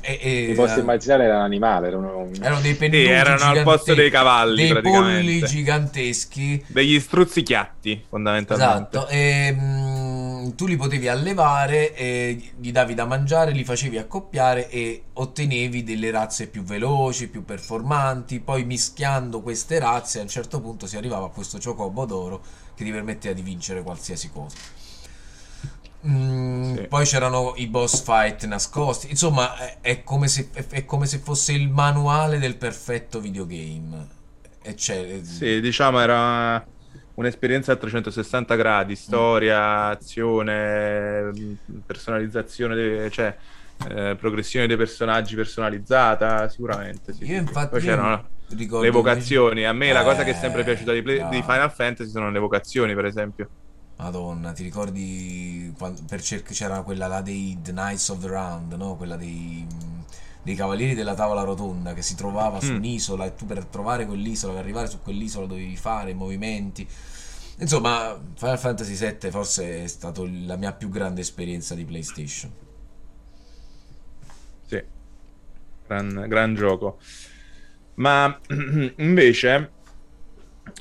e, 0.00 0.18
e, 0.20 0.46
Mi 0.48 0.54
posso 0.54 0.80
immaginare 0.80 1.24
era 1.24 1.36
un 1.36 1.42
animale, 1.42 1.86
erano, 1.86 2.28
erano 2.40 2.60
dei 2.60 2.74
pennuti 2.74 3.04
sì, 3.04 3.08
erano 3.08 3.44
al 3.44 3.62
posto 3.62 3.94
dei 3.94 4.10
cavalli, 4.10 4.72
dei 4.72 4.82
polli 4.82 5.44
giganteschi, 5.44 6.64
degli 6.66 6.98
struzzichiatti 6.98 8.04
fondamentalmente. 8.08 8.96
Esatto, 8.96 9.06
e, 9.06 9.52
mh, 9.52 10.56
tu 10.56 10.66
li 10.66 10.74
potevi 10.74 11.06
allevare, 11.06 11.94
e 11.94 12.52
gli 12.58 12.72
davi 12.72 12.94
da 12.94 13.04
mangiare, 13.06 13.52
li 13.52 13.62
facevi 13.62 13.96
accoppiare 13.96 14.68
e 14.68 15.04
ottenevi 15.12 15.84
delle 15.84 16.10
razze 16.10 16.48
più 16.48 16.64
veloci, 16.64 17.28
più 17.28 17.44
performanti. 17.44 18.40
Poi 18.40 18.64
mischiando 18.64 19.40
queste 19.40 19.78
razze 19.78 20.18
a 20.18 20.22
un 20.22 20.28
certo 20.28 20.60
punto 20.60 20.88
si 20.88 20.96
arrivava 20.96 21.26
a 21.26 21.30
questo 21.30 21.60
ciocobo 21.60 22.04
d'oro 22.04 22.42
che 22.74 22.82
ti 22.82 22.90
permetteva 22.90 23.34
di 23.34 23.42
vincere 23.42 23.82
qualsiasi 23.82 24.30
cosa. 24.32 24.56
Mm, 26.06 26.74
sì. 26.74 26.82
Poi 26.82 27.04
c'erano 27.04 27.54
i 27.56 27.66
boss 27.66 28.02
fight 28.02 28.44
nascosti. 28.46 29.08
Insomma, 29.10 29.56
è, 29.56 29.78
è, 29.80 30.02
come 30.02 30.28
se, 30.28 30.50
è, 30.52 30.64
è, 30.68 30.84
come 30.84 31.06
se, 31.06 31.18
fosse 31.18 31.52
il 31.52 31.68
manuale 31.68 32.38
del 32.38 32.56
perfetto 32.56 33.20
videogame. 33.20 34.14
E 34.62 34.74
c'è... 34.74 35.20
Sì, 35.22 35.60
diciamo 35.60 36.00
era 36.00 36.64
un'esperienza 37.14 37.72
a 37.72 37.76
360 37.76 38.54
gradi: 38.54 38.94
storia, 38.94 39.86
azione, 39.86 41.56
personalizzazione, 41.84 42.74
de... 42.74 43.10
cioè 43.10 43.36
eh, 43.88 44.16
progressione 44.18 44.66
dei 44.66 44.76
personaggi 44.76 45.34
personalizzata. 45.34 46.48
Sicuramente. 46.48 47.12
Sì, 47.12 47.22
io, 47.22 47.26
sì, 47.26 47.34
infatti, 47.34 47.70
Poi 47.70 47.80
c'erano 47.80 48.28
le 48.48 48.90
vocazioni. 48.90 49.64
A 49.64 49.72
me 49.72 49.88
eh, 49.88 49.92
la 49.92 50.04
cosa 50.04 50.22
che 50.22 50.30
è 50.30 50.34
sempre 50.34 50.62
piaciuta 50.62 50.92
di, 50.92 51.02
play... 51.02 51.20
no. 51.20 51.30
di 51.30 51.42
Final 51.42 51.72
Fantasy 51.72 52.10
sono 52.10 52.30
le 52.30 52.38
vocazioni, 52.38 52.94
per 52.94 53.06
esempio 53.06 53.48
Madonna, 53.98 54.52
ti 54.52 54.62
ricordi 54.62 55.72
quando, 55.76 56.02
per 56.06 56.20
cerc- 56.22 56.52
c'era 56.52 56.82
quella 56.82 57.06
là 57.06 57.22
dei 57.22 57.58
The 57.62 57.72
Knights 57.72 58.08
of 58.10 58.20
the 58.20 58.28
Round, 58.28 58.72
no? 58.74 58.94
Quella 58.96 59.16
dei, 59.16 59.66
dei 60.42 60.54
Cavalieri 60.54 60.94
della 60.94 61.14
Tavola 61.14 61.42
Rotonda 61.42 61.94
che 61.94 62.02
si 62.02 62.14
trovava 62.14 62.60
su 62.60 62.74
Mm. 62.74 62.76
un'isola 62.76 63.24
e 63.24 63.34
tu 63.34 63.46
per 63.46 63.64
trovare 63.64 64.04
quell'isola, 64.06 64.52
per 64.54 64.62
arrivare 64.62 64.88
su 64.88 65.00
quell'isola 65.02 65.46
dovevi 65.46 65.76
fare 65.76 66.12
movimenti. 66.14 66.86
Insomma, 67.58 68.20
Final 68.34 68.58
Fantasy 68.58 68.94
VII 68.94 69.30
forse 69.30 69.84
è 69.84 69.86
stata 69.86 70.22
la 70.44 70.56
mia 70.56 70.72
più 70.74 70.90
grande 70.90 71.22
esperienza 71.22 71.74
di 71.74 71.84
PlayStation. 71.86 72.52
Sì, 74.60 74.82
gran, 75.86 76.26
gran 76.28 76.54
gioco. 76.54 76.98
Ma 77.94 78.40
invece, 78.98 79.76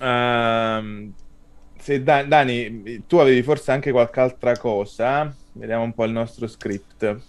ehm, 0.01 1.13
se 1.85 2.01
Da- 2.01 2.23
Dani, 2.23 3.03
tu 3.05 3.17
avevi 3.17 3.43
forse 3.43 3.71
anche 3.71 3.91
qualche 3.91 4.19
altra 4.19 4.57
cosa, 4.57 5.31
vediamo 5.51 5.83
un 5.83 5.93
po' 5.93 6.05
il 6.05 6.13
nostro 6.13 6.47
script. 6.47 7.23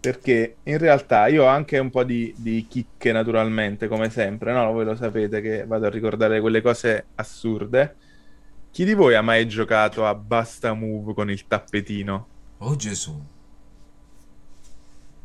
Perché 0.00 0.58
in 0.64 0.78
realtà 0.78 1.28
io 1.28 1.44
ho 1.44 1.46
anche 1.46 1.78
un 1.78 1.90
po' 1.90 2.02
di, 2.02 2.34
di 2.36 2.66
chicche 2.66 3.12
naturalmente, 3.12 3.86
come 3.86 4.10
sempre, 4.10 4.52
no? 4.52 4.72
Voi 4.72 4.84
lo 4.84 4.96
sapete 4.96 5.40
che 5.40 5.64
vado 5.64 5.86
a 5.86 5.90
ricordare 5.90 6.40
quelle 6.40 6.60
cose 6.60 7.10
assurde. 7.14 7.96
Chi 8.70 8.84
di 8.84 8.94
voi 8.94 9.14
ha 9.14 9.22
mai 9.22 9.46
giocato 9.46 10.04
a 10.06 10.14
Basta 10.16 10.74
Move 10.74 11.14
con 11.14 11.30
il 11.30 11.46
tappetino? 11.46 12.30
Oh 12.58 12.74
Gesù. 12.74 13.35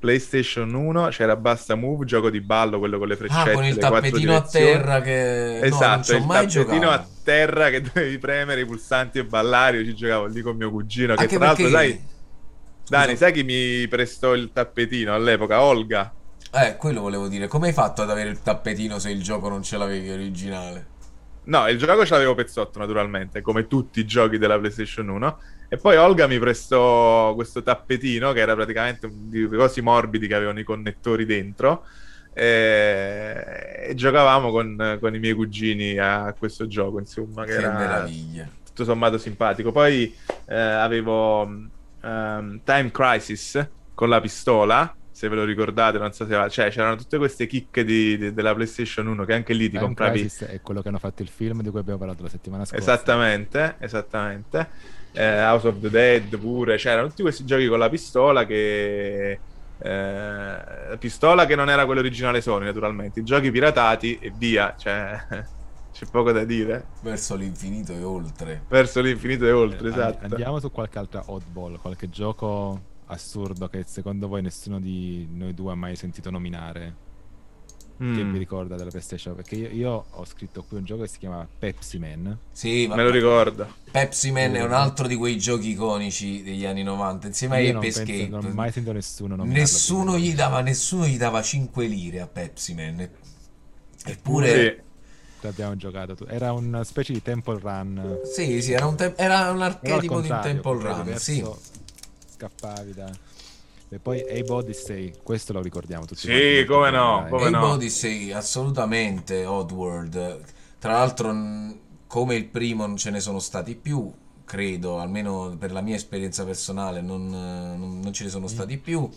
PlayStation 0.02 0.74
1 0.74 1.10
c'era 1.10 1.36
Basta 1.36 1.76
Move, 1.76 2.06
gioco 2.06 2.32
di 2.32 2.42
ballo, 2.42 2.80
quello 2.80 2.98
con 2.98 3.08
le 3.08 3.16
freccette, 3.16 3.52
Ah, 3.52 3.54
con 3.54 3.64
il 3.66 3.78
tappetino 3.78 4.36
a 4.36 4.42
terra 4.42 5.00
che... 5.02 5.58
no, 5.62 5.66
Esatto, 5.68 6.14
ho 6.14 6.18
il 6.18 6.26
tappetino 6.26 6.80
giocato. 6.80 6.90
a 6.90 7.08
terra 7.24 7.70
che 7.70 7.82
dovevi 7.94 8.18
premere 8.18 8.62
i 8.62 8.66
pulsanti 8.66 9.20
e 9.20 9.26
ballare. 9.26 9.78
Io 9.78 9.86
ci 9.86 9.94
giocavo 9.96 10.26
lì 10.26 10.42
con 10.42 10.56
mio 10.58 10.72
cugino. 10.72 11.14
Che 11.14 11.22
Anche 11.22 11.38
tra 11.38 11.46
l'altro, 11.46 11.70
perché... 11.70 11.78
sai, 11.92 12.06
Dani, 12.88 13.12
Scusa. 13.12 13.18
sai 13.26 13.32
chi 13.34 13.44
mi 13.44 13.88
prestò 13.88 14.34
il 14.34 14.50
tappetino 14.52 15.14
all'epoca? 15.14 15.62
Olga. 15.62 16.12
Eh, 16.52 16.76
quello 16.78 17.02
volevo 17.02 17.28
dire. 17.28 17.48
Come 17.48 17.68
hai 17.68 17.74
fatto 17.74 18.02
ad 18.02 18.10
avere 18.10 18.30
il 18.30 18.42
tappetino 18.42 18.98
se 18.98 19.12
il 19.12 19.22
gioco 19.22 19.50
non 19.50 19.62
ce 19.62 19.78
l'avevi 19.78 20.10
originale? 20.10 20.88
No, 21.44 21.68
il 21.70 21.78
gioco 21.78 22.06
ce 22.06 22.14
l'avevo 22.14 22.34
pezzotto 22.36 22.80
naturalmente, 22.80 23.42
come 23.42 23.68
tutti 23.68 24.00
i 24.00 24.06
giochi 24.06 24.38
della 24.40 24.58
PlayStation 24.58 25.08
1. 25.10 25.40
E 25.74 25.78
poi 25.78 25.96
Olga 25.96 26.28
mi 26.28 26.38
prestò 26.38 27.34
questo 27.34 27.64
tappetino 27.64 28.34
che 28.34 28.42
era 28.42 28.54
praticamente 28.56 29.10
di 29.10 29.48
cosi 29.48 29.80
morbidi 29.82 30.28
che 30.28 30.36
avevano 30.36 30.60
i 30.60 30.66
connettori 30.66 31.24
dentro. 31.26 31.86
E, 32.34 33.86
e 33.88 33.96
giocavamo 33.96 34.52
con, 34.52 34.98
con 35.00 35.16
i 35.16 35.20
miei 35.20 35.34
cugini 35.34 35.98
a 35.98 36.36
questo 36.38 36.68
gioco, 36.68 37.00
insomma, 37.00 37.46
che, 37.46 37.52
Che 37.52 37.58
era 37.58 37.72
meraviglia. 37.72 38.50
tutto 38.66 38.84
sommato 38.84 39.18
simpatico. 39.18 39.72
Poi 39.72 40.14
eh, 40.48 40.56
avevo 40.60 41.44
ehm, 42.02 42.60
Time 42.66 42.92
Crisis 42.92 43.66
con 43.94 44.10
la 44.10 44.20
pistola. 44.20 44.94
Se 45.10 45.30
ve 45.30 45.36
lo 45.36 45.46
ricordate, 45.46 45.98
non 45.98 46.12
so 46.12 46.26
se 46.28 46.50
cioè, 46.50 46.70
c'erano 46.70 46.98
tutte 46.98 47.18
queste 47.18 47.48
chicche 47.48 47.86
di- 47.86 48.18
di- 48.18 48.34
della 48.34 48.54
PlayStation 48.54 49.08
1 49.08 49.24
che 49.24 49.34
anche 49.36 49.54
lì 49.54 49.66
ti 49.66 49.72
Time 49.72 49.84
compravi 49.86 50.20
Crisis 50.20 50.48
è 50.50 50.60
quello 50.62 50.82
che 50.82 50.90
hanno 50.90 51.00
fatto 51.00 51.22
il 51.22 51.30
film 51.30 51.62
di 51.62 51.70
cui 51.70 51.80
abbiamo 51.80 52.00
parlato 52.00 52.24
la 52.24 52.30
settimana 52.30 52.66
scorsa. 52.66 52.92
Esattamente, 52.94 53.76
esattamente. 53.80 55.00
Eh, 55.14 55.40
House 55.44 55.68
of 55.68 55.80
the 55.80 55.90
Dead 55.90 56.38
pure, 56.38 56.78
c'erano 56.78 57.08
tutti 57.10 57.22
questi 57.22 57.46
giochi 57.46 57.68
con 57.68 57.80
la 57.80 57.90
pistola 57.90 58.46
che... 58.46 59.40
eh, 59.78 59.90
la 60.90 60.98
pistola 60.98 61.46
che 61.46 61.56
non 61.56 61.70
era 61.70 61.86
quella 61.86 62.00
originale 62.02 62.42
Sony, 62.42 62.66
naturalmente. 62.66 63.20
I 63.20 63.24
giochi 63.24 63.52
piratati 63.52 64.18
e 64.20 64.32
via, 64.36 64.76
cioè... 64.78 65.20
C'è 65.92 66.06
poco 66.10 66.32
da 66.32 66.46
dire. 66.46 66.86
Verso 67.02 67.36
l'infinito 67.36 67.92
e 67.92 68.02
oltre. 68.02 68.64
Verso 68.70 69.02
l'infinito 69.02 69.46
e 69.46 69.52
oltre, 69.52 69.86
Eh, 69.88 69.92
esatto. 69.92 70.24
Andiamo 70.24 70.58
su 70.62 70.72
qualche 70.72 70.98
altra 70.98 71.22
oddball, 71.26 71.80
qualche 71.82 72.10
gioco 72.10 72.80
assurdo 73.08 73.68
che 73.68 73.84
secondo 73.86 74.30
voi 74.30 74.42
nessuno 74.42 74.80
di 74.80 75.28
noi 75.30 75.54
due 75.54 75.74
ha 75.74 75.76
mai 75.76 75.98
sentito 75.98 76.30
nominare. 76.32 76.96
Che 78.02 78.24
Mm, 78.24 78.32
vi 78.32 78.40
ricorda 78.40 78.76
della 78.76 78.90
PlayStation? 78.90 79.36
Perché 79.36 79.54
io, 79.56 79.70
io 79.70 80.06
ho 80.10 80.26
scritto 80.26 80.64
qui 80.64 80.78
un 80.78 80.84
gioco 80.86 81.04
che 81.04 81.08
si 81.08 81.20
chiama 81.20 81.48
Pepsi 81.60 82.00
Man. 82.00 82.36
Sì, 82.52 82.88
ma 82.88 82.96
Me 82.96 83.04
lo 83.04 83.12
ricordo. 83.12 83.68
Pepsi 83.92 84.32
Man 84.32 84.56
è 84.56 84.64
un 84.64 84.74
altro 84.74 85.06
di 85.06 85.16
quei 85.16 85.38
giochi 85.38 85.70
iconici 85.70 86.42
degli 86.42 86.66
anni 86.66 86.82
90, 86.82 87.28
insieme 87.28 87.58
a 87.58 87.60
Io 87.60 87.66
Ape 87.66 87.74
non, 87.74 87.82
penso- 87.82 88.02
Escape. 88.02 88.28
non 88.30 88.46
ho 88.46 88.54
mai 88.56 88.72
sentito 88.72 88.94
nessuno. 88.96 89.36
Nessuno 89.44 90.18
gli, 90.18 90.34
dava, 90.34 90.62
nessuno 90.62 91.06
gli 91.06 91.18
dava 91.18 91.44
5 91.44 91.86
lire 91.86 92.22
a 92.22 92.28
Pepsi 92.28 92.74
Man. 92.74 93.08
Eppure, 94.06 94.50
Sì. 94.76 94.90
L'abbiamo 95.44 95.76
giocato. 95.76 96.26
Era 96.28 96.54
una 96.54 96.84
specie 96.84 97.14
di 97.14 97.22
Temple 97.22 97.60
Run. 97.60 98.20
sì, 98.24 98.62
sì, 98.64 98.72
era 98.72 98.88
un, 98.88 98.96
te- 98.96 99.14
era 99.16 99.52
un 99.52 99.62
archetipo 99.62 100.22
di 100.22 100.28
Temple 100.28 100.82
Run. 100.82 101.18
Sì. 101.18 101.44
Scappavi 102.36 102.94
da... 102.94 103.12
E 103.94 104.00
poi 104.00 104.22
Abe 104.22 104.50
Odyssey, 104.50 105.12
questo 105.22 105.52
lo 105.52 105.62
ricordiamo 105.62 106.06
tutti. 106.06 106.22
Sì, 106.22 106.64
come 106.66 106.92
no, 106.92 107.28
come 107.30 107.50
no. 107.50 107.72
Odyssey, 107.72 108.32
assolutamente 108.32 109.44
Oddworld. 109.44 110.44
Tra 110.80 110.94
l'altro, 110.94 111.36
come 112.08 112.36
il 112.36 112.46
primo, 112.46 112.86
non 112.86 112.96
ce 112.96 113.10
ne 113.10 113.20
sono 113.20 113.40
stati 113.40 113.76
più. 113.76 114.10
Credo, 114.46 115.00
almeno 115.00 115.58
per 115.60 115.74
la 115.74 115.82
mia 115.82 115.96
esperienza 115.96 116.46
personale, 116.46 117.02
non, 117.02 117.28
non- 117.28 118.00
non 118.00 118.14
ce 118.14 118.24
ne 118.24 118.30
sono 118.30 118.48
stati 118.48 118.78
più. 118.78 119.10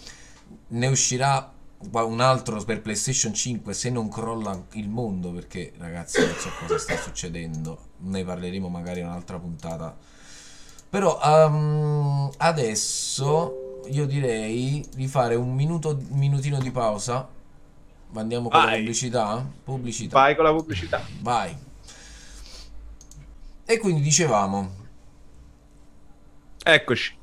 Ne 0.66 0.86
uscirà 0.88 1.52
un 1.92 2.20
altro 2.20 2.60
per 2.64 2.82
PlayStation 2.82 3.32
5 3.32 3.72
se 3.74 3.90
non 3.90 4.08
crolla 4.08 4.60
il 4.72 4.88
mondo, 4.88 5.30
perché 5.30 5.72
ragazzi, 5.78 6.18
non 6.18 6.34
so 6.34 6.50
cosa 6.58 6.78
sta 6.78 6.96
succedendo. 6.96 7.78
Ne 7.98 8.24
parleremo 8.24 8.68
magari 8.68 8.98
in 8.98 9.06
un'altra 9.06 9.38
puntata. 9.38 9.96
Però 10.90 11.20
ehm, 11.22 12.30
adesso 12.38 13.63
io 13.88 14.06
direi 14.06 14.84
di 14.94 15.06
fare 15.06 15.34
un 15.34 15.54
minuto, 15.54 16.00
minutino 16.10 16.58
di 16.58 16.70
pausa. 16.70 17.28
Andiamo 18.14 18.48
con 18.48 18.60
la 18.60 18.66
Vai. 18.66 18.78
pubblicità? 18.78 19.46
Pubblicità. 19.64 20.18
Vai 20.20 20.34
con 20.36 20.44
la 20.44 20.52
pubblicità. 20.52 21.04
Vai. 21.20 21.56
E 23.66 23.78
quindi 23.78 24.00
dicevamo, 24.02 24.82
Eccoci, 26.66 27.14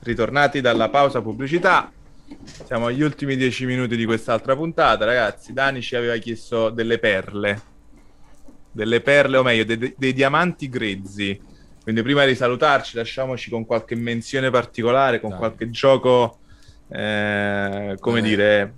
ritornati 0.00 0.60
dalla 0.60 0.88
pausa 0.88 1.20
pubblicità. 1.20 1.90
Siamo 2.64 2.86
agli 2.86 3.02
ultimi 3.02 3.34
dieci 3.36 3.64
minuti 3.64 3.96
di 3.96 4.04
quest'altra 4.04 4.54
puntata, 4.54 5.04
ragazzi. 5.04 5.52
Dani 5.52 5.82
ci 5.82 5.96
aveva 5.96 6.16
chiesto 6.18 6.70
delle 6.70 6.98
perle, 6.98 7.60
delle 8.70 9.00
perle, 9.00 9.36
o 9.38 9.42
meglio, 9.42 9.64
de- 9.64 9.94
dei 9.96 10.12
diamanti 10.12 10.68
grezzi. 10.68 11.40
Quindi 11.84 12.02
prima 12.02 12.24
di 12.24 12.34
salutarci, 12.34 12.96
lasciamoci 12.96 13.50
con 13.50 13.64
qualche 13.64 13.94
menzione 13.94 14.50
particolare, 14.50 15.20
con 15.20 15.30
Dai. 15.30 15.38
qualche 15.38 15.70
gioco, 15.70 16.38
eh, 16.88 17.96
come 18.00 18.20
Vabbè. 18.20 18.28
dire... 18.28 18.74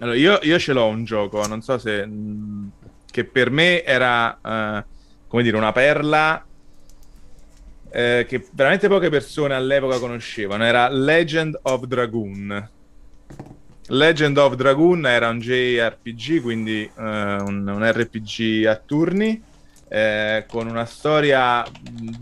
Allora, 0.00 0.16
io, 0.16 0.38
io 0.42 0.58
ce 0.58 0.72
l'ho 0.72 0.86
un 0.86 1.04
gioco, 1.04 1.46
non 1.46 1.62
so 1.62 1.78
se... 1.78 2.04
mh, 2.04 2.70
che 3.12 3.24
per 3.24 3.50
me 3.50 3.84
era, 3.84 4.38
eh, 4.42 4.84
come 5.28 5.42
dire, 5.42 5.56
una 5.56 5.70
perla 5.70 6.44
eh, 7.90 8.24
che 8.26 8.48
veramente 8.52 8.88
poche 8.88 9.10
persone 9.10 9.54
all'epoca 9.54 9.98
conoscevano. 9.98 10.64
Era 10.64 10.88
Legend 10.88 11.58
of 11.62 11.84
Dragoon. 11.84 12.70
Legend 13.88 14.38
of 14.38 14.54
Dragoon 14.54 15.06
era 15.06 15.28
un 15.28 15.38
JRPG, 15.38 16.40
quindi 16.40 16.82
eh, 16.84 16.90
un, 16.96 17.68
un 17.68 17.92
RPG 17.92 18.64
a 18.66 18.76
turni. 18.76 19.50
Eh, 19.94 20.46
con 20.48 20.68
una 20.68 20.86
storia 20.86 21.62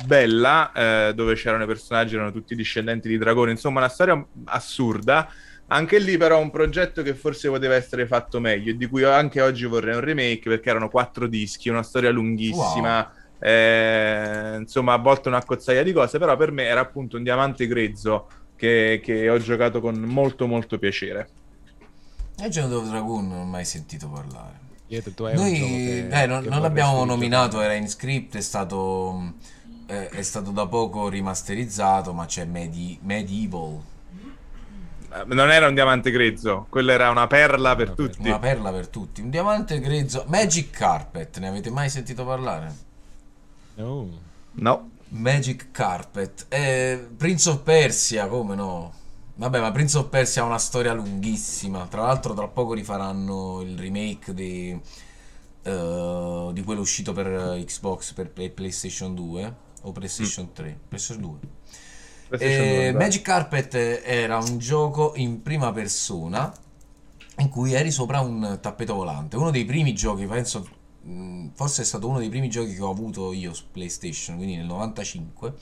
bella 0.05 0.73
eh, 0.73 1.15
dove 1.15 1.37
c'erano 1.37 1.63
i 1.63 1.67
personaggi, 1.69 2.17
erano 2.17 2.33
tutti 2.33 2.57
discendenti 2.57 3.07
di 3.07 3.17
dragoni, 3.17 3.53
insomma 3.53 3.79
una 3.79 3.89
storia 3.89 4.27
assurda. 4.47 5.31
Anche 5.69 6.01
lì 6.01 6.17
però 6.17 6.41
un 6.41 6.51
progetto 6.51 7.03
che 7.03 7.15
forse 7.15 7.49
poteva 7.49 7.77
essere 7.77 8.09
fatto 8.09 8.41
meglio 8.41 8.73
e 8.73 8.77
di 8.77 8.87
cui 8.87 9.05
anche 9.05 9.41
oggi 9.41 9.67
vorrei 9.67 9.95
un 9.95 10.01
remake 10.01 10.49
perché 10.49 10.69
erano 10.69 10.89
quattro 10.89 11.29
dischi, 11.29 11.69
una 11.69 11.85
storia 11.85 12.11
lunghissima, 12.11 13.09
eh, 13.39 14.57
insomma 14.59 14.95
a 14.95 14.99
volte 14.99 15.29
una 15.29 15.45
cozzaia 15.45 15.85
di 15.85 15.93
cose, 15.93 16.19
però 16.19 16.37
per 16.37 16.51
me 16.51 16.65
era 16.65 16.81
appunto 16.81 17.19
un 17.19 17.23
diamante 17.23 17.69
grezzo 17.69 18.27
che, 18.57 19.01
che 19.01 19.31
ho 19.31 19.39
giocato 19.39 19.81
con 19.81 19.95
molto 19.95 20.49
molto 20.49 20.77
piacere. 20.77 21.29
Legend 22.39 22.73
of 22.73 22.89
Dragoon 22.89 23.29
non 23.29 23.39
ho 23.39 23.45
mai 23.45 23.65
sentito 23.65 24.09
parlare. 24.09 24.70
Pietro, 24.91 25.13
tu 25.13 25.23
hai 25.23 25.37
un 25.37 25.39
gioco 25.39 25.49
Noi 25.49 25.59
che- 26.09 26.23
eh, 26.23 26.27
non, 26.27 26.43
non 26.47 26.63
l'abbiamo 26.63 27.05
nominato, 27.05 27.61
era 27.61 27.75
in 27.75 27.89
script, 27.89 28.37
è 28.37 28.41
stato, 28.41 29.35
eh, 29.87 30.09
è 30.09 30.23
stato 30.23 30.51
da 30.51 30.67
poco 30.67 31.09
rimasterizzato, 31.09 32.13
ma 32.13 32.27
c'è 32.27 32.45
Medi- 32.45 32.99
Medieval, 33.03 33.79
Eh, 35.13 35.25
Non 35.27 35.51
era 35.53 35.69
un 35.69 35.75
diamante 35.75 36.11
grezzo, 36.11 36.67
quella 36.69 36.93
era 36.93 37.09
una 37.11 37.29
perla 37.29 37.77
per 37.77 37.87
Una 37.87 37.95
tutti. 37.97 38.27
una 38.29 38.39
perla 38.41 38.73
per 38.73 38.89
tutti, 38.89 39.21
un 39.21 39.31
diamante 39.31 39.79
grezzo, 39.79 40.25
Magic 40.27 40.71
Carpet, 40.71 41.39
ne 41.39 41.47
avete 41.49 41.71
mai 41.71 41.89
sentito 41.89 42.25
parlare? 42.25 42.75
No. 43.77 44.09
No. 44.53 44.91
Magic 45.11 45.71
Carpet, 45.71 46.47
eh, 46.49 47.07
Prince 47.17 47.49
of 47.49 47.63
Persia, 47.63 48.27
come 48.27 48.55
no? 48.57 48.93
Vabbè, 49.41 49.59
ma 49.59 49.71
Prince 49.73 49.97
of 49.97 50.09
Persia 50.11 50.43
ha 50.43 50.45
una 50.45 50.59
storia 50.59 50.93
lunghissima. 50.93 51.87
Tra 51.87 52.03
l'altro, 52.03 52.35
tra 52.35 52.47
poco 52.47 52.75
rifaranno 52.75 53.63
il 53.63 53.79
remake 53.79 54.35
di, 54.35 54.79
eh, 55.63 56.51
di 56.53 56.63
quello 56.63 56.81
uscito 56.83 57.15
per 57.15 57.63
Xbox 57.65 58.13
per 58.13 58.31
Play- 58.31 58.51
PlayStation 58.51 59.15
2. 59.15 59.69
o 59.85 59.93
PlayStation 59.93 60.53
3, 60.53 60.79
PlayStation 60.89 61.23
2. 61.23 61.39
PlayStation 62.29 62.67
Eh, 62.67 62.91
2. 62.91 62.93
Magic 62.93 63.23
Carpet 63.23 63.75
era 64.05 64.37
un 64.37 64.59
gioco 64.59 65.15
in 65.17 65.41
prima 65.41 65.73
persona 65.73 66.53
in 67.39 67.49
cui 67.49 67.73
eri 67.73 67.91
sopra 67.91 68.21
un 68.21 68.59
tappeto 68.61 68.95
volante. 68.95 69.37
Uno 69.39 69.51
dei 69.51 69.65
primi 69.65 69.95
giochi, 69.95 70.27
penso, 70.27 70.69
mh, 71.01 71.53
forse 71.55 71.81
è 71.81 71.85
stato 71.87 72.07
uno 72.09 72.19
dei 72.19 72.29
primi 72.29 72.51
giochi 72.51 72.75
che 72.75 72.83
ho 72.83 72.91
avuto 72.91 73.33
io 73.33 73.55
su 73.55 73.65
PlayStation, 73.73 74.37
quindi 74.37 74.57
nel 74.57 74.67
95. 74.67 75.55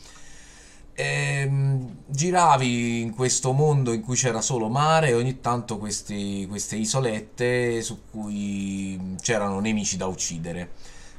Ehm, 1.01 1.99
giravi 2.07 3.01
in 3.03 3.15
questo 3.15 3.53
mondo 3.53 3.93
in 3.93 4.03
cui 4.03 4.17
c'era 4.17 4.41
solo 4.41 4.69
mare 4.69 5.11
e 5.11 5.15
ogni 5.15 5.39
tanto 5.41 5.79
questi- 5.79 6.45
queste 6.49 6.75
isolette 6.75 7.81
su 7.83 8.01
cui 8.11 9.15
c'erano 9.21 9.61
nemici 9.61 9.97
da 9.97 10.07
uccidere. 10.07 10.71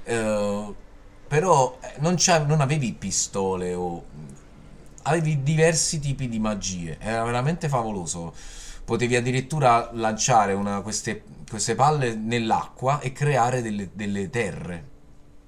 Eh, 0.03 0.73
però 1.27 1.77
eh, 1.81 1.93
non, 1.99 2.17
non 2.47 2.59
avevi 2.61 2.91
pistole 2.93 3.73
o 3.73 4.03
avevi 5.03 5.43
diversi 5.43 5.99
tipi 5.99 6.27
di 6.27 6.39
magie, 6.39 6.97
era 6.99 7.23
veramente 7.23 7.69
favoloso. 7.69 8.33
Potevi 8.83 9.15
addirittura 9.15 9.89
lanciare 9.93 10.51
una- 10.53 10.81
queste, 10.81 11.23
queste 11.49 11.75
palle 11.75 12.15
nell'acqua 12.15 12.99
e 12.99 13.13
creare 13.13 13.61
delle, 13.61 13.89
delle 13.93 14.29
terre 14.29 14.87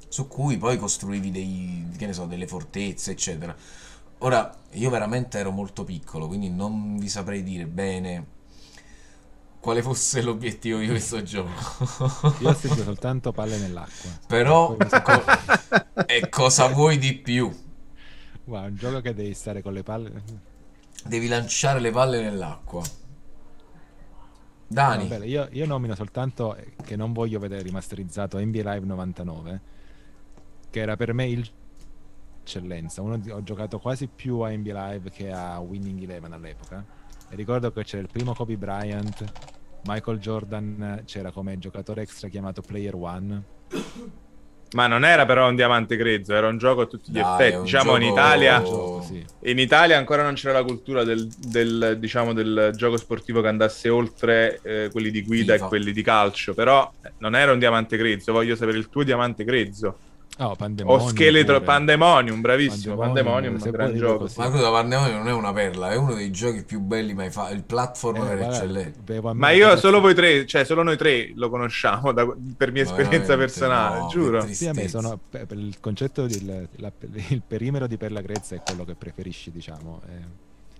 su 0.08 0.28
cui 0.28 0.58
poi 0.58 0.78
costruivi 0.78 1.32
dei, 1.32 1.86
so, 2.12 2.26
delle 2.26 2.48
fortezze, 2.48 3.12
eccetera. 3.12 3.56
Ora, 4.24 4.56
io 4.74 4.90
veramente 4.92 5.40
ero 5.40 5.52
molto 5.52 5.84
piccolo, 5.84 6.28
quindi 6.28 6.50
non 6.50 6.98
vi 6.98 7.10
saprei 7.10 7.42
dire 7.42 7.66
bene 7.66 8.26
quale 9.60 9.82
fosse 9.82 10.22
l'obiettivo 10.22 10.78
di 10.80 10.88
questo 10.88 11.24
gioco. 11.24 11.50
Io 12.40 12.50
ho 12.50 12.54
sentito 12.54 12.84
soltanto 12.84 13.32
palle 13.32 13.58
nell'acqua. 13.58 14.10
Però, 14.28 14.76
co- 14.78 15.24
e 16.06 16.30
cosa 16.30 16.68
vuoi 16.68 17.00
di 17.00 17.16
più? 17.16 17.52
Wow, 18.46 18.66
un 18.66 18.76
gioco 18.76 19.02
che 19.02 19.14
devi 19.14 19.34
stare 19.34 19.62
con 19.64 19.74
le 19.74 19.84
palle. 19.84 20.24
Devi 21.04 21.28
lanciare 21.28 21.80
le 21.80 21.92
palle 21.92 22.22
nell'acqua. 22.22 22.84
Dani, 24.68 25.08
Vabbè, 25.08 25.26
io, 25.26 25.48
io 25.52 25.66
nomino 25.66 25.96
soltanto 25.96 26.56
che 26.84 26.96
non 26.96 27.12
voglio 27.12 27.40
vedere 27.40 27.62
rimasterizzato 27.64 28.40
NBA 28.40 28.74
Live 28.74 28.86
99, 28.86 29.62
che 30.70 30.80
era 30.80 30.96
per 30.96 31.14
me 31.14 31.28
il 31.28 31.50
eccellenza. 32.42 33.02
Uno 33.02 33.20
ho 33.30 33.44
giocato 33.44 33.80
quasi 33.80 34.08
più 34.08 34.40
a 34.40 34.50
NBA 34.50 34.90
Live 34.92 35.10
che 35.10 35.32
a 35.32 35.60
Winning 35.60 36.02
Eleven 36.04 36.34
all'epoca. 36.34 36.84
E 37.30 37.36
ricordo 37.36 37.72
che 37.72 37.84
c'era 37.84 38.02
il 38.02 38.10
primo 38.12 38.34
Kobe 38.34 38.58
Bryant, 38.58 39.24
Michael 39.86 40.20
Jordan 40.20 41.04
c'era 41.06 41.32
come 41.32 41.58
giocatore 41.58 42.02
extra 42.02 42.28
chiamato 42.28 42.62
Player 42.62 42.96
One. 42.96 43.44
Ma 44.74 44.88
non 44.88 45.04
era 45.04 45.26
però 45.26 45.50
un 45.50 45.56
diamante 45.56 45.98
grezzo, 45.98 46.34
era 46.34 46.48
un 46.48 46.58
gioco 46.58 46.82
a 46.82 46.86
tutti 46.86 47.12
gli 47.12 47.20
Dai, 47.20 47.34
effetti. 47.50 47.64
Diciamo 47.64 47.96
in 47.96 48.04
gioco- 48.04 48.14
Italia, 48.14 48.62
Gioco, 48.62 49.02
sì. 49.02 49.26
in 49.42 49.60
Italia 49.60 49.98
ancora 49.98 50.24
non 50.24 50.36
c'era 50.36 50.54
la 50.60 50.64
cultura 50.64 51.04
del, 51.04 51.28
del, 51.28 51.98
diciamo, 52.00 52.32
del 52.32 52.72
gioco 52.76 52.96
sportivo 52.96 53.42
che 53.42 53.50
andasse 53.50 53.90
oltre 53.90 54.62
eh, 54.64 54.90
quelli 54.90 55.12
di 55.12 55.24
guida 55.24 55.54
FIFA. 55.54 55.66
e 55.66 55.68
quelli 55.68 55.92
di 55.92 56.02
calcio. 56.02 56.54
Però 56.54 56.90
non 57.18 57.36
era 57.36 57.52
un 57.52 57.60
diamante 57.60 57.98
grezzo. 57.98 58.32
Voglio 58.32 58.56
sapere 58.56 58.78
il 58.78 58.88
tuo 58.88 59.04
diamante 59.04 59.44
grezzo. 59.44 59.98
Oh, 60.42 60.56
Pandemonium 60.56 61.06
O 61.06 61.08
scheletro 61.10 61.54
pure. 61.56 61.66
Pandemonium, 61.66 62.42
bravissimo. 62.42 62.96
Pandemonium, 62.96 63.54
Pandemonium, 63.54 63.58
se 63.58 63.66
un 63.70 63.72
gran 63.74 63.96
gioco. 63.96 64.18
così. 64.20 64.40
ma 64.40 64.50
scusa, 64.50 64.72
Pandemonium 64.72 65.18
non 65.18 65.28
è 65.28 65.34
una 65.34 65.54
perla, 65.54 65.92
è 65.92 65.96
uno 65.96 66.14
dei 66.16 66.32
giochi 66.32 66.64
più 66.64 66.80
belli 66.80 67.14
mai 67.14 67.30
fatti. 67.30 67.54
Il 67.54 67.60
Eh, 67.60 67.64
platformer 67.64 68.38
guarda, 68.38 68.56
eccellente. 68.58 69.00
bevo 69.04 69.30
a 69.30 69.34
me- 69.34 69.40
Ma 69.40 69.50
io 69.52 69.76
solo 69.78 70.00
voi 70.02 70.16
tre, 70.16 70.46
cioè 70.46 70.64
solo 70.64 70.82
noi 70.84 70.98
tre 70.98 71.32
lo 71.36 71.50
conosciamo 71.50 72.12
da- 72.12 72.26
per 72.58 72.72
mia 72.72 72.84
Ma 72.84 72.90
esperienza 72.90 73.38
personale, 73.38 74.00
no, 74.00 74.08
giuro. 74.08 74.46
Sì, 74.48 74.68
a 74.68 74.74
me 74.74 74.88
sono 74.88 75.20
per, 75.30 75.46
per 75.46 75.58
il 75.58 75.80
concetto 75.80 76.26
del 76.26 76.68
la- 76.78 76.92
il 77.30 77.42
perimetro 77.48 77.88
di 77.88 77.98
per 77.98 78.12
la 78.12 78.22
grezza 78.22 78.56
è 78.56 78.62
quello 78.66 78.84
che 78.84 78.96
preferisci, 78.96 79.52
diciamo. 79.52 80.02
È, 80.06 80.10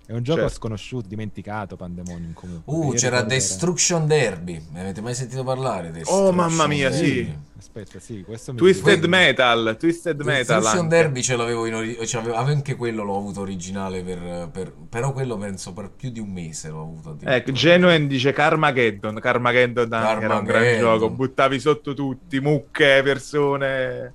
è 0.06 0.12
un 0.12 0.22
gioco 0.22 0.40
Certo. 0.40 0.54
sconosciuto, 0.54 1.06
dimenticato 1.08 1.76
Pandemonium 1.76 2.32
comunque. 2.34 2.72
Uh, 2.74 2.92
c'era 2.94 3.22
Destruction 3.22 4.06
Derby. 4.06 4.60
Ne 4.72 4.80
avete 4.80 5.00
mai 5.00 5.14
sentito 5.14 5.44
parlare? 5.44 5.92
Oh, 6.06 6.32
mamma 6.32 6.66
mia, 6.66 6.90
Derby? 6.90 7.06
sì. 7.06 7.34
Aspetta, 7.62 8.00
sì, 8.00 8.22
questo 8.24 8.50
mi 8.52 8.58
Twisted 8.58 8.82
Quelli- 8.98 9.06
Metal, 9.08 9.76
Twisted 9.78 10.20
Metal. 10.22 10.36
Destruction 10.58 10.78
anche. 10.82 10.96
Derby 10.96 11.22
ce 11.22 11.36
l'avevo 11.36 11.66
in 11.66 11.74
ori- 11.74 12.06
cioè, 12.08 12.20
avevo- 12.20 12.36
anche 12.36 12.74
quello 12.74 13.04
l'ho 13.04 13.16
avuto 13.16 13.40
originale 13.40 14.02
per, 14.02 14.48
per- 14.52 14.72
però 14.88 15.12
quello 15.12 15.38
penso 15.38 15.72
per 15.72 15.90
più 15.96 16.10
di 16.10 16.18
un 16.18 16.30
mese 16.32 16.68
l'ho 16.70 16.82
avuto. 16.82 17.16
Ecco, 17.22 17.52
Genuine 17.52 18.08
dice 18.08 18.32
Carmageddon. 18.32 19.18
Carmageddon 19.20 19.92
anche 19.92 20.24
era 20.24 20.34
un 20.36 20.44
gran 20.44 20.44
Carmageddon. 20.44 20.80
gioco. 20.98 21.10
Buttavi 21.10 21.60
sotto 21.60 21.94
tutti, 21.94 22.40
mucche, 22.40 23.00
persone. 23.04 24.12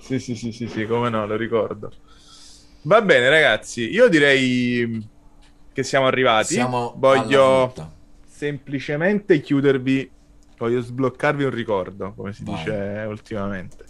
Sì, 0.00 0.18
sì, 0.18 0.34
sì, 0.34 0.50
sì, 0.50 0.66
sì, 0.66 0.84
come 0.84 1.08
no, 1.08 1.24
lo 1.24 1.36
ricordo. 1.36 1.92
Va 2.82 3.00
bene, 3.00 3.28
ragazzi. 3.28 3.88
Io 3.90 4.08
direi 4.08 5.08
che 5.72 5.82
siamo 5.82 6.06
arrivati. 6.06 6.54
Siamo 6.54 6.94
Voglio 6.96 7.72
semplicemente 8.26 9.40
chiudervi. 9.40 10.10
Voglio 10.58 10.80
sbloccarvi 10.80 11.44
un 11.44 11.50
ricordo, 11.50 12.12
come 12.14 12.32
si 12.32 12.44
Vai. 12.44 12.54
dice 12.56 13.04
ultimamente. 13.08 13.84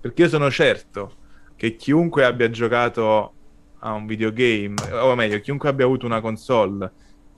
Perché 0.00 0.22
io 0.22 0.28
sono 0.28 0.50
certo 0.50 1.14
che 1.54 1.76
chiunque 1.76 2.24
abbia 2.24 2.50
giocato 2.50 3.32
a 3.80 3.92
un 3.92 4.06
videogame, 4.06 4.74
o 4.92 5.14
meglio, 5.14 5.40
chiunque 5.40 5.68
abbia 5.68 5.84
avuto 5.84 6.06
una 6.06 6.20
console, 6.20 6.84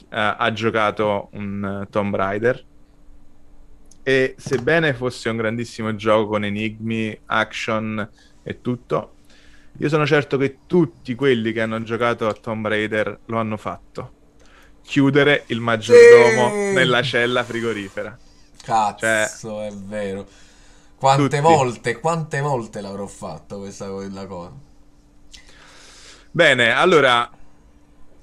eh, 0.08 0.34
ha 0.36 0.52
giocato 0.52 1.28
un 1.32 1.82
eh, 1.82 1.90
Tomb 1.90 2.14
Raider. 2.14 2.64
E 4.02 4.34
sebbene 4.38 4.94
fosse 4.94 5.28
un 5.28 5.36
grandissimo 5.36 5.94
gioco 5.94 6.28
con 6.28 6.44
enigmi, 6.44 7.18
action 7.26 8.08
e 8.42 8.60
tutto, 8.60 9.14
io 9.80 9.88
sono 9.88 10.06
certo 10.06 10.36
che 10.36 10.58
tutti 10.66 11.14
quelli 11.14 11.52
che 11.52 11.62
hanno 11.62 11.82
giocato 11.82 12.28
a 12.28 12.34
Tomb 12.34 12.66
Raider 12.68 13.20
lo 13.26 13.38
hanno 13.38 13.56
fatto. 13.56 14.12
Chiudere 14.82 15.44
il 15.46 15.60
maggiordomo 15.60 16.50
Sì. 16.50 16.72
nella 16.74 17.02
cella 17.02 17.42
frigorifera. 17.44 18.18
Cazzo, 18.62 19.62
è 19.62 19.70
vero. 19.72 20.26
Quante 20.96 21.30
Cioè, 21.30 21.40
Tutti. 21.40 21.54
volte, 21.54 21.98
quante 21.98 22.40
volte 22.40 22.80
l'avrò 22.82 23.06
fatto 23.06 23.58
questa 23.60 23.88
cosa. 23.88 24.52
Bene, 26.30 26.70
allora, 26.72 27.28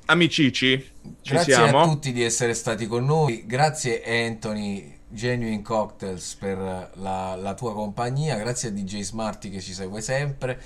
amicici, 0.05 0.77
ci 1.21 1.33
Grazie 1.33 1.53
siamo. 1.53 1.81
a 1.81 1.87
tutti 1.87 2.11
di 2.13 2.23
essere 2.23 2.53
stati 2.53 2.85
con 2.85 3.03
noi. 3.05 3.45
Grazie 3.47 4.03
Anthony 4.05 4.95
Genuine 5.09 5.61
Cocktails 5.63 6.35
per 6.35 6.57
la, 6.95 7.35
la 7.35 7.53
tua 7.55 7.73
compagnia. 7.73 8.35
Grazie 8.37 8.69
a 8.69 8.71
DJ 8.71 9.01
Smarty 9.01 9.49
che 9.49 9.59
ci 9.59 9.73
segue 9.73 10.01
sempre. 10.01 10.61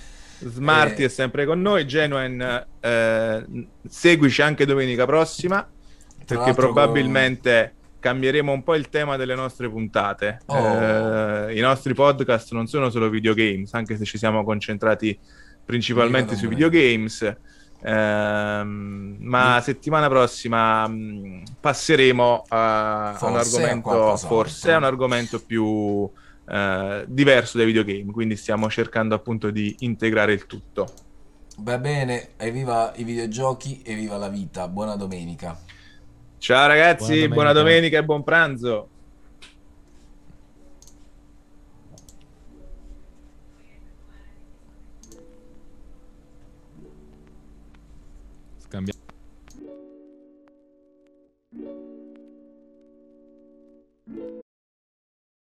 Smarty 0.50 1.04
Eh, 1.04 1.06
è 1.06 1.10
sempre 1.10 1.46
con 1.46 1.62
noi. 1.62 1.86
Genuine, 1.86 2.68
eh, 2.80 3.46
seguici 3.88 4.42
anche 4.42 4.66
domenica 4.66 5.06
prossima, 5.06 5.68
perché 6.26 6.54
probabilmente 6.54 7.74
cambieremo 8.00 8.52
un 8.52 8.64
po' 8.64 8.76
il 8.76 8.90
tema 8.90 9.16
delle 9.16 9.36
nostre 9.36 9.70
puntate. 9.70 10.40
Oh. 10.48 10.58
Eh, 10.58 11.56
I 11.56 11.60
nostri 11.60 11.94
podcast 11.94 12.52
non 12.54 12.68
sono 12.68 12.90
solo 12.90 13.10
videogames, 13.10 13.74
anche 13.74 13.96
se 13.98 14.06
ci 14.06 14.18
siamo 14.18 14.44
concentrati 14.44 15.18
principalmente 15.64 16.36
sui 16.36 16.48
videogames. 16.48 17.36
Ehm, 17.84 19.18
ma 19.20 19.56
Io- 19.56 19.62
settimana 19.62 20.08
prossima 20.08 20.88
mh, 20.88 21.44
passeremo 21.60 22.44
a, 22.50 23.08
a 23.08 23.10
un 23.10 23.18
Forse 23.18 23.36
a 23.36 23.40
argomento 23.40 24.18
forse 24.18 24.72
a 24.72 24.78
un 24.78 24.84
argomento 24.84 25.42
più 25.44 26.10
eh, 26.52 27.06
diverso 27.08 27.58
dai 27.58 27.66
videogame 27.68 28.12
quindi 28.12 28.36
stiamo 28.36 28.70
cercando 28.70 29.16
appunto 29.16 29.50
di 29.52 29.76
integrare 29.80 30.34
il 30.34 30.46
tutto 30.48 31.00
Va 31.60 31.78
bene, 31.80 32.34
evviva 32.38 32.92
i 32.98 33.06
videogiochi, 33.06 33.82
evviva 33.86 34.18
la 34.18 34.28
vita. 34.30 34.68
Buona 34.68 34.96
domenica. 34.98 35.64
ciao 36.38 36.68
ragazzi 36.68 37.28
Buona 37.28 37.28
buona 37.30 37.54
domenica. 37.54 37.54
domenica 37.54 37.98
e 38.00 38.04
buon 38.06 38.24
pranzo 38.24 38.91